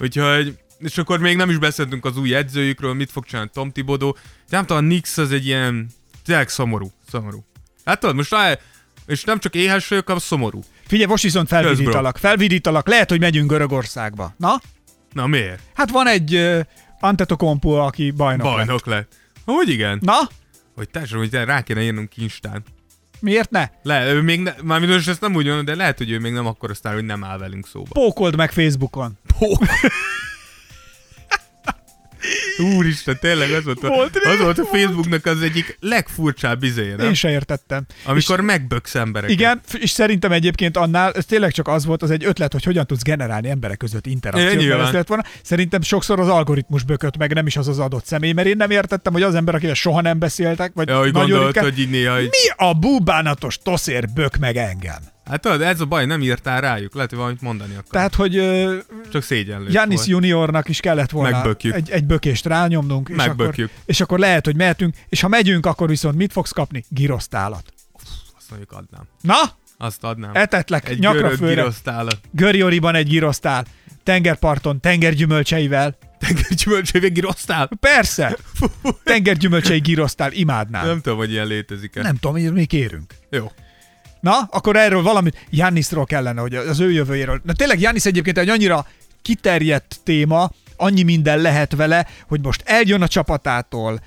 Úgyhogy, 0.00 0.58
és 0.78 0.98
akkor 0.98 1.18
még 1.18 1.36
nem 1.36 1.50
is 1.50 1.58
beszéltünk 1.58 2.04
az 2.04 2.16
új 2.16 2.34
edzőjükről, 2.34 2.94
mit 2.94 3.10
fog 3.10 3.24
csinálni 3.24 3.50
Tom 3.52 3.70
Thibodeau. 3.70 4.12
Nem 4.48 4.66
tudom, 4.66 4.84
a 4.84 4.86
Nix 4.86 5.18
az 5.18 5.32
egy 5.32 5.46
ilyen, 5.46 5.88
tényleg 6.24 6.48
szomorú, 6.48 6.92
szomorú. 7.10 7.44
Hát 7.84 8.00
tudod, 8.00 8.14
most 8.14 8.30
rá, 8.30 8.58
és 9.06 9.24
nem 9.24 9.38
csak 9.38 9.54
éhes 9.54 9.88
vagyok, 9.88 10.06
hanem 10.06 10.20
szomorú. 10.20 10.60
Figyelj, 10.86 11.08
most 11.08 11.22
viszont 11.22 11.48
felvidítalak. 11.48 12.16
Felvidítalak. 12.16 12.88
Lehet, 12.88 13.10
hogy 13.10 13.20
megyünk 13.20 13.50
Görögországba. 13.50 14.34
Na? 14.36 14.60
Na 15.12 15.26
miért? 15.26 15.62
Hát 15.74 15.90
van 15.90 16.06
egy 16.06 16.34
uh, 16.34 16.60
Antetokounmpo, 17.00 17.70
aki 17.70 18.10
bajnok, 18.10 18.46
lett. 18.46 18.54
Bajnok 18.54 18.86
lett. 18.86 19.12
Hogy 19.44 19.68
igen? 19.68 19.98
Na? 20.02 20.18
Hogy 20.74 20.88
társadalom, 20.88 21.28
hogy 21.30 21.44
rá 21.44 21.62
kéne 21.62 21.82
írnunk 21.82 22.16
Instán. 22.16 22.64
Miért 23.20 23.50
ne? 23.50 23.68
Le, 23.82 24.12
ő 24.12 24.22
még 24.22 24.40
ne, 24.40 24.52
már 24.62 24.80
most 24.80 25.08
ezt 25.08 25.20
nem 25.20 25.34
úgy 25.34 25.46
mondom, 25.46 25.64
de 25.64 25.74
lehet, 25.74 25.98
hogy 25.98 26.10
ő 26.10 26.18
még 26.18 26.32
nem 26.32 26.46
akkor 26.46 26.70
aztán, 26.70 26.94
hogy 26.94 27.04
nem 27.04 27.24
áll 27.24 27.38
velünk 27.38 27.66
szóba. 27.66 27.88
Pókold 27.92 28.36
meg 28.36 28.50
Facebookon. 28.52 29.18
Úristen, 32.58 33.18
tényleg 33.20 33.52
az 33.52 33.64
volt, 33.64 33.84
a, 33.84 34.02
az 34.30 34.38
volt 34.40 34.58
a 34.58 34.64
Facebooknak 34.64 35.26
az 35.26 35.42
egyik 35.42 35.76
legfurcsább 35.80 36.62
izéje, 36.62 36.96
nem? 36.96 37.06
Én 37.06 37.14
se 37.14 37.30
értettem. 37.30 37.86
Amikor 38.04 38.40
megböksz 38.40 38.94
embereket. 38.94 39.36
Igen, 39.36 39.60
és 39.78 39.90
szerintem 39.90 40.32
egyébként 40.32 40.76
annál, 40.76 41.12
ez 41.12 41.24
tényleg 41.24 41.52
csak 41.52 41.68
az 41.68 41.84
volt, 41.84 42.02
az 42.02 42.10
egy 42.10 42.24
ötlet, 42.24 42.52
hogy 42.52 42.64
hogyan 42.64 42.86
tudsz 42.86 43.02
generálni 43.02 43.48
emberek 43.48 43.76
között 43.76 44.06
interakciót. 44.06 44.80
Ez 44.80 44.92
lett 44.92 45.08
volna. 45.08 45.24
Szerintem 45.42 45.82
sokszor 45.82 46.20
az 46.20 46.28
algoritmus 46.28 46.82
bökött 46.82 47.16
meg, 47.16 47.32
nem 47.32 47.46
is 47.46 47.56
az 47.56 47.68
az 47.68 47.78
adott 47.78 48.06
személy, 48.06 48.32
mert 48.32 48.48
én 48.48 48.56
nem 48.56 48.70
értettem, 48.70 49.12
hogy 49.12 49.22
az 49.22 49.34
ember, 49.34 49.54
akivel 49.54 49.74
soha 49.74 50.00
nem 50.00 50.18
beszéltek, 50.18 50.72
vagy 50.74 50.88
Ja, 50.88 50.98
hogy 50.98 51.12
nagyon 51.12 51.28
gondolt, 51.28 51.46
ritkán, 51.46 51.70
hogy 51.70 51.78
így 51.78 51.90
néha, 51.90 52.14
hogy... 52.14 52.28
mi 52.30 52.66
a 52.66 52.72
búbánatos 52.72 53.58
toszér 53.62 54.08
bök 54.14 54.36
meg 54.36 54.56
engem? 54.56 55.16
Hát 55.28 55.40
tudod, 55.40 55.62
ez 55.62 55.80
a 55.80 55.84
baj, 55.84 56.06
nem 56.06 56.22
írtál 56.22 56.60
rájuk, 56.60 56.94
lehet, 56.94 57.10
hogy 57.10 57.18
valamit 57.18 57.40
mondani 57.40 57.72
akar. 57.72 57.90
Tehát, 57.90 58.14
hogy 58.14 58.36
ö, 58.36 58.76
Csak 59.12 59.22
szégyenlő. 59.22 59.68
Janis. 59.70 60.06
Juniornak 60.06 60.68
is 60.68 60.80
kellett 60.80 61.10
volna 61.10 61.30
Megbökjük. 61.30 61.74
egy, 61.74 61.90
egy 61.90 62.04
bökést 62.04 62.46
rányomnunk, 62.46 63.08
és 63.08 63.24
akkor, 63.24 63.54
és 63.84 64.00
akkor 64.00 64.18
lehet, 64.18 64.44
hogy 64.44 64.56
mehetünk, 64.56 64.94
és 65.08 65.20
ha 65.20 65.28
megyünk, 65.28 65.66
akkor 65.66 65.88
viszont 65.88 66.16
mit 66.16 66.32
fogsz 66.32 66.50
kapni? 66.50 66.84
Girosztálat. 66.88 67.72
Azt 68.36 68.50
mondjuk 68.50 68.72
adnám. 68.72 69.02
Na, 69.20 69.36
Azt 69.78 70.04
adnám. 70.04 70.30
etetlek 70.34 70.88
Egy 70.88 70.98
nyakra 70.98 71.30
főre. 71.30 71.66
Görjoriban 72.30 72.94
egy 72.94 73.08
girosztál. 73.08 73.64
Tengerparton, 74.02 74.80
tengergyümölcseivel. 74.80 75.98
Tengergyümölcsévé 76.18 77.08
girosztál? 77.08 77.70
Persze! 77.80 78.36
Tengergyümölcsei 79.04 79.78
girosztál, 79.78 80.32
imádnám. 80.32 80.86
Nem 80.86 81.00
tudom, 81.00 81.18
hogy 81.18 81.30
ilyen 81.30 81.46
létezik-e. 81.46 82.02
Nem 82.02 82.16
tudom, 82.16 82.32
hogy 82.42 82.52
mi 82.52 82.64
kérünk. 82.64 83.14
Jó. 83.30 83.50
Na, 84.20 84.48
akkor 84.50 84.76
erről 84.76 85.02
valamit 85.02 85.46
Jannisról 85.50 86.04
kellene, 86.04 86.40
hogy 86.40 86.54
az 86.54 86.80
ő 86.80 86.92
jövőjéről. 86.92 87.40
Na 87.44 87.52
tényleg 87.52 87.80
Jannis 87.80 88.04
egyébként 88.04 88.38
egy 88.38 88.48
annyira 88.48 88.86
kiterjedt 89.22 89.96
téma, 90.04 90.50
annyi 90.76 91.02
minden 91.02 91.38
lehet 91.40 91.74
vele, 91.74 92.06
hogy 92.28 92.40
most 92.40 92.62
eljön 92.64 93.02
a 93.02 93.08
csapatától, 93.08 94.00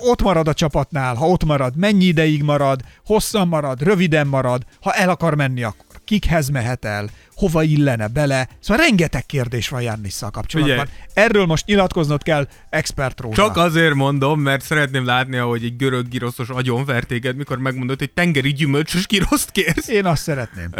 ott 0.00 0.22
marad 0.22 0.48
a 0.48 0.54
csapatnál, 0.54 1.14
ha 1.14 1.28
ott 1.28 1.44
marad, 1.44 1.76
mennyi 1.76 2.04
ideig 2.04 2.42
marad, 2.42 2.80
hosszan 3.06 3.48
marad, 3.48 3.82
röviden 3.82 4.26
marad, 4.26 4.62
ha 4.80 4.92
el 4.92 5.08
akar 5.08 5.34
menni, 5.34 5.62
akkor 5.62 5.85
kikhez 6.06 6.48
mehet 6.48 6.84
el, 6.84 7.08
hova 7.34 7.62
illene 7.62 8.08
bele. 8.08 8.48
Szóval 8.60 8.84
rengeteg 8.84 9.26
kérdés 9.26 9.68
van 9.68 9.82
Jannisszal 9.82 10.30
kapcsolatban. 10.30 10.78
Ugye, 10.78 10.86
Erről 11.14 11.46
most 11.46 11.66
nyilatkoznod 11.66 12.22
kell 12.22 12.48
expert 12.70 13.20
róla. 13.20 13.34
Csak 13.34 13.56
azért 13.56 13.94
mondom, 13.94 14.40
mert 14.40 14.64
szeretném 14.64 15.04
látni, 15.04 15.36
hogy 15.36 15.64
egy 15.64 15.76
görög 15.76 16.08
giroszos 16.08 16.48
agyon 16.48 16.84
téged, 17.06 17.36
mikor 17.36 17.58
megmondod, 17.58 17.98
hogy 17.98 18.10
tengeri 18.10 18.52
gyümölcsös 18.52 19.06
giroszt 19.06 19.50
kérsz. 19.50 19.88
Én 19.88 20.04
azt 20.04 20.22
szeretném. 20.22 20.70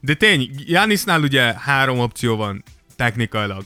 De 0.00 0.14
tény, 0.18 0.50
Janisnál 0.66 1.20
ugye 1.20 1.54
három 1.58 1.98
opció 1.98 2.36
van 2.36 2.62
technikailag. 2.96 3.64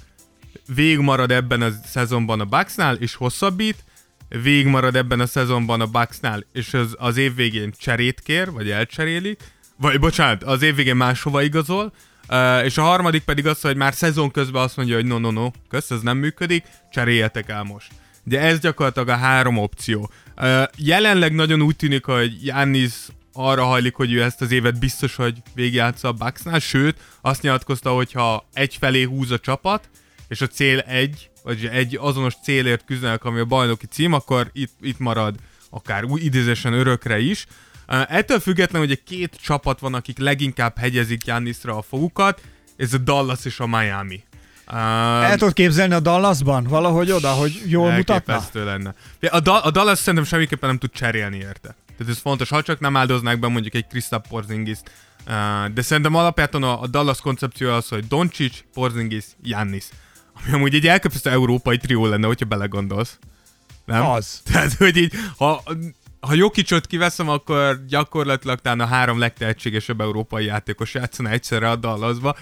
Vég 0.74 0.98
marad 0.98 1.30
ebben 1.30 1.62
a 1.62 1.70
szezonban 1.86 2.40
a 2.40 2.44
Bucksnál, 2.44 2.94
és 2.94 3.14
hosszabbít, 3.14 3.84
vég 4.28 4.66
marad 4.66 4.96
ebben 4.96 5.20
a 5.20 5.26
szezonban 5.26 5.80
a 5.80 5.86
Bucksnál, 5.86 6.44
és 6.52 6.74
az, 6.74 6.94
az 6.98 7.16
év 7.16 7.34
végén 7.34 7.72
cserét 7.78 8.20
kér, 8.20 8.50
vagy 8.50 8.70
elcserélik, 8.70 9.40
vagy 9.80 9.98
bocsánat, 10.00 10.42
az 10.42 10.62
év 10.62 10.74
végén 10.74 10.96
máshova 10.96 11.42
igazol, 11.42 11.92
Uh, 12.30 12.64
és 12.64 12.78
a 12.78 12.82
harmadik 12.82 13.22
pedig 13.22 13.46
az, 13.46 13.60
hogy 13.60 13.76
már 13.76 13.94
szezon 13.94 14.30
közben 14.30 14.62
azt 14.62 14.76
mondja, 14.76 14.94
hogy 14.94 15.04
no, 15.04 15.18
no, 15.18 15.30
no, 15.30 15.50
kösz, 15.68 15.90
ez 15.90 16.00
nem 16.00 16.16
működik, 16.16 16.64
cseréljetek 16.90 17.48
el 17.48 17.62
most. 17.62 17.90
De 18.24 18.40
ez 18.40 18.58
gyakorlatilag 18.58 19.08
a 19.08 19.16
három 19.16 19.58
opció. 19.58 20.10
Uh, 20.36 20.62
jelenleg 20.76 21.34
nagyon 21.34 21.62
úgy 21.62 21.76
tűnik, 21.76 22.04
hogy 22.04 22.44
Jannis 22.44 22.92
arra 23.32 23.64
hajlik, 23.64 23.94
hogy 23.94 24.12
ő 24.12 24.22
ezt 24.22 24.40
az 24.40 24.52
évet 24.52 24.78
biztos, 24.78 25.14
hogy 25.14 25.42
végigjátsza 25.54 26.08
a 26.08 26.12
Bucksnál, 26.12 26.58
sőt, 26.58 26.96
azt 27.20 27.42
nyilatkozta, 27.42 27.90
hogy 27.90 28.12
ha 28.12 28.48
egyfelé 28.52 29.02
húz 29.02 29.30
a 29.30 29.38
csapat, 29.38 29.88
és 30.28 30.40
a 30.40 30.46
cél 30.46 30.78
egy, 30.78 31.30
vagy 31.42 31.66
egy 31.66 31.96
azonos 32.00 32.34
célért 32.42 32.84
küzdenek, 32.84 33.24
ami 33.24 33.40
a 33.40 33.44
bajnoki 33.44 33.86
cím, 33.86 34.12
akkor 34.12 34.50
itt, 34.52 34.72
itt 34.80 34.98
marad 34.98 35.34
akár 35.70 36.04
új 36.04 36.20
idézésen 36.20 36.72
örökre 36.72 37.18
is. 37.18 37.46
Ettől 37.88 38.40
függetlenül, 38.40 38.88
hogy 38.88 39.02
két 39.02 39.36
csapat 39.42 39.80
van, 39.80 39.94
akik 39.94 40.18
leginkább 40.18 40.78
hegyezik 40.78 41.24
Jannisra 41.24 41.76
a 41.76 41.82
fogukat, 41.82 42.40
ez 42.76 42.92
a 42.92 42.98
Dallas 42.98 43.44
és 43.44 43.60
a 43.60 43.66
Miami. 43.66 44.22
Uh, 44.70 45.30
El 45.30 45.36
tudod 45.36 45.52
képzelni 45.52 45.94
a 45.94 46.00
Dallasban? 46.00 46.64
Valahogy 46.64 47.10
oda, 47.10 47.30
hogy 47.30 47.62
jól 47.66 47.90
mutatna? 47.90 48.44
lenne. 48.52 48.94
A, 49.30 49.40
da- 49.40 49.64
a 49.64 49.70
Dallas 49.70 49.98
szerintem 49.98 50.24
semmiképpen 50.24 50.68
nem 50.68 50.78
tud 50.78 50.90
cserélni 50.90 51.36
érte. 51.36 51.76
Tehát 51.96 52.12
ez 52.12 52.18
fontos, 52.18 52.48
ha 52.48 52.62
csak 52.62 52.80
nem 52.80 52.96
áldoznák 52.96 53.38
be 53.38 53.48
mondjuk 53.48 53.74
egy 53.74 53.86
Kristaps 53.86 54.28
porzingis 54.28 54.78
uh, 55.26 55.72
de 55.74 55.82
szerintem 55.82 56.14
alapjában 56.14 56.62
a, 56.62 56.82
a 56.82 56.86
Dallas 56.86 57.20
koncepció 57.20 57.70
az, 57.70 57.88
hogy 57.88 58.06
Doncic, 58.06 58.64
Porzingis, 58.72 59.24
Jannis. 59.42 59.84
Ami 60.44 60.54
amúgy 60.54 60.74
egy 60.74 60.86
elképesztő 60.86 61.30
európai 61.30 61.76
trió 61.76 62.06
lenne, 62.06 62.26
hogyha 62.26 62.46
belegondolsz. 62.46 63.18
Nem? 63.84 64.06
Az. 64.06 64.40
Tehát, 64.44 64.72
hogy 64.72 64.96
így, 64.96 65.12
ha 65.36 65.62
ha 66.20 66.34
Jokicsot 66.34 66.86
kiveszem, 66.86 67.28
akkor 67.28 67.84
gyakorlatilag 67.88 68.58
talán 68.58 68.80
a 68.80 68.86
három 68.86 69.18
legtehetségesebb 69.18 70.00
európai 70.00 70.44
játékos 70.44 70.94
játszana 70.94 71.30
egyszerre 71.30 71.70
a 71.70 71.76
Dallasba. 71.76 72.36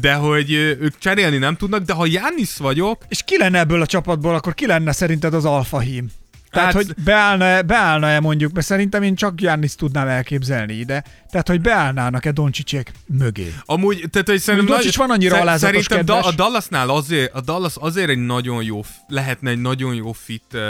De 0.00 0.14
hogy 0.14 0.52
ők 0.52 0.98
cserélni 0.98 1.36
nem 1.36 1.56
tudnak, 1.56 1.82
de 1.82 1.92
ha 1.92 2.06
Jannis 2.06 2.56
vagyok... 2.56 3.02
És 3.08 3.22
ki 3.24 3.38
lenne 3.38 3.58
ebből 3.58 3.82
a 3.82 3.86
csapatból, 3.86 4.34
akkor 4.34 4.54
ki 4.54 4.66
lenne 4.66 4.92
szerinted 4.92 5.34
az 5.34 5.44
alfa 5.44 5.78
hím? 5.78 6.10
Tehát, 6.50 6.72
hát... 6.72 6.82
hogy 6.82 6.94
beállna-e, 7.04 7.62
beállna-e 7.62 8.20
mondjuk, 8.20 8.52
mert 8.52 8.66
szerintem 8.66 9.02
én 9.02 9.14
csak 9.14 9.40
Jannis 9.40 9.74
tudnám 9.74 10.08
elképzelni 10.08 10.72
ide, 10.72 11.04
tehát, 11.30 11.48
hogy 11.48 11.60
beállnának-e 11.60 12.32
Doncsicsék 12.32 12.92
mögé. 13.06 13.54
Amúgy, 13.64 14.04
tehát, 14.10 14.28
hogy 14.28 14.40
szerintem... 14.40 14.68
Doncsics 14.68 14.96
van 14.96 15.10
annyira 15.10 15.40
alázatos 15.40 15.84
Szerintem 15.84 16.16
kedves. 16.16 16.32
a 16.32 16.36
Dallasnál 16.36 16.88
azért, 16.88 17.34
a 17.34 17.40
Dallas 17.40 17.74
azért 17.76 18.08
egy 18.08 18.18
nagyon 18.18 18.62
jó, 18.62 18.84
lehetne 19.06 19.50
egy 19.50 19.60
nagyon 19.60 19.94
jó 19.94 20.12
fit 20.12 20.44
uh, 20.52 20.60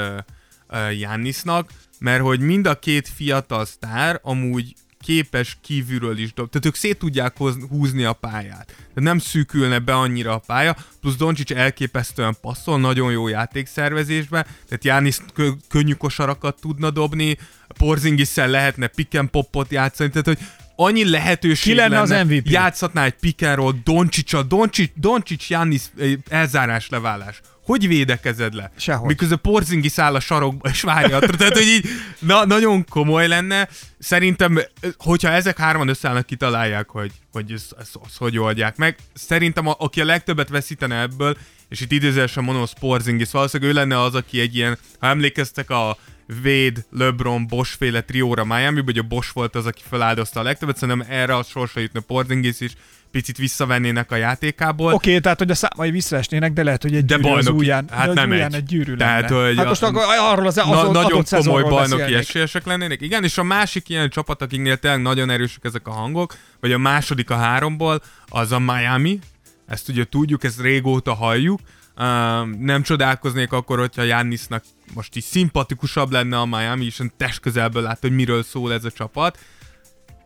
uh, 0.68 0.98
Jannisnak, 0.98 1.70
mert 2.06 2.22
hogy 2.22 2.40
mind 2.40 2.66
a 2.66 2.78
két 2.78 3.08
fiatal 3.08 3.64
sztár 3.64 4.20
amúgy 4.22 4.74
képes 5.00 5.58
kívülről 5.62 6.18
is 6.18 6.32
dob. 6.32 6.50
Tehát 6.50 6.66
ők 6.66 6.74
szét 6.74 6.98
tudják 6.98 7.36
húzni 7.68 8.04
a 8.04 8.12
pályát. 8.12 8.66
Tehát 8.66 8.94
nem 8.94 9.18
szűkülne 9.18 9.78
be 9.78 9.94
annyira 9.94 10.32
a 10.34 10.42
pálya, 10.46 10.76
plusz 11.00 11.16
Doncsics 11.16 11.52
elképesztően 11.52 12.36
passzol, 12.40 12.80
nagyon 12.80 13.12
jó 13.12 13.28
játékszervezésben, 13.28 14.46
tehát 14.68 14.84
Jánisz 14.84 15.22
kö- 15.34 15.56
könnyű 15.68 15.92
kosarakat 15.92 16.60
tudna 16.60 16.90
dobni, 16.90 17.38
Porzingisszel 17.78 18.48
lehetne 18.48 18.86
pick 18.86 19.18
and 19.18 19.28
popot 19.28 19.70
játszani, 19.70 20.10
tehát 20.10 20.26
hogy 20.26 20.38
annyi 20.76 21.10
lehetőség 21.10 21.72
Ki 21.72 21.78
lenne, 21.78 22.00
lenne 22.00 22.20
az 22.20 22.26
MVP? 22.26 22.50
játszhatná 22.50 23.04
egy 23.04 23.14
and 23.40 23.56
roll, 23.56 23.74
Doncsics, 23.84 24.36
Doncsics, 24.36 24.90
Doncsics, 24.94 25.50
Jánisz 25.50 25.90
elzárás, 26.28 26.88
leválás 26.88 27.40
hogy 27.66 27.88
védekezed 27.88 28.54
le? 28.54 28.70
Sehogy. 28.76 29.06
Miközben 29.06 29.38
Porzingi 29.42 29.88
száll 29.88 30.14
a 30.14 30.20
sarokba, 30.20 30.68
és 30.68 30.82
várja. 30.82 31.18
Tehát, 31.18 31.56
hogy 31.56 31.66
így 31.66 31.86
na, 32.18 32.44
nagyon 32.44 32.84
komoly 32.88 33.28
lenne. 33.28 33.68
Szerintem, 33.98 34.60
hogyha 34.96 35.28
ezek 35.28 35.58
hárman 35.58 35.88
összeállnak, 35.88 36.26
kitalálják, 36.26 36.88
hogy, 36.88 37.12
hogy 37.32 37.52
ezt, 37.52 37.74
ezt, 37.80 37.98
ezt 38.06 38.16
hogy 38.16 38.38
oldják 38.38 38.76
meg. 38.76 38.96
Szerintem, 39.14 39.66
a, 39.66 39.74
aki 39.78 40.00
a 40.00 40.04
legtöbbet 40.04 40.48
veszítene 40.48 41.00
ebből, 41.00 41.36
és 41.68 41.80
itt 41.80 41.92
idézősen 41.92 42.44
mondom, 42.44 42.64
Porzingis, 42.80 43.30
valószínűleg 43.30 43.72
ő 43.72 43.74
lenne 43.76 44.02
az, 44.02 44.14
aki 44.14 44.40
egy 44.40 44.56
ilyen, 44.56 44.78
ha 44.98 45.06
emlékeztek 45.06 45.70
a 45.70 45.98
Wade, 46.44 46.84
LeBron, 46.90 47.46
Bosch 47.46 47.76
féle 47.76 48.00
trióra 48.00 48.44
Miami, 48.44 48.82
hogy 48.84 48.98
a 48.98 49.02
Bosch 49.02 49.34
volt 49.34 49.54
az, 49.54 49.66
aki 49.66 49.82
feláldozta 49.88 50.40
a 50.40 50.42
legtöbbet, 50.42 50.76
szerintem 50.76 51.06
erre 51.10 51.36
a 51.36 51.42
sorsa 51.42 51.80
jutna 51.80 52.00
Porzingis 52.00 52.60
is, 52.60 52.72
picit 53.10 53.36
visszavennének 53.36 54.10
a 54.10 54.16
játékából. 54.16 54.92
Oké, 54.92 55.08
okay, 55.08 55.20
tehát 55.20 55.38
hogy 55.38 55.50
a 55.50 55.54
számai 55.54 55.90
visszaesnének, 55.90 56.52
de 56.52 56.62
lehet, 56.62 56.82
hogy 56.82 56.94
egy 56.94 57.04
de 57.04 57.14
gyűrű 57.14 57.28
bajnoki, 57.28 57.48
az 57.48 57.54
ujján, 57.54 57.88
hát 57.90 58.14
nem 58.14 58.30
ujján 58.30 58.54
egy. 58.54 58.64
gyűrű 58.64 58.96
tehát, 58.96 59.30
lenne. 59.30 59.46
Hogy 59.46 59.56
hát 59.56 59.66
most 59.66 59.82
akkor 59.82 60.02
arról 60.18 60.46
az, 60.46 60.58
az 60.58 60.66
na, 60.66 60.90
nagyon 60.90 61.24
komoly 61.28 61.62
bajnoki 61.62 62.14
esélyesek 62.14 62.66
lennének. 62.66 63.00
Igen, 63.00 63.24
és 63.24 63.38
a 63.38 63.42
másik 63.42 63.88
ilyen 63.88 64.10
csapat, 64.10 64.42
akiknél 64.42 64.76
tényleg 64.76 65.02
nagyon 65.02 65.30
erősek 65.30 65.64
ezek 65.64 65.88
a 65.88 65.90
hangok, 65.90 66.36
vagy 66.60 66.72
a 66.72 66.78
második 66.78 67.30
a 67.30 67.36
háromból, 67.36 68.02
az 68.28 68.52
a 68.52 68.58
Miami. 68.58 69.18
Ezt 69.66 69.88
ugye 69.88 70.04
tudjuk, 70.04 70.44
ezt 70.44 70.60
régóta 70.60 71.14
halljuk. 71.14 71.60
Uh, 71.98 72.56
nem 72.58 72.82
csodálkoznék 72.82 73.52
akkor, 73.52 73.78
hogyha 73.78 74.02
Jannisnak 74.02 74.64
most 74.94 75.16
is 75.16 75.24
szimpatikusabb 75.24 76.10
lenne 76.10 76.38
a 76.38 76.46
Miami, 76.46 76.84
és 76.84 77.00
test 77.16 77.40
közelből 77.40 77.82
lát, 77.82 78.00
hogy 78.00 78.14
miről 78.14 78.42
szól 78.42 78.72
ez 78.72 78.84
a 78.84 78.90
csapat 78.90 79.38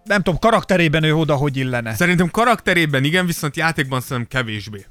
nem 0.05 0.23
tudom, 0.23 0.39
karakterében 0.39 1.03
ő 1.03 1.15
oda 1.15 1.35
hogy 1.35 1.57
illene. 1.57 1.95
Szerintem 1.95 2.31
karakterében 2.31 3.05
igen, 3.05 3.27
viszont 3.27 3.57
játékban 3.57 4.01
szerintem 4.01 4.41
kevésbé. 4.41 4.87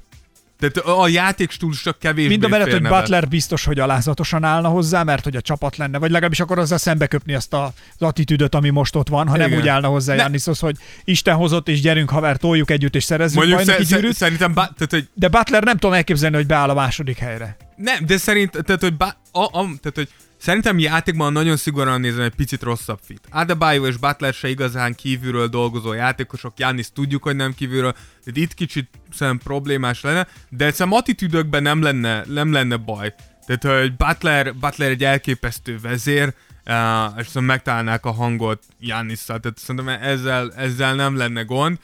Tehát 0.60 0.76
a 0.76 1.08
játék 1.08 1.50
csak 1.82 1.98
kevésbé 1.98 2.28
Mind 2.28 2.44
a 2.44 2.48
mellett, 2.48 2.70
hogy 2.70 2.82
Butler 2.82 3.28
biztos, 3.28 3.64
hogy 3.64 3.78
alázatosan 3.78 4.44
állna 4.44 4.68
hozzá, 4.68 5.02
mert 5.02 5.24
hogy 5.24 5.36
a 5.36 5.40
csapat 5.40 5.76
lenne, 5.76 5.98
vagy 5.98 6.10
legalábbis 6.10 6.40
akkor 6.40 6.58
azzal 6.58 6.78
szembe 6.78 7.06
köpni 7.06 7.34
azt 7.34 7.54
az 7.54 7.70
attitűdöt, 7.98 8.54
ami 8.54 8.70
most 8.70 8.96
ott 8.96 9.08
van, 9.08 9.28
ha 9.28 9.36
nem 9.36 9.52
úgy 9.52 9.68
állna 9.68 9.88
hozzá 9.88 10.14
ne. 10.14 10.22
Jannishoz, 10.22 10.58
hogy 10.58 10.76
Isten 11.04 11.34
hozott, 11.34 11.68
és 11.68 11.80
gyerünk 11.80 12.10
haver, 12.10 12.36
toljuk 12.36 12.70
együtt, 12.70 12.94
és 12.94 13.04
szerezzük 13.04 13.36
Mondjuk 13.36 13.58
bajnoki 13.58 13.84
sze- 13.84 13.96
gyűrűt. 13.96 14.14
Szerintem, 14.16 14.54
ba- 14.54 14.74
tehát, 14.74 14.90
hogy... 14.90 15.08
De 15.14 15.28
Butler 15.28 15.62
nem 15.62 15.76
tudom 15.76 15.92
elképzelni, 15.96 16.36
hogy 16.36 16.46
beáll 16.46 16.68
a 16.68 16.74
második 16.74 17.18
helyre. 17.18 17.56
Nem, 17.76 18.06
de 18.06 18.16
szerint, 18.16 18.50
tehát, 18.64 18.80
hogy, 18.80 18.96
ba- 18.96 19.16
a, 19.32 19.42
a, 19.42 19.50
tehát, 19.50 19.92
hogy 19.94 20.08
Szerintem 20.40 20.78
játékban 20.78 21.32
nagyon 21.32 21.56
szigorúan 21.56 22.00
nézem 22.00 22.22
egy 22.22 22.34
picit 22.34 22.62
rosszabb 22.62 22.98
fit. 23.02 23.20
Adebayo 23.30 23.86
és 23.86 23.96
Butler 23.96 24.34
se 24.34 24.48
igazán 24.48 24.94
kívülről 24.94 25.46
dolgozó 25.46 25.92
játékosok, 25.92 26.58
Janis 26.58 26.92
tudjuk, 26.92 27.22
hogy 27.22 27.36
nem 27.36 27.54
kívülről, 27.54 27.94
de 28.24 28.40
itt 28.40 28.54
kicsit 28.54 28.88
szerintem 29.12 29.44
problémás 29.44 30.00
lenne, 30.00 30.26
de 30.48 30.70
szerintem 30.70 30.92
attitűdökben 30.98 31.62
nem 31.62 31.82
lenne, 31.82 32.24
nem 32.26 32.52
lenne 32.52 32.76
baj. 32.76 33.14
Tehát, 33.46 33.80
hogy 33.80 33.96
Butler, 33.96 34.54
Butler 34.54 34.90
egy 34.90 35.04
elképesztő 35.04 35.78
vezér, 35.82 36.22
uh, 36.22 37.18
és 37.18 37.26
szerintem 37.26 37.44
megtalálnák 37.44 38.04
a 38.04 38.12
hangot 38.12 38.62
Jannisszal, 38.78 39.40
tehát 39.40 39.58
szerintem 39.58 39.88
ezzel, 39.88 40.52
ezzel 40.56 40.94
nem 40.94 41.16
lenne 41.16 41.42
gond. 41.42 41.78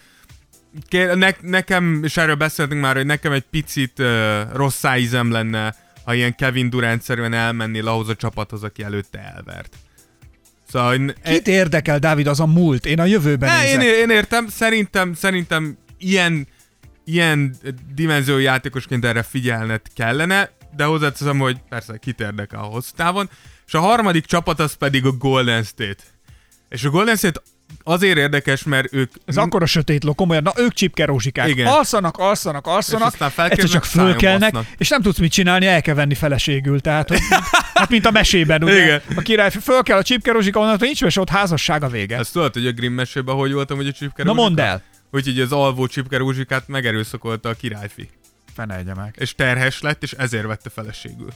Ne, 0.91 1.31
nekem, 1.41 2.01
és 2.05 2.17
erről 2.17 2.35
beszéltünk 2.35 2.81
már, 2.81 2.97
hogy 2.97 3.07
nekem 3.07 3.33
egy 3.33 3.45
picit 3.51 3.99
uh, 3.99 4.41
rossz 4.53 4.77
szájízem 4.77 5.31
lenne 5.31 5.85
ha 6.07 6.15
ilyen 6.15 6.35
Kevin 6.35 6.71
Durant 6.71 7.03
szerűen 7.03 7.33
elmenni 7.33 7.81
ahhoz 7.81 8.09
a 8.09 8.15
csapathoz, 8.15 8.63
aki 8.63 8.83
előtte 8.83 9.33
elvert. 9.35 9.77
Szóval, 10.69 11.15
Kit 11.25 11.49
érdekel, 11.49 11.99
Dávid, 11.99 12.27
az 12.27 12.41
a 12.41 12.47
múlt? 12.47 12.87
Én 12.87 13.01
a 13.01 13.05
jövőben 13.05 13.49
ne, 13.49 13.69
én, 13.69 13.81
én, 13.81 14.11
értem, 14.11 14.49
szerintem, 14.49 15.15
szerintem 15.15 15.79
ilyen, 15.99 16.47
ilyen 17.05 17.57
dimenzió 17.95 18.39
játékosként 18.39 19.05
erre 19.05 19.23
figyelned 19.23 19.81
kellene, 19.95 20.51
de 20.77 20.85
hozzáteszem, 20.85 21.39
hogy 21.39 21.59
persze 21.69 21.97
kit 21.97 22.21
érdekel 22.21 22.61
a 22.61 22.63
hosszú 22.63 22.91
távon. 22.97 23.31
És 23.67 23.75
a 23.75 23.81
harmadik 23.81 24.25
csapat 24.25 24.61
az 24.61 24.75
pedig 24.75 25.05
a 25.05 25.13
Golden 25.13 25.63
State. 25.63 26.03
És 26.69 26.85
a 26.85 26.91
Golden 26.91 27.17
State 27.17 27.43
azért 27.83 28.19
érdekes, 28.19 28.63
mert 28.63 28.93
ők... 28.93 29.13
Ez 29.25 29.37
akkor 29.37 29.63
a 29.63 29.67
sötét 29.67 30.05
ló, 30.05 30.15
komolyan, 30.15 30.43
na 30.43 30.53
ők 30.57 30.73
csipkerózsikák. 30.73 31.49
Igen. 31.49 31.67
Alszanak, 31.67 32.17
alszanak, 32.19 32.67
alszanak, 32.67 33.15
egyszer 33.37 33.69
csak 33.69 33.85
fölkelnek, 33.85 34.55
és 34.79 34.89
nem 34.89 35.03
tudsz 35.03 35.19
mit 35.19 35.33
csinálni, 35.33 35.67
el 35.67 35.83
kell 35.83 35.95
venni 35.95 36.15
feleségül. 36.15 36.81
Tehát, 36.81 37.09
hogy, 37.09 37.19
hát 37.75 37.91
mint 37.91 38.07
a 38.07 38.11
mesében, 38.11 38.63
ugye? 38.63 38.83
Igen. 38.83 39.01
A 39.17 39.21
király 39.21 39.51
fölkel 39.51 39.99
a 39.99 40.03
csipkerózsika, 40.03 40.59
onnan, 40.59 40.71
hogy 40.71 40.81
nincs 40.81 41.03
mese, 41.03 41.21
ott 41.21 41.29
házasság 41.29 41.83
a 41.83 41.89
vége. 41.89 42.19
Ezt 42.19 42.33
tudod, 42.33 42.53
hogy 42.53 42.67
a 42.67 42.73
Grimm 42.73 42.93
mesében 42.93 43.35
hogy 43.35 43.53
voltam, 43.53 43.77
hogy 43.77 43.87
a 43.87 43.93
csipkerózsika? 43.93 44.35
Na 44.35 44.43
mondd 44.43 44.61
el. 44.61 44.83
Úgyhogy 45.11 45.41
az 45.41 45.53
alvó 45.53 45.87
csipkerózsikát 45.87 46.69
megerőszakolta 46.69 47.49
a 47.49 47.55
királyfi. 47.55 48.09
Fene 48.55 48.77
egye 48.77 48.95
meg. 48.95 49.15
és 49.19 49.35
terhes 49.35 49.81
lett, 49.81 50.03
és 50.03 50.13
ezért 50.13 50.47
vette 50.47 50.71
feleségül. 50.71 51.29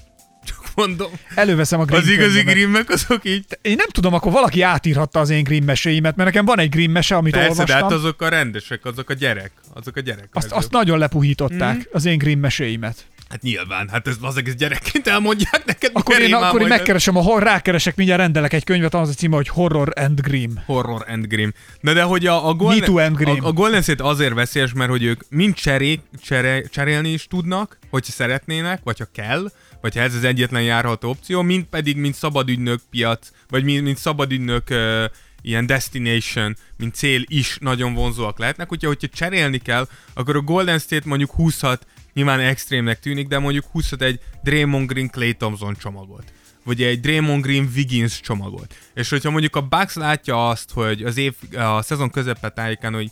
Mondom. 0.75 1.11
Előveszem 1.35 1.81
a 1.81 1.85
Grimm 1.85 2.01
Az 2.01 2.09
igazi 2.09 2.43
grimmek 2.43 2.89
azok 2.91 3.21
így. 3.25 3.45
Én 3.63 3.75
nem 3.77 3.89
tudom, 3.89 4.15
akkor 4.15 4.33
valaki 4.33 4.63
átírhatta 4.63 5.21
az 5.21 5.31
én 5.31 5.43
Grimm 5.45 5.65
meséimet, 5.65 6.17
mert 6.17 6.29
nekem 6.29 6.45
van 6.45 6.59
egy 6.59 6.69
Grimm 6.69 6.91
mese, 6.93 7.17
amit 7.17 7.33
Persze, 7.33 7.49
de 7.49 7.53
olvastam. 7.61 7.83
hát 7.83 7.93
azok 7.93 8.23
a 8.23 8.29
rendesek, 8.29 8.85
azok 8.85 9.11
a 9.11 9.15
gyerek. 9.15 9.53
Azok 9.75 9.97
a 9.97 10.01
gyerek. 10.01 10.29
azt, 10.33 10.53
azt 10.53 10.71
nagyon 10.71 10.99
lepuhították, 10.99 11.75
Mhm. 11.77 11.85
az 11.93 12.05
én 12.05 12.19
Grimm 12.19 12.41
meséimet. 12.41 13.07
Hát 13.29 13.43
nyilván, 13.43 13.89
hát 13.89 14.09
ez 14.09 14.17
az 14.21 14.37
egész 14.37 14.55
gyerekként 14.55 15.07
elmondják 15.07 15.65
neked. 15.65 15.91
Akkor 15.95 16.21
én, 16.21 16.35
akkor 16.35 16.61
én 16.61 16.67
megkeresem, 16.67 17.17
a 17.17 17.21
hor, 17.21 17.43
rákeresek, 17.43 17.97
mindjárt 17.97 18.21
rendelek 18.21 18.53
egy 18.53 18.65
könyvet, 18.65 18.95
az 18.95 19.09
a 19.09 19.13
címe, 19.13 19.37
hogy 19.37 19.49
Horror 19.49 19.93
and 19.97 20.21
Grimm. 20.21 20.51
Horror 20.67 21.05
and 21.09 21.27
Grim. 21.27 21.53
Na 21.81 21.93
de 21.93 22.03
hogy 22.03 22.27
a, 22.27 22.49
a, 22.49 22.55
Golden, 22.55 23.13
Grim. 23.13 23.45
a, 23.45 23.47
a 23.49 23.53
Golden 23.53 23.83
State 23.83 24.05
azért 24.05 24.35
veszélyes, 24.35 24.73
mert 24.73 24.91
hogy 24.91 25.03
ők 25.03 25.21
mind 25.29 25.55
cseré, 25.55 26.01
csere, 26.23 26.63
cserélni 26.63 27.09
is 27.13 27.27
tudnak, 27.27 27.79
hogyha 27.91 28.13
szeretnének, 28.13 28.81
vagy 28.85 28.99
ha 28.99 29.07
kell, 29.15 29.51
vagy 29.81 29.95
ha 29.95 30.01
ez 30.01 30.15
az 30.15 30.25
egyetlen 30.25 30.63
járható 30.63 31.09
opció, 31.09 31.43
mind 31.43 31.65
pedig, 31.65 31.97
mint 31.97 32.15
szabadügynök 32.15 32.81
piac, 32.91 33.31
vagy 33.49 33.65
mint, 33.65 33.83
mint 33.83 33.99
szabadügynök 33.99 34.71
uh, 34.71 35.05
ilyen 35.43 35.67
destination, 35.67 36.57
mint 36.77 36.95
cél 36.95 37.23
is 37.27 37.59
nagyon 37.61 37.95
vonzóak 37.95 38.39
lehetnek, 38.39 38.73
úgyhogy 38.73 38.99
hogyha 39.01 39.17
cserélni 39.17 39.59
kell, 39.59 39.89
akkor 40.15 40.37
a 40.37 40.41
Golden 40.41 40.79
State 40.79 41.09
mondjuk 41.09 41.31
húzhat, 41.31 41.87
nyilván 42.13 42.41
extrémnek 42.41 43.01
tűnik, 43.01 43.29
de 43.29 43.39
mondjuk 43.39 43.65
húzhat 43.71 44.03
egy 44.03 44.21
Draymond 44.43 44.89
Green 44.89 45.11
Clay 45.11 45.35
Thompson 45.35 45.77
csomagot 45.81 46.33
vagy 46.65 46.83
egy 46.83 47.01
Draymond 47.01 47.43
Green 47.43 47.71
Wiggins 47.75 48.21
csomagot. 48.21 48.75
És 48.95 49.09
hogyha 49.09 49.31
mondjuk 49.31 49.57
a 49.57 49.61
Bucks 49.67 49.95
látja 49.95 50.49
azt, 50.49 50.71
hogy 50.71 51.03
az 51.03 51.17
év, 51.17 51.35
a 51.57 51.83
szezon 51.83 52.11
közepe 52.11 52.49
tájékán, 52.49 52.95
hogy 52.95 53.11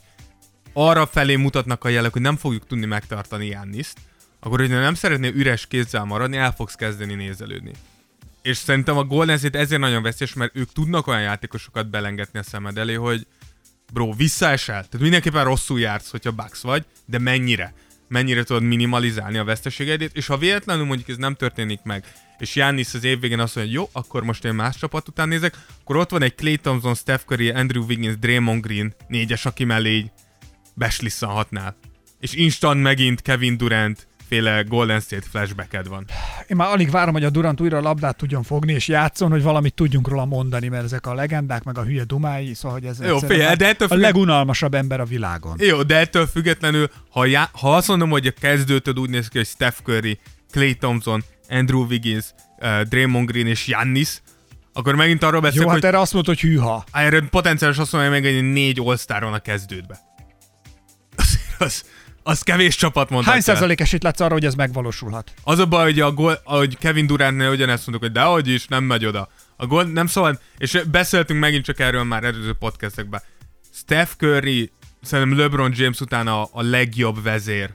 arra 0.72 1.06
felé 1.06 1.36
mutatnak 1.36 1.84
a 1.84 1.88
jelek, 1.88 2.12
hogy 2.12 2.22
nem 2.22 2.36
fogjuk 2.36 2.66
tudni 2.66 2.86
megtartani 2.86 3.46
Janniszt, 3.46 3.98
akkor 4.40 4.58
hogyha 4.58 4.80
nem 4.80 4.94
szeretnél 4.94 5.34
üres 5.34 5.66
kézzel 5.66 6.04
maradni, 6.04 6.36
el 6.36 6.52
fogsz 6.52 6.74
kezdeni 6.74 7.14
nézelődni. 7.14 7.72
És 8.42 8.56
szerintem 8.56 8.96
a 8.96 9.04
Golden 9.04 9.38
State 9.38 9.58
ezért 9.58 9.80
nagyon 9.80 10.02
veszélyes, 10.02 10.34
mert 10.34 10.56
ők 10.56 10.72
tudnak 10.72 11.06
olyan 11.06 11.22
játékosokat 11.22 11.90
belengetni 11.90 12.38
a 12.38 12.42
szemed 12.42 12.78
elé, 12.78 12.94
hogy 12.94 13.26
bro, 13.92 14.12
visszaesel. 14.12 14.74
Tehát 14.74 15.00
mindenképpen 15.00 15.44
rosszul 15.44 15.80
jársz, 15.80 16.10
hogyha 16.10 16.32
Bucks 16.32 16.60
vagy, 16.60 16.84
de 17.06 17.18
mennyire? 17.18 17.74
Mennyire 18.08 18.42
tudod 18.42 18.62
minimalizálni 18.62 19.38
a 19.38 19.44
veszteségeidét, 19.44 20.16
és 20.16 20.26
ha 20.26 20.36
véletlenül 20.36 20.84
mondjuk 20.84 21.08
ez 21.08 21.16
nem 21.16 21.34
történik 21.34 21.80
meg, 21.82 22.04
és 22.38 22.52
Giannis 22.52 22.94
az 22.94 23.04
év 23.04 23.20
végén 23.20 23.38
azt 23.38 23.54
mondja, 23.54 23.78
hogy 23.80 23.90
jó, 23.92 24.00
akkor 24.00 24.22
most 24.22 24.44
én 24.44 24.54
más 24.54 24.76
csapat 24.76 25.08
után 25.08 25.28
nézek, 25.28 25.56
akkor 25.80 25.96
ott 25.96 26.10
van 26.10 26.22
egy 26.22 26.34
Clay 26.34 26.56
Thompson, 26.56 26.94
Steph 26.94 27.24
Curry, 27.24 27.50
Andrew 27.50 27.84
Wiggins, 27.84 28.18
Draymond 28.18 28.62
Green, 28.66 28.94
négyes, 29.08 29.46
aki 29.46 29.64
mellé 29.64 29.96
így 29.96 30.10
beslisszanhatnál. 30.74 31.76
És 32.20 32.32
instant 32.32 32.82
megint 32.82 33.22
Kevin 33.22 33.56
Durant 33.56 34.07
féle 34.28 34.62
Golden 34.62 35.00
State 35.00 35.26
flashbacked 35.30 35.88
van. 35.88 36.04
Én 36.46 36.56
már 36.56 36.68
alig 36.68 36.90
várom, 36.90 37.12
hogy 37.12 37.24
a 37.24 37.30
Durant 37.30 37.60
újra 37.60 37.76
a 37.76 37.80
labdát 37.80 38.16
tudjon 38.16 38.42
fogni 38.42 38.72
és 38.72 38.88
játszon, 38.88 39.30
hogy 39.30 39.42
valamit 39.42 39.74
tudjunk 39.74 40.08
róla 40.08 40.24
mondani, 40.24 40.68
mert 40.68 40.84
ezek 40.84 41.06
a 41.06 41.14
legendák, 41.14 41.62
meg 41.64 41.78
a 41.78 41.82
hülye 41.84 42.04
dumái, 42.04 42.54
szóval 42.54 42.78
hogy 42.78 42.88
ez 42.88 43.00
Jó, 43.00 43.18
figyelj, 43.18 43.56
de 43.56 43.66
ettől 43.68 43.88
a 43.88 43.90
függ- 43.90 44.00
legunalmasabb 44.02 44.74
ember 44.74 45.00
a 45.00 45.04
világon. 45.04 45.56
Jó, 45.60 45.82
de 45.82 45.96
ettől 45.96 46.26
függetlenül, 46.26 46.90
ha, 47.10 47.26
já- 47.26 47.50
ha 47.52 47.76
azt 47.76 47.88
mondom, 47.88 48.10
hogy 48.10 48.26
a 48.26 48.32
kezdőtöd 48.40 48.98
úgy 48.98 49.10
néz 49.10 49.28
ki, 49.28 49.36
hogy 49.36 49.46
Steph 49.46 49.76
Curry, 49.84 50.18
Clay 50.50 50.74
Thompson, 50.74 51.24
Andrew 51.48 51.86
Wiggins, 51.86 52.24
uh, 52.60 52.82
Draymond 52.82 53.30
Green 53.30 53.46
és 53.46 53.64
Giannis, 53.64 54.20
akkor 54.72 54.94
megint 54.94 55.22
arról 55.22 55.34
Jó, 55.34 55.40
beszélek, 55.40 55.66
hát 55.68 55.76
hogy 55.76 55.84
erre 55.84 55.98
azt 56.00 56.12
mondod, 56.12 56.34
hogy 56.34 56.50
hűha. 56.50 56.84
erre 56.92 57.20
potenciális 57.20 57.78
azt 57.78 57.92
mondja, 57.92 58.10
hogy 58.10 58.20
meg 58.22 58.32
egy 58.32 58.42
négy 58.42 58.80
all 58.84 59.20
van 59.20 59.32
a 59.32 59.38
kezdődbe. 59.38 59.98
Az, 61.16 61.38
az, 61.58 61.84
az 62.28 62.42
kevés 62.42 62.76
csapat 62.76 63.10
mondhatja. 63.10 63.32
Hány 63.32 63.40
százalék 63.40 63.80
esélyt 63.80 64.02
látsz 64.02 64.20
arra, 64.20 64.32
hogy 64.32 64.44
ez 64.44 64.54
megvalósulhat? 64.54 65.32
Az 65.42 65.58
a 65.58 65.66
baj, 65.66 65.84
hogy, 65.84 66.00
a 66.00 66.12
gol, 66.12 66.40
hogy 66.44 66.78
Kevin 66.78 67.06
Durantnél 67.06 67.50
ugyanezt 67.50 67.86
mondtuk, 67.86 68.10
hogy 68.10 68.22
dehogy 68.22 68.48
is, 68.48 68.66
nem 68.66 68.84
megy 68.84 69.06
oda. 69.06 69.28
A 69.56 69.66
gól 69.66 69.84
nem 69.84 70.06
szabad, 70.06 70.40
és 70.58 70.80
beszéltünk 70.90 71.40
megint 71.40 71.64
csak 71.64 71.80
erről 71.80 72.04
már 72.04 72.24
előző 72.24 72.52
podcastekben. 72.52 73.22
Steph 73.74 74.10
Curry 74.16 74.70
szerintem 75.02 75.38
LeBron 75.38 75.72
James 75.76 76.00
után 76.00 76.26
a, 76.26 76.42
a 76.52 76.62
legjobb 76.62 77.22
vezér 77.22 77.70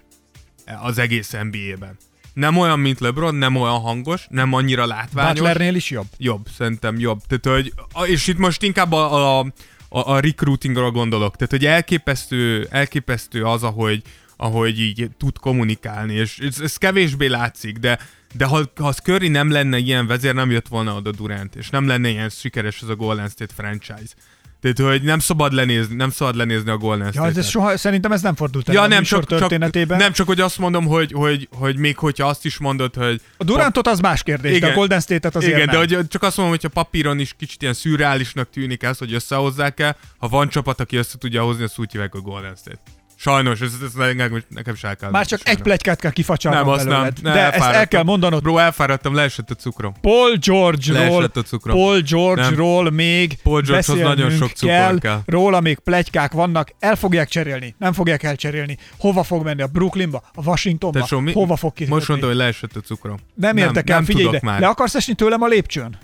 az 0.81 0.97
egész 0.97 1.31
NBA-ben. 1.31 1.97
Nem 2.33 2.57
olyan, 2.57 2.79
mint 2.79 2.99
LeBron, 2.99 3.35
nem 3.35 3.55
olyan 3.55 3.79
hangos, 3.79 4.25
nem 4.29 4.53
annyira 4.53 4.85
látványos. 4.85 5.39
Butlernél 5.39 5.75
is 5.75 5.89
jobb? 5.89 6.07
Jobb, 6.17 6.47
szerintem 6.57 6.99
jobb. 6.99 7.19
Tehát, 7.27 7.61
hogy, 7.61 7.73
és 8.09 8.27
itt 8.27 8.37
most 8.37 8.63
inkább 8.63 8.91
a, 8.91 9.39
a, 9.39 9.45
a, 9.89 10.13
a 10.13 10.19
recruitingról 10.19 10.91
gondolok. 10.91 11.35
Tehát, 11.35 11.51
hogy 11.51 11.65
elképesztő, 11.65 12.67
elképesztő 12.71 13.43
az, 13.43 13.63
ahogy, 13.63 14.01
ahogy 14.37 14.79
így 14.79 15.09
tud 15.17 15.37
kommunikálni, 15.39 16.13
és 16.13 16.37
ez, 16.39 16.59
ez 16.59 16.77
kevésbé 16.77 17.27
látszik, 17.27 17.77
de, 17.77 17.99
de 18.33 18.45
ha, 18.45 18.61
ha 18.75 18.87
az 18.87 18.97
Curry 18.97 19.27
nem 19.27 19.51
lenne 19.51 19.77
ilyen 19.77 20.07
vezér, 20.07 20.33
nem 20.33 20.51
jött 20.51 20.67
volna 20.67 20.95
oda 20.95 21.11
Durant, 21.11 21.55
és 21.55 21.69
nem 21.69 21.87
lenne 21.87 22.09
ilyen 22.09 22.29
sikeres 22.29 22.81
ez 22.81 22.89
a 22.89 22.95
Golden 22.95 23.29
State 23.29 23.53
franchise. 23.57 24.13
Tehát, 24.61 24.91
hogy 24.91 25.01
nem 25.01 25.19
szabad 25.19 25.53
lenézni, 25.53 25.95
nem 25.95 26.09
szabad 26.09 26.35
lenézni 26.35 26.69
a 26.69 26.77
Golden 26.77 27.05
Ja, 27.05 27.11
State-et. 27.11 27.37
ez 27.37 27.47
soha, 27.47 27.77
szerintem 27.77 28.11
ez 28.11 28.21
nem 28.21 28.35
fordult 28.35 28.69
elő 28.69 28.77
Ja, 28.77 28.87
nem 28.87 29.03
csak, 29.03 29.25
csak, 29.25 29.39
történetében. 29.39 29.97
nem 29.97 30.11
csak, 30.11 30.27
hogy 30.27 30.39
azt 30.41 30.57
mondom, 30.57 30.85
hogy, 30.85 31.11
hogy, 31.11 31.47
hogy 31.51 31.77
még 31.77 31.97
hogyha 31.97 32.27
azt 32.27 32.45
is 32.45 32.57
mondod, 32.57 32.95
hogy 32.95 33.21
A 33.37 33.43
Durantot 33.43 33.87
az 33.87 33.99
más 33.99 34.23
kérdés, 34.23 34.51
de 34.51 34.57
Igen. 34.57 34.71
a 34.71 34.73
Golden 34.73 34.99
State-et 34.99 35.35
azért 35.35 35.55
igen, 35.55 35.65
nem. 35.65 35.87
de 35.87 35.95
hogy 35.95 36.07
csak 36.07 36.23
azt 36.23 36.37
mondom, 36.37 36.55
hogy 36.55 36.65
a 36.65 36.73
papíron 36.73 37.19
is 37.19 37.33
kicsit 37.37 37.61
ilyen 37.61 37.73
szürreálisnak 37.73 38.49
tűnik 38.49 38.83
ez, 38.83 38.97
hogy 38.97 39.13
összehozzák 39.13 39.79
el. 39.79 39.97
Ha 40.17 40.27
van 40.27 40.49
csapat, 40.49 40.79
aki 40.79 40.95
össze 40.97 41.17
tudja 41.17 41.43
hozni, 41.43 41.63
azt 41.63 41.79
úgy 41.79 41.91
hívják 41.91 42.15
a 42.15 42.19
Golden 42.19 42.55
State. 42.55 42.81
Sajnos, 43.23 43.61
ez, 43.61 43.71
ez 43.83 43.93
nekem, 43.93 44.43
nekem 44.49 44.73
is 44.73 44.83
el 44.83 44.95
kell. 44.95 45.09
Már 45.09 45.25
csak 45.25 45.39
egy 45.39 45.45
sajnos. 45.45 45.63
plegykát 45.63 45.99
kell 45.99 46.11
kifacsarnom 46.11 46.61
Nem, 46.61 46.69
azt 46.73 46.83
nem. 46.83 46.91
belőled. 46.93 47.21
Ne, 47.21 47.33
de 47.33 47.51
ezt 47.51 47.69
el 47.69 47.87
kell 47.87 48.03
mondanod. 48.03 48.41
Bro, 48.41 48.57
elfáradtam, 48.57 49.15
leesett 49.15 49.49
a 49.49 49.53
cukrom. 49.53 49.93
Paul 50.01 50.35
George-ról, 50.39 51.23
a 51.33 51.39
cukrom. 51.39 51.75
Paul 51.75 51.99
George-ról 51.99 52.91
még 52.91 53.37
Paul 53.43 53.61
beszélnünk 53.61 54.07
nagyon 54.07 54.31
sok 54.31 54.49
cukor 54.51 54.75
kell, 54.75 54.99
kell. 54.99 55.21
Róla 55.25 55.59
még 55.59 55.79
plegykák 55.79 56.31
vannak, 56.31 56.73
el 56.79 56.95
fogják 56.95 57.29
cserélni, 57.29 57.75
nem 57.77 57.93
fogják 57.93 58.23
elcserélni. 58.23 58.77
Hova 58.97 59.23
fog 59.23 59.43
menni? 59.43 59.61
A 59.61 59.67
Brooklynba? 59.67 60.23
A 60.33 60.43
Washingtonba? 60.43 60.99
Tesó, 60.99 61.19
mi, 61.19 61.31
Hova 61.31 61.55
fog 61.55 61.73
ki? 61.73 61.85
Most 61.85 62.07
mondta, 62.07 62.27
hogy 62.27 62.35
leesett 62.35 62.75
a 62.75 62.79
cukrom. 62.79 63.17
nem 63.35 63.57
érdekel, 63.57 63.95
nem 63.95 64.05
figyelj 64.05 64.25
tudok 64.25 64.41
ide. 64.41 64.51
már. 64.51 64.59
Le 64.59 64.67
akarsz 64.67 64.95
esni 64.95 65.13
tőlem 65.13 65.41
a 65.41 65.47
lépcsőn? 65.47 65.97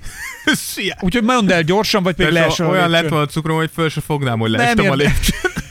Úgyhogy 1.01 1.23
mondd 1.23 1.51
el 1.51 1.61
gyorsan, 1.61 2.03
vagy 2.03 2.15
pedig 2.15 2.33
Tesó, 2.33 2.45
leesel 2.45 2.69
olyan 2.69 2.89
lett 2.89 3.09
volna 3.09 3.25
a 3.25 3.27
cukrom, 3.27 3.57
hogy 3.57 3.69
föl 3.73 3.89
se 3.89 4.01
fognám, 4.01 4.39
hogy 4.39 4.51
Nem 4.51 4.59
leestem 4.59 4.91
a 4.91 4.95
lépcsőn. 4.95 5.67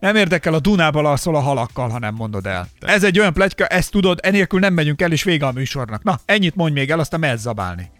Nem 0.00 0.16
érdekel, 0.16 0.54
a 0.54 0.60
Dunába 0.60 1.10
alszol 1.10 1.34
a 1.36 1.40
halakkal, 1.40 1.88
ha 1.88 1.98
nem 1.98 2.14
mondod 2.14 2.46
el. 2.46 2.68
Ez 2.80 3.04
egy 3.04 3.18
olyan 3.18 3.32
pletyka, 3.32 3.66
ezt 3.66 3.90
tudod, 3.90 4.18
enélkül 4.22 4.60
nem 4.60 4.74
megyünk 4.74 5.02
el, 5.02 5.12
és 5.12 5.22
vége 5.22 5.46
a 5.46 5.52
műsornak. 5.52 6.02
Na, 6.02 6.20
ennyit 6.24 6.54
mondj 6.54 6.78
még 6.78 6.90
el, 6.90 6.98
aztán 6.98 7.20
mehetsz 7.20 7.40
zabálni. 7.40 7.90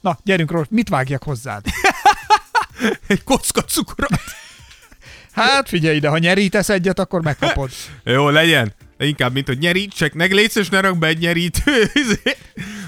Na, 0.00 0.18
gyerünk 0.24 0.50
róla, 0.50 0.66
mit 0.70 0.88
vágjak 0.88 1.22
hozzád? 1.22 1.64
Egy 3.06 3.24
kocka 3.24 3.60
cukrot. 3.60 4.20
Hát 5.32 5.68
figyelj 5.68 5.96
ide, 5.96 6.08
ha 6.08 6.18
nyerítesz 6.18 6.68
egyet, 6.68 6.98
akkor 6.98 7.22
megkapod. 7.22 7.70
Jó, 8.04 8.28
legyen. 8.28 8.74
De 8.96 9.06
inkább, 9.06 9.32
mint 9.32 9.46
hogy 9.46 9.58
nyerítsek, 9.58 10.14
meg 10.14 10.32
légy 10.32 10.52
és 10.54 10.68
ne 10.68 10.80
rak 10.80 10.98
be 10.98 11.06
egy 11.06 11.18
nyerítő. 11.18 11.90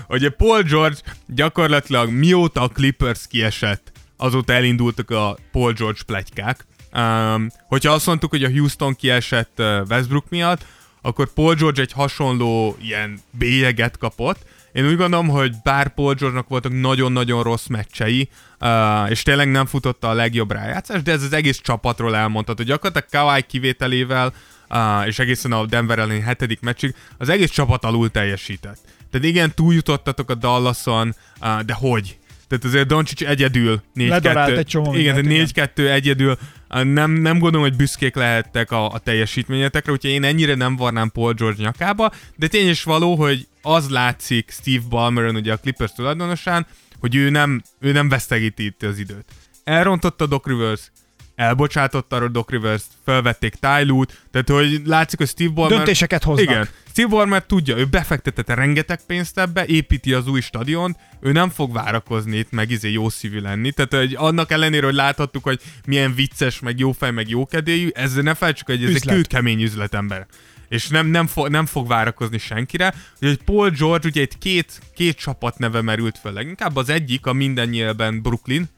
hogy 0.07 0.25
a 0.25 0.31
Paul 0.31 0.63
George 0.63 0.99
gyakorlatilag 1.27 2.11
mióta 2.11 2.63
a 2.63 2.69
Clippers 2.69 3.27
kiesett, 3.29 3.93
azóta 4.17 4.53
elindultak 4.53 5.11
a 5.11 5.39
Paul 5.53 5.73
George 5.73 6.01
plegykák. 6.07 6.67
Um, 6.93 7.51
hogyha 7.69 7.93
azt 7.93 8.07
mondtuk, 8.07 8.31
hogy 8.31 8.45
a 8.45 8.51
Houston 8.51 8.95
kiesett 8.95 9.63
Westbrook 9.89 10.29
miatt, 10.29 10.65
akkor 11.03 11.33
Paul 11.33 11.55
George 11.55 11.83
egy 11.83 11.93
hasonló 11.93 12.77
ilyen 12.81 13.21
bélyeget 13.31 13.99
kapott. 13.99 14.39
Én 14.73 14.87
úgy 14.87 14.97
gondolom, 14.97 15.29
hogy 15.29 15.55
bár 15.63 15.95
Paul 15.95 16.15
George-nak 16.15 16.49
voltak 16.49 16.81
nagyon-nagyon 16.81 17.43
rossz 17.43 17.67
meccsei, 17.67 18.29
uh, 18.61 19.11
és 19.11 19.23
tényleg 19.23 19.51
nem 19.51 19.67
futotta 19.67 20.09
a 20.09 20.13
legjobb 20.13 20.53
rájátszást, 20.53 21.03
de 21.03 21.13
ez 21.13 21.23
az 21.23 21.33
egész 21.33 21.61
csapatról 21.61 22.17
elmondhat, 22.17 22.57
hogy 22.57 22.67
gyakorlatilag 22.67 23.27
Kawhi 23.27 23.43
kivételével, 23.43 24.33
uh, 24.71 25.07
és 25.07 25.19
egészen 25.19 25.53
a 25.53 25.67
Denver 25.67 25.99
elleni 25.99 26.21
hetedik 26.21 26.61
meccsig, 26.61 26.95
az 27.19 27.29
egész 27.29 27.51
csapat 27.51 27.85
alul 27.85 28.11
teljesített. 28.11 28.79
Tehát 29.11 29.27
igen, 29.27 29.55
túljutottatok 29.55 30.31
a 30.31 30.35
Dallason, 30.35 31.15
uh, 31.41 31.61
de 31.61 31.73
hogy? 31.73 32.19
Tehát 32.49 32.65
azért 32.65 32.87
Doncic 32.87 33.21
egyedül 33.21 33.83
4-2. 33.95 34.09
Ledarált 34.09 34.57
egy 34.57 34.67
csomó 34.67 34.95
Igen, 34.95 35.15
mindent, 35.15 35.53
tehát 35.53 35.73
4-2 35.77 35.91
egyedül. 35.91 36.39
Nem, 36.69 37.11
nem 37.11 37.39
gondolom, 37.39 37.69
hogy 37.69 37.77
büszkék 37.77 38.15
lehettek 38.15 38.71
a, 38.71 38.91
a 38.91 38.99
teljesítményetekre, 38.99 39.93
úgyhogy 39.93 40.11
én 40.11 40.25
ennyire 40.25 40.55
nem 40.55 40.77
varnám 40.77 41.11
Paul 41.11 41.33
George 41.33 41.63
nyakába, 41.63 42.13
de 42.37 42.49
tény 42.49 42.69
is 42.69 42.83
való, 42.83 43.15
hogy 43.15 43.47
az 43.63 43.91
látszik 43.91 44.51
Steve 44.51 44.85
Ballmeron, 44.89 45.37
ugye 45.37 45.53
a 45.53 45.57
Clippers 45.57 45.93
tulajdonosán, 45.93 46.67
hogy 47.01 47.15
ő 47.15 47.31
nem, 47.31 47.63
ő 47.81 47.93
nem 47.93 48.09
vesztegíti 48.09 48.65
itt 48.65 48.83
az 48.83 48.99
időt. 48.99 49.25
Elrontotta 49.65 50.27
Doc 50.27 50.47
Rivers, 50.47 50.91
elbocsátotta 51.39 52.17
a 52.17 52.29
Doc 52.29 52.51
Rivers, 52.51 52.83
felvették 53.05 53.55
Tylút, 53.55 54.23
tehát 54.31 54.49
hogy 54.49 54.83
látszik, 54.85 55.19
hogy 55.19 55.29
Steve 55.29 55.51
Ballmer... 55.51 55.77
Döntéseket 55.77 56.23
hoznak. 56.25 56.51
Igen. 56.51 56.69
Steve 56.91 57.09
Ballmer 57.09 57.45
tudja, 57.45 57.77
ő 57.77 57.85
befektetett 57.85 58.49
rengeteg 58.49 59.01
pénzt 59.07 59.39
ebbe, 59.39 59.67
építi 59.67 60.13
az 60.13 60.29
új 60.29 60.41
stadiont, 60.41 60.97
ő 61.21 61.33
nem 61.33 61.49
fog 61.51 61.73
várakozni 61.73 62.37
itt, 62.37 62.51
meg 62.51 62.71
izé 62.71 62.91
jó 62.93 63.09
szívű 63.09 63.41
lenni. 63.41 63.73
Tehát 63.73 63.95
hogy 63.95 64.15
annak 64.19 64.51
ellenére, 64.51 64.85
hogy 64.85 64.95
láthattuk, 64.95 65.43
hogy 65.45 65.61
milyen 65.87 66.15
vicces, 66.15 66.61
meg 66.61 66.79
jó 66.79 66.93
fej, 66.93 67.11
meg 67.11 67.29
jó 67.29 67.47
kedélyű, 67.47 67.89
ezzel 67.95 68.23
ne 68.23 68.35
felejtsük, 68.35 68.67
hogy 68.67 68.83
ez 68.83 68.89
egy 68.89 68.95
Üzlet. 68.95 69.15
kőkemény 69.15 69.63
üzletember. 69.63 70.27
és 70.69 70.89
nem, 70.89 71.07
nem, 71.07 71.27
fo- 71.27 71.51
nem 71.51 71.67
fog 71.67 71.87
várakozni 71.87 72.39
senkire. 72.39 72.95
Ugye 73.21 73.37
Paul 73.45 73.71
George, 73.71 74.09
ugye 74.09 74.21
itt 74.21 74.39
két, 74.39 74.81
két 74.95 75.17
csapat 75.17 75.59
neve 75.59 75.83
merült 75.83 76.19
föl 76.19 76.33
leginkább. 76.33 76.77
Az 76.77 76.89
egyik 76.89 77.27
a 77.27 77.33
minden 77.33 77.69
nyilben 77.69 78.23
Brooklyn, 78.23 78.69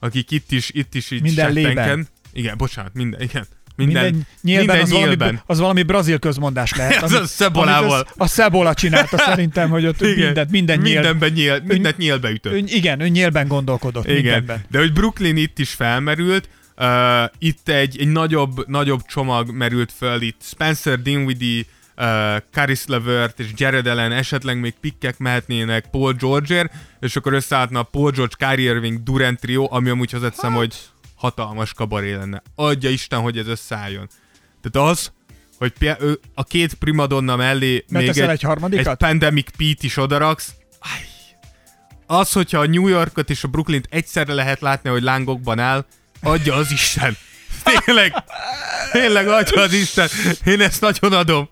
akik 0.00 0.30
itt 0.30 0.52
is, 0.52 0.70
itt 0.72 0.94
is 0.94 1.10
így 1.10 1.22
Minden 1.22 1.52
lében. 1.52 2.08
Igen, 2.32 2.56
bocsánat, 2.56 2.94
minden, 2.94 3.20
igen. 3.20 3.46
Minden, 3.76 4.02
Minden, 4.04 4.26
nyilván, 4.42 4.64
minden 4.66 4.82
az, 4.82 4.90
valami, 4.90 5.08
nyílben. 5.08 5.42
az 5.46 5.58
valami 5.58 5.82
brazil 5.82 6.18
közmondás 6.18 6.72
lehet. 6.74 7.02
Ez 7.02 7.12
a 7.12 7.24
Cebolával. 7.24 7.90
amit 7.92 8.06
az- 8.08 8.14
A 8.16 8.26
Szebola 8.26 8.74
csinálta 8.74 9.18
szerintem, 9.18 9.70
hogy 9.70 9.86
ott 9.86 10.00
Igen. 10.00 10.24
mindent, 10.24 10.50
minden 10.50 10.78
nyíl, 10.78 10.92
Mindenben 10.94 11.32
nyíl, 11.32 11.62
mindent 11.64 11.96
nyílbe 11.96 12.30
ütött. 12.30 12.52
ő, 12.52 12.56
igen, 12.66 13.00
ő 13.00 13.08
nyílben 13.08 13.46
gondolkodott 13.48 14.04
Igen, 14.06 14.14
mindenben. 14.22 14.64
de 14.70 14.78
hogy 14.78 14.92
Brooklyn 14.92 15.36
itt 15.36 15.58
is 15.58 15.70
felmerült, 15.70 16.48
uh, 16.76 16.86
itt 17.38 17.68
egy, 17.68 17.96
egy 18.00 18.08
nagyobb, 18.08 18.68
nagyobb 18.68 19.00
csomag 19.06 19.50
merült 19.50 19.92
föl, 19.96 20.20
itt 20.22 20.40
Spencer 20.42 21.02
Dinwiddie, 21.02 21.62
uh, 22.00 22.36
Caris 22.50 22.86
LeVert 22.86 23.40
és 23.40 23.46
Jared 23.54 23.86
Allen, 23.86 24.12
esetleg 24.12 24.60
még 24.60 24.74
pikkek 24.80 25.18
mehetnének 25.18 25.90
Paul 25.90 26.12
George-ért, 26.12 26.72
és 27.00 27.16
akkor 27.16 27.32
összeállna 27.32 27.78
a 27.80 27.82
Paul 27.82 28.10
George, 28.10 28.34
Kyrie 28.38 28.70
Irving, 28.70 29.02
Durant 29.02 29.40
trio, 29.40 29.68
ami 29.70 29.88
amúgy 29.88 30.10
hozzáteszem, 30.10 30.52
hogy 30.52 30.76
hatalmas 31.14 31.72
kabaré 31.72 32.14
lenne. 32.14 32.42
Adja 32.54 32.90
Isten, 32.90 33.20
hogy 33.20 33.38
ez 33.38 33.46
összeálljon. 33.46 34.08
Tehát 34.62 34.90
az, 34.90 35.12
hogy 35.58 35.72
a 36.34 36.44
két 36.44 36.74
primadonna 36.74 37.36
mellé 37.36 37.84
még 37.88 38.08
egy, 38.08 38.18
egy 38.18 38.42
harmadikat? 38.42 38.86
egy 38.86 39.08
Pandemic 39.08 39.50
Pete 39.56 39.80
is 39.80 39.96
odaraksz, 39.96 40.52
Aj. 40.78 41.06
az, 42.06 42.32
hogyha 42.32 42.58
a 42.58 42.66
New 42.66 42.86
Yorkot 42.88 43.30
és 43.30 43.44
a 43.44 43.48
Brooklynt 43.48 43.86
egyszerre 43.90 44.34
lehet 44.34 44.60
látni, 44.60 44.90
hogy 44.90 45.02
lángokban 45.02 45.58
áll, 45.58 45.84
adja 46.20 46.54
az 46.54 46.70
Isten. 46.70 47.16
Tényleg, 47.62 48.14
tényleg 48.92 49.28
az 49.28 49.72
Isten. 49.72 50.08
Én 50.44 50.60
ezt 50.60 50.80
nagyon 50.80 51.12
adom. 51.12 51.48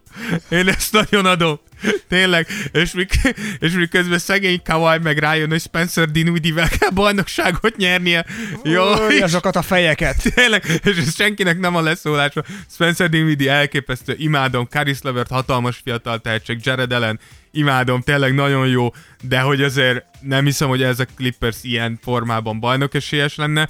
Én 0.48 0.68
ezt 0.68 0.92
nagyon 0.92 1.26
adom. 1.26 1.60
Tényleg. 2.08 2.46
És, 2.72 2.92
mik, 2.92 3.12
és 3.58 3.72
miközben 3.72 4.18
szegény 4.18 4.62
Kawhi 4.64 4.98
meg 5.02 5.18
rájön, 5.18 5.48
hogy 5.48 5.60
Spencer 5.60 6.10
Dinwiddie-vel 6.10 6.68
kell 6.68 6.90
bajnokságot 6.90 7.76
nyernie. 7.76 8.24
Jó, 8.62 9.06
Új, 9.06 9.20
azokat 9.20 9.56
a 9.56 9.62
fejeket. 9.62 10.34
Tényleg, 10.34 10.80
és 10.84 10.96
ez 10.96 11.14
senkinek 11.14 11.58
nem 11.58 11.76
a 11.76 11.80
leszólása. 11.80 12.44
Spencer 12.70 13.08
Dinwiddie 13.08 13.52
elképesztő, 13.52 14.14
imádom, 14.18 14.66
Caris 14.70 14.98
Levert 15.02 15.30
hatalmas 15.30 15.80
fiatal 15.84 16.18
tehetség, 16.18 16.58
Jared 16.62 16.92
Allen, 16.92 17.20
imádom, 17.50 18.00
tényleg 18.00 18.34
nagyon 18.34 18.66
jó, 18.68 18.92
de 19.22 19.40
hogy 19.40 19.62
azért 19.62 20.04
nem 20.20 20.44
hiszem, 20.44 20.68
hogy 20.68 20.82
ez 20.82 21.00
a 21.00 21.06
Clippers 21.16 21.56
ilyen 21.62 21.98
formában 22.02 22.60
bajnok 22.60 22.94
esélyes 22.94 23.36
lenne, 23.36 23.68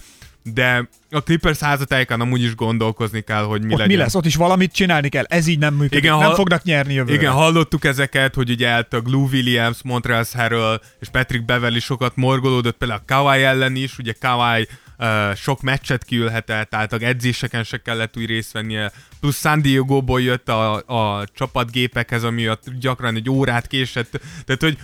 de 0.55 0.89
a 1.11 1.21
Clippers 1.23 1.59
házatáján 1.59 2.21
amúgy 2.21 2.43
is 2.43 2.55
gondolkozni 2.55 3.21
kell, 3.21 3.43
hogy 3.43 3.61
mi 3.61 3.73
Ott 3.73 3.79
legyen. 3.79 3.97
mi 3.97 4.03
lesz? 4.03 4.15
Ott 4.15 4.27
is 4.27 4.37
valamit 4.37 4.73
csinálni 4.73 5.09
kell. 5.09 5.25
Ez 5.25 5.47
így 5.47 5.59
nem 5.59 5.75
működik. 5.75 6.05
Igen, 6.05 6.19
nem 6.19 6.35
fognak 6.35 6.63
nyerni 6.63 6.95
jövőre. 6.95 7.15
Igen, 7.15 7.33
hallottuk 7.33 7.85
ezeket, 7.85 8.35
hogy 8.35 8.51
ugye 8.51 8.69
eltag 8.69 9.07
Lou 9.07 9.29
Williams, 9.29 9.79
Montrezl 9.83 10.37
Harrell 10.37 10.81
és 11.01 11.09
Patrick 11.09 11.45
Beverly 11.45 11.79
sokat 11.79 12.17
morgolódott, 12.17 12.77
például 12.77 13.01
a 13.07 13.15
Kawhi 13.15 13.43
ellen 13.43 13.77
is, 13.77 13.99
ugye 13.99 14.13
Kawhi 14.21 14.69
uh, 14.99 15.35
sok 15.35 15.63
meccset 15.63 16.05
kiülhetett, 16.05 16.71
tehát 16.71 16.93
a 16.93 16.97
edzéseken 17.01 17.65
se 17.65 17.77
kellett 17.77 18.17
úgy 18.17 18.27
részt 18.27 18.53
vennie, 18.53 18.93
plusz 19.21 19.39
San 19.41 19.63
Diego-ból 19.63 20.23
jött 20.23 20.49
a, 20.49 20.75
a 20.75 21.25
csapatgépekhez, 21.35 22.25
amiatt 22.25 22.65
gyakran 22.81 23.17
egy 23.17 23.31
órát 23.31 23.67
késett, 23.67 24.21
tehát 24.45 24.63
hogy 24.63 24.79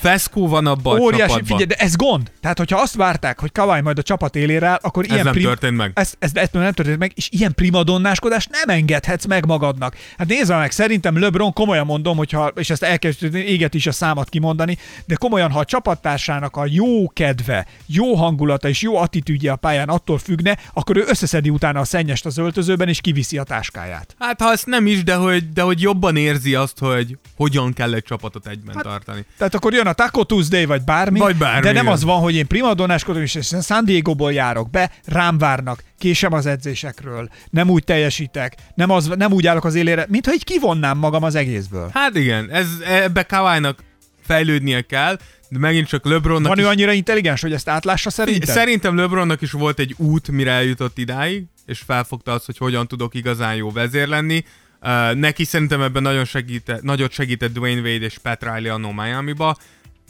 feszkó 0.00 0.48
van 0.48 0.66
abban 0.66 0.96
a 0.96 1.00
Óriási, 1.00 1.20
csapatban. 1.20 1.44
figyelj, 1.44 1.64
de 1.64 1.74
ez 1.74 1.96
gond. 1.96 2.30
Tehát, 2.40 2.58
hogyha 2.58 2.80
azt 2.80 2.94
várták, 2.94 3.40
hogy 3.40 3.52
Kawai 3.52 3.80
majd 3.80 3.98
a 3.98 4.02
csapat 4.02 4.36
élére 4.36 4.66
áll, 4.66 4.78
akkor 4.82 5.04
Ez 5.04 5.10
ilyen 5.10 5.24
nem 5.24 5.34
történt 5.34 5.76
meg. 5.76 5.90
Ez, 5.94 6.14
ez, 6.18 6.30
ez 6.34 6.48
nem 6.52 6.72
történt 6.72 6.98
meg, 6.98 7.12
és 7.14 7.28
ilyen 7.30 7.54
primadonnáskodást 7.54 8.50
nem 8.50 8.76
engedhetsz 8.76 9.24
meg 9.24 9.46
magadnak. 9.46 9.96
Hát 10.18 10.28
nézd 10.28 10.50
meg, 10.50 10.70
szerintem 10.70 11.18
LeBron 11.18 11.52
komolyan 11.52 11.86
mondom, 11.86 12.16
hogyha, 12.16 12.46
és 12.46 12.70
ezt 12.70 12.82
elkezdődni, 12.82 13.38
éget 13.40 13.74
is 13.74 13.86
a 13.86 13.92
számat 13.92 14.28
kimondani, 14.28 14.78
de 15.06 15.14
komolyan, 15.14 15.50
ha 15.50 15.58
a 15.58 15.64
csapattársának 15.64 16.56
a 16.56 16.66
jó 16.68 17.08
kedve, 17.08 17.66
jó 17.86 18.14
hangulata 18.14 18.68
és 18.68 18.82
jó 18.82 18.96
attitűdje 18.96 19.52
a 19.52 19.56
pályán 19.56 19.88
attól 19.88 20.18
függne, 20.18 20.58
akkor 20.72 20.96
ő 20.96 21.04
összeszedi 21.08 21.50
utána 21.50 21.80
a 21.80 21.84
szennyest 21.84 22.26
az 22.26 22.38
öltözőben, 22.38 22.88
és 22.88 23.00
kiviszi 23.00 23.38
a 23.38 23.42
táskáját. 23.42 24.14
Hát 24.18 24.40
ha 24.40 24.52
ezt 24.52 24.66
nem 24.66 24.86
is, 24.86 25.04
de 25.04 25.14
hogy, 25.14 25.52
de 25.52 25.62
hogy 25.62 25.80
jobban 25.80 26.16
érzi 26.16 26.54
azt, 26.54 26.78
hogy 26.78 27.18
hogyan 27.36 27.72
kell 27.72 27.94
egy 27.94 28.02
csapatot 28.04 28.46
egyben 28.46 28.74
hát, 28.74 28.84
tartani. 28.84 29.24
Tehát 29.38 29.54
akkor 29.54 29.72
jön 29.72 29.86
a 29.90 29.94
Taco 29.94 30.24
Tuesday, 30.24 30.64
vagy 30.64 30.82
bármi, 30.82 31.18
Vagy 31.18 31.36
bármi, 31.36 31.60
de 31.60 31.72
nem 31.72 31.82
igen. 31.82 31.94
az 31.94 32.04
van, 32.04 32.20
hogy 32.20 32.34
én 32.34 32.46
primadonnáskodom, 32.46 33.22
és 33.22 33.38
San 33.62 33.84
Diego-ból 33.84 34.32
járok 34.32 34.70
be, 34.70 34.90
rám 35.04 35.38
várnak, 35.38 35.82
késem 35.98 36.32
az 36.32 36.46
edzésekről, 36.46 37.28
nem 37.50 37.70
úgy 37.70 37.84
teljesítek, 37.84 38.54
nem, 38.74 38.90
az, 38.90 39.06
nem 39.06 39.32
úgy 39.32 39.46
állok 39.46 39.64
az 39.64 39.74
élére, 39.74 40.06
mintha 40.08 40.32
így 40.32 40.44
kivonnám 40.44 40.98
magam 40.98 41.22
az 41.22 41.34
egészből. 41.34 41.90
Hát 41.94 42.16
igen, 42.16 42.50
ez, 42.50 42.66
ebbe 42.84 43.22
Kawai-nak 43.22 43.78
fejlődnie 44.26 44.80
kell, 44.80 45.18
de 45.48 45.58
megint 45.58 45.88
csak 45.88 46.04
LeBronnak 46.04 46.48
Van 46.48 46.58
is 46.58 46.64
ő 46.64 46.66
annyira 46.66 46.92
intelligens, 46.92 47.40
hogy 47.40 47.52
ezt 47.52 47.68
átlássa 47.68 48.10
szerinted? 48.10 48.48
Szerintem 48.48 48.96
LeBronnak 48.96 49.40
is 49.40 49.50
volt 49.50 49.78
egy 49.78 49.94
út, 49.96 50.30
mire 50.30 50.50
eljutott 50.50 50.98
idáig, 50.98 51.44
és 51.66 51.82
felfogta 51.86 52.32
azt, 52.32 52.46
hogy 52.46 52.58
hogyan 52.58 52.88
tudok 52.88 53.14
igazán 53.14 53.54
jó 53.54 53.70
vezér 53.70 54.08
lenni. 54.08 54.44
Uh, 54.82 55.14
neki 55.14 55.44
szerintem 55.44 55.82
ebben 55.82 56.02
nagyon 56.02 56.24
segített, 56.24 56.82
nagyot 56.82 57.12
segített 57.12 57.52
Dwayne 57.52 57.80
Wade 57.80 58.04
és 58.04 58.18
Pat 58.18 58.42
Riley 58.42 58.74
annó 58.74 58.92
Miami-ba. 58.92 59.56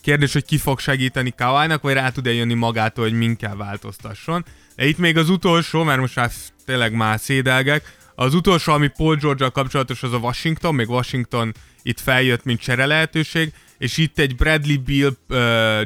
Kérdés, 0.01 0.33
hogy 0.33 0.45
ki 0.45 0.59
fog 0.59 0.79
segíteni 0.81 1.35
Kawhi-nak, 1.37 1.83
vagy 1.83 1.95
rá 1.95 2.09
tud-e 2.09 2.33
jönni 2.33 2.55
magától, 2.55 3.05
hogy 3.05 3.19
min 3.19 3.37
kell 3.37 3.57
változtasson. 3.57 4.45
De 4.77 4.87
itt 4.87 4.99
még 4.99 5.17
az 5.17 5.29
utolsó, 5.29 5.83
mert 5.83 6.01
most 6.01 6.17
már 6.17 6.31
tényleg 6.65 6.93
már 6.93 7.21
szédelgek, 7.21 7.99
az 8.15 8.35
utolsó, 8.35 8.73
ami 8.73 8.89
Paul 8.89 9.17
george 9.17 9.49
kapcsolatos, 9.49 10.03
az 10.03 10.13
a 10.13 10.17
Washington, 10.17 10.75
még 10.75 10.89
Washington 10.89 11.55
itt 11.83 12.01
feljött, 12.01 12.45
mint 12.45 12.61
csere 12.61 12.87
lehetőség, 12.87 13.53
és 13.79 13.97
itt 13.97 14.19
egy 14.19 14.37
Bradley 14.37 14.79
Bill, 14.83 15.17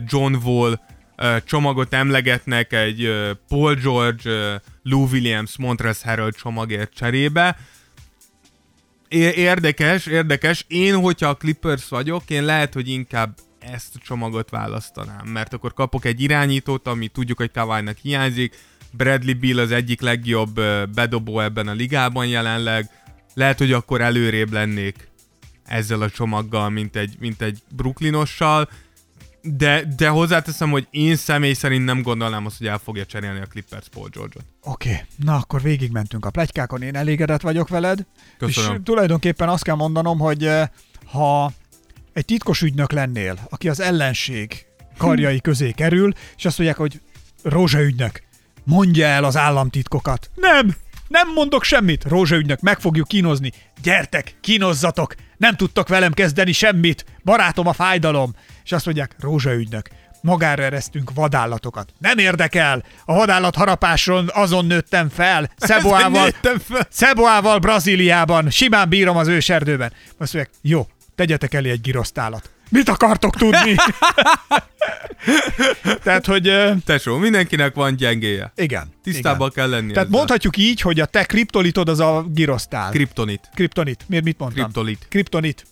John 0.06 0.34
Wall 0.34 0.80
csomagot 1.44 1.94
emlegetnek 1.94 2.72
egy 2.72 3.10
Paul 3.48 3.74
George, 3.74 4.60
Lou 4.82 5.06
Williams, 5.06 5.56
Montrezl 5.58 6.06
Harrell 6.06 6.30
csomagért 6.30 6.94
cserébe. 6.94 7.56
Érdekes, 9.08 10.06
érdekes. 10.06 10.64
Én, 10.68 10.94
hogyha 10.94 11.28
a 11.28 11.36
Clippers 11.36 11.88
vagyok, 11.88 12.22
én 12.30 12.44
lehet, 12.44 12.74
hogy 12.74 12.88
inkább 12.88 13.38
ezt 13.72 13.94
a 13.94 13.98
csomagot 14.02 14.50
választanám, 14.50 15.26
mert 15.26 15.52
akkor 15.52 15.74
kapok 15.74 16.04
egy 16.04 16.20
irányítót, 16.20 16.86
ami 16.86 17.08
tudjuk, 17.08 17.38
hogy 17.38 17.50
Kawhi-nak 17.50 17.96
hiányzik, 17.96 18.56
Bradley 18.90 19.38
Bill 19.38 19.58
az 19.58 19.70
egyik 19.70 20.00
legjobb 20.00 20.60
bedobó 20.94 21.40
ebben 21.40 21.68
a 21.68 21.72
ligában 21.72 22.26
jelenleg, 22.26 22.90
lehet, 23.34 23.58
hogy 23.58 23.72
akkor 23.72 24.00
előrébb 24.00 24.52
lennék 24.52 25.08
ezzel 25.64 26.00
a 26.02 26.10
csomaggal, 26.10 26.70
mint 26.70 26.96
egy, 26.96 27.16
mint 27.18 27.42
egy 27.42 27.62
Brooklynossal, 27.68 28.68
de, 29.42 29.84
de 29.96 30.08
hozzáteszem, 30.08 30.70
hogy 30.70 30.86
én 30.90 31.16
személy 31.16 31.52
szerint 31.52 31.84
nem 31.84 32.02
gondolnám 32.02 32.46
azt, 32.46 32.58
hogy 32.58 32.66
el 32.66 32.78
fogja 32.78 33.06
cserélni 33.06 33.40
a 33.40 33.46
Clippers 33.46 33.88
Paul 33.88 34.08
George-ot. 34.08 34.44
Oké, 34.62 34.90
okay. 34.90 35.02
na 35.16 35.36
akkor 35.36 35.62
végigmentünk 35.62 36.24
a 36.24 36.30
plegykákon, 36.30 36.82
én 36.82 36.96
elégedett 36.96 37.40
vagyok 37.40 37.68
veled. 37.68 38.06
Köszönöm. 38.38 38.74
És 38.74 38.80
tulajdonképpen 38.84 39.48
azt 39.48 39.62
kell 39.62 39.74
mondanom, 39.74 40.18
hogy 40.18 40.50
ha 41.04 41.52
egy 42.14 42.24
titkos 42.24 42.62
ügynök 42.62 42.92
lennél, 42.92 43.38
aki 43.50 43.68
az 43.68 43.80
ellenség 43.80 44.66
karjai 44.98 45.40
közé 45.40 45.70
kerül, 45.70 46.12
és 46.36 46.44
azt 46.44 46.58
mondják, 46.58 46.78
hogy 46.78 47.00
Rózsa 47.42 47.82
ügynök, 47.82 48.22
mondja 48.64 49.06
el 49.06 49.24
az 49.24 49.36
államtitkokat. 49.36 50.30
Nem, 50.34 50.74
nem 51.08 51.32
mondok 51.32 51.64
semmit. 51.64 52.04
Rózsa 52.04 52.36
ügynök, 52.36 52.60
meg 52.60 52.80
fogjuk 52.80 53.08
kínozni. 53.08 53.52
Gyertek, 53.82 54.34
kínozzatok. 54.40 55.14
Nem 55.36 55.56
tudtok 55.56 55.88
velem 55.88 56.12
kezdeni 56.12 56.52
semmit. 56.52 57.04
Barátom 57.24 57.66
a 57.66 57.72
fájdalom. 57.72 58.34
És 58.64 58.72
azt 58.72 58.84
mondják, 58.84 59.16
Rózsa 59.18 59.54
ügynök, 59.54 59.88
magára 60.20 60.62
eresztünk 60.62 61.10
vadállatokat. 61.14 61.92
Nem 61.98 62.18
érdekel. 62.18 62.84
A 63.04 63.14
vadállat 63.14 63.54
harapáson 63.54 64.30
azon 64.32 64.66
nőttem 64.66 65.08
fel. 65.08 65.50
Szeboával, 65.56 66.30
fel. 66.40 66.88
Szeboával 66.90 67.58
Brazíliában. 67.58 68.50
Simán 68.50 68.88
bírom 68.88 69.16
az 69.16 69.28
őserdőben. 69.28 69.92
Azt 70.18 70.34
mondják, 70.34 70.54
jó, 70.62 70.86
tegyetek 71.14 71.54
elé 71.54 71.70
egy 71.70 71.80
girosztálat. 71.80 72.50
Mit 72.70 72.88
akartok 72.88 73.36
tudni? 73.36 73.74
Tehát, 76.02 76.26
hogy 76.26 76.52
Tesó, 76.84 77.16
mindenkinek 77.16 77.74
van 77.74 77.96
gyengéje. 77.96 78.52
igen. 78.56 78.92
Tisztában 79.02 79.50
igen. 79.52 79.64
kell 79.64 79.68
lenni 79.78 79.92
Tehát 79.92 80.06
ezzel. 80.06 80.18
mondhatjuk 80.18 80.56
így, 80.56 80.80
hogy 80.80 81.00
a 81.00 81.06
te 81.06 81.24
kriptolitod 81.24 81.88
az 81.88 82.00
a 82.00 82.24
girosztál. 82.28 82.90
Kriptonit. 82.90 83.48
Kriptonit. 83.54 84.04
Miért 84.08 84.24
mit 84.24 84.38
mondtam? 84.38 84.62
Kriptolit. 84.62 85.06
Kriptonit. 85.08 85.66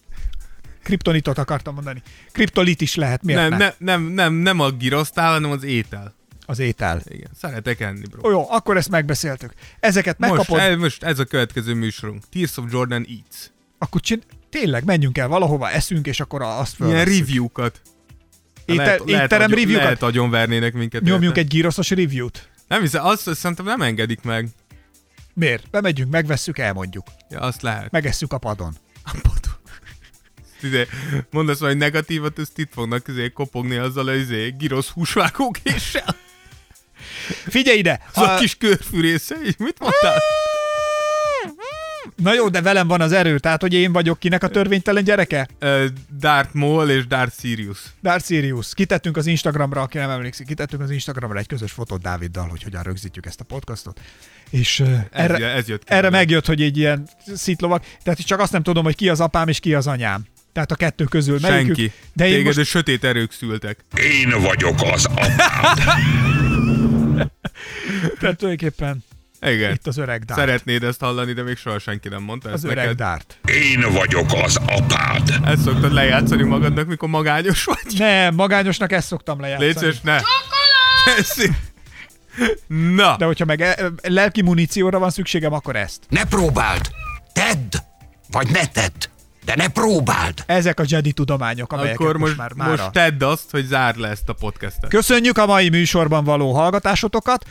Kriptonitot 0.82 1.39
akartam 1.39 1.74
mondani. 1.74 2.02
Kriptolit 2.32 2.81
is 2.81 2.94
lehet, 2.94 3.23
miért 3.23 3.48
Nem, 3.48 3.59
nem? 3.59 3.59
nem, 3.59 3.74
nem, 4.02 4.12
nem, 4.12 4.32
nem 4.35 4.60
a 4.60 4.70
girosztál, 4.70 5.32
hanem 5.32 5.51
az 5.51 5.62
étel. 5.62 6.14
Az 6.47 6.59
étel. 6.59 7.01
Igen, 7.09 7.31
szeretek 7.40 7.81
enni, 7.81 8.06
bro. 8.10 8.28
Ó, 8.28 8.31
jó, 8.31 8.47
akkor 8.51 8.77
ezt 8.77 8.89
megbeszéltük. 8.90 9.52
Ezeket 9.81 10.19
Most, 10.19 10.32
megkapod, 10.32 10.59
ez, 10.60 10.77
most 10.77 11.02
ez 11.02 11.19
a 11.19 11.24
következő 11.24 11.74
műsorunk. 11.74 12.23
Tears 12.32 12.56
of 12.56 12.64
Jordan 12.70 13.06
Eats. 13.09 13.51
akkor 13.78 14.01
csin... 14.01 14.23
tényleg 14.53 14.85
menjünk 14.85 15.19
el 15.19 15.29
valahova, 15.29 15.70
eszünk, 15.70 16.07
és 16.07 16.20
akkor 16.20 16.43
azt 16.43 16.77
Ilyen 16.81 16.91
fölvesszük. 16.93 17.19
review-kat. 17.27 17.81
Étel, 18.65 18.97
étterem 19.07 19.27
agyon- 19.43 19.51
review-kat? 19.51 19.83
Lehet 19.83 20.03
agyonvernének 20.03 20.73
minket. 20.73 21.03
Nyomjunk 21.03 21.37
érte. 21.37 21.41
egy 21.41 21.47
gyroszos 21.47 21.91
review-t. 21.91 22.49
Nem 22.69 22.81
hiszem, 22.81 23.05
azt 23.05 23.35
szerintem 23.35 23.65
nem 23.65 23.83
engedik 23.83 24.23
meg. 24.23 24.49
Miért? 25.35 25.70
Bemegyünk, 25.70 26.11
megvesszük, 26.11 26.59
elmondjuk. 26.59 27.07
Ja, 27.31 27.41
azt 27.41 27.62
lehet. 27.62 27.91
Megesszük 27.91 28.33
a 28.33 28.39
padon. 28.39 28.74
Izé, 30.62 30.87
mondasz 31.31 31.59
valami 31.59 31.79
negatívat, 31.79 32.39
ezt 32.39 32.59
itt 32.59 32.73
fognak 32.73 33.09
izé, 33.09 33.31
kopogni 33.31 33.77
azzal 33.77 34.09
az 34.09 34.16
izé, 34.16 34.49
girosz 34.59 34.89
húsvágókéssel. 34.89 36.16
Figyelj 37.49 37.79
ide! 37.79 38.01
Az 38.15 38.23
a 38.23 38.35
kis 38.35 38.57
körfűrésze, 38.57 39.37
mit 39.59 39.79
mondtál? 39.79 40.19
Na 42.17 42.35
jó, 42.35 42.49
de 42.49 42.61
velem 42.61 42.89
van 42.89 43.01
az 43.01 43.13
erő, 43.13 43.39
tehát 43.39 43.61
hogy 43.61 43.75
én 43.75 43.93
vagyok 43.93 44.19
kinek 44.19 44.43
a 44.43 44.49
törvénytelen 44.49 45.05
gyereke? 45.05 45.49
Darth 46.19 46.55
Maul 46.55 46.91
és 46.91 47.07
Darth 47.07 47.41
Sirius. 47.41 47.79
Darth 48.03 48.27
Sirius. 48.27 48.75
Kitettünk 48.75 49.17
az 49.17 49.27
Instagramra, 49.27 49.81
aki 49.81 49.99
nem 49.99 50.11
emlékszik, 50.11 50.47
kitettünk 50.47 50.83
az 50.83 50.91
Instagramra 50.91 51.39
egy 51.39 51.47
közös 51.47 51.73
fotót 51.73 52.03
Dáviddal, 52.03 52.49
hogy 52.49 52.63
hogyan 52.63 52.83
rögzítjük 52.83 53.27
ezt 53.27 53.41
a 53.41 53.45
podcastot. 53.45 54.01
És 54.51 54.81
uh, 54.81 54.89
Ez, 54.89 54.99
erre, 55.11 55.47
ez 55.47 55.69
jött 55.69 55.85
ki 55.85 55.93
erre 55.93 56.11
megjött, 56.11 56.47
hogy 56.47 56.63
egy 56.63 56.77
ilyen 56.77 57.09
szitlovak, 57.35 57.85
tehát 58.03 58.27
csak 58.27 58.41
azt 58.41 58.53
nem 58.53 58.63
tudom, 58.63 58.85
hogy 58.85 58.97
ki 58.97 59.09
az 59.09 59.21
apám 59.21 59.49
és 59.49 59.61
ki 59.61 59.75
az 59.75 59.87
anyám. 59.87 60.25
Tehát 60.53 60.73
a 60.73 60.75
kettő 60.75 61.05
közül 61.05 61.39
melyikük. 61.41 61.77
Senki. 61.77 61.93
De 62.13 62.27
én 62.27 62.33
Téged 62.33 62.57
most 62.57 62.69
sötét 62.69 63.05
erők 63.05 63.33
szültek. 63.33 63.79
Én 63.97 64.41
vagyok 64.41 64.83
az 64.93 65.05
apád. 65.05 65.79
tehát 68.21 68.37
tulajdonképpen 68.37 69.05
Igen. 69.43 69.73
itt 69.73 69.86
az 69.86 69.97
öreg 69.98 70.24
Dart. 70.24 70.40
Szeretnéd 70.40 70.82
ezt 70.82 71.01
hallani, 71.01 71.32
de 71.32 71.43
még 71.43 71.56
soha 71.56 71.78
senki 71.78 72.09
nem 72.09 72.23
mondta 72.23 72.48
az 72.48 72.55
ezt 72.55 72.64
öreg 72.64 72.77
neked. 72.77 72.97
Dart. 72.97 73.39
Én 73.44 73.93
vagyok 73.93 74.32
az 74.44 74.56
apád. 74.66 75.35
Ezt 75.44 75.62
szoktad 75.62 75.93
lejátszani 75.93 76.43
magadnak, 76.43 76.86
mikor 76.86 77.09
magányos 77.09 77.64
vagy? 77.64 77.94
Nem, 77.98 78.35
magányosnak 78.35 78.93
ezt 78.93 79.06
szoktam 79.06 79.40
lejátszani. 79.40 79.66
Légy 79.69 79.78
szíves, 79.78 80.01
ne! 80.01 80.19
Köszi. 81.14 81.51
Na, 82.97 83.16
De 83.16 83.24
hogyha 83.24 83.44
meg 83.44 83.60
e- 83.60 83.90
lelki 84.02 84.43
munícióra 84.43 84.98
van 84.98 85.10
szükségem, 85.10 85.52
akkor 85.52 85.77
ezt. 85.77 86.01
Ne 86.09 86.24
próbáld! 86.24 86.90
Tedd! 87.32 87.74
Vagy 88.31 88.51
ne 88.51 88.66
tedd! 88.66 88.93
De 89.44 89.55
ne 89.56 89.69
próbáld! 89.69 90.35
Ezek 90.47 90.81
a 90.81 90.85
Jedi 90.86 91.12
tudományok, 91.12 91.73
amelyeket 91.73 92.01
akkor 92.01 92.16
most, 92.16 92.36
most, 92.36 92.55
már 92.55 92.69
most 92.69 92.78
mára. 92.78 92.90
tedd 92.90 93.24
azt, 93.24 93.51
hogy 93.51 93.64
zárd 93.64 93.98
le 93.98 94.09
ezt 94.09 94.28
a 94.28 94.32
podcastet. 94.32 94.90
Köszönjük 94.90 95.39
a 95.39 95.47
mai 95.47 95.69
műsorban 95.69 96.24
való 96.24 96.52
hallgatásotokat, 96.52 97.44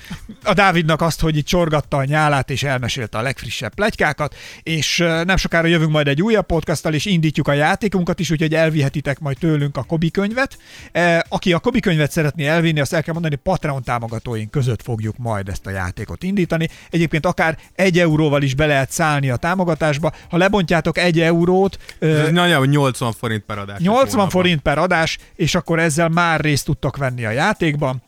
a 0.43 0.53
Dávidnak 0.53 1.01
azt, 1.01 1.21
hogy 1.21 1.37
itt 1.37 1.45
csorgatta 1.45 1.97
a 1.97 2.03
nyálát 2.03 2.49
és 2.49 2.63
elmesélte 2.63 3.17
a 3.17 3.21
legfrissebb 3.21 3.73
plegykákat, 3.73 4.35
és 4.63 4.97
nem 5.25 5.37
sokára 5.37 5.67
jövünk 5.67 5.91
majd 5.91 6.07
egy 6.07 6.21
újabb 6.21 6.45
podcasttal, 6.45 6.93
és 6.93 7.05
indítjuk 7.05 7.47
a 7.47 7.53
játékunkat 7.53 8.19
is, 8.19 8.31
úgyhogy 8.31 8.53
elvihetitek 8.53 9.19
majd 9.19 9.37
tőlünk 9.37 9.77
a 9.77 9.83
Kobi 9.83 10.11
könyvet. 10.11 10.57
E, 10.91 11.25
Aki 11.29 11.53
a 11.53 11.59
Kobi 11.59 11.79
könyvet 11.79 12.11
szeretné 12.11 12.47
elvinni, 12.47 12.79
azt 12.79 12.93
el 12.93 13.03
kell 13.03 13.13
mondani, 13.13 13.35
Patreon 13.35 13.83
támogatóink 13.83 14.51
között 14.51 14.81
fogjuk 14.81 15.17
majd 15.17 15.49
ezt 15.49 15.65
a 15.65 15.69
játékot 15.69 16.23
indítani. 16.23 16.69
Egyébként 16.89 17.25
akár 17.25 17.57
egy 17.75 17.99
euróval 17.99 18.41
is 18.41 18.55
be 18.55 18.65
lehet 18.65 18.91
szállni 18.91 19.29
a 19.29 19.35
támogatásba. 19.35 20.11
Ha 20.29 20.37
lebontjátok 20.37 20.97
egy 20.97 21.19
eurót, 21.19 21.79
Ez 21.99 22.31
nagyjából 22.31 22.65
80 22.65 23.11
forint 23.11 23.43
per 23.43 23.57
adás. 23.57 23.79
80 23.79 24.03
hónapban. 24.03 24.29
forint 24.29 24.61
per 24.61 24.77
adás, 24.77 25.17
és 25.35 25.55
akkor 25.55 25.79
ezzel 25.79 26.09
már 26.09 26.39
részt 26.39 26.65
tudtok 26.65 26.97
venni 26.97 27.25
a 27.25 27.31
játékban, 27.31 28.03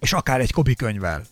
és 0.00 0.12
akár 0.12 0.40
egy 0.40 0.52
Kobi 0.52 0.74
könyvvel 0.74 1.22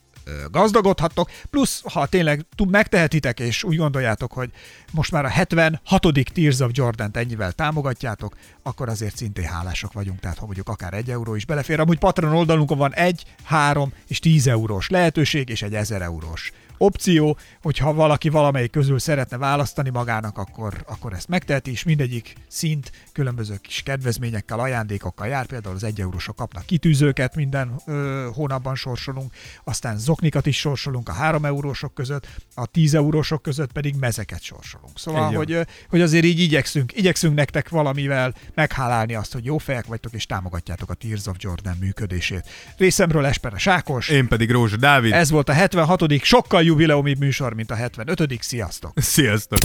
gazdagodhattok, 0.51 1.31
plusz 1.51 1.83
ha 1.93 2.07
tényleg 2.07 2.47
megtehetitek, 2.69 3.41
és 3.41 3.65
úgy 3.65 3.77
gondoljátok, 3.77 4.33
hogy 4.33 4.51
most 4.91 5.11
már 5.11 5.25
a 5.25 5.29
76. 5.29 6.07
Tears 6.33 6.61
of 6.61 6.71
Jordan-t 6.73 7.17
ennyivel 7.17 7.53
támogatjátok, 7.53 8.37
akkor 8.63 8.89
azért 8.89 9.17
szintén 9.17 9.45
hálások 9.45 9.93
vagyunk, 9.93 10.21
tehát 10.21 10.39
ha 10.39 10.45
mondjuk 10.45 10.69
akár 10.69 10.95
egy 10.95 11.11
euró 11.11 11.35
is 11.35 11.45
belefér. 11.45 11.81
Amúgy 11.81 11.99
Patreon 11.99 12.35
oldalunkon 12.35 12.79
van 12.79 12.95
egy, 12.95 13.25
három 13.45 13.93
és 14.09 14.19
10 14.19 14.47
eurós 14.47 14.89
lehetőség, 14.89 15.49
és 15.49 15.63
egy 15.63 15.75
1000 15.75 16.03
eurós 16.03 16.53
opció, 16.83 17.37
hogyha 17.63 17.95
valaki 17.95 18.29
valamelyik 18.29 18.71
közül 18.71 18.99
szeretne 18.99 19.37
választani 19.37 19.91
magának, 19.91 20.39
akkor, 20.39 20.85
akkor 20.87 21.13
ezt 21.13 21.29
megteheti, 21.29 21.71
és 21.71 21.83
mindegyik 21.83 22.35
szint 22.49 22.93
különböző 23.13 23.57
kis 23.61 23.83
kedvezményekkel, 23.83 24.59
ajándékokkal 24.59 25.27
jár, 25.27 25.47
például 25.47 25.75
az 25.75 25.85
1 25.85 26.01
eurósok 26.01 26.37
kapnak 26.37 26.67
kitűzőket, 26.67 27.35
minden 27.37 27.81
ö, 27.87 28.29
hónapban 28.35 28.75
sorsolunk, 28.75 29.33
aztán 29.65 29.99
zoknikat 29.99 30.47
is 30.47 30.59
sorsolunk 30.59 31.09
a 31.09 31.13
3 31.13 31.45
eurósok 31.45 31.95
között, 31.95 32.27
a 32.55 32.67
10 32.67 32.95
eurósok 32.95 33.43
között 33.43 33.73
pedig 33.73 33.95
mezeket 33.95 34.43
sorsolunk. 34.43 34.99
Szóval, 34.99 35.35
hogy, 35.35 35.67
hogy 35.89 36.01
azért 36.01 36.25
így 36.25 36.41
igyekszünk, 36.41 36.97
igyekszünk 36.97 37.35
nektek 37.35 37.69
valamivel 37.69 38.35
meghálálni 38.55 39.15
azt, 39.15 39.33
hogy 39.33 39.45
jó 39.45 39.59
fejek 39.59 39.87
vagytok, 39.87 40.13
és 40.13 40.27
támogatjátok 40.27 40.91
a 40.91 40.95
Tears 40.95 41.27
of 41.27 41.37
Jordan 41.39 41.77
működését. 41.81 42.49
Részemről 42.77 43.27
Esperes 43.27 43.67
Ákos, 43.67 44.09
Én 44.09 44.29
pedig 44.29 44.51
Rózsa 44.51 44.77
Dávid. 44.77 45.13
ez 45.13 45.31
volt 45.31 45.49
a 45.49 45.53
76. 45.53 46.23
sokkal 46.23 46.63
jubileumibb 46.73 47.19
műsor, 47.19 47.55
mint 47.55 47.71
a 47.71 47.75
75. 47.75 48.43
Sziasztok! 48.43 48.93
Sziasztok! 48.97 49.59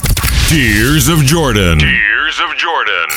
Tears 0.48 1.08
of 1.08 1.30
Jordan. 1.30 1.78
Tears 1.78 2.40
of 2.40 2.56
Jordan. 2.62 3.08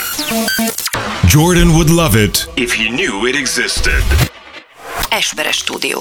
Jordan 1.28 1.68
would 1.68 1.88
love 1.88 2.22
it 2.22 2.50
if 2.54 2.74
he 2.74 2.88
knew 2.88 3.26
it 3.28 3.34
existed. 3.36 4.02
Esperes 5.10 5.56
stúdió. 5.56 6.00